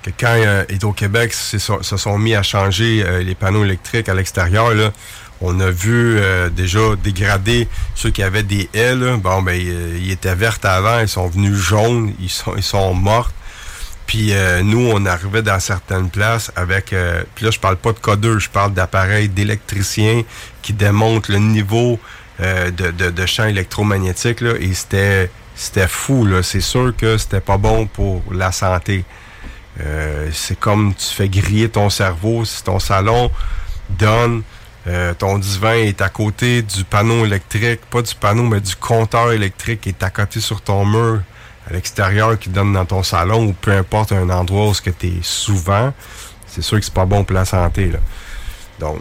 que 0.03 0.11
quand 0.19 0.35
euh, 0.35 0.65
Hydro-Québec 0.69 1.33
se 1.33 1.59
sont, 1.59 1.83
se 1.83 1.97
sont 1.97 2.19
mis 2.19 2.35
à 2.35 2.43
changer 2.43 3.05
euh, 3.07 3.23
les 3.23 3.37
panneaux 3.37 3.65
électriques 3.65 4.09
à 4.09 4.15
l'extérieur, 4.15 4.75
là, 4.75 4.93
on 5.41 5.61
a 5.61 5.71
vu 5.71 6.19
euh, 6.19 6.49
déjà 6.51 6.81
dégrader 7.03 7.69
ceux 7.95 8.11
qui 8.11 8.23
avaient 8.23 8.43
des 8.43 8.69
haies. 8.75 8.97
Bon, 9.19 9.43
ben, 9.43 9.57
euh, 9.61 9.99
ils 10.01 10.11
étaient 10.11 10.35
vertes 10.35 10.65
avant, 10.65 11.01
ils 11.01 11.09
sont 11.09 11.29
venus 11.29 11.55
jaunes, 11.55 12.15
ils 12.21 12.31
sont, 12.31 12.55
ils 12.57 12.63
sont 12.63 12.95
morts. 12.95 13.31
Puis 14.07 14.33
euh, 14.33 14.63
nous, 14.63 14.91
on 14.93 15.07
arrivait 15.07 15.43
dans 15.43 15.61
certaines 15.61 16.11
places 16.11 16.51
avec... 16.57 16.93
euh, 16.93 17.23
puis 17.35 17.45
là, 17.45 17.51
je 17.53 17.61
parle 17.61 17.77
pas 17.77 17.93
de 17.93 17.99
codeurs, 17.99 18.41
je 18.41 18.51
parle 18.51 18.75
d'appareils 18.75 19.29
d'électriciens 19.29 20.23
qui 20.63 20.73
démontrent 20.73 21.31
le 21.31 21.39
niveau 21.39 21.99
de, 22.41 22.91
de, 22.91 23.11
de 23.11 23.27
champ 23.27 23.45
électromagnétique. 23.45 24.41
Là, 24.41 24.55
et 24.59 24.75
c'était 24.75 25.31
c'était 25.63 25.89
fou. 25.89 26.25
là. 26.25 26.43
C'est 26.43 26.61
sûr 26.61 26.95
que 26.97 27.17
c'était 27.17 27.41
pas 27.41 27.57
bon 27.57 27.87
pour 27.87 28.23
la 28.33 28.53
santé. 28.53 29.05
Euh, 29.81 30.29
c'est 30.33 30.59
comme 30.59 30.95
tu 30.95 31.07
fais 31.07 31.29
griller 31.29 31.69
ton 31.69 31.89
cerveau. 31.89 32.45
Si 32.45 32.63
ton 32.63 32.79
salon 32.79 33.31
donne, 33.89 34.43
euh, 34.87 35.15
ton 35.15 35.39
divan 35.39 35.73
est 35.73 36.01
à 36.03 36.09
côté 36.09 36.63
du 36.63 36.85
panneau 36.85 37.25
électrique, 37.25 37.81
pas 37.91 38.03
du 38.03 38.15
panneau, 38.15 38.43
mais 38.43 38.61
du 38.61 38.75
compteur 38.75 39.33
électrique 39.33 39.87
est 39.87 40.03
à 40.03 40.11
côté 40.11 40.41
sur 40.41 40.61
ton 40.61 40.85
mur 40.85 41.23
à 41.69 41.73
l'extérieur 41.73 42.37
qui 42.39 42.49
donne 42.49 42.73
dans 42.73 42.85
ton 42.85 43.05
salon 43.05 43.47
ou 43.47 43.53
peu 43.53 43.71
importe 43.71 44.11
un 44.11 44.29
endroit 44.31 44.69
où 44.69 44.75
tu 44.75 44.91
es 45.07 45.13
souvent, 45.23 45.95
c'est 46.49 46.63
sûr 46.63 46.79
que 46.81 46.85
c'est 46.85 46.93
pas 46.93 47.07
bon 47.07 47.23
pour 47.23 47.35
la 47.35 47.45
santé. 47.45 47.87
Là. 47.87 48.01
Donc, 48.81 48.99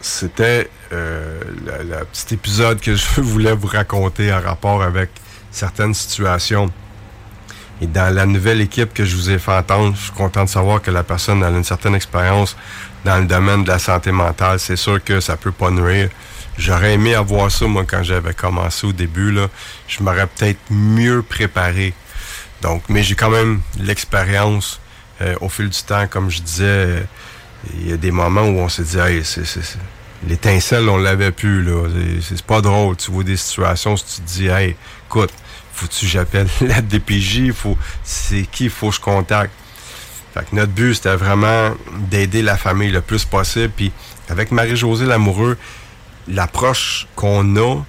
c'était 0.00 0.70
euh, 0.92 1.40
le, 1.64 1.90
le 1.90 2.04
petit 2.04 2.34
épisode 2.34 2.80
que 2.80 2.94
je 2.94 3.20
voulais 3.20 3.52
vous 3.52 3.68
raconter 3.68 4.32
en 4.32 4.40
rapport 4.40 4.82
avec 4.82 5.10
certaines 5.50 5.94
situations. 5.94 6.70
Et 7.80 7.86
dans 7.86 8.14
la 8.14 8.24
nouvelle 8.24 8.60
équipe 8.60 8.94
que 8.94 9.04
je 9.04 9.14
vous 9.16 9.30
ai 9.30 9.38
fait 9.38 9.52
entendre, 9.52 9.94
je 9.96 10.04
suis 10.04 10.12
content 10.12 10.44
de 10.44 10.48
savoir 10.48 10.80
que 10.80 10.90
la 10.90 11.02
personne 11.02 11.42
a 11.42 11.50
une 11.50 11.64
certaine 11.64 11.94
expérience 11.94 12.56
dans 13.04 13.18
le 13.18 13.26
domaine 13.26 13.64
de 13.64 13.68
la 13.68 13.78
santé 13.78 14.12
mentale. 14.12 14.58
C'est 14.58 14.76
sûr 14.76 15.02
que 15.02 15.20
ça 15.20 15.36
peut 15.36 15.52
pas 15.52 15.70
nuire. 15.70 16.08
J'aurais 16.58 16.94
aimé 16.94 17.14
avoir 17.14 17.50
ça, 17.50 17.66
moi, 17.66 17.84
quand 17.86 18.02
j'avais 18.02 18.32
commencé 18.32 18.86
au 18.86 18.92
début. 18.92 19.30
Là. 19.30 19.48
Je 19.88 20.02
m'aurais 20.02 20.26
peut-être 20.26 20.60
mieux 20.70 21.22
préparé. 21.22 21.92
Donc, 22.62 22.84
mais 22.88 23.02
j'ai 23.02 23.14
quand 23.14 23.30
même 23.30 23.60
l'expérience 23.78 24.80
euh, 25.20 25.34
au 25.42 25.50
fil 25.50 25.68
du 25.68 25.82
temps. 25.82 26.06
Comme 26.06 26.30
je 26.30 26.40
disais, 26.40 26.64
euh, 26.64 27.00
il 27.74 27.90
y 27.90 27.92
a 27.92 27.98
des 27.98 28.10
moments 28.10 28.42
où 28.42 28.58
on 28.58 28.70
s'est 28.70 28.84
dit, 28.84 28.98
hey, 28.98 29.22
c'est, 29.22 29.44
l'étincelle, 30.26 30.88
on 30.88 30.98
l'avait 30.98 31.32
plus. 31.32 31.62
Là. 31.62 31.88
C'est, 32.20 32.42
pas 32.42 32.60
drôle. 32.60 32.96
Tu 32.96 33.10
vois 33.10 33.24
des 33.24 33.36
situations 33.36 33.94
où 33.94 33.98
tu 33.98 34.04
te 34.04 34.20
dis, 34.22 34.46
hey, 34.46 34.76
écoute, 35.06 35.32
faut-tu 35.72 36.06
j'appelle 36.06 36.48
la 36.60 36.80
DPJ? 36.80 37.52
Faut, 37.52 37.76
c'est 38.02 38.42
qui 38.42 38.68
faut 38.68 38.90
que 38.90 38.96
je 38.96 39.00
contacte? 39.00 39.52
Fait 40.34 40.44
que 40.50 40.54
notre 40.54 40.72
but, 40.72 40.94
c'était 40.94 41.16
vraiment 41.16 41.70
d'aider 42.10 42.42
la 42.42 42.56
famille 42.56 42.90
le 42.90 43.00
plus 43.00 43.24
possible. 43.24 43.72
Puis 43.74 43.92
avec 44.28 44.50
Marie-Josée 44.50 45.06
Lamoureux, 45.06 45.56
l'approche 46.28 47.06
qu'on 47.14 47.56
a, 47.56 47.82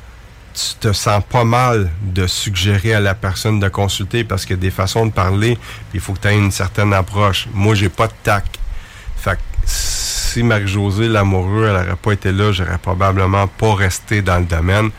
tu 0.54 0.76
te 0.80 0.94
sens 0.94 1.24
pas 1.30 1.44
mal 1.44 1.92
de 2.02 2.26
suggérer 2.26 2.94
à 2.94 3.00
la 3.00 3.14
personne 3.14 3.60
de 3.60 3.68
consulter 3.68 4.24
parce 4.24 4.46
qu'il 4.46 4.56
y 4.56 4.60
a 4.60 4.62
des 4.62 4.72
façons 4.72 5.06
de 5.06 5.12
parler, 5.12 5.58
il 5.94 6.00
faut 6.00 6.14
que 6.14 6.20
tu 6.20 6.28
aies 6.30 6.38
une 6.38 6.52
certaine 6.52 6.94
approche. 6.94 7.48
Moi, 7.54 7.76
j'ai 7.76 7.90
pas 7.90 8.08
de 8.08 8.14
tac. 8.24 8.46
Si 9.68 10.44
Marie-Josée 10.44 11.08
Lamoureux, 11.08 11.66
elle 11.68 11.74
n'aurait 11.74 11.96
pas 12.02 12.12
été 12.14 12.32
là, 12.32 12.52
j'aurais 12.52 12.78
probablement 12.78 13.48
pas 13.48 13.76
resté 13.76 14.22
dans 14.22 14.40
le 14.40 14.46
domaine 14.46 14.92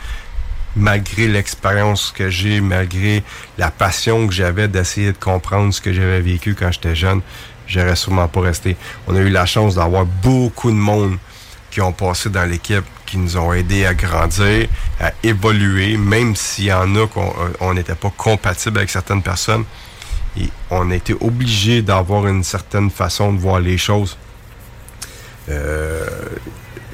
malgré 0.76 1.28
l'expérience 1.28 2.12
que 2.16 2.30
j'ai, 2.30 2.60
malgré 2.60 3.22
la 3.58 3.70
passion 3.70 4.26
que 4.26 4.32
j'avais 4.32 4.68
d'essayer 4.68 5.12
de 5.12 5.18
comprendre 5.18 5.72
ce 5.72 5.80
que 5.80 5.92
j'avais 5.92 6.20
vécu 6.20 6.54
quand 6.54 6.70
j'étais 6.70 6.94
jeune, 6.94 7.20
j'aurais 7.66 7.96
sûrement 7.96 8.28
pas 8.28 8.40
resté. 8.40 8.76
On 9.06 9.16
a 9.16 9.20
eu 9.20 9.30
la 9.30 9.46
chance 9.46 9.74
d'avoir 9.74 10.04
beaucoup 10.04 10.70
de 10.70 10.76
monde 10.76 11.18
qui 11.70 11.80
ont 11.80 11.92
passé 11.92 12.30
dans 12.30 12.44
l'équipe, 12.48 12.84
qui 13.04 13.18
nous 13.18 13.36
ont 13.36 13.52
aidés 13.52 13.84
à 13.84 13.94
grandir, 13.94 14.68
à 15.00 15.12
évoluer, 15.22 15.96
même 15.96 16.34
s'il 16.34 16.66
y 16.66 16.72
en 16.72 16.94
a 16.96 17.06
qu'on 17.06 17.34
euh, 17.60 17.74
n'était 17.74 17.94
pas 17.94 18.12
compatible 18.16 18.78
avec 18.78 18.90
certaines 18.90 19.22
personnes. 19.22 19.64
Et 20.40 20.48
on 20.70 20.90
a 20.90 20.94
été 20.94 21.14
obligé 21.20 21.82
d'avoir 21.82 22.26
une 22.26 22.44
certaine 22.44 22.90
façon 22.90 23.32
de 23.32 23.38
voir 23.38 23.60
les 23.60 23.76
choses. 23.76 24.16
Euh, 25.48 26.06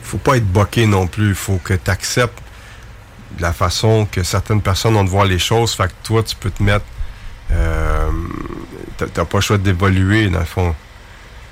faut 0.02 0.18
pas 0.18 0.36
être 0.36 0.47
boqué 0.47 0.86
non 0.86 1.06
plus. 1.06 1.28
Il 1.31 1.35
faut 1.35 1.59
que 1.62 1.74
tu 1.74 1.90
acceptes 1.90 2.39
la 3.40 3.52
façon 3.52 4.06
que 4.10 4.22
certaines 4.22 4.62
personnes 4.62 4.97
ont 4.97 5.05
de 5.05 5.09
voir 5.10 5.24
les 5.24 5.39
choses. 5.39 5.74
Fait 5.74 5.89
que 5.89 5.93
toi, 6.02 6.22
tu 6.22 6.36
peux 6.36 6.51
te 6.51 6.62
mettre. 6.62 6.85
Euh, 7.52 8.10
t'as- 8.97 9.24
pas 9.24 9.39
le 9.39 9.43
choix 9.43 9.59
d'évoluer, 9.59 10.28
dans 10.28 10.39
le 10.40 10.44
fond. 10.44 10.74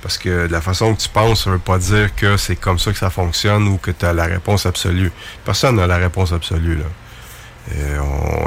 Parce 0.01 0.19
que 0.19 0.47
de 0.49 0.53
la 0.53 0.61
façon 0.61 0.95
que 0.95 1.01
tu 1.01 1.09
penses, 1.09 1.45
ça 1.45 1.51
veut 1.51 1.59
pas 1.59 1.79
dire 1.79 2.15
que 2.17 2.37
c'est 2.37 2.57
comme 2.57 2.79
ça 2.79 2.93
que 2.93 2.99
ça 2.99 3.11
fonctionne 3.11 3.69
ou 3.69 3.77
que 3.79 3.91
tu 3.93 4.05
as 4.05 4.13
la 4.13 4.25
réponse 4.25 4.67
absolue. 4.67 5.13
Personne 5.45 5.77
n'a 5.77 5.87
la 5.87 5.97
réponse 5.97 6.33
absolue, 6.33 6.77
là. 6.77 6.85
Euh, 7.77 8.01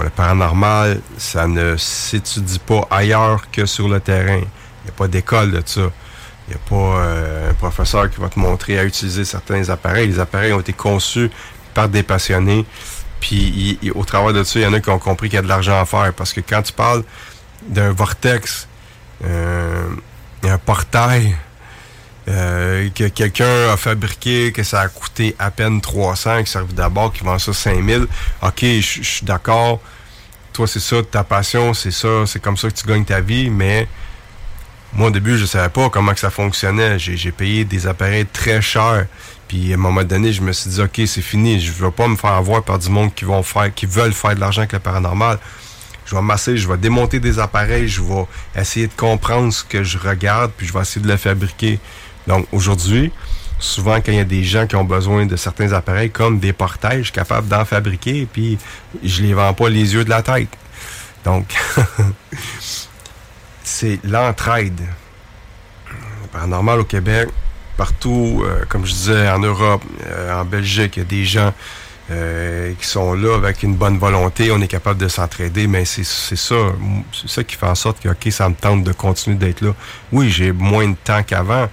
le 0.04 0.10
paranormal, 0.10 1.00
ça 1.18 1.48
ne 1.48 1.78
s'étudie 1.78 2.60
pas 2.60 2.86
ailleurs 2.92 3.50
que 3.52 3.66
sur 3.66 3.88
le 3.88 4.02
terrain. 4.02 4.38
Il 4.40 4.86
n'y 4.86 4.90
a 4.90 4.94
pas 4.98 5.08
d'école 5.08 5.52
de 5.52 5.62
ça. 5.66 5.84
Il 6.48 6.52
n'y 6.52 6.56
a 6.56 6.70
pas 6.70 7.00
euh, 7.00 7.52
un 7.52 7.54
professeur 7.54 8.10
qui 8.10 8.20
va 8.20 8.30
te 8.30 8.38
montrer 8.38 8.78
à 8.78 8.84
utiliser 8.84 9.26
certains 9.26 9.70
appareils. 9.70 10.08
Les 10.08 10.20
appareils 10.20 10.54
ont 10.54 10.60
été 10.60 10.74
conçus 10.74 11.32
par 11.74 11.90
des 11.90 12.04
passionnés. 12.04 12.66
Puis 13.20 13.80
au 13.96 14.04
travers 14.04 14.34
de 14.34 14.44
ça, 14.44 14.60
il 14.60 14.64
y 14.64 14.66
en 14.66 14.74
a 14.74 14.80
qui 14.80 14.90
ont 14.90 15.00
compris 15.00 15.30
qu'il 15.30 15.38
y 15.38 15.40
a 15.40 15.42
de 15.42 15.48
l'argent 15.48 15.80
à 15.80 15.86
faire. 15.86 16.14
Parce 16.14 16.34
que 16.34 16.42
quand 16.42 16.62
tu 16.62 16.74
parles 16.74 17.04
d'un 17.68 17.92
vortex, 17.92 18.68
euh, 19.24 19.88
un 20.44 20.58
portail, 20.60 21.36
euh, 22.28 22.90
que 22.90 23.08
quelqu'un 23.08 23.70
a 23.70 23.78
fabriqué, 23.78 24.52
que 24.52 24.64
ça 24.64 24.82
a 24.82 24.88
coûté 24.88 25.36
à 25.38 25.52
peine 25.52 25.80
300, 25.80 26.44
qui 26.44 26.52
servait 26.52 26.74
d'abord, 26.74 27.14
qui 27.14 27.24
vend 27.24 27.38
ça 27.38 27.54
5000. 27.54 28.08
OK, 28.42 28.62
je 28.62 28.80
suis 28.80 29.26
d'accord. 29.26 29.80
Toi, 30.52 30.68
c'est 30.68 30.80
ça, 30.80 31.04
ta 31.04 31.24
passion, 31.24 31.74
c'est 31.74 31.92
ça, 31.92 32.26
c'est 32.26 32.40
comme 32.40 32.58
ça 32.58 32.70
que 32.70 32.74
tu 32.74 32.88
gagnes 32.88 33.06
ta 33.06 33.22
vie, 33.22 33.50
mais 33.50 33.88
moi, 34.96 35.08
au 35.08 35.12
début, 35.12 35.38
je 35.38 35.46
savais 35.46 35.70
pas 35.70 35.90
comment 35.90 36.14
que 36.14 36.20
ça 36.22 36.30
fonctionnait. 36.30 36.98
J'ai 36.98 37.32
payé 37.32 37.66
des 37.66 37.86
appareils 37.86 38.26
très 38.26 38.62
chers. 38.62 39.08
Puis, 39.48 39.72
à 39.72 39.76
un 39.76 39.78
moment 39.78 40.04
donné, 40.04 40.32
je 40.32 40.42
me 40.42 40.54
suis 40.54 40.70
dit, 40.70 40.82
OK, 40.82 41.02
c'est 41.06 41.22
fini. 41.22 41.60
Je 41.60 41.72
veux 41.74 41.92
pas 41.92 42.08
me 42.08 42.16
faire 42.16 42.32
avoir 42.32 42.64
par 42.64 42.80
du 42.80 42.90
monde 42.90 43.14
qui 43.14 43.26
vont 43.26 43.44
faire, 43.44 43.74
qui 43.74 43.86
veulent 43.86 44.14
faire 44.14 44.36
de 44.36 44.40
l'argent 44.40 44.62
avec 44.62 44.72
le 44.72 44.80
paranormal. 44.80 45.38
Je 46.06 46.16
vais 46.16 46.22
masser, 46.22 46.56
je 46.56 46.68
vais 46.68 46.78
démonter 46.78 47.20
des 47.20 47.40
appareils, 47.40 47.90
je 47.90 48.02
vais 48.02 48.26
essayer 48.56 48.88
de 48.88 48.94
comprendre 48.94 49.52
ce 49.52 49.64
que 49.64 49.84
je 49.84 49.98
regarde, 49.98 50.52
puis 50.56 50.68
je 50.68 50.72
vais 50.72 50.80
essayer 50.80 51.02
de 51.02 51.12
le 51.12 51.18
fabriquer. 51.18 51.80
Donc, 52.28 52.48
aujourd'hui, 52.54 53.12
souvent, 53.60 53.96
quand 53.96 54.12
il 54.12 54.18
y 54.18 54.20
a 54.20 54.24
des 54.24 54.44
gens 54.44 54.66
qui 54.66 54.76
ont 54.76 54.84
besoin 54.86 55.26
de 55.26 55.36
certains 55.36 55.74
appareils, 55.74 56.12
comme 56.12 56.40
des 56.40 56.54
portails, 56.54 57.00
je 57.00 57.06
suis 57.06 57.12
capable 57.12 57.48
d'en 57.48 57.66
fabriquer, 57.66 58.28
puis 58.32 58.58
je 59.04 59.24
les 59.24 59.34
vends 59.34 59.54
pas 59.54 59.68
les 59.68 59.94
yeux 59.94 60.06
de 60.06 60.10
la 60.10 60.22
tête. 60.22 60.50
Donc, 61.26 61.54
c'est 63.66 64.00
l'entraide. 64.04 64.80
Le 65.90 66.28
paranormal 66.32 66.80
au 66.80 66.84
Québec, 66.84 67.30
partout, 67.78 68.44
euh, 68.44 68.66
comme 68.70 68.86
je 68.86 68.94
disais, 68.94 69.30
en 69.30 69.40
Europe, 69.40 69.84
euh, 70.06 70.42
en 70.42 70.46
Belgique, 70.46 70.98
il 70.98 71.00
y 71.00 71.02
a 71.02 71.06
des 71.06 71.26
gens 71.26 71.54
euh, 72.12 72.74
qui 72.80 72.88
sont 72.88 73.14
là 73.14 73.36
avec 73.36 73.64
une 73.64 73.76
bonne 73.76 73.98
volonté. 73.98 74.52
On 74.52 74.62
est 74.62 74.68
capable 74.68 75.00
de 75.00 75.08
s'entraider, 75.08 75.68
mais 75.68 75.86
c'est 75.86 76.04
ça. 76.04 76.56
C'est 77.12 77.30
ça 77.30 77.44
qui 77.44 77.56
fait 77.56 77.66
en 77.66 77.76
sorte 77.76 78.02
que, 78.02 78.10
OK, 78.10 78.28
ça 78.32 78.48
me 78.50 78.56
tente 78.56 78.84
de 78.84 78.94
continuer 78.94 79.38
d'être 79.38 79.62
là. 79.62 79.74
Oui, 80.12 80.30
j'ai 80.30 80.52
moins 80.52 80.88
de 80.88 80.96
temps 80.96 81.24
qu'avant 81.24 81.68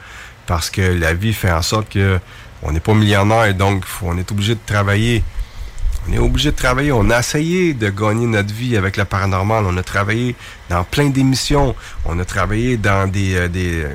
parce 0.46 0.70
que 0.70 0.80
la 0.82 1.14
vie 1.14 1.32
fait 1.32 1.52
en 1.52 1.62
sorte 1.62 1.90
que 1.90 2.18
on 2.62 2.72
n'est 2.72 2.80
pas 2.80 2.94
millionnaire, 2.94 3.52
donc 3.54 3.84
on 4.02 4.16
est 4.18 4.30
obligé 4.30 4.54
de 4.54 4.60
travailler. 4.64 5.22
On 6.08 6.12
est 6.12 6.18
obligé 6.18 6.50
de 6.50 6.56
travailler. 6.56 6.92
On 6.92 7.10
a 7.10 7.18
essayé 7.20 7.74
de 7.74 7.88
gagner 7.90 8.26
notre 8.26 8.52
vie 8.52 8.76
avec 8.76 8.96
le 8.96 9.04
paranormal. 9.04 9.64
On 9.66 9.76
a 9.76 9.82
travaillé 9.82 10.34
dans 10.68 10.84
plein 10.84 11.08
d'émissions. 11.10 11.74
On 12.04 12.18
a 12.18 12.24
travaillé 12.24 12.76
dans 12.76 13.08
des, 13.10 13.36
euh, 13.36 13.48
des, 13.48 13.84
euh, 13.84 13.88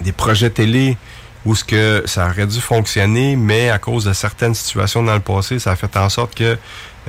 des 0.00 0.12
projets 0.12 0.50
télé 0.50 0.96
où 1.44 1.54
ce 1.54 1.64
que 1.64 2.02
ça 2.06 2.28
aurait 2.28 2.46
dû 2.46 2.60
fonctionner, 2.60 3.36
mais 3.36 3.70
à 3.70 3.78
cause 3.78 4.04
de 4.04 4.12
certaines 4.12 4.54
situations 4.54 5.02
dans 5.02 5.14
le 5.14 5.20
passé, 5.20 5.58
ça 5.58 5.72
a 5.72 5.76
fait 5.76 5.96
en 5.96 6.08
sorte 6.08 6.34
que 6.34 6.56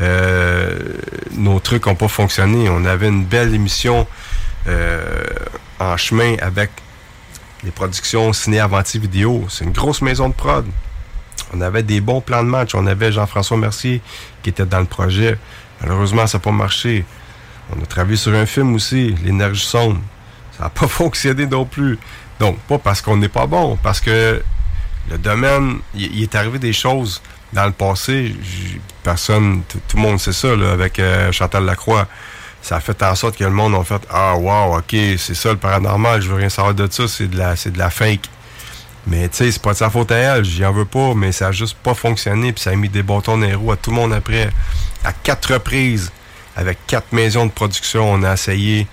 euh, 0.01 0.79
nos 1.31 1.59
trucs 1.59 1.85
n'ont 1.85 1.95
pas 1.95 2.07
fonctionné. 2.07 2.67
On 2.69 2.85
avait 2.85 3.09
une 3.09 3.25
belle 3.25 3.53
émission 3.53 4.07
euh, 4.67 5.23
en 5.79 5.97
chemin 5.97 6.35
avec 6.41 6.71
les 7.63 7.71
productions 7.71 8.33
Ciné 8.33 8.59
Avanti 8.59 8.97
Vidéo. 8.97 9.45
C'est 9.49 9.65
une 9.65 9.71
grosse 9.71 10.01
maison 10.01 10.29
de 10.29 10.33
prod. 10.33 10.65
On 11.53 11.61
avait 11.61 11.83
des 11.83 12.01
bons 12.01 12.21
plans 12.21 12.43
de 12.43 12.49
match. 12.49 12.73
On 12.75 12.85
avait 12.87 13.11
Jean-François 13.11 13.57
Mercier 13.57 14.01
qui 14.41 14.49
était 14.49 14.65
dans 14.65 14.79
le 14.79 14.85
projet. 14.85 15.37
Malheureusement, 15.81 16.25
ça 16.27 16.37
n'a 16.37 16.43
pas 16.43 16.51
marché. 16.51 17.05
On 17.71 17.81
a 17.81 17.85
travaillé 17.85 18.17
sur 18.17 18.33
un 18.33 18.45
film 18.45 18.73
aussi, 18.75 19.15
L'énergie 19.23 19.65
sombre. 19.65 19.99
Ça 20.57 20.63
n'a 20.63 20.69
pas 20.69 20.87
fonctionné 20.87 21.45
non 21.45 21.65
plus. 21.65 21.97
Donc, 22.39 22.57
pas 22.61 22.77
parce 22.77 23.01
qu'on 23.01 23.17
n'est 23.17 23.29
pas 23.29 23.45
bon, 23.45 23.77
parce 23.81 24.01
que 24.01 24.41
le 25.09 25.17
domaine, 25.17 25.79
il, 25.93 26.23
est 26.23 26.35
arrivé 26.35 26.59
des 26.59 26.73
choses 26.73 27.21
dans 27.51 27.65
le 27.65 27.71
passé. 27.71 28.35
Personne, 29.03 29.61
tout 29.67 29.79
le 29.95 30.01
monde 30.01 30.19
sait 30.19 30.33
ça, 30.33 30.51
avec 30.71 30.99
euh, 30.99 31.31
Chantal 31.31 31.65
Lacroix. 31.65 32.07
Ça 32.61 32.77
a 32.77 32.79
fait 32.79 33.03
en 33.03 33.13
sorte 33.13 33.37
que 33.37 33.43
le 33.43 33.51
monde 33.51 33.75
a 33.75 33.83
fait 33.83 34.01
Ah, 34.09 34.35
wow, 34.35 34.77
OK, 34.77 34.95
c'est 35.17 35.35
ça 35.35 35.51
le 35.51 35.57
paranormal, 35.57 36.21
je 36.21 36.29
veux 36.29 36.35
rien 36.35 36.49
savoir 36.49 36.73
de 36.73 36.87
ça, 36.89 37.07
c'est 37.07 37.27
de 37.27 37.37
la, 37.37 37.55
c'est 37.57 37.71
de 37.71 37.77
la 37.77 37.89
fake. 37.89 38.29
Mais 39.05 39.27
tu 39.27 39.37
sais, 39.37 39.51
c'est 39.51 39.61
pas 39.61 39.73
de 39.73 39.77
sa 39.77 39.89
faute 39.89 40.11
à 40.11 40.15
elle, 40.15 40.45
j'y 40.45 40.65
en 40.65 40.71
veux 40.71 40.85
pas, 40.85 41.13
mais 41.13 41.31
ça 41.31 41.47
a 41.47 41.51
juste 41.51 41.77
pas 41.77 41.93
fonctionné, 41.93 42.53
puis 42.53 42.61
ça 42.61 42.69
a 42.71 42.75
mis 42.75 42.89
des 42.89 43.03
bâtons 43.03 43.37
dans 43.37 43.45
les 43.45 43.53
roues 43.53 43.71
à 43.71 43.77
tout 43.77 43.89
le 43.89 43.97
monde 43.97 44.13
après. 44.13 44.49
À 45.03 45.11
quatre 45.11 45.53
reprises, 45.53 46.11
avec 46.55 46.77
quatre 46.87 47.11
maisons 47.11 47.45
de 47.45 47.51
production, 47.51 48.09
on 48.11 48.23
a 48.23 48.33
essayé 48.33 48.87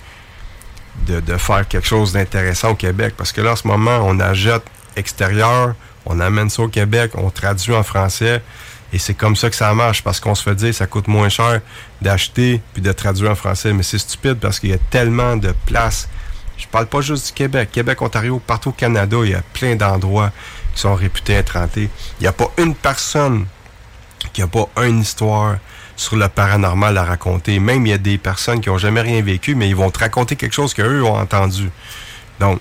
de, 1.07 1.21
de 1.21 1.37
faire 1.37 1.67
quelque 1.67 1.87
chose 1.87 2.11
d'intéressant 2.11 2.71
au 2.71 2.75
Québec. 2.75 3.13
Parce 3.17 3.31
que 3.31 3.39
là, 3.41 3.53
en 3.53 3.55
ce 3.55 3.67
moment, 3.67 4.01
on 4.03 4.19
achète 4.19 4.63
extérieur, 4.97 5.75
on 6.05 6.19
amène 6.19 6.49
ça 6.49 6.63
au 6.63 6.67
Québec, 6.67 7.11
on 7.15 7.29
traduit 7.29 7.73
en 7.73 7.83
français, 7.83 8.41
et 8.93 8.97
c'est 8.97 9.13
comme 9.13 9.35
ça 9.35 9.49
que 9.49 9.55
ça 9.55 9.73
marche, 9.73 10.03
parce 10.03 10.19
qu'on 10.19 10.35
se 10.35 10.43
fait 10.43 10.55
dire 10.55 10.73
ça 10.73 10.85
coûte 10.85 11.07
moins 11.07 11.29
cher 11.29 11.61
d'acheter 12.01 12.61
puis 12.73 12.81
de 12.81 12.91
traduire 12.91 13.31
en 13.31 13.35
français. 13.35 13.71
Mais 13.71 13.83
c'est 13.83 13.99
stupide 13.99 14.35
parce 14.35 14.59
qu'il 14.59 14.71
y 14.71 14.73
a 14.73 14.79
tellement 14.89 15.37
de 15.37 15.53
places. 15.65 16.09
Je 16.61 16.67
parle 16.67 16.85
pas 16.85 17.01
juste 17.01 17.27
du 17.27 17.33
Québec. 17.33 17.69
Québec, 17.71 17.99
Ontario, 18.03 18.39
partout 18.39 18.69
au 18.69 18.73
Canada, 18.73 19.17
il 19.23 19.31
y 19.31 19.33
a 19.33 19.41
plein 19.41 19.75
d'endroits 19.75 20.31
qui 20.75 20.81
sont 20.81 20.93
réputés 20.93 21.33
être. 21.33 21.57
Il 21.75 21.89
n'y 22.21 22.27
a 22.27 22.31
pas 22.31 22.51
une 22.59 22.75
personne 22.75 23.47
qui 24.31 24.41
n'a 24.41 24.47
pas 24.47 24.69
une 24.83 24.99
histoire 24.99 25.57
sur 25.95 26.17
le 26.17 26.29
paranormal 26.29 26.95
à 26.99 27.03
raconter. 27.03 27.59
Même 27.59 27.87
il 27.87 27.89
y 27.89 27.93
a 27.93 27.97
des 27.97 28.19
personnes 28.19 28.61
qui 28.61 28.69
n'ont 28.69 28.77
jamais 28.77 29.01
rien 29.01 29.23
vécu, 29.23 29.55
mais 29.55 29.69
ils 29.69 29.75
vont 29.75 29.89
te 29.89 29.99
raconter 29.99 30.35
quelque 30.35 30.53
chose 30.53 30.75
qu'eux 30.75 31.03
ont 31.03 31.17
entendu. 31.17 31.71
Donc, 32.39 32.59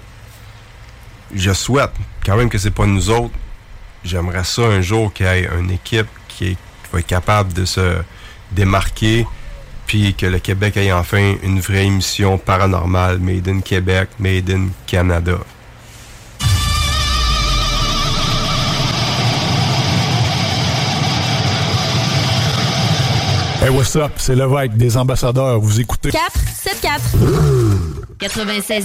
je 1.35 1.53
souhaite 1.53 1.93
quand 2.25 2.37
même 2.37 2.49
que 2.49 2.57
c'est 2.57 2.71
pas 2.71 2.87
nous 2.87 3.11
autres. 3.11 3.35
J'aimerais 4.03 4.45
ça 4.45 4.63
un 4.63 4.81
jour 4.81 5.13
qu'il 5.13 5.27
y 5.27 5.29
ait 5.29 5.51
une 5.59 5.71
équipe 5.71 6.09
qui, 6.27 6.57
qui 6.57 6.57
va 6.91 7.01
être 7.01 7.07
capable 7.07 7.53
de 7.53 7.67
se 7.67 7.99
démarquer 8.51 9.27
puis 9.91 10.15
que 10.15 10.25
le 10.25 10.39
Québec 10.39 10.77
ait 10.77 10.93
enfin 10.93 11.35
une 11.43 11.59
vraie 11.59 11.85
émission 11.85 12.39
paranormale, 12.39 13.19
Made 13.19 13.49
in 13.49 13.61
Québec, 13.61 14.09
Made 14.21 14.49
in 14.49 14.69
Canada. 14.87 15.39
Hey, 23.63 23.69
what's 23.69 23.95
up? 23.95 24.13
C'est 24.17 24.35
Lévesque 24.35 24.73
des 24.73 24.97
ambassadeurs. 24.97 25.61
Vous 25.61 25.81
écoutez. 25.81 26.11
4, 26.11 26.23
7, 26.55 26.81
4. 26.81 27.01
96.9 28.21 28.85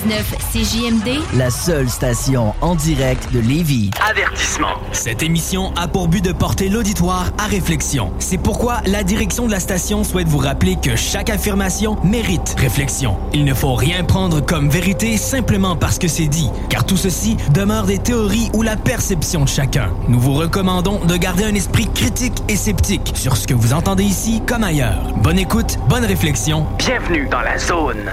CJMD. 0.52 1.19
La 1.38 1.49
seule 1.49 1.89
station 1.89 2.53
en 2.61 2.76
direct 2.76 3.31
de 3.34 3.39
Lévis. 3.39 3.91
Avertissement. 4.10 4.76
Cette 4.93 5.23
émission 5.23 5.73
a 5.76 5.88
pour 5.89 6.07
but 6.07 6.23
de 6.23 6.31
porter 6.31 6.69
l'auditoire 6.69 7.31
à 7.38 7.45
réflexion. 7.45 8.11
C'est 8.19 8.38
pourquoi 8.38 8.81
la 8.85 9.03
direction 9.03 9.45
de 9.45 9.52
la 9.52 9.60
station 9.60 10.06
souhaite 10.06 10.27
vous 10.27 10.38
rappeler 10.38 10.77
que 10.81 10.95
chaque 10.95 11.30
affirmation 11.30 11.97
mérite 12.03 12.56
réflexion. 12.57 13.18
Il 13.34 13.43
ne 13.43 13.53
faut 13.53 13.76
rien 13.76 14.03
prendre 14.06 14.39
comme 14.39 14.69
vérité 14.69 15.18
simplement 15.18 15.76
parce 15.76 15.99
que 15.99 16.07
c'est 16.07 16.27
dit, 16.27 16.49
car 16.69 16.85
tout 16.85 16.97
ceci 16.97 17.35
demeure 17.53 17.85
des 17.85 17.99
théories 17.99 18.49
ou 18.53 18.61
la 18.61 18.77
perception 18.77 19.43
de 19.43 19.49
chacun. 19.49 19.89
Nous 20.07 20.19
vous 20.19 20.34
recommandons 20.34 21.03
de 21.03 21.15
garder 21.18 21.43
un 21.43 21.56
esprit 21.56 21.89
critique 21.93 22.41
et 22.47 22.56
sceptique 22.56 23.11
sur 23.15 23.35
ce 23.35 23.47
que 23.47 23.53
vous 23.53 23.73
entendez 23.73 24.03
ici 24.03 24.41
comme 24.47 24.64
ailleurs. 24.65 25.13
Bonne 25.17 25.37
écoute, 25.37 25.77
bonne 25.87 26.05
réflexion. 26.05 26.65
Bienvenue 26.79 27.27
dans 27.27 27.41
la 27.41 27.57
zone. 27.59 28.11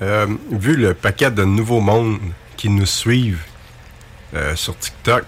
Euh, 0.00 0.26
vu 0.50 0.76
le 0.76 0.94
paquet 0.94 1.30
de 1.30 1.44
nouveaux 1.44 1.80
mondes 1.80 2.18
qui 2.56 2.70
nous 2.70 2.86
suivent 2.86 3.44
euh, 4.32 4.56
sur 4.56 4.76
TikTok, 4.78 5.24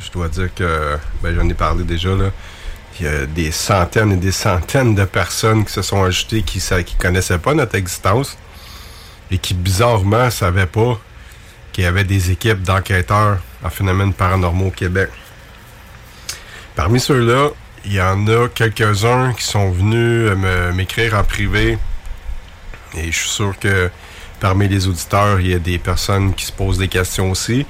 je 0.00 0.10
dois 0.10 0.28
dire 0.28 0.52
que 0.52 0.98
ben, 1.22 1.32
j'en 1.36 1.48
ai 1.48 1.54
parlé 1.54 1.84
déjà 1.84 2.10
là. 2.16 2.32
Y 3.00 3.06
a 3.06 3.26
des 3.26 3.52
centaines 3.52 4.12
et 4.12 4.16
des 4.16 4.32
centaines 4.32 4.94
de 4.94 5.04
personnes 5.04 5.64
qui 5.64 5.72
se 5.72 5.82
sont 5.82 6.02
ajoutées 6.02 6.42
qui 6.42 6.58
ne 6.58 6.82
connaissaient 6.98 7.38
pas 7.38 7.54
notre 7.54 7.76
existence 7.76 8.36
et 9.30 9.38
qui 9.38 9.54
bizarrement 9.54 10.24
ne 10.26 10.30
savaient 10.30 10.66
pas 10.66 10.98
qu'il 11.72 11.84
y 11.84 11.86
avait 11.86 12.04
des 12.04 12.30
équipes 12.30 12.62
d'enquêteurs 12.62 13.38
en 13.62 13.70
phénomènes 13.70 14.12
paranormaux 14.12 14.66
au 14.68 14.70
Québec. 14.70 15.10
Parmi 16.74 16.98
ceux-là, 16.98 17.50
il 17.84 17.92
y 17.92 18.00
en 18.00 18.26
a 18.26 18.48
quelques-uns 18.48 19.32
qui 19.32 19.44
sont 19.44 19.70
venus 19.70 20.32
me- 20.36 20.72
m'écrire 20.72 21.14
en 21.14 21.24
privé 21.24 21.78
et 22.96 23.12
je 23.12 23.16
suis 23.18 23.28
sûr 23.28 23.54
que 23.58 23.90
parmi 24.40 24.66
les 24.68 24.86
auditeurs, 24.86 25.40
il 25.40 25.48
y 25.48 25.54
a 25.54 25.58
des 25.58 25.78
personnes 25.78 26.34
qui 26.34 26.46
se 26.46 26.52
posent 26.52 26.78
des 26.78 26.88
questions 26.88 27.30
aussi. 27.30 27.66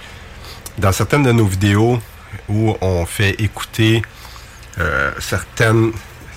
Dans 0.78 0.92
certaines 0.92 1.24
de 1.24 1.32
nos 1.32 1.46
vidéos 1.46 2.00
où 2.48 2.76
on 2.80 3.04
fait 3.04 3.32
écouter 3.40 4.02
euh, 4.80 5.12
certaines 5.18 5.92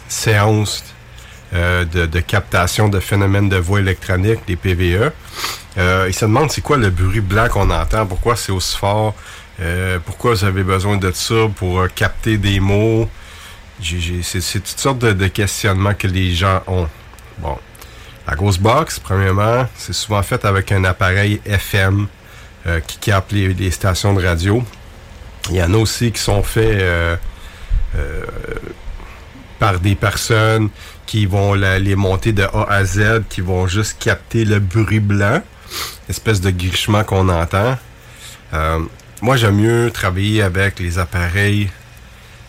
séances 0.08 0.84
euh, 1.54 1.84
de, 1.84 2.20
captation 2.22 2.88
de 2.88 3.02
phénomènes 3.02 3.50
de 3.50 3.58
voix 3.58 3.82
électronique, 3.82 4.40
les 4.48 4.56
PVE, 4.56 5.12
euh, 5.78 6.06
ils 6.08 6.14
se 6.14 6.24
demandent 6.24 6.50
c'est 6.50 6.62
quoi 6.62 6.78
le 6.78 6.90
bruit 6.90 7.20
blanc 7.20 7.50
qu'on 7.50 7.70
entend, 7.70 8.06
pourquoi 8.06 8.38
c'est 8.38 8.54
aussi 8.54 8.78
fort, 8.78 9.14
euh, 9.60 10.00
pourquoi 10.06 10.34
vous 10.34 10.46
avez 10.46 10.64
besoin 10.64 10.96
de 10.96 11.12
ça 11.12 11.50
pour 11.54 11.86
capter 11.94 12.38
des 12.38 12.62
mots. 12.62 13.10
C'est 13.84 14.64
toutes 14.64 14.80
sortes 14.80 15.00
de, 15.00 15.12
de 15.12 15.28
questionnements 15.28 15.94
que 15.94 16.08
les 16.08 16.34
gens 16.34 16.64
ont. 16.68 16.88
Bon. 17.40 17.58
La 18.26 18.36
grosse 18.36 18.58
box, 18.58 19.00
premièrement, 19.00 19.68
c'est 19.76 19.94
souvent 19.94 20.24
fait 20.24 20.46
avec 20.46 20.72
un 20.72 20.86
appareil 20.86 21.42
FM 21.46 22.08
qui 22.88 22.98
capte 22.98 23.34
les, 23.34 23.54
les 23.54 23.72
stations 23.72 24.14
de 24.14 24.26
radio. 24.26 24.64
Il 25.50 25.56
y 25.58 25.64
en 25.64 25.74
a 25.74 25.78
aussi 25.78 26.14
qui 26.14 26.22
sont 26.22 26.44
faits 26.44 27.20
par 29.60 29.80
des 29.80 29.96
personnes 29.96 30.70
qui 31.06 31.26
vont 31.26 31.54
les 31.54 31.96
monter 31.96 32.32
de 32.32 32.44
A 32.44 32.66
à 32.70 32.86
Z, 32.86 33.24
qui 33.30 33.42
vont 33.42 33.68
juste 33.68 33.98
capter 34.00 34.46
le 34.46 34.60
bruit 34.60 35.00
blanc, 35.00 35.42
espèce 36.10 36.42
de 36.42 36.52
grichement 36.52 37.04
qu'on 37.04 37.30
entend. 37.30 37.78
Euh, 38.54 38.80
moi, 39.22 39.36
j'aime 39.36 39.58
mieux 39.58 39.92
travailler 39.92 40.42
avec 40.42 40.80
les 40.80 41.00
appareils 41.00 41.70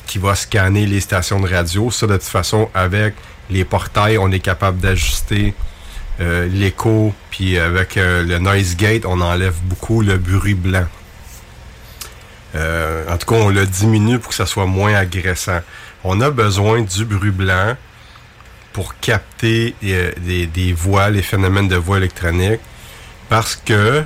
qui 0.07 0.19
va 0.19 0.35
scanner 0.35 0.87
les 0.87 1.01
stations 1.01 1.41
de 1.41 1.49
radio. 1.49 1.91
Ça, 1.91 2.07
de 2.07 2.15
toute 2.15 2.23
façon, 2.23 2.71
avec 2.73 3.15
les 3.51 3.65
portails, 3.65 4.19
on 4.19 4.31
est 4.31 4.41
capable 4.41 4.79
d'ajuster 4.79 5.55
euh, 6.21 6.47
l'écho, 6.49 7.13
puis 7.31 7.59
avec 7.59 7.97
euh, 7.97 8.23
le 8.25 8.39
noise 8.39 8.77
gate, 8.77 9.05
on 9.07 9.21
enlève 9.21 9.57
beaucoup 9.65 10.03
le 10.03 10.19
bruit 10.19 10.55
blanc. 10.55 10.87
Euh, 12.55 13.05
en 13.09 13.17
tout 13.17 13.27
cas, 13.27 13.37
on 13.37 13.49
le 13.49 13.67
diminue 13.67 14.19
pour 14.19 14.31
que 14.31 14.35
ça 14.35 14.47
soit 14.47 14.67
moins 14.67 14.95
agressant. 14.95 15.61
On 16.05 16.21
a 16.21 16.31
besoin 16.31 16.83
du 16.83 17.05
bruit 17.05 17.31
blanc 17.31 17.77
pour 18.73 18.99
capter 18.99 19.75
euh, 19.85 20.13
des, 20.19 20.73
voix, 20.73 21.11
les 21.11 21.23
phénomènes 21.23 21.69
de 21.69 21.77
voix 21.77 21.99
électronique, 21.99 22.61
parce 23.29 23.57
que, 23.57 24.05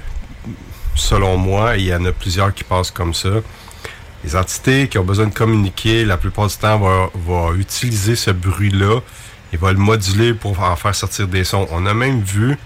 selon 0.94 1.36
moi, 1.36 1.76
il 1.76 1.86
y 1.86 1.94
en 1.94 2.04
a 2.04 2.12
plusieurs 2.12 2.52
qui 2.52 2.64
passent 2.64 2.90
comme 2.90 3.14
ça. 3.14 3.28
Les 4.24 4.34
entités 4.34 4.88
qui 4.88 4.98
ont 4.98 5.04
besoin 5.04 5.26
de 5.26 5.34
communiquer, 5.34 6.04
la 6.04 6.16
plupart 6.16 6.48
du 6.48 6.56
temps, 6.56 6.78
vont, 6.78 7.10
vont 7.14 7.54
utiliser 7.54 8.16
ce 8.16 8.30
bruit-là 8.30 9.00
et 9.52 9.56
vont 9.56 9.68
le 9.68 9.74
moduler 9.74 10.34
pour 10.34 10.60
en 10.60 10.74
faire 10.76 10.94
sortir 10.94 11.28
des 11.28 11.44
sons. 11.44 11.68
On 11.70 11.86
a 11.86 11.94
même 11.94 12.22
vu, 12.22 12.58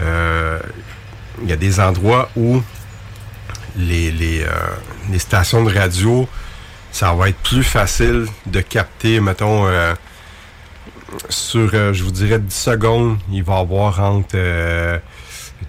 euh, 0.00 0.58
il 1.42 1.48
y 1.48 1.52
a 1.52 1.56
des 1.56 1.80
endroits 1.80 2.30
où 2.36 2.62
les, 3.76 4.10
les, 4.10 4.42
euh, 4.42 4.48
les 5.10 5.18
stations 5.18 5.62
de 5.64 5.72
radio, 5.76 6.28
ça 6.90 7.12
va 7.14 7.28
être 7.28 7.38
plus 7.38 7.64
facile 7.64 8.26
de 8.46 8.60
capter, 8.60 9.20
mettons, 9.20 9.66
euh, 9.66 9.94
sur, 11.28 11.70
euh, 11.74 11.92
je 11.92 12.02
vous 12.04 12.10
dirais, 12.10 12.38
10 12.38 12.54
secondes, 12.54 13.18
il 13.30 13.42
va 13.42 13.56
y 13.58 13.60
avoir 13.60 14.00
entre 14.00 14.34
euh, 14.34 14.98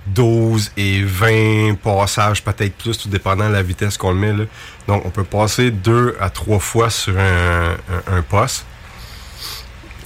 12 0.08 0.72
et 0.78 1.04
20 1.04 1.76
passages, 1.82 2.44
peut-être 2.44 2.76
plus, 2.78 2.98
tout 2.98 3.10
dépendant 3.10 3.48
de 3.48 3.54
la 3.54 3.62
vitesse 3.64 3.98
qu'on 3.98 4.12
le 4.14 4.18
met. 4.20 4.48
Donc, 4.88 5.06
on 5.06 5.10
peut 5.10 5.24
passer 5.24 5.72
deux 5.72 6.16
à 6.20 6.30
trois 6.30 6.60
fois 6.60 6.90
sur 6.90 7.14
un- 7.18 7.76
un 8.12 8.22
poste. 8.22 8.66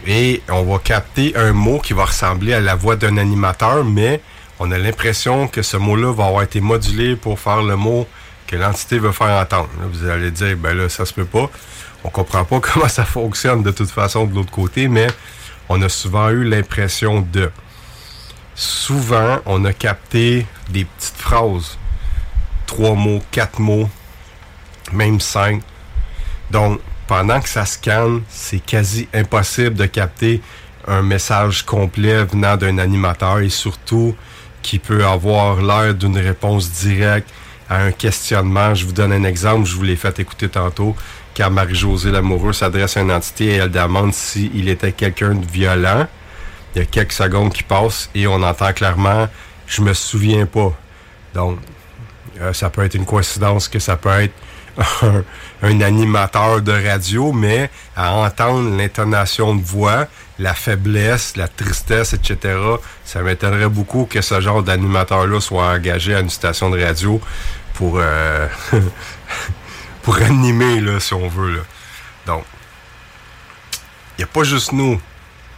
Et 0.06 0.42
on 0.50 0.64
va 0.64 0.80
capter 0.80 1.36
un 1.36 1.52
mot 1.54 1.80
qui 1.80 1.94
va 1.94 2.06
ressembler 2.06 2.54
à 2.54 2.60
la 2.62 2.76
voix 2.76 2.96
d'un 2.96 3.18
animateur, 3.18 3.84
mais 3.84 4.22
on 4.60 4.72
a 4.72 4.78
l'impression 4.78 5.48
que 5.48 5.62
ce 5.62 5.78
mot-là 5.78 6.14
va 6.14 6.26
avoir 6.26 6.44
été 6.44 6.62
modulé 6.62 7.16
pour 7.16 7.40
faire 7.40 7.62
le 7.62 7.76
mot 7.76 8.08
que 8.48 8.56
l'entité 8.56 8.98
veut 8.98 9.12
faire 9.12 9.42
entendre. 9.42 9.70
Vous 9.92 10.08
allez 10.08 10.32
dire, 10.32 10.58
ben 10.58 10.76
là, 10.76 10.90
ça 10.90 11.06
se 11.06 11.14
peut 11.14 11.26
pas. 11.26 11.50
On 12.04 12.10
comprend 12.10 12.46
pas 12.46 12.60
comment 12.74 12.88
ça 12.88 13.06
fonctionne 13.06 13.64
de 13.64 13.72
toute 13.72 13.92
façon 13.92 14.26
de 14.26 14.34
l'autre 14.34 14.52
côté, 14.52 14.88
mais 14.88 15.08
on 15.70 15.82
a 15.82 15.90
souvent 15.90 16.30
eu 16.30 16.44
l'impression 16.44 17.22
de. 17.22 17.52
Souvent, 18.56 19.40
on 19.46 19.66
a 19.66 19.74
capté 19.74 20.48
des 20.70 20.86
petites 20.86 21.18
phrases. 21.18 21.78
Trois 22.66 22.96
mots, 22.96 23.22
quatre 23.32 23.60
mots, 23.60 23.90
même 24.92 25.20
cinq. 25.20 25.62
Donc, 26.50 26.80
pendant 27.06 27.40
que 27.40 27.48
ça 27.48 27.66
scanne, 27.66 28.24
c'est 28.30 28.60
quasi 28.60 29.08
impossible 29.14 29.76
de 29.76 29.86
capter 29.86 30.42
un 30.88 31.02
message 31.02 31.64
complet 31.64 32.24
venant 32.26 32.58
d'un 32.58 32.78
animateur 32.78 33.40
et 33.40 33.50
surtout 33.50 34.16
qui 34.62 34.80
peut 34.80 35.06
avoir 35.06 35.62
l'air 35.62 35.94
d'une 35.94 36.18
réponse 36.18 36.72
directe 36.72 37.30
à 37.70 37.84
un 37.84 37.92
questionnement. 37.92 38.74
Je 38.74 38.86
vous 38.86 38.92
donne 38.92 39.12
un 39.12 39.24
exemple, 39.24 39.66
je 39.66 39.76
vous 39.76 39.84
l'ai 39.84 39.96
fait 39.96 40.20
écouter 40.20 40.50
tantôt, 40.50 40.96
car 41.34 41.52
Marie-Josée 41.52 42.12
Lamoureux 42.12 42.54
s'adresse 42.54 42.98
à 42.98 43.02
une 43.02 43.12
entité 43.12 43.46
et 43.46 43.56
elle 43.56 43.72
demande 43.72 44.14
s'il 44.14 44.70
était 44.70 44.92
quelqu'un 44.92 45.36
de 45.36 45.46
violent. 45.46 46.08
Il 46.76 46.80
y 46.80 46.82
a 46.82 46.86
quelques 46.86 47.14
secondes 47.14 47.54
qui 47.54 47.64
passent 47.64 48.10
et 48.14 48.28
on 48.28 48.42
entend 48.42 48.74
clairement 48.74 49.28
«je 49.68 49.82
me 49.82 49.94
souviens 49.94 50.46
pas». 50.46 50.74
Donc, 51.34 51.60
euh, 52.42 52.54
ça 52.54 52.70
peut 52.70 52.84
être 52.84 52.96
une 52.96 53.06
coïncidence 53.06 53.68
que 53.68 53.80
ça 53.80 53.98
peut 53.98 54.10
être 54.22 54.34
un, 55.62 55.82
animateur 55.82 56.62
de 56.62 56.72
radio, 56.72 57.32
mais 57.32 57.70
à 57.96 58.14
entendre 58.14 58.76
l'intonation 58.78 59.56
de 59.56 59.64
voix, 59.64 60.08
la 60.40 60.54
faiblesse, 60.54 61.36
la 61.36 61.48
tristesse, 61.48 62.14
etc., 62.14 62.58
ça 63.04 63.22
m'étonnerait 63.22 63.70
beaucoup 63.70 64.06
que 64.06 64.22
ce 64.22 64.40
genre 64.40 64.62
d'animateur-là 64.62 65.42
soit 65.42 65.68
engagé 65.68 66.14
à 66.16 66.20
une 66.20 66.30
station 66.30 66.70
de 66.70 66.82
radio 66.82 67.20
pour, 67.74 67.98
euh, 68.00 68.48
animer, 70.22 70.80
là, 70.80 71.00
si 71.00 71.14
on 71.14 71.28
veut. 71.28 71.64
Donc, 72.26 72.44
il 74.18 74.22
n'y 74.22 74.24
a 74.24 74.28
pas 74.28 74.44
juste 74.44 74.72
nous. 74.72 75.02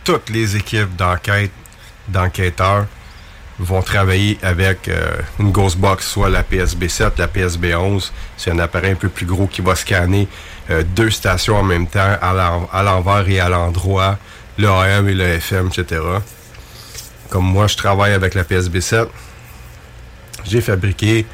Toutes 0.03 0.29
les 0.29 0.55
équipes 0.55 0.95
d'enquête, 0.95 1.51
d'enquêteurs, 2.07 2.87
vont 3.59 3.81
travailler 3.81 4.37
avec 4.41 4.87
euh, 4.87 5.17
une 5.39 5.51
Ghostbox, 5.51 6.07
soit 6.07 6.29
la 6.29 6.43
PSB7, 6.43 7.11
la 7.17 7.27
PSB11. 7.27 8.11
C'est 8.37 8.51
un 8.51 8.59
appareil 8.59 8.91
un 8.91 8.95
peu 8.95 9.09
plus 9.09 9.25
gros 9.25 9.47
qui 9.47 9.61
va 9.61 9.75
scanner 9.75 10.27
euh, 10.69 10.83
deux 10.95 11.09
stations 11.09 11.57
en 11.57 11.63
même 11.63 11.87
temps, 11.87 12.17
à 12.21 12.33
l'en- 12.33 12.69
à 12.71 12.83
l'envers 12.83 13.27
et 13.29 13.39
à 13.39 13.49
l'endroit, 13.49 14.17
le 14.57 14.69
AM 14.69 15.09
et 15.09 15.13
le 15.13 15.25
FM, 15.25 15.67
etc. 15.67 16.01
comme 17.29 17.45
moi, 17.45 17.67
je 17.67 17.75
travaille 17.75 18.13
avec 18.13 18.33
la 18.33 18.43
PSB7, 18.43 19.07
j'ai 20.45 20.61
fabriqué, 20.61 21.25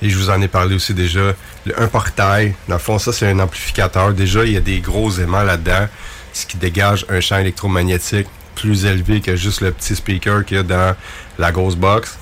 et 0.00 0.08
je 0.10 0.16
vous 0.16 0.30
en 0.30 0.40
ai 0.40 0.48
parlé 0.48 0.74
aussi 0.74 0.94
déjà, 0.94 1.32
un 1.76 1.86
portail. 1.88 2.54
Dans 2.68 2.76
le 2.76 2.80
fond, 2.80 2.98
ça, 2.98 3.12
c'est 3.12 3.26
un 3.28 3.38
amplificateur. 3.40 4.12
Déjà, 4.14 4.44
il 4.44 4.52
y 4.52 4.56
a 4.56 4.60
des 4.60 4.80
gros 4.80 5.10
aimants 5.18 5.42
là-dedans, 5.42 5.86
ce 6.32 6.46
qui 6.46 6.56
dégage 6.56 7.04
un 7.08 7.20
champ 7.20 7.38
électromagnétique 7.38 8.26
plus 8.58 8.84
élevé 8.84 9.20
que 9.20 9.36
juste 9.36 9.60
le 9.60 9.70
petit 9.70 9.94
speaker 9.94 10.44
qu'il 10.44 10.56
y 10.56 10.60
a 10.60 10.62
dans 10.62 10.94
la 11.38 11.52
grosse 11.52 11.76
box. 11.76 12.18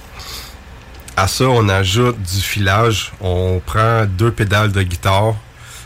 À 1.17 1.29
ça, 1.29 1.49
on 1.49 1.69
ajoute 1.69 2.21
du 2.21 2.41
filage. 2.43 3.13
On 3.21 3.61
prend 3.65 4.05
deux 4.05 4.31
pédales 4.31 4.73
de 4.73 4.83
guitare. 4.83 5.35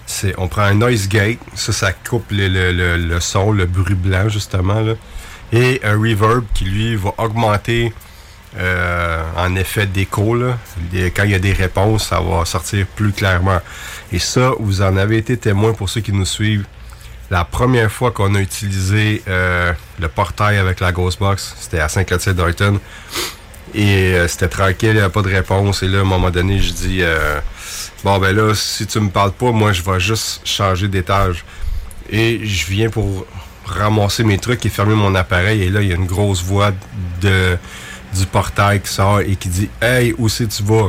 C'est, 0.06 0.34
on 0.38 0.48
prend 0.48 0.62
un 0.62 0.74
noise 0.74 1.08
gate. 1.08 1.38
Ça, 1.54 1.72
ça 1.72 1.92
coupe 1.92 2.32
le, 2.32 2.48
le, 2.48 2.96
le, 2.96 3.20
son, 3.20 3.52
le 3.52 3.66
bruit 3.66 3.94
blanc, 3.94 4.28
justement. 4.28 4.82
Et 5.52 5.80
un 5.84 5.96
reverb 5.96 6.44
qui, 6.52 6.64
lui, 6.64 6.96
va 6.96 7.12
augmenter 7.18 7.92
euh, 8.58 9.22
en 9.36 9.54
effet 9.54 9.86
d'écho. 9.86 10.36
Quand 11.14 11.22
il 11.22 11.30
y 11.30 11.34
a 11.34 11.38
des 11.38 11.52
réponses, 11.52 12.08
ça 12.08 12.20
va 12.20 12.44
sortir 12.44 12.86
plus 12.96 13.12
clairement. 13.12 13.60
Et 14.12 14.18
ça, 14.18 14.50
vous 14.58 14.82
en 14.82 14.96
avez 14.96 15.18
été 15.18 15.36
témoin 15.36 15.72
pour 15.74 15.88
ceux 15.88 16.00
qui 16.00 16.12
nous 16.12 16.26
suivent. 16.26 16.66
La 17.30 17.44
première 17.44 17.92
fois 17.92 18.10
qu'on 18.10 18.34
a 18.34 18.40
utilisé 18.40 19.22
euh, 19.28 19.72
le 20.00 20.08
portail 20.08 20.58
avec 20.58 20.80
la 20.80 20.90
Ghostbox, 20.90 21.54
c'était 21.60 21.78
à 21.78 21.88
Saint-Clotilde-Darton. 21.88 22.80
Et 23.72 24.14
euh, 24.14 24.26
c'était 24.26 24.48
tranquille, 24.48 24.88
il 24.88 24.94
n'y 24.94 25.00
avait 25.00 25.10
pas 25.10 25.22
de 25.22 25.28
réponse. 25.28 25.84
Et 25.84 25.86
là, 25.86 25.98
à 25.98 26.00
un 26.00 26.04
moment 26.04 26.30
donné, 26.30 26.58
je 26.58 26.72
dis 26.72 26.98
euh, 27.02 27.40
Bon, 28.02 28.18
ben 28.18 28.34
là, 28.34 28.52
si 28.56 28.84
tu 28.84 28.98
me 28.98 29.10
parles 29.10 29.30
pas, 29.30 29.52
moi, 29.52 29.72
je 29.72 29.80
vais 29.82 30.00
juste 30.00 30.40
changer 30.44 30.88
d'étage. 30.88 31.44
Et 32.10 32.44
je 32.44 32.66
viens 32.66 32.90
pour 32.90 33.24
ramasser 33.64 34.24
mes 34.24 34.38
trucs 34.38 34.66
et 34.66 34.68
fermer 34.68 34.96
mon 34.96 35.14
appareil. 35.14 35.62
Et 35.62 35.70
là, 35.70 35.82
il 35.82 35.88
y 35.88 35.92
a 35.92 35.96
une 35.96 36.06
grosse 36.06 36.42
voix 36.42 36.72
de, 37.20 37.56
du 38.12 38.26
portail 38.26 38.80
qui 38.80 38.88
sort 38.88 39.20
et 39.20 39.36
qui 39.36 39.48
dit 39.48 39.70
Hey, 39.80 40.16
où 40.18 40.28
c'est 40.28 40.48
tu 40.48 40.64
vas? 40.64 40.88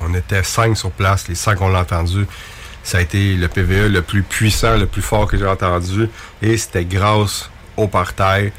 On 0.00 0.12
était 0.14 0.42
cinq 0.42 0.76
sur 0.76 0.90
place, 0.90 1.28
les 1.28 1.36
cinq 1.36 1.60
on 1.60 1.68
l'a 1.68 1.80
entendu. 1.80 2.26
Ça 2.88 2.96
a 2.96 3.00
été 3.02 3.34
le 3.34 3.48
PVE 3.48 3.92
le 3.92 4.00
plus 4.00 4.22
puissant, 4.22 4.78
le 4.78 4.86
plus 4.86 5.02
fort 5.02 5.26
que 5.26 5.36
j'ai 5.36 5.46
entendu. 5.46 6.08
Et 6.40 6.56
c'était 6.56 6.86
grâce 6.86 7.50
au 7.76 7.86
portail 7.86 8.50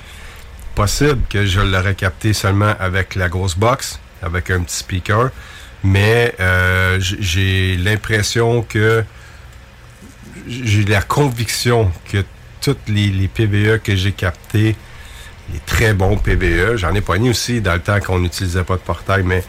possible 0.75 1.19
que 1.31 1.47
je 1.47 1.59
l'aurais 1.59 1.95
capté 1.95 2.33
seulement 2.33 2.75
avec 2.79 3.15
la 3.15 3.27
grosse 3.27 3.57
box, 3.57 3.99
avec 4.21 4.51
un 4.51 4.61
petit 4.61 4.75
speaker. 4.75 5.31
Mais 5.83 6.35
euh, 6.39 6.99
j'ai 6.99 7.75
l'impression 7.77 8.61
que 8.61 9.03
j'ai 10.47 10.83
la 10.83 11.01
conviction 11.01 11.91
que 12.11 12.23
tous 12.61 12.77
les, 12.87 13.07
les 13.07 13.29
PVE 13.29 13.79
que 13.79 13.95
j'ai 13.95 14.11
captés, 14.11 14.75
les 15.51 15.59
très 15.65 15.95
bons 15.95 16.17
PVE, 16.17 16.75
j'en 16.75 16.93
ai 16.93 17.01
poigné 17.01 17.31
aussi 17.31 17.61
dans 17.61 17.73
le 17.73 17.81
temps 17.81 17.99
qu'on 17.99 18.19
n'utilisait 18.19 18.63
pas 18.63 18.75
de 18.75 18.81
portail, 18.81 19.23
mais 19.23 19.43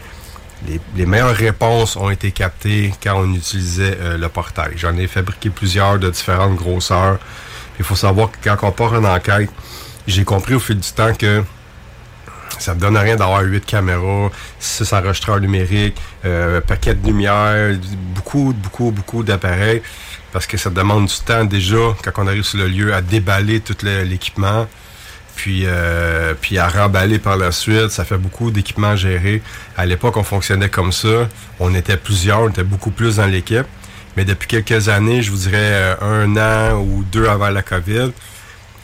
les, 0.97 1.07
meilleures 1.07 1.35
réponses 1.35 1.97
ont 1.97 2.11
été 2.11 2.31
captées 2.33 2.93
quand 3.03 3.21
on 3.21 3.35
utilisait 3.35 3.97
euh, 4.01 4.19
le 4.19 4.29
portail. 4.29 4.73
J'en 4.77 4.97
ai 4.97 5.07
fabriqué 5.07 5.51
plusieurs 5.51 5.99
de 5.99 6.11
différentes 6.11 6.57
grosseurs. 6.57 7.19
Il 7.79 7.85
faut 7.85 7.97
savoir 7.97 8.31
que 8.31 8.37
quand 8.43 8.57
on 8.63 8.73
part 8.73 8.93
en 8.93 9.05
enquête, 9.05 9.51
j'ai 10.07 10.25
compris 10.25 10.55
au 10.55 10.61
fil 10.61 10.79
du 10.79 10.93
temps 10.93 11.15
que 11.15 11.43
ça 12.59 12.75
me 12.75 12.81
donne 12.81 12.97
rien 12.97 13.17
d'avoir 13.17 13.43
8 13.43 13.65
caméras, 13.65 14.31
6 14.59 14.93
enregistreurs 14.93 15.41
numériques, 15.41 15.97
euh, 16.25 16.61
paquet 16.61 16.95
de 16.95 17.07
lumière, 17.07 17.75
beaucoup, 18.15 18.53
beaucoup, 18.53 18.91
beaucoup 18.91 19.23
d'appareils, 19.23 19.83
parce 20.33 20.47
que 20.47 20.57
ça 20.59 20.69
demande 20.69 21.07
du 21.07 21.19
temps 21.25 21.45
déjà, 21.45 21.97
quand 22.05 22.23
on 22.23 22.27
arrive 22.27 22.43
sur 22.43 22.59
le 22.59 22.69
lieu, 22.69 22.93
à 22.93 23.01
déballer 23.01 23.61
tout 23.61 23.77
l'équipement, 23.83 24.67
puis, 25.41 25.63
euh, 25.65 26.35
puis 26.39 26.59
à 26.59 26.69
remballer 26.69 27.19
par 27.19 27.39
la 27.39 27.51
suite. 27.51 27.89
Ça 27.89 28.05
fait 28.05 28.19
beaucoup 28.19 28.51
d'équipements 28.51 28.91
à 28.91 28.97
gérer. 28.97 29.41
À 29.75 29.87
l'époque, 29.87 30.19
on 30.19 30.23
fonctionnait 30.23 30.69
comme 30.69 30.93
ça. 30.93 31.29
On 31.59 31.75
était 31.75 31.97
plusieurs, 31.97 32.43
on 32.43 32.51
était 32.51 32.63
beaucoup 32.63 32.91
plus 32.91 33.17
dans 33.17 33.27
l'équipe. 33.27 33.67
Mais 34.19 34.27
depuis 34.27 34.49
quelques 34.49 34.91
années, 34.91 35.23
je 35.23 35.31
vous 35.31 35.39
dirais 35.39 35.57
euh, 35.57 35.95
un 36.03 36.37
an 36.37 36.79
ou 36.79 37.05
deux 37.05 37.27
avant 37.27 37.49
la 37.49 37.63
COVID, 37.63 38.11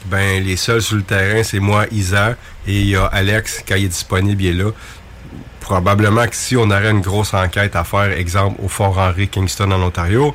ben 0.06 0.42
les 0.42 0.56
seuls 0.56 0.80
sur 0.80 0.96
le 0.96 1.02
terrain, 1.02 1.42
c'est 1.42 1.60
moi, 1.60 1.84
Isa, 1.92 2.36
et 2.66 2.80
il 2.80 2.86
y 2.86 2.96
a 2.96 3.04
Alex, 3.04 3.62
quand 3.68 3.74
il 3.74 3.84
est 3.84 3.88
disponible, 3.88 4.42
il 4.42 4.48
est 4.48 4.64
là. 4.64 4.70
Probablement 5.60 6.26
que 6.26 6.36
si 6.36 6.56
on 6.56 6.70
aurait 6.70 6.90
une 6.90 7.02
grosse 7.02 7.34
enquête 7.34 7.76
à 7.76 7.84
faire, 7.84 8.12
exemple, 8.12 8.58
au 8.62 8.68
Fort 8.68 8.96
Henry, 8.96 9.28
Kingston, 9.28 9.72
en 9.72 9.82
Ontario, 9.82 10.34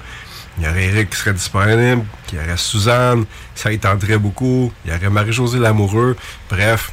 il 0.58 0.66
y 0.66 0.68
aurait 0.68 0.86
Eric 0.86 1.10
qui 1.10 1.18
serait 1.18 1.34
disponible, 1.34 2.04
il 2.32 2.40
y 2.40 2.42
aurait 2.42 2.58
Suzanne, 2.58 3.26
ça 3.56 3.72
étendrait 3.72 4.18
beaucoup, 4.18 4.72
il 4.86 4.92
y 4.92 4.96
aurait 4.96 5.10
Marie-Josée 5.10 5.60
Lamoureux. 5.60 6.16
Bref, 6.50 6.92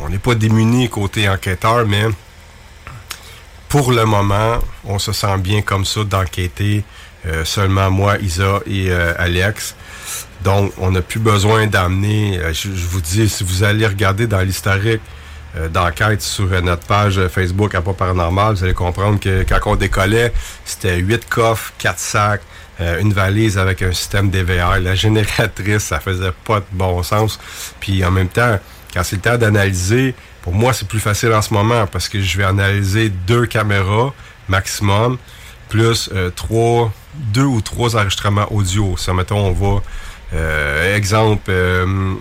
on 0.00 0.08
n'est 0.08 0.18
pas 0.18 0.34
démunis 0.34 0.88
côté 0.88 1.28
enquêteur, 1.28 1.86
mais 1.86 2.06
pour 3.68 3.92
le 3.92 4.04
moment, 4.04 4.58
on 4.84 4.98
se 4.98 5.12
sent 5.12 5.36
bien 5.38 5.60
comme 5.62 5.84
ça 5.84 6.04
d'enquêter 6.04 6.84
euh, 7.26 7.44
seulement 7.44 7.90
moi, 7.90 8.16
Isa 8.18 8.60
et 8.66 8.90
euh, 8.90 9.12
Alex. 9.18 9.74
Donc, 10.42 10.72
on 10.78 10.92
n'a 10.92 11.02
plus 11.02 11.20
besoin 11.20 11.66
d'amener, 11.66 12.38
euh, 12.38 12.52
je, 12.54 12.68
vous 12.68 13.00
dis, 13.00 13.28
si 13.28 13.44
vous 13.44 13.64
allez 13.64 13.86
regarder 13.86 14.26
dans 14.26 14.40
l'historique 14.40 15.02
d'enquête 15.68 16.22
sur 16.22 16.52
euh, 16.52 16.60
notre 16.60 16.86
page 16.86 17.18
euh, 17.18 17.28
Facebook 17.28 17.74
à 17.74 17.82
pas 17.82 17.92
paranormal, 17.92 18.54
vous 18.54 18.64
allez 18.64 18.74
comprendre 18.74 19.18
que 19.18 19.44
quand 19.48 19.58
on 19.66 19.76
décollait, 19.76 20.32
c'était 20.64 20.96
huit 20.96 21.28
coffres, 21.28 21.72
quatre 21.78 21.98
sacs, 21.98 22.42
euh, 22.80 23.00
une 23.00 23.12
valise 23.12 23.58
avec 23.58 23.82
un 23.82 23.92
système 23.92 24.30
DVR. 24.30 24.78
La 24.80 24.94
génératrice, 24.94 25.84
ça 25.84 26.00
faisait 26.00 26.32
pas 26.44 26.60
de 26.60 26.66
bon 26.72 27.02
sens. 27.02 27.40
Puis 27.80 28.04
en 28.04 28.10
même 28.10 28.28
temps, 28.28 28.58
quand 28.94 29.02
c'est 29.02 29.16
le 29.16 29.22
temps 29.22 29.36
d'analyser, 29.36 30.14
pour 30.42 30.52
moi, 30.52 30.72
c'est 30.72 30.86
plus 30.86 31.00
facile 31.00 31.32
en 31.32 31.42
ce 31.42 31.52
moment 31.52 31.86
parce 31.86 32.08
que 32.08 32.20
je 32.20 32.38
vais 32.38 32.44
analyser 32.44 33.08
deux 33.08 33.46
caméras 33.46 34.12
maximum, 34.48 35.18
plus 35.68 36.08
euh, 36.14 36.30
trois, 36.30 36.92
deux 37.14 37.44
ou 37.44 37.60
trois 37.60 37.96
enregistrements 37.96 38.46
audio. 38.50 38.96
Ça, 38.96 39.12
mettons, 39.12 39.46
on 39.46 39.52
va, 39.52 39.82
euh, 40.34 40.96
exemple, 40.96 41.50
euh, 41.50 42.14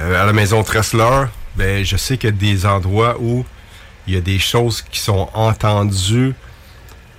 euh, 0.00 0.22
à 0.22 0.26
la 0.26 0.32
maison 0.32 0.62
Tressler, 0.62 1.26
ben, 1.58 1.84
je 1.84 1.96
sais 1.96 2.16
qu'il 2.16 2.30
y 2.30 2.32
a 2.32 2.36
des 2.36 2.64
endroits 2.66 3.16
où 3.20 3.44
il 4.06 4.14
y 4.14 4.16
a 4.16 4.20
des 4.20 4.38
choses 4.38 4.80
qui 4.80 5.00
sont 5.00 5.28
entendues. 5.34 6.32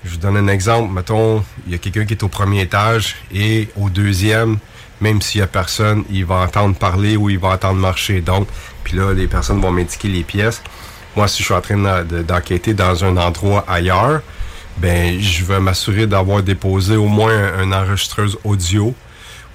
Je 0.05 0.09
vous 0.11 0.17
donne 0.17 0.37
un 0.37 0.47
exemple. 0.47 0.91
Mettons, 0.93 1.43
il 1.67 1.73
y 1.73 1.75
a 1.75 1.77
quelqu'un 1.77 2.05
qui 2.05 2.13
est 2.13 2.23
au 2.23 2.29
premier 2.29 2.61
étage 2.61 3.17
et 3.33 3.67
au 3.75 3.89
deuxième, 3.89 4.57
même 5.01 5.21
s'il 5.21 5.39
y 5.39 5.43
a 5.43 5.47
personne, 5.47 6.03
il 6.09 6.25
va 6.25 6.35
entendre 6.35 6.75
parler 6.75 7.17
ou 7.17 7.29
il 7.29 7.37
va 7.37 7.49
entendre 7.49 7.79
marcher. 7.79 8.21
Donc, 8.21 8.47
puis 8.83 8.97
là, 8.97 9.13
les 9.13 9.27
personnes 9.27 9.59
vont 9.61 9.71
m'indiquer 9.71 10.07
les 10.07 10.23
pièces. 10.23 10.61
Moi, 11.15 11.27
si 11.27 11.39
je 11.39 11.43
suis 11.45 11.53
en 11.53 11.61
train 11.61 11.77
de- 11.77 12.03
de- 12.17 12.21
d'enquêter 12.23 12.73
dans 12.73 13.03
un 13.03 13.17
endroit 13.17 13.65
ailleurs, 13.67 14.21
ben, 14.77 15.19
je 15.19 15.43
vais 15.43 15.59
m'assurer 15.59 16.07
d'avoir 16.07 16.41
déposé 16.43 16.95
au 16.95 17.07
moins 17.07 17.33
un, 17.33 17.71
un 17.71 17.71
enregistreuse 17.83 18.37
audio 18.45 18.95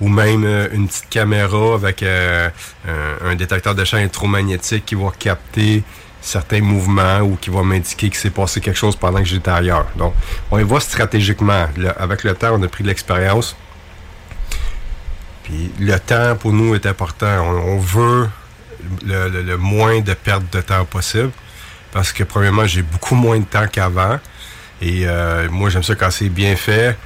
ou 0.00 0.08
même 0.08 0.44
euh, 0.44 0.68
une 0.72 0.88
petite 0.88 1.08
caméra 1.08 1.74
avec 1.74 2.02
euh, 2.02 2.48
un, 2.86 3.34
détecteur 3.34 3.74
de 3.74 3.84
champ 3.84 3.98
électromagnétique 3.98 4.84
qui 4.86 4.94
va 4.94 5.10
capter 5.18 5.82
certains 6.20 6.60
mouvements 6.60 7.20
ou 7.20 7.36
qui 7.36 7.50
va 7.50 7.62
m'indiquer 7.62 8.08
qu'il 8.08 8.18
s'est 8.18 8.30
passé 8.30 8.60
quelque 8.60 8.76
chose 8.76 8.96
pendant 8.96 9.18
que 9.18 9.26
j'étais 9.26 9.50
ailleurs. 9.50 9.86
Donc, 9.96 10.14
on 10.50 10.58
y 10.58 10.64
va 10.64 10.80
stratégiquement. 10.80 11.66
Avec 11.98 12.24
le 12.24 12.34
temps, 12.34 12.50
on 12.52 12.62
a 12.62 12.68
pris 12.68 12.82
de 12.82 12.88
l'expérience. 12.88 13.56
Puis 15.42 15.70
le 15.78 15.98
temps 16.00 16.34
pour 16.36 16.52
nous 16.52 16.74
est 16.74 16.86
important. 16.86 17.26
On, 17.26 17.78
veut 17.78 18.30
le 19.04 19.56
moins 19.56 20.00
de 20.00 20.14
perte 20.14 20.50
de 20.50 20.62
temps 20.62 20.84
possible. 20.86 21.30
Parce 21.92 22.12
que 22.12 22.24
premièrement, 22.24 22.66
j'ai 22.66 22.82
beaucoup 22.82 23.14
moins 23.14 23.38
de 23.38 23.44
temps 23.44 23.68
qu'avant. 23.70 24.18
Et 24.82 25.02
euh, 25.06 25.48
moi, 25.48 25.70
j'aime 25.70 25.84
ça 25.84 25.94
quand 25.94 26.10
c'est 26.10 26.28
bien 26.28 26.56
fait. 26.56 26.96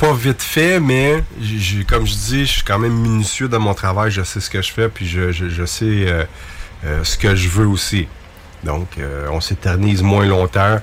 Pas 0.00 0.14
vite 0.14 0.42
fait, 0.42 0.80
mais 0.80 1.22
comme 1.86 2.06
je 2.06 2.14
dis, 2.14 2.46
je 2.46 2.52
suis 2.52 2.62
quand 2.62 2.78
même 2.78 2.94
minutieux 2.94 3.48
dans 3.48 3.60
mon 3.60 3.74
travail. 3.74 4.10
Je 4.10 4.22
sais 4.22 4.40
ce 4.40 4.48
que 4.48 4.62
je 4.62 4.72
fais, 4.72 4.88
puis 4.88 5.06
je, 5.06 5.30
je- 5.30 5.50
je 5.50 5.64
sais 5.66 5.84
euh, 6.08 6.24
euh, 6.86 7.04
ce 7.04 7.18
que 7.18 7.34
je 7.36 7.48
veux 7.50 7.66
aussi. 7.66 8.08
Donc, 8.64 8.88
euh, 8.98 9.28
on 9.30 9.40
s'éternise 9.42 10.02
moins 10.02 10.24
longtemps. 10.24 10.78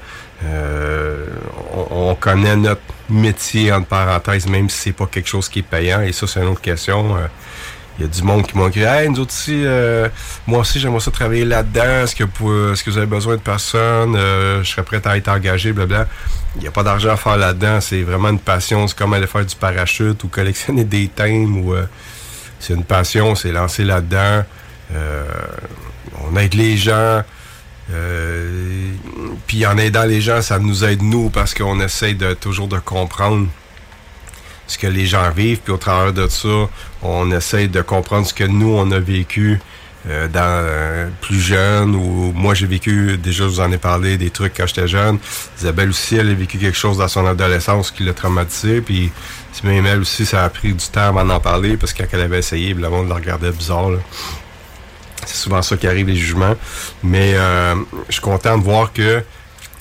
Euh, 0.46 1.26
on, 1.74 2.10
on 2.12 2.16
connaît 2.16 2.56
notre 2.56 2.82
métier, 3.10 3.72
entre 3.72 3.88
parenthèses, 3.88 4.46
même 4.46 4.70
si 4.70 4.78
c'est 4.82 4.92
pas 4.92 5.08
quelque 5.08 5.28
chose 5.30 5.50
qui 5.50 5.60
est 5.60 5.64
payant. 5.64 6.02
Et 6.02 6.12
ça, 6.12 6.28
c'est 6.28 6.40
une 6.42 6.50
autre 6.50 6.62
question. 6.62 7.16
Il 7.98 8.04
y 8.04 8.06
a 8.06 8.08
du 8.08 8.22
monde 8.22 8.46
qui 8.46 8.56
m'ont 8.56 8.68
écrit 8.68 8.84
Hey, 8.84 9.10
nous 9.10 9.20
autres 9.20 9.34
euh, 9.50 10.08
moi 10.46 10.60
aussi, 10.60 10.80
j'aimerais 10.80 11.00
ça 11.00 11.10
travailler 11.10 11.46
là-dedans. 11.46 12.04
Est-ce 12.04 12.16
que, 12.16 12.24
est-ce 12.24 12.84
que 12.84 12.90
vous 12.92 12.98
avez 12.98 13.08
besoin 13.08 13.36
de 13.36 13.42
personnes 13.42 14.16
Euh, 14.16 14.64
Je 14.64 14.70
serais 14.70 14.84
prêt 14.84 15.02
à 15.06 15.18
être 15.18 15.30
engagé, 15.30 15.74
blablabla. 15.74 16.08
Il 16.56 16.62
n'y 16.62 16.68
a 16.68 16.72
pas 16.72 16.84
d'argent 16.84 17.10
à 17.10 17.18
faire 17.18 17.38
là-dedans. 17.38 17.82
C'est 17.82 18.04
vraiment 18.04 18.30
une 18.30 18.40
passion. 18.40 18.88
C'est 18.88 18.98
comme 18.98 19.14
aller 19.14 19.28
faire 19.28 19.46
du 19.46 19.56
parachute 19.56 20.24
ou 20.24 20.28
collectionner 20.28 20.84
des 20.84 21.08
thèmes. 21.08 21.66
Ou, 21.66 21.74
euh, 21.74 21.86
c'est 22.60 22.74
une 22.74 22.84
passion, 22.84 23.36
c'est 23.36 23.52
lancer 23.52 23.84
là-dedans. 23.84 24.44
Euh, 24.94 25.26
on 26.30 26.36
aide 26.38 26.54
les 26.54 26.78
gens. 26.78 27.24
Euh, 27.92 28.92
puis 29.48 29.66
en 29.66 29.78
aidant 29.78 30.04
les 30.04 30.22
gens, 30.22 30.42
ça 30.42 30.60
nous 30.60 30.84
aide 30.84 31.02
nous 31.02 31.30
parce 31.30 31.54
qu'on 31.54 31.80
essaie 31.80 32.14
de 32.14 32.34
toujours 32.34 32.68
de 32.68 32.80
comprendre 32.80 33.48
ce 34.68 34.78
que 34.78 34.88
les 34.88 35.06
gens 35.06 35.30
vivent. 35.32 35.60
Puis 35.64 35.74
au 35.74 35.78
travers 35.78 36.14
de 36.14 36.28
ça, 36.28 36.70
on 37.02 37.32
essaie 37.32 37.68
de 37.68 37.82
comprendre 37.82 38.28
ce 38.28 38.34
que 38.34 38.44
nous, 38.44 38.70
on 38.70 38.92
a 38.92 39.00
vécu 39.00 39.60
euh, 40.10 40.28
dans 40.30 40.40
euh, 40.42 41.10
plus 41.20 41.42
jeune 41.42 41.94
ou 41.94 42.32
moi 42.34 42.54
j'ai 42.54 42.68
vécu 42.68 43.18
déjà 43.18 43.44
je 43.44 43.50
vous 43.50 43.60
en 43.60 43.70
ai 43.74 43.78
parlé 43.78 44.18
des 44.18 44.30
trucs 44.30 44.54
quand 44.56 44.66
j'étais 44.66 44.88
jeune 44.88 45.18
Isabelle 45.60 45.90
aussi 45.90 46.16
elle 46.16 46.30
a 46.30 46.34
vécu 46.34 46.58
quelque 46.60 46.78
chose 46.78 47.00
dans 47.00 47.10
son 47.10 47.26
adolescence 47.26 47.92
qui 47.92 48.04
l'a 48.04 48.14
traumatisé 48.14 48.80
puis 48.80 49.12
même 49.66 49.86
elle 49.86 50.00
aussi 50.00 50.26
ça 50.26 50.46
a 50.46 50.50
pris 50.50 50.72
du 50.72 50.86
temps 50.86 51.10
avant 51.10 51.26
d'en 51.26 51.42
parler 51.42 51.76
parce 51.76 51.92
que 51.92 52.04
quand 52.04 52.10
elle 52.14 52.22
avait 52.22 52.40
essayé 52.40 52.74
le 52.74 52.90
monde 52.90 53.10
la 53.10 53.16
regardait 53.16 53.52
bizarre 53.52 53.90
là. 53.90 53.98
c'est 55.26 55.36
souvent 55.36 55.62
ça 55.62 55.76
qui 55.76 55.88
arrive 55.88 56.08
les 56.08 56.16
jugements 56.16 56.56
mais 57.04 57.34
euh, 57.36 57.76
je 58.08 58.14
suis 58.14 58.22
content 58.22 58.58
de 58.58 58.64
voir 58.64 58.94
que 58.94 59.24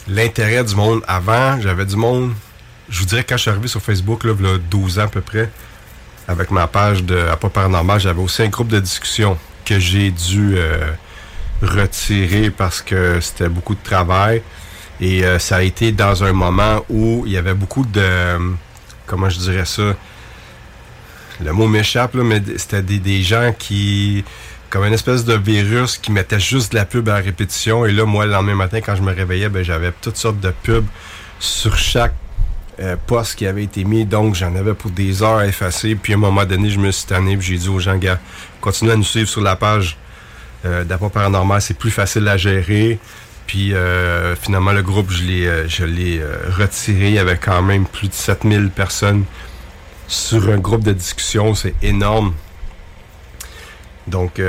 l'intérêt 0.08 0.64
du 0.64 0.74
monde 0.74 1.02
avant 1.06 1.60
j'avais 1.60 1.84
du 1.84 1.96
monde 1.96 2.32
je 2.88 3.00
vous 3.00 3.06
dirais 3.06 3.24
quand 3.24 3.36
je 3.36 3.42
suis 3.42 3.50
arrivé 3.50 3.68
sur 3.68 3.82
Facebook 3.82 4.24
là, 4.24 4.34
il 4.38 4.46
y 4.46 4.48
a 4.48 4.58
12 4.58 4.98
ans 4.98 5.02
à 5.02 5.08
peu 5.08 5.20
près 5.20 5.50
avec 6.28 6.50
ma 6.50 6.66
page 6.66 7.04
de 7.04 7.18
à 7.18 7.36
pas 7.36 7.48
paranormal 7.48 8.00
j'avais 8.00 8.20
aussi 8.20 8.42
un 8.42 8.48
groupe 8.48 8.68
de 8.68 8.80
discussion 8.80 9.38
que 9.64 9.78
j'ai 9.78 10.10
dû 10.10 10.54
euh, 10.56 10.92
retirer 11.62 12.50
parce 12.50 12.80
que 12.80 13.20
c'était 13.20 13.48
beaucoup 13.48 13.74
de 13.74 13.82
travail. 13.82 14.42
Et 15.00 15.24
euh, 15.24 15.38
ça 15.38 15.56
a 15.56 15.62
été 15.62 15.92
dans 15.92 16.24
un 16.24 16.32
moment 16.32 16.84
où 16.88 17.24
il 17.26 17.32
y 17.32 17.36
avait 17.36 17.54
beaucoup 17.54 17.84
de... 17.84 18.38
comment 19.06 19.28
je 19.28 19.38
dirais 19.38 19.66
ça? 19.66 19.94
Le 21.44 21.52
mot 21.52 21.66
m'échappe, 21.66 22.14
là, 22.14 22.24
mais 22.24 22.42
c'était 22.56 22.80
des, 22.82 23.22
gens 23.22 23.52
qui... 23.58 24.24
Comme 24.70 24.84
une 24.84 24.94
espèce 24.94 25.24
de 25.24 25.34
virus 25.34 25.96
qui 25.96 26.10
mettait 26.10 26.40
juste 26.40 26.72
de 26.72 26.78
la 26.78 26.84
pub 26.84 27.08
à 27.08 27.16
répétition. 27.16 27.86
Et 27.86 27.92
là, 27.92 28.04
moi, 28.04 28.26
le 28.26 28.32
lendemain 28.32 28.56
matin, 28.56 28.80
quand 28.80 28.96
je 28.96 29.02
me 29.02 29.12
réveillais, 29.12 29.48
ben, 29.48 29.62
j'avais 29.62 29.92
toutes 30.00 30.16
sortes 30.16 30.40
de 30.40 30.50
pubs 30.50 30.86
sur 31.38 31.76
chaque 31.76 32.14
euh, 32.80 32.96
poste 33.06 33.36
qui 33.36 33.46
avait 33.46 33.64
été 33.64 33.84
mis. 33.84 34.04
Donc, 34.04 34.34
j'en 34.34 34.54
avais 34.54 34.74
pour 34.74 34.90
des 34.90 35.22
heures 35.22 35.38
à 35.38 35.46
effacer. 35.46 35.94
Puis, 35.94 36.12
à 36.12 36.16
un 36.16 36.20
moment 36.20 36.44
donné, 36.44 36.70
je 36.70 36.78
me 36.78 36.90
suis 36.90 37.06
tanné. 37.06 37.36
Puis, 37.36 37.48
j'ai 37.48 37.58
dit 37.58 37.68
aux 37.68 37.78
gens, 37.78 37.96
gars, 37.96 38.18
continuez 38.60 38.92
à 38.92 38.96
nous 38.96 39.04
suivre 39.04 39.28
sur 39.28 39.40
la 39.40 39.56
page 39.56 39.96
euh, 40.64 40.84
d'Apport 40.84 41.10
Paranormal. 41.10 41.60
C'est 41.60 41.78
plus 41.78 41.90
facile 41.90 42.26
à 42.28 42.36
gérer. 42.36 42.98
Puis, 43.46 43.74
euh, 43.74 44.34
finalement, 44.34 44.72
le 44.72 44.82
groupe, 44.82 45.10
je 45.10 45.22
l'ai, 45.22 45.46
euh, 45.46 45.68
je 45.68 45.84
l'ai 45.84 46.18
euh, 46.18 46.50
retiré. 46.56 47.08
Il 47.08 47.14
y 47.14 47.18
avait 47.18 47.38
quand 47.38 47.62
même 47.62 47.86
plus 47.86 48.08
de 48.08 48.12
7000 48.12 48.70
personnes 48.70 49.24
sur 50.08 50.48
un 50.48 50.58
groupe 50.58 50.82
de 50.82 50.92
discussion. 50.92 51.54
C'est 51.54 51.74
énorme. 51.82 52.34
Donc, 54.06 54.40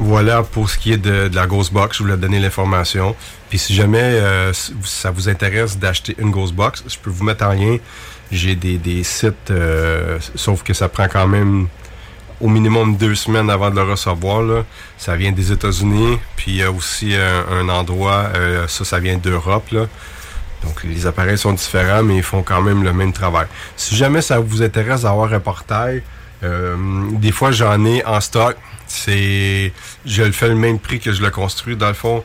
voilà 0.00 0.42
pour 0.42 0.68
ce 0.68 0.76
qui 0.78 0.92
est 0.92 0.98
de, 0.98 1.28
de 1.28 1.36
la 1.36 1.46
Ghost 1.46 1.72
Box. 1.72 1.98
Je 1.98 2.02
voulais 2.02 2.16
donner 2.16 2.40
l'information. 2.40 3.14
Puis 3.54 3.60
si 3.60 3.72
jamais 3.72 4.02
euh, 4.02 4.52
ça 4.82 5.12
vous 5.12 5.28
intéresse 5.28 5.78
d'acheter 5.78 6.16
une 6.18 6.32
Ghost 6.32 6.52
Box, 6.52 6.82
je 6.88 6.98
peux 6.98 7.10
vous 7.10 7.22
mettre 7.22 7.44
en 7.44 7.52
lien. 7.52 7.76
J'ai 8.32 8.56
des, 8.56 8.78
des 8.78 9.04
sites, 9.04 9.48
euh, 9.52 10.18
sauf 10.34 10.64
que 10.64 10.74
ça 10.74 10.88
prend 10.88 11.06
quand 11.06 11.28
même 11.28 11.68
au 12.40 12.48
minimum 12.48 12.96
deux 12.96 13.14
semaines 13.14 13.48
avant 13.50 13.70
de 13.70 13.76
le 13.76 13.84
recevoir. 13.84 14.42
Là. 14.42 14.64
Ça 14.98 15.14
vient 15.14 15.30
des 15.30 15.52
États-Unis. 15.52 16.18
Puis 16.34 16.50
il 16.50 16.56
y 16.56 16.62
a 16.64 16.72
aussi 16.72 17.14
un, 17.14 17.60
un 17.60 17.68
endroit, 17.68 18.32
euh, 18.34 18.66
ça, 18.66 18.84
ça 18.84 18.98
vient 18.98 19.18
d'Europe. 19.18 19.72
Donc 19.72 20.82
les 20.82 21.06
appareils 21.06 21.38
sont 21.38 21.52
différents, 21.52 22.02
mais 22.02 22.16
ils 22.16 22.24
font 22.24 22.42
quand 22.42 22.60
même 22.60 22.82
le 22.82 22.92
même 22.92 23.12
travail. 23.12 23.46
Si 23.76 23.94
jamais 23.94 24.20
ça 24.20 24.40
vous 24.40 24.62
intéresse 24.62 25.02
d'avoir 25.02 25.32
un 25.32 25.38
portail, 25.38 26.02
euh, 26.42 26.74
des 27.12 27.30
fois 27.30 27.52
j'en 27.52 27.84
ai 27.84 28.04
en 28.04 28.20
stock. 28.20 28.56
C'est, 28.88 29.72
je 30.04 30.24
le 30.24 30.32
fais 30.32 30.48
le 30.48 30.56
même 30.56 30.80
prix 30.80 30.98
que 30.98 31.12
je 31.12 31.22
le 31.22 31.30
construis. 31.30 31.76
Dans 31.76 31.86
le 31.86 31.94
fond, 31.94 32.24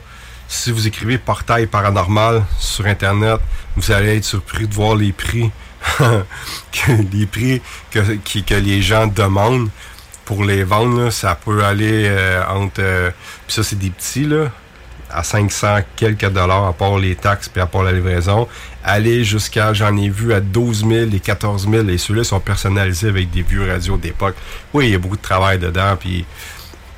si 0.50 0.72
vous 0.72 0.88
écrivez 0.88 1.16
portail 1.16 1.66
paranormal 1.68 2.44
sur 2.58 2.84
internet, 2.84 3.40
vous 3.76 3.92
allez 3.92 4.16
être 4.16 4.24
surpris 4.24 4.66
de 4.66 4.74
voir 4.74 4.96
les 4.96 5.12
prix, 5.12 5.48
que, 5.98 6.92
les 7.12 7.26
prix 7.26 7.62
que, 7.92 8.00
que 8.40 8.54
les 8.56 8.82
gens 8.82 9.06
demandent 9.06 9.68
pour 10.24 10.42
les 10.44 10.64
vendre. 10.64 11.04
là. 11.04 11.10
ça 11.12 11.36
peut 11.36 11.64
aller 11.64 12.04
euh, 12.08 12.42
entre, 12.48 12.80
euh, 12.80 13.10
puis 13.46 13.54
ça 13.54 13.62
c'est 13.62 13.78
des 13.78 13.90
petits 13.90 14.24
là, 14.24 14.50
à 15.08 15.22
500 15.22 15.82
quelques 15.94 16.28
dollars 16.28 16.66
à 16.66 16.72
part 16.72 16.98
les 16.98 17.14
taxes 17.14 17.48
puis 17.48 17.62
à 17.62 17.66
part 17.66 17.84
la 17.84 17.92
livraison, 17.92 18.48
aller 18.82 19.22
jusqu'à, 19.22 19.72
j'en 19.72 19.96
ai 19.96 20.08
vu 20.08 20.32
à 20.32 20.40
12 20.40 20.84
000 20.84 20.92
et 21.14 21.20
14 21.20 21.68
000 21.70 21.88
et 21.88 21.96
ceux-là 21.96 22.24
sont 22.24 22.40
personnalisés 22.40 23.08
avec 23.08 23.30
des 23.30 23.42
vieux 23.42 23.70
radios 23.70 23.96
d'époque. 23.96 24.34
Oui, 24.74 24.88
il 24.88 24.90
y 24.90 24.94
a 24.96 24.98
beaucoup 24.98 25.16
de 25.16 25.22
travail 25.22 25.60
dedans 25.60 25.96
puis 25.96 26.26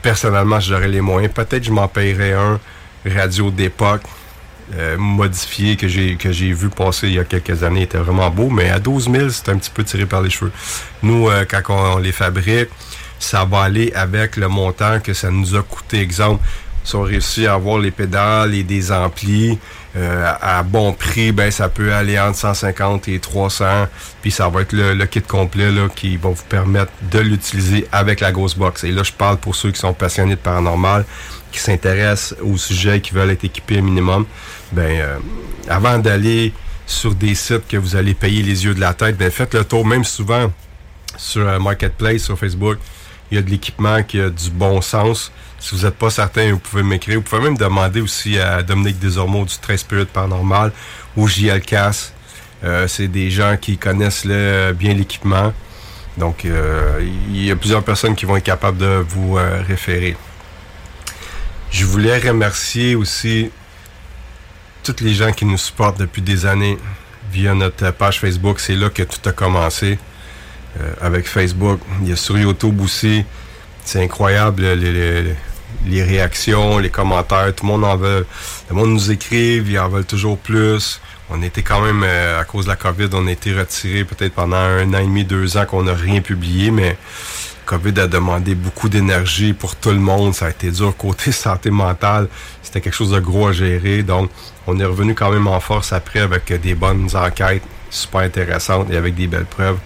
personnellement, 0.01 0.59
j'aurais 0.59 0.89
les 0.89 1.03
moyens. 1.03 1.35
Peut-être 1.35 1.65
je 1.65 1.71
m'en 1.71 1.87
payerais 1.87 2.33
un 2.33 2.59
radio 3.07 3.51
d'époque 3.51 4.03
euh, 4.75 4.97
modifié 4.97 5.77
que 5.77 5.87
j'ai 5.87 6.17
que 6.17 6.33
j'ai 6.33 6.53
vu 6.53 6.71
passer 6.71 7.09
il 7.09 7.15
y 7.15 7.19
a 7.19 7.25
quelques 7.25 7.63
années. 7.63 7.83
Était 7.83 7.99
vraiment 7.99 8.31
beau, 8.31 8.49
mais 8.49 8.71
à 8.71 8.79
12 8.79 9.11
000, 9.11 9.29
c'est 9.29 9.51
un 9.51 9.59
petit 9.59 9.71
peu 9.71 9.85
tiré 9.85 10.07
par 10.07 10.23
les 10.23 10.31
cheveux. 10.31 10.53
Nous, 11.03 11.29
euh, 11.29 11.45
quand 11.49 11.63
on, 11.69 11.99
les 11.99 12.13
fabrique, 12.13 12.71
ça 13.19 13.45
va 13.45 13.63
aller 13.63 13.93
avec 13.95 14.37
le 14.37 14.49
montant 14.49 15.01
que 15.01 15.13
ça 15.13 15.31
nous 15.31 15.57
a 15.57 15.63
coûté. 15.63 16.01
Exemple, 16.01 16.43
si 16.85 16.97
on 16.97 17.03
réussit 17.03 17.47
à 17.47 17.55
avoir 17.55 17.79
les 17.79 17.91
pédales 17.91 18.55
et 18.55 18.63
des 18.63 18.91
amplis 18.91 19.59
euh, 19.95 20.33
à 20.41 20.63
bon 20.63 20.93
prix, 20.95 21.33
ben 21.33 21.51
ça 21.51 21.69
peut 21.69 21.93
aller 21.93 22.19
entre 22.19 22.39
150 22.39 23.09
et 23.09 23.19
300. 23.19 23.89
Puis 24.23 24.31
ça 24.31 24.49
va 24.49 24.63
être 24.63 24.73
le, 24.73 24.95
le 24.95 25.07
kit 25.07 25.21
complet 25.21 25.71
là, 25.71 25.89
qui 25.95 26.17
va 26.17 26.31
vous 26.31 26.45
permettre 26.49 26.93
de 27.11 27.19
l'utiliser 27.19 27.87
avec 27.93 28.21
la 28.21 28.33
grosse 28.33 28.57
box. 28.57 28.85
Et 28.85 28.91
là, 28.91 29.03
je 29.03 29.13
parle 29.13 29.37
pour 29.37 29.55
ceux 29.55 29.71
qui 29.71 29.81
sont 29.81 29.93
passionnés 29.93 30.37
de 30.37 30.41
paranormal, 30.41 31.05
qui 31.53 31.61
s'intéressent 31.61 32.35
au 32.43 32.57
sujet, 32.57 33.01
qui 33.01 33.13
veulent 33.13 33.31
être 33.31 33.45
équipés 33.45 33.79
un 33.79 33.83
minimum. 33.83 34.27
Ben, 34.73 34.91
euh, 35.01 35.19
avant 35.69 35.99
d'aller 35.99 36.53
sur 36.87 37.15
des 37.15 37.35
sites 37.35 37.69
que 37.69 37.77
vous 37.77 37.95
allez 37.95 38.15
payer 38.15 38.43
les 38.43 38.65
yeux 38.65 38.75
de 38.75 38.81
la 38.81 38.95
tête, 38.95 39.17
ben 39.17 39.31
faites 39.31 39.55
le 39.55 39.65
tour, 39.65 39.87
même 39.87 40.05
souvent 40.05 40.51
sur 41.17 41.47
euh, 41.47 41.59
Marketplace, 41.59 42.23
sur 42.23 42.39
Facebook. 42.39 42.79
Il 43.31 43.37
y 43.37 43.39
a 43.39 43.43
de 43.43 43.51
l'équipement 43.51 44.03
qui 44.03 44.21
a 44.21 44.29
du 44.31 44.51
bon 44.51 44.81
sens. 44.83 45.31
Si 45.59 45.75
vous 45.77 45.85
n'êtes 45.85 45.95
pas 45.95 46.11
certain, 46.11 46.51
vous 46.53 46.59
pouvez 46.59 46.83
m'écrire. 46.83 47.17
Vous 47.17 47.23
pouvez 47.23 47.41
même 47.43 47.57
demander 47.57 48.01
aussi 48.01 48.39
à 48.39 48.63
Dominique 48.63 48.99
Desormeaux 48.99 49.45
du 49.45 49.57
Très 49.59 49.77
Spirit 49.77 50.07
Paranormal 50.07 50.73
ou 51.17 51.29
JL 51.29 51.61
Cass. 51.61 52.13
Euh, 52.65 52.87
c'est 52.89 53.09
des 53.09 53.31
gens 53.31 53.57
qui 53.61 53.79
connaissent 53.79 54.25
le- 54.25 54.73
bien 54.73 54.93
l'équipement. 54.95 55.53
Donc, 56.19 56.45
euh, 56.45 57.01
il 57.31 57.45
y 57.47 57.51
a 57.51 57.57
plusieurs 57.57 57.83
personnes 57.83 58.15
qui 58.15 58.27
vont 58.27 58.37
être 58.37 58.45
capables 58.45 58.77
de 58.79 59.03
vous 59.09 59.39
euh, 59.39 59.63
référer. 59.67 60.17
Je 61.73 61.87
voulais 61.87 62.19
remercier 62.19 62.95
aussi 62.95 63.51
toutes 64.83 65.01
les 65.01 65.15
gens 65.15 65.33
qui 65.33 65.47
nous 65.47 65.57
supportent 65.57 65.99
depuis 65.99 66.21
des 66.21 66.45
années 66.45 66.77
via 67.33 67.55
notre 67.55 67.91
page 67.93 68.21
Facebook. 68.21 68.61
C'est 68.61 68.75
là 68.75 68.91
que 68.91 69.03
tout 69.03 69.27
a 69.27 69.33
commencé 69.33 69.99
euh, 70.79 70.93
avec 71.01 71.27
Facebook. 71.27 71.81
Il 72.03 72.11
y 72.11 72.13
a 72.13 72.17
sur 72.17 72.39
YouTube 72.39 72.79
aussi. 72.83 73.25
C'est 73.87 74.03
incroyable 74.03 74.65
les, 74.75 76.03
réactions, 76.03 76.79
les 76.79 76.91
commentaires. 76.91 77.55
Tout 77.55 77.65
le 77.65 77.73
monde 77.73 77.85
en 77.85 77.97
veut. 77.97 78.27
Le 78.69 78.77
monde 78.77 78.91
nous 78.91 79.11
écrive, 79.11 79.71
ils 79.71 79.79
en 79.79 79.89
veulent 79.89 80.05
toujours 80.05 80.37
plus. 80.37 81.01
On 81.35 81.43
était 81.43 81.63
quand 81.63 81.81
même, 81.81 82.03
euh, 82.05 82.39
à 82.39 82.45
cause 82.45 82.67
de 82.67 82.71
la 82.71 82.77
COVID, 82.77 83.09
on 83.15 83.27
a 83.27 83.31
été 83.31 83.59
retiré 83.59 84.05
peut-être 84.05 84.35
pendant 84.35 84.57
un 84.57 84.93
an 84.93 84.99
et 84.99 85.05
demi, 85.05 85.25
deux 85.25 85.57
ans 85.57 85.65
qu'on 85.65 85.85
n'a 85.85 85.95
rien 85.95 86.21
publié, 86.21 86.71
mais 86.71 86.99
COVID 87.65 88.01
a 88.01 88.07
demandé 88.07 88.55
beaucoup 88.55 88.91
d'énergie 88.91 89.55
pour 89.55 89.75
tout 89.77 89.91
le 89.91 89.99
monde. 89.99 90.35
Ça 90.35 90.47
a 90.47 90.51
été 90.51 90.71
dur 90.71 90.95
côté 90.95 91.33
santé 91.33 91.71
mentale. 91.71 92.29
C'était 92.63 92.83
quelque 92.83 92.95
chose 92.95 93.13
de 93.13 93.21
gros 93.21 93.47
à 93.47 93.53
gérer. 93.53 94.03
Donc, 94.03 94.31
on 94.67 94.79
est 94.79 94.85
revenu 94.85 95.15
quand 95.15 95.31
même 95.31 95.47
en 95.47 95.59
force 95.59 95.95
après 95.95 96.21
avec 96.21 96.53
des 96.61 96.75
bonnes 96.75 97.09
enquêtes 97.15 97.63
super 97.89 98.21
intéressantes 98.21 98.91
et 98.91 98.97
avec 98.97 99.15
des 99.15 99.27
belles 99.27 99.47
preuves. 99.47 99.79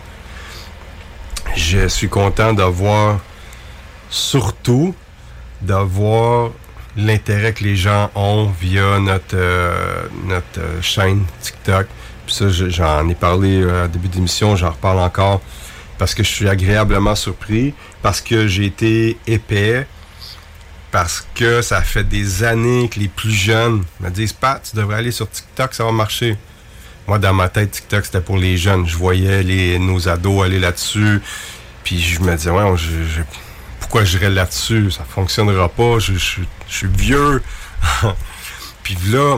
Je 1.55 1.87
suis 1.87 2.09
content 2.09 2.55
de 2.55 2.65
voir, 2.65 3.21
surtout, 4.11 4.97
de 5.63 5.75
voir 5.75 6.51
l'intérêt 6.97 7.53
que 7.53 7.63
les 7.65 7.77
gens 7.77 8.11
ont 8.15 8.51
via 8.61 8.99
notre, 8.99 9.35
euh, 9.37 10.07
notre 10.25 10.59
euh, 10.59 10.81
chaîne 10.83 11.25
TikTok. 11.43 11.87
Puis 12.27 12.35
ça, 12.35 12.49
je- 12.49 12.69
j'en 12.71 13.09
ai 13.09 13.15
parlé 13.15 13.61
euh, 13.63 13.85
au 13.85 13.89
début 13.89 14.09
d'émission, 14.09 14.57
j'en 14.57 14.71
reparle 14.71 14.99
encore 15.01 15.41
parce 15.99 16.15
que 16.15 16.23
je 16.23 16.29
suis 16.31 16.49
agréablement 16.49 17.15
surpris, 17.15 17.73
parce 18.03 18.21
que 18.21 18.47
j'ai 18.47 18.67
été 18.67 19.17
épais, 19.27 19.87
parce 20.91 21.27
que 21.35 21.63
ça 21.63 21.81
fait 21.83 22.05
des 22.05 22.45
années 22.45 22.89
que 22.89 22.99
les 23.01 23.09
plus 23.09 23.31
jeunes 23.31 23.83
me 24.01 24.11
disent 24.11 24.33
Pat, 24.33 24.63
tu 24.69 24.77
devrais 24.77 24.97
aller 24.97 25.11
sur 25.11 25.29
TikTok, 25.29 25.73
ça 25.75 25.85
va 25.85 25.93
marcher. 25.93 26.37
Moi, 27.07 27.19
dans 27.19 27.33
ma 27.35 27.49
tête, 27.49 27.71
TikTok, 27.71 28.05
c'était 28.05 28.21
pour 28.21 28.37
les 28.37 28.57
jeunes. 28.57 28.87
Je 28.87 28.97
voyais 28.97 29.43
les, 29.43 29.79
nos 29.79 30.09
ados 30.09 30.45
aller 30.45 30.59
là-dessus. 30.59 31.21
Puis 31.85 32.01
je 32.01 32.21
me 32.21 32.35
disais, 32.35 32.51
ouais, 32.51 32.77
je- 32.77 33.21
pourquoi 33.87 34.03
j'irais 34.03 34.31
là-dessus? 34.31 34.91
Ça 34.91 35.05
fonctionnera 35.05 35.69
pas. 35.69 36.01
Je, 36.01 36.15
suis 36.19 36.89
vieux. 36.89 37.41
puis 38.83 38.99
là, 39.11 39.37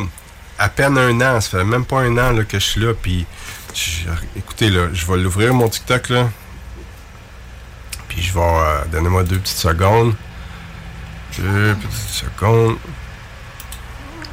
à 0.59 0.71
peine 0.71 0.97
un 0.97 1.21
an, 1.21 1.39
ça 1.43 1.59
fait 1.59 1.65
même 1.65 1.85
pas 1.85 2.01
un 2.01 2.17
an 2.17 2.35
que 2.49 2.59
je 2.59 2.65
suis 2.65 2.81
là. 2.81 2.95
Puis 2.95 3.27
écoutez, 4.37 4.71
là, 4.71 4.89
je 4.95 5.05
vais 5.05 5.19
l'ouvrir 5.19 5.53
mon 5.53 5.69
TikTok, 5.69 6.09
là. 6.09 6.31
Puis 8.09 8.23
je 8.23 8.33
vais... 8.33 8.41
euh, 8.41 8.85
Donnez-moi 8.91 9.23
deux 9.25 9.39
petites 9.39 9.59
secondes. 9.59 10.15
Deux 11.39 11.75
petites 11.75 12.25
secondes. 12.25 12.79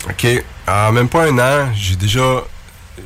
OK. 0.10 0.28
En 0.66 0.94
même 0.94 1.10
pas 1.10 1.26
un 1.26 1.38
an, 1.40 1.74
j'ai 1.76 1.98
déjà... 1.98 2.42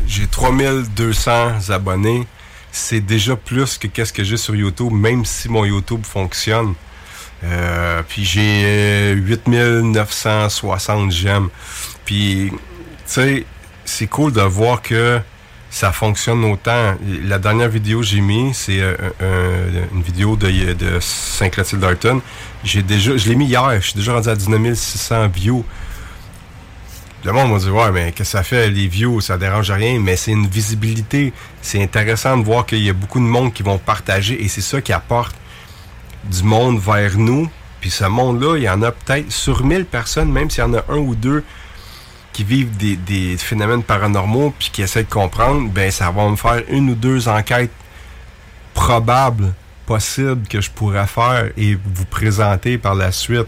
J'ai 0.06 0.28
3200 0.28 1.72
abonnés. 1.72 2.28
C'est 2.72 3.02
déjà 3.02 3.36
plus 3.36 3.80
que 3.80 3.88
qu'est-ce 3.88 4.14
que 4.14 4.24
j'ai 4.24 4.38
sur 4.38 4.56
YouTube, 4.56 4.94
même 4.94 5.26
si 5.26 5.50
mon 5.50 5.66
YouTube 5.66 6.06
fonctionne. 6.06 6.76
Euh, 7.44 8.02
puis 8.08 8.26
j'ai 8.26 9.14
8960 9.14 11.12
j'aime. 11.12 11.50
Puis, 12.06 12.52
tu 12.52 12.58
sais, 13.06 13.46
c'est 13.86 14.08
cool 14.08 14.34
de 14.34 14.42
voir 14.42 14.82
que 14.82 15.20
ça 15.70 15.92
fonctionne 15.92 16.44
autant. 16.46 16.96
La 17.26 17.38
dernière 17.38 17.70
vidéo 17.70 18.00
que 18.00 18.06
j'ai 18.06 18.22
mis, 18.22 18.54
c'est 18.54 18.80
euh, 18.82 18.96
un- 19.22 19.96
une 19.96 20.02
vidéo 20.02 20.36
de, 20.36 20.74
de 20.74 21.00
Saint-Clotilde 21.00 21.82
Darton. 21.82 22.22
J'ai 22.64 22.82
déjà, 22.82 23.16
je 23.16 23.30
l'ai 23.30 23.36
mis 23.36 23.46
hier, 23.46 23.70
je 23.80 23.86
suis 23.88 23.94
déjà 23.94 24.14
rendu 24.14 24.30
à 24.30 24.36
19 24.36 24.74
600 24.76 25.28
views. 25.30 25.64
Le 27.26 27.34
monde 27.34 27.52
m'a 27.52 27.60
dit, 27.60 27.70
ouais, 27.70 27.92
mais 27.92 28.12
que 28.14 28.24
ça 28.24 28.44
fait, 28.44 28.70
les 28.70 28.88
views, 28.88 29.20
ça 29.22 29.38
dérange 29.38 29.70
rien, 29.72 30.00
mais 30.00 30.16
c'est 30.16 30.32
une 30.32 30.48
visibilité. 30.48 31.34
C'est 31.62 31.84
intéressant 31.84 32.38
de 32.38 32.44
voir 32.46 32.66
qu'il 32.66 32.80
y 32.84 32.90
a 32.90 32.94
beaucoup 32.94 33.20
de 33.20 33.26
monde 33.26 33.54
qui 33.54 33.62
vont 33.62 33.78
partager 33.78 34.42
et 34.44 34.48
c'est 34.48 34.62
ça 34.62 34.82
qui 34.82 34.94
apporte 34.94 35.36
du 36.24 36.44
monde 36.44 36.80
vers 36.80 37.18
nous. 37.18 37.50
Puis 37.82 37.90
ce 37.90 38.06
monde-là, 38.06 38.58
il 38.58 38.64
y 38.64 38.70
en 38.70 38.82
a 38.82 38.92
peut-être 38.92 39.32
sur 39.32 39.64
1000 39.64 39.86
personnes, 39.86 40.32
même 40.32 40.50
s'il 40.50 40.64
y 40.64 40.68
en 40.68 40.74
a 40.74 40.84
un 40.90 40.98
ou 40.98 41.16
deux 41.16 41.44
qui 42.34 42.44
vivent 42.44 42.76
des, 42.78 42.96
des 42.96 43.38
phénomènes 43.38 43.84
paranormaux 43.84 44.54
puis 44.58 44.70
qui 44.72 44.82
essaient 44.82 45.04
de 45.04 45.10
comprendre, 45.10 45.70
ben 45.70 45.92
ça 45.92 46.12
va 46.12 46.30
me 46.30 46.36
faire 46.36 46.62
une 46.70 46.92
ou 46.92 46.96
deux 46.96 47.28
enquêtes 47.28 47.72
probables, 48.74 49.54
possibles 49.86 50.48
que 50.48 50.62
je 50.62 50.70
pourrais 50.70 51.08
faire 51.08 51.50
et 51.58 51.76
vous 51.76 52.06
présenter 52.06 52.78
par 52.78 52.96
la 52.96 53.12
suite 53.12 53.48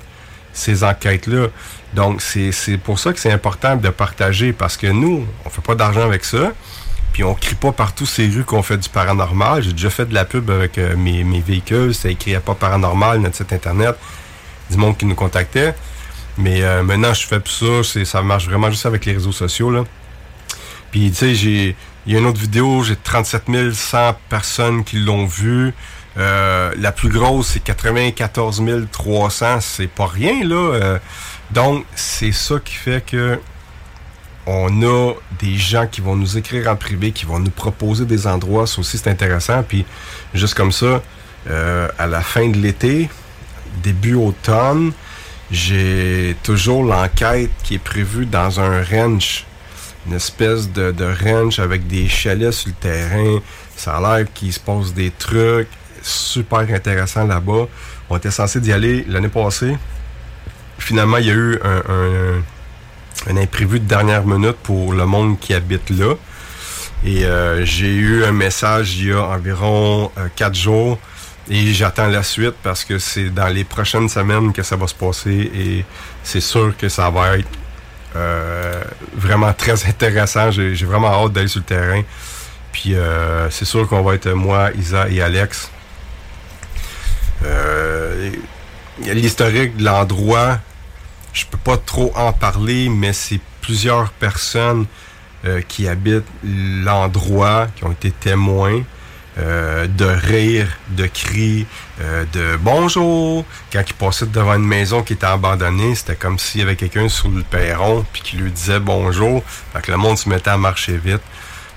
ces 0.53 0.84
enquêtes-là. 0.84 1.48
Donc, 1.93 2.22
c'est 2.22 2.77
pour 2.84 2.99
ça 2.99 3.14
que 3.14 3.19
c'est 3.19 3.31
important 3.31 3.76
de 3.76 3.89
partager 3.89 4.53
parce 4.53 4.77
que 4.77 4.88
nous, 4.88 5.26
on 5.45 5.49
fait 5.49 5.61
pas 5.61 5.76
d'argent 5.76 6.02
avec 6.02 6.26
ça. 6.26 6.52
Puis 7.14 7.24
on 7.24 7.34
crie 7.34 7.56
pas 7.56 7.72
partout 7.72 8.06
ces 8.06 8.28
rues 8.28 8.44
qu'on 8.44 8.64
fait 8.64 8.78
du 8.78 8.90
paranormal. 8.90 9.64
J'ai 9.64 9.74
déjà 9.74 9.90
fait 9.90 10.06
de 10.06 10.14
la 10.14 10.26
pub 10.26 10.50
avec 10.50 10.78
euh, 10.78 10.96
mes, 10.96 11.24
mes 11.24 11.42
véhicules. 11.42 11.94
C'était 11.94 12.14
écrit 12.14 12.36
à 12.36 12.40
pas 12.40 12.56
paranormal, 12.56 13.20
notre 13.20 13.36
site 13.36 13.54
internet. 13.54 13.96
Du 14.70 14.78
monde 14.78 14.98
qui 14.98 15.06
nous 15.06 15.16
contactait. 15.16 15.76
Mais 16.38 16.64
euh, 16.64 16.84
maintenant, 16.84 17.14
je 17.14 17.28
fais 17.28 17.40
plus 17.40 17.84
ça. 17.84 18.06
Ça 18.06 18.22
marche 18.22 18.46
vraiment 18.46 18.70
juste 18.70 18.86
avec 18.86 19.06
les 19.06 19.14
réseaux 19.14 19.32
sociaux. 19.32 19.72
Là. 19.72 19.84
Puis, 20.92 21.10
tu 21.12 21.16
sais, 21.16 21.36
j'ai. 21.36 21.76
Il 22.08 22.14
y 22.14 22.16
a 22.16 22.20
une 22.20 22.26
autre 22.26 22.40
vidéo, 22.40 22.82
j'ai 22.82 22.96
37 22.96 23.74
100 23.74 24.16
personnes 24.28 24.84
qui 24.84 24.98
l'ont 24.98 25.26
vue. 25.26 25.72
Euh, 26.18 26.74
la 26.78 26.92
plus 26.92 27.10
grosse, 27.10 27.50
c'est 27.50 27.64
94 27.64 28.64
300. 28.92 29.62
C'est 29.62 29.88
pas 29.88 30.08
rien, 30.08 30.44
là. 30.44 30.56
Euh, 30.56 31.00
donc, 31.52 31.86
c'est 31.96 32.32
ça 32.32 32.56
qui 32.64 32.74
fait 32.74 33.06
que 33.06 33.40
on 34.53 34.82
a 34.84 35.14
des 35.40 35.56
gens 35.56 35.88
qui 35.88 36.02
vont 36.02 36.18
nous 36.18 36.38
écrire 36.38 36.69
en 36.69 36.76
privé, 36.76 37.14
qui 37.14 37.26
vont 37.26 37.40
nous 37.40 37.52
proposer 37.52 38.06
des 38.06 38.28
endroits. 38.28 38.68
Ça 38.68 38.80
aussi, 38.82 38.98
c'est 38.98 39.10
intéressant. 39.10 39.64
Puis, 39.64 39.86
juste 40.34 40.56
comme 40.56 40.73
ça, 40.73 41.02
euh, 41.49 41.88
à 41.98 42.06
la 42.06 42.19
fin 42.19 42.49
de 42.49 42.57
l'été, 42.57 43.10
début 43.82 44.15
automne, 44.15 44.91
j'ai 45.52 46.36
toujours 46.44 46.84
l'enquête 46.84 47.49
qui 47.64 47.76
est 47.76 47.84
prévue 47.84 48.26
dans 48.26 48.60
un 48.60 48.84
ranch. 48.84 49.45
Une 50.07 50.15
espèce 50.15 50.69
de, 50.69 50.94
ranch 51.23 51.60
avec 51.60 51.88
des 51.88 52.10
chalets 52.10 52.52
sur 52.52 52.69
le 52.69 52.73
terrain. 52.73 53.40
Ça 53.78 53.98
a 53.98 54.18
l'air 54.18 54.28
qu'il 54.34 54.52
se 54.52 54.60
passe 54.60 54.94
des 54.94 55.11
trucs 55.11 55.69
super 56.02 56.60
intéressants 56.60 57.26
là-bas. 57.26 57.68
On 58.10 58.18
était 58.18 58.32
censé 58.32 58.60
d'y 58.60 58.73
aller 58.73 59.06
l'année 59.07 59.30
passée. 59.30 59.78
Finalement, 60.78 61.18
il 61.18 61.28
y 61.28 61.32
a 61.32 61.36
eu 61.36 61.60
un- 61.64 62.41
un 63.30 63.38
imprévu 63.38 63.80
de 63.80 63.85
dernière 63.85 64.26
minute 64.26 64.57
pour 64.64 64.93
le 64.93 65.06
monde 65.06 65.39
qui 65.39 65.53
habite 65.53 65.89
là. 65.89 66.15
Et 67.03 67.26
euh, 67.26 67.65
j'ai 67.65 67.93
eu 67.93 68.23
un 68.23 68.31
message 68.31 68.98
il 68.98 69.10
y 69.10 69.11
a 69.11 69.23
environ 69.23 70.11
euh, 70.18 70.27
quatre 70.35 70.56
jours 70.56 70.99
et 71.49 71.73
j'attends 71.73 72.07
la 72.07 72.23
suite 72.23 72.56
parce 72.61 72.85
que 72.85 72.99
c'est 72.99 73.30
dans 73.30 73.48
les 73.48 73.64
prochaines 73.64 74.07
semaines 74.07 74.53
que 74.53 74.61
ça 74.61 74.76
va 74.76 74.88
se 74.88 74.93
passer 74.93 75.52
et 75.53 75.85
c'est 76.23 76.41
sûr 76.41 76.76
que 76.77 76.89
ça 76.89 77.10
va 77.10 77.38
être 77.38 77.48
euh, 78.15 78.84
vraiment 79.14 79.53
très 79.53 79.85
intéressant. 79.88 80.52
J'ai 80.52 80.85
vraiment 80.85 81.26
hâte 81.26 81.34
d'aller 81.34 81.48
sur 81.48 81.60
le 81.61 81.65
terrain. 81.65 82.02
Puis 82.72 82.95
euh, 82.95 83.49
c'est 83.49 83.65
sûr 83.65 83.88
qu'on 83.88 84.02
va 84.02 84.15
être 84.15 84.30
moi, 84.30 84.69
Isa 84.77 85.10
et 85.10 85.22
Alex. 85.22 85.69
Euh, 87.43 88.31
l'historique 88.99 89.77
de 89.77 89.85
l'endroit. 89.85 90.60
Je 91.34 91.45
peux 91.45 91.58
pas 91.58 91.78
trop 91.78 92.12
en 92.16 92.34
parler, 92.34 92.90
mais 92.90 93.14
c'est 93.14 93.40
plusieurs 93.62 94.12
personnes 94.12 94.86
euh, 95.45 95.62
qui 95.68 95.88
habitent 95.88 96.24
l'endroit, 96.44 97.68
qui 97.76 97.84
ont 97.84 97.91
été 97.91 98.12
témoins 98.12 98.82
euh, 99.38 99.88
de 99.88 100.06
rires, 100.06 100.78
de 100.90 101.08
cris, 101.08 101.66
euh, 102.02 102.26
de 102.34 102.58
bonjour. 102.58 103.45
Quand 103.72 103.84
ils 103.88 103.94
passaient 103.94 104.26
devant 104.26 104.56
une 104.56 104.68
maison 104.68 105.03
qui 105.03 105.14
était 105.14 105.26
abandonnée, 105.26 105.95
c'était 105.95 106.16
comme 106.16 106.38
s'il 106.38 106.62
y 106.62 106.64
avait 106.64 106.76
quelqu'un 106.76 107.08
sur 107.08 107.30
le 107.30 107.44
perron 107.44 108.06
puis 108.12 108.22
qui 108.22 108.38
lui 108.38 108.52
disait 108.52 108.80
bonjour. 108.80 109.44
Fait 109.74 109.82
que 109.82 109.91
le 109.91 109.98
monde 109.98 110.18
se 110.18 110.28
mettait 110.28 110.49
à 110.49 110.58
marcher 110.58 110.98
vite. 110.98 111.22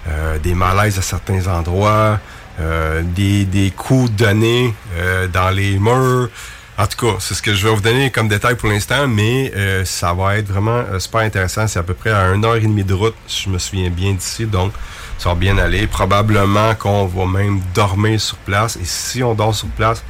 Euh, 0.06 0.39
des 0.39 0.52
malaises 0.52 0.98
à 0.98 1.02
certains 1.02 1.47
endroits, 1.47 2.20
euh, 2.60 3.01
des, 3.02 3.47
des 3.47 3.70
coups 3.70 4.10
donnés 4.10 4.74
euh, 4.98 5.28
dans 5.28 5.48
les 5.48 5.78
murs. 5.78 6.28
En 6.76 6.86
tout 6.88 7.06
cas, 7.06 7.16
c'est 7.20 7.34
ce 7.34 7.42
que 7.42 7.55
je 7.55 7.68
vais 7.68 7.72
vous 7.72 7.80
donner 7.80 8.10
comme 8.10 8.26
détail 8.26 8.56
pour 8.56 8.68
l'instant, 8.68 9.06
mais 9.06 9.52
euh, 9.55 9.84
ça 9.84 10.12
va 10.12 10.38
être 10.38 10.48
vraiment 10.48 10.82
euh, 10.90 10.98
super 10.98 11.20
intéressant. 11.20 11.68
C'est 11.68 11.78
à 11.78 11.84
peu 11.84 11.94
près 11.94 12.10
à 12.10 12.32
une 12.32 12.44
heure 12.44 12.56
et 12.56 12.60
demie 12.60 12.82
de 12.82 12.94
route, 12.94 13.14
si 13.28 13.44
je 13.44 13.51
me 13.51 13.59
souviens 13.59 13.90
bien 13.90 14.12
d'ici, 14.12 14.44
donc 14.44 14.72
ça 15.18 15.28
va 15.28 15.34
bien 15.36 15.56
aller. 15.59 15.86
Probablement 15.86 16.74
qu'on 16.74 17.06
va 17.06 17.26
même 17.26 17.60
dormir 17.74 18.20
sur 18.20 18.36
place. 18.38 18.76
Et 18.76 18.84
si 18.84 19.22
on 19.22 19.34
dort 19.34 19.55
sur 19.55 19.68
place, 19.68 20.02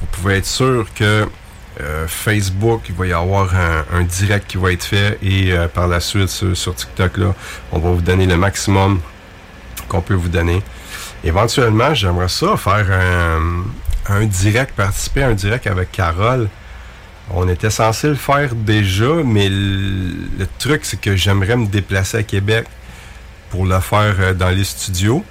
vous 0.00 0.06
pouvez 0.12 0.36
être 0.36 0.46
sûr 0.46 0.86
que 0.94 1.26
euh, 1.80 2.06
Facebook, 2.08 2.82
il 2.88 2.94
va 2.94 3.06
y 3.06 3.12
avoir 3.12 3.54
un, 3.54 3.84
un 3.92 4.02
direct 4.02 4.46
qui 4.46 4.56
va 4.56 4.72
être 4.72 4.84
fait 4.84 5.18
et 5.22 5.52
euh, 5.52 5.68
par 5.68 5.88
la 5.88 6.00
suite 6.00 6.28
sur, 6.28 6.56
sur 6.56 6.74
TikTok, 6.74 7.18
là, 7.18 7.34
on 7.72 7.78
va 7.78 7.90
vous 7.90 8.00
donner 8.00 8.26
le 8.26 8.36
maximum 8.36 9.00
qu'on 9.88 10.00
peut 10.00 10.14
vous 10.14 10.28
donner. 10.28 10.62
Éventuellement, 11.22 11.92
j'aimerais 11.92 12.28
ça 12.28 12.56
faire 12.56 12.86
un, 12.90 13.64
un 14.08 14.26
direct, 14.26 14.74
participer 14.74 15.22
à 15.22 15.28
un 15.28 15.34
direct 15.34 15.66
avec 15.66 15.92
Carole. 15.92 16.48
On 17.30 17.48
était 17.48 17.70
censé 17.70 18.08
le 18.08 18.14
faire 18.14 18.54
déjà, 18.54 19.12
mais 19.24 19.48
le, 19.48 20.46
truc, 20.58 20.84
c'est 20.84 21.00
que 21.00 21.16
j'aimerais 21.16 21.56
me 21.56 21.66
déplacer 21.66 22.18
à 22.18 22.22
Québec 22.22 22.66
pour 23.50 23.66
le 23.66 23.80
faire 23.80 24.14
euh, 24.20 24.34
dans 24.34 24.50
les 24.50 24.64
studios. 24.64 25.24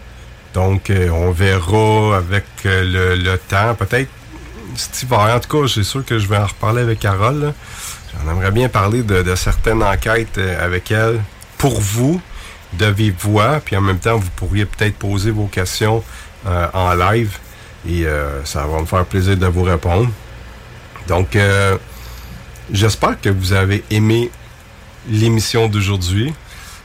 Donc, 0.54 0.90
euh, 0.90 1.10
on 1.10 1.32
verra 1.32 2.18
avec 2.18 2.46
euh, 2.66 3.16
le, 3.16 3.38
temps. 3.38 3.76
Peut-être 3.76 4.10
cet 4.76 5.04
hiver. 5.04 5.20
En 5.20 5.40
tout 5.40 5.58
cas, 5.58 5.68
c'est 5.74 5.84
sûr 5.84 6.04
que 6.04 6.20
je 6.20 6.28
vais 6.28 6.38
en 6.38 6.48
reparler 6.48 6.82
avec 6.82 7.00
Carole. 7.00 7.54
J'en 8.14 8.32
aimerais 8.32 8.52
bien 8.52 8.68
parler 8.68 9.04
de, 9.04 9.36
certaines 9.36 9.84
enquêtes 9.84 10.38
avec 10.38 10.92
elle 10.92 11.22
pour 11.58 11.80
vous, 11.80 12.22
de 12.74 12.88
vive 12.88 13.16
voix. 13.20 13.62
Puis 13.64 13.76
en 13.78 13.82
même 13.82 14.00
temps, 14.00 14.18
vous 14.18 14.30
pourriez 14.36 14.66
peut-être 14.66 14.96
poser 14.96 15.32
vos 15.32 15.48
questions 15.48 16.04
en 16.46 16.94
live. 16.94 17.38
Et 17.88 18.06
euh, 18.06 18.44
ça 18.46 18.66
va 18.66 18.80
me 18.82 18.86
faire 18.86 19.06
plaisir 19.06 19.38
de 19.38 19.46
vous 19.48 19.64
répondre. 19.64 20.10
Donc, 21.08 21.36
euh, 21.36 21.78
j'espère 22.72 23.20
que 23.22 23.30
vous 23.30 23.54
avez 23.54 23.84
aimé 23.92 24.32
l'émission 25.10 25.68
d'aujourd'hui. 25.68 26.34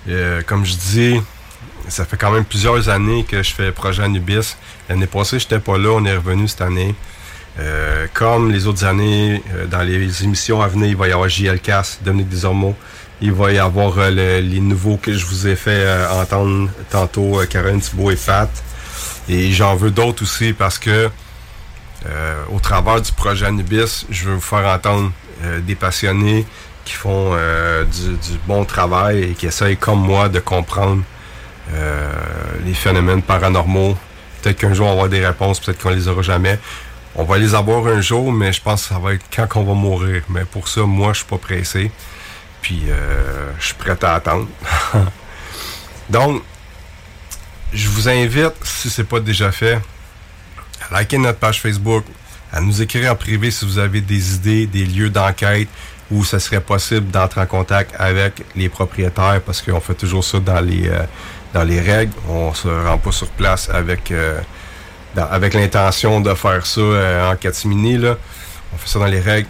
Euh, 0.08 0.42
comme 0.46 0.64
je 0.64 0.74
dis, 0.74 1.20
ça 1.88 2.04
fait 2.04 2.16
quand 2.16 2.30
même 2.30 2.44
plusieurs 2.44 2.88
années 2.88 3.24
que 3.24 3.42
je 3.42 3.52
fais 3.52 3.72
Projet 3.72 4.02
Anubis. 4.02 4.56
L'année 4.88 5.06
passée, 5.06 5.38
j'étais 5.38 5.58
pas 5.58 5.78
là, 5.78 5.90
on 5.90 6.04
est 6.04 6.14
revenu 6.16 6.48
cette 6.48 6.60
année. 6.62 6.94
Euh, 7.58 8.06
comme 8.14 8.50
les 8.52 8.66
autres 8.66 8.84
années, 8.84 9.42
dans 9.70 9.80
les 9.82 10.22
émissions 10.24 10.62
à 10.62 10.68
venir, 10.68 10.88
il 10.88 10.96
va 10.96 11.08
y 11.08 11.12
avoir 11.12 11.28
JLCAS, 11.28 11.98
Dominique 12.04 12.28
Desormeaux. 12.28 12.76
Il 13.22 13.32
va 13.32 13.52
y 13.52 13.58
avoir 13.58 13.96
le- 14.10 14.40
les 14.40 14.60
nouveaux 14.60 14.96
que 14.96 15.12
je 15.12 15.26
vous 15.26 15.46
ai 15.46 15.56
fait 15.56 15.86
entendre 16.10 16.70
tantôt, 16.90 17.40
Caroline 17.50 17.80
Thibault 17.80 18.10
et 18.10 18.16
Fat. 18.16 18.48
Et 19.32 19.52
j'en 19.52 19.76
veux 19.76 19.92
d'autres 19.92 20.24
aussi 20.24 20.52
parce 20.52 20.76
que 20.76 21.08
euh, 22.04 22.44
au 22.52 22.58
travers 22.58 23.00
du 23.00 23.12
projet 23.12 23.46
Anubis, 23.46 24.04
je 24.10 24.24
veux 24.24 24.34
vous 24.34 24.40
faire 24.40 24.66
entendre 24.66 25.12
euh, 25.44 25.60
des 25.60 25.76
passionnés 25.76 26.44
qui 26.84 26.94
font 26.94 27.30
euh, 27.34 27.84
du, 27.84 28.38
bon 28.48 28.64
travail 28.64 29.22
et 29.22 29.34
qui 29.34 29.46
essayent, 29.46 29.76
comme 29.76 30.00
moi, 30.00 30.28
de 30.28 30.40
comprendre 30.40 31.02
les 32.64 32.74
phénomènes 32.74 33.22
paranormaux. 33.22 33.96
Peut-être 34.42 34.58
qu'un 34.58 34.74
jour 34.74 34.86
on 34.86 34.88
va 34.88 34.92
avoir 34.94 35.08
des 35.08 35.24
réponses, 35.24 35.60
peut-être 35.60 35.80
qu'on 35.80 35.90
les 35.90 36.08
aura 36.08 36.22
jamais. 36.22 36.58
On 37.14 37.22
va 37.22 37.38
les 37.38 37.54
avoir 37.54 37.86
un 37.86 38.00
jour, 38.00 38.32
mais 38.32 38.52
je 38.52 38.60
pense 38.60 38.82
que 38.82 38.94
ça 38.94 38.98
va 38.98 39.14
être 39.14 39.24
quand 39.32 39.46
on 39.54 39.62
va 39.62 39.74
mourir. 39.74 40.24
Mais 40.28 40.44
pour 40.44 40.66
ça, 40.66 40.80
moi, 40.80 41.12
je 41.12 41.18
suis 41.18 41.28
pas 41.28 41.38
pressé. 41.38 41.92
Puis, 42.60 42.86
je 43.60 43.64
suis 43.64 43.74
prêt 43.74 43.96
à 44.02 44.14
attendre. 44.14 44.48
Donc, 46.10 46.42
je 47.72 47.88
vous 47.88 48.08
invite, 48.08 48.52
si 48.62 48.90
c'est 48.90 49.04
pas 49.04 49.20
déjà 49.20 49.52
fait, 49.52 49.78
à 50.88 50.94
liker 50.94 51.18
notre 51.18 51.38
page 51.38 51.60
Facebook, 51.60 52.04
à 52.52 52.60
nous 52.60 52.82
écrire 52.82 53.12
en 53.12 53.16
privé 53.16 53.50
si 53.50 53.64
vous 53.64 53.78
avez 53.78 54.00
des 54.00 54.34
idées, 54.34 54.66
des 54.66 54.84
lieux 54.84 55.10
d'enquête 55.10 55.68
où 56.10 56.24
ça 56.24 56.40
serait 56.40 56.60
possible 56.60 57.10
d'entrer 57.10 57.42
en 57.42 57.46
contact 57.46 57.94
avec 57.98 58.42
les 58.56 58.68
propriétaires 58.68 59.40
parce 59.46 59.62
qu'on 59.62 59.80
fait 59.80 59.94
toujours 59.94 60.24
ça 60.24 60.40
dans 60.40 60.60
les 60.60 60.88
euh, 60.88 61.04
dans 61.54 61.62
les 61.62 61.80
règles. 61.80 62.12
On 62.28 62.52
se 62.52 62.68
rend 62.68 62.98
pas 62.98 63.12
sur 63.12 63.28
place 63.28 63.68
avec 63.70 64.10
euh, 64.10 64.40
avec 65.16 65.54
l'intention 65.54 66.20
de 66.20 66.34
faire 66.34 66.66
ça 66.66 66.80
euh, 66.80 67.32
en 67.32 67.36
catimini 67.36 67.96
là. 67.98 68.16
On 68.74 68.78
fait 68.78 68.88
ça 68.88 68.98
dans 68.98 69.06
les 69.06 69.20
règles. 69.20 69.48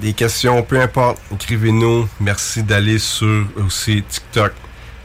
Des 0.00 0.12
questions, 0.12 0.62
peu 0.62 0.80
importe, 0.80 1.18
écrivez-nous. 1.32 2.08
Merci 2.20 2.62
d'aller 2.64 2.98
sur 2.98 3.46
aussi 3.64 4.02
TikTok. 4.02 4.52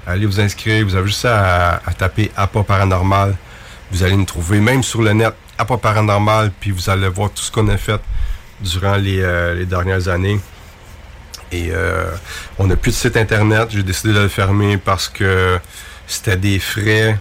Allez 0.07 0.25
vous 0.25 0.39
inscrire. 0.39 0.85
Vous 0.85 0.95
avez 0.95 1.07
juste 1.07 1.25
à, 1.25 1.81
à 1.85 1.93
taper 1.93 2.31
Appa 2.35 2.63
Paranormal. 2.63 3.35
Vous 3.91 4.03
allez 4.03 4.15
nous 4.15 4.25
trouver 4.25 4.59
même 4.59 4.83
sur 4.83 5.01
le 5.01 5.13
net, 5.13 5.33
Appa 5.57 5.77
Paranormal, 5.77 6.51
puis 6.59 6.71
vous 6.71 6.89
allez 6.89 7.09
voir 7.09 7.29
tout 7.29 7.43
ce 7.43 7.51
qu'on 7.51 7.67
a 7.67 7.77
fait 7.77 7.99
durant 8.61 8.95
les, 8.95 9.19
euh, 9.21 9.65
dernières 9.65 10.07
années. 10.07 10.39
Et 11.51 11.69
euh, 11.71 12.09
on 12.57 12.67
n'a 12.67 12.77
plus 12.77 12.91
de 12.91 12.95
site 12.95 13.17
internet. 13.17 13.67
J'ai 13.71 13.83
décidé 13.83 14.13
de 14.13 14.19
le 14.19 14.27
fermer 14.29 14.77
parce 14.77 15.09
que 15.09 15.59
c'était 16.07 16.37
des 16.37 16.59
frais 16.59 17.19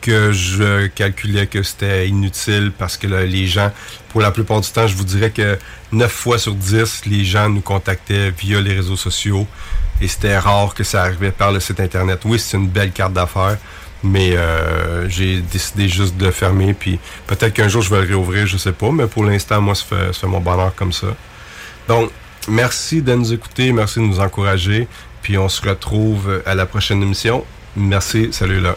que 0.00 0.32
je 0.32 0.86
calculais 0.88 1.46
que 1.46 1.62
c'était 1.62 2.08
inutile 2.08 2.72
parce 2.76 2.96
que 2.96 3.06
les 3.06 3.46
gens, 3.46 3.70
pour 4.08 4.20
la 4.20 4.30
plupart 4.30 4.60
du 4.60 4.70
temps, 4.70 4.86
je 4.86 4.96
vous 4.96 5.04
dirais 5.04 5.30
que 5.30 5.58
9 5.92 6.10
fois 6.10 6.38
sur 6.38 6.54
10, 6.54 7.06
les 7.06 7.24
gens 7.24 7.48
nous 7.48 7.60
contactaient 7.60 8.30
via 8.30 8.60
les 8.60 8.74
réseaux 8.74 8.96
sociaux 8.96 9.46
et 10.00 10.08
c'était 10.08 10.38
rare 10.38 10.74
que 10.74 10.84
ça 10.84 11.02
arrivait 11.02 11.30
par 11.30 11.52
le 11.52 11.60
site 11.60 11.80
internet. 11.80 12.20
Oui, 12.24 12.38
c'est 12.38 12.56
une 12.56 12.68
belle 12.68 12.92
carte 12.92 13.12
d'affaires, 13.12 13.56
mais 14.02 14.36
euh, 14.36 15.08
j'ai 15.08 15.40
décidé 15.40 15.88
juste 15.88 16.16
de 16.16 16.30
fermer. 16.30 16.74
Puis 16.74 16.98
peut-être 17.26 17.54
qu'un 17.54 17.68
jour 17.68 17.82
je 17.82 17.90
vais 17.90 18.02
le 18.02 18.08
réouvrir, 18.08 18.46
je 18.46 18.56
sais 18.56 18.72
pas, 18.72 18.90
mais 18.90 19.06
pour 19.06 19.24
l'instant, 19.24 19.60
moi, 19.60 19.74
ça 19.74 19.84
fait, 19.84 20.06
ça 20.12 20.20
fait 20.20 20.26
mon 20.26 20.40
bonheur 20.40 20.74
comme 20.74 20.92
ça. 20.92 21.08
Donc, 21.88 22.10
merci 22.48 23.02
de 23.02 23.14
nous 23.14 23.32
écouter, 23.32 23.72
merci 23.72 24.00
de 24.00 24.04
nous 24.04 24.20
encourager. 24.20 24.88
Puis 25.22 25.38
on 25.38 25.48
se 25.48 25.66
retrouve 25.66 26.42
à 26.46 26.54
la 26.54 26.66
prochaine 26.66 27.02
émission. 27.02 27.44
Merci, 27.74 28.28
salut 28.32 28.60
là. 28.60 28.76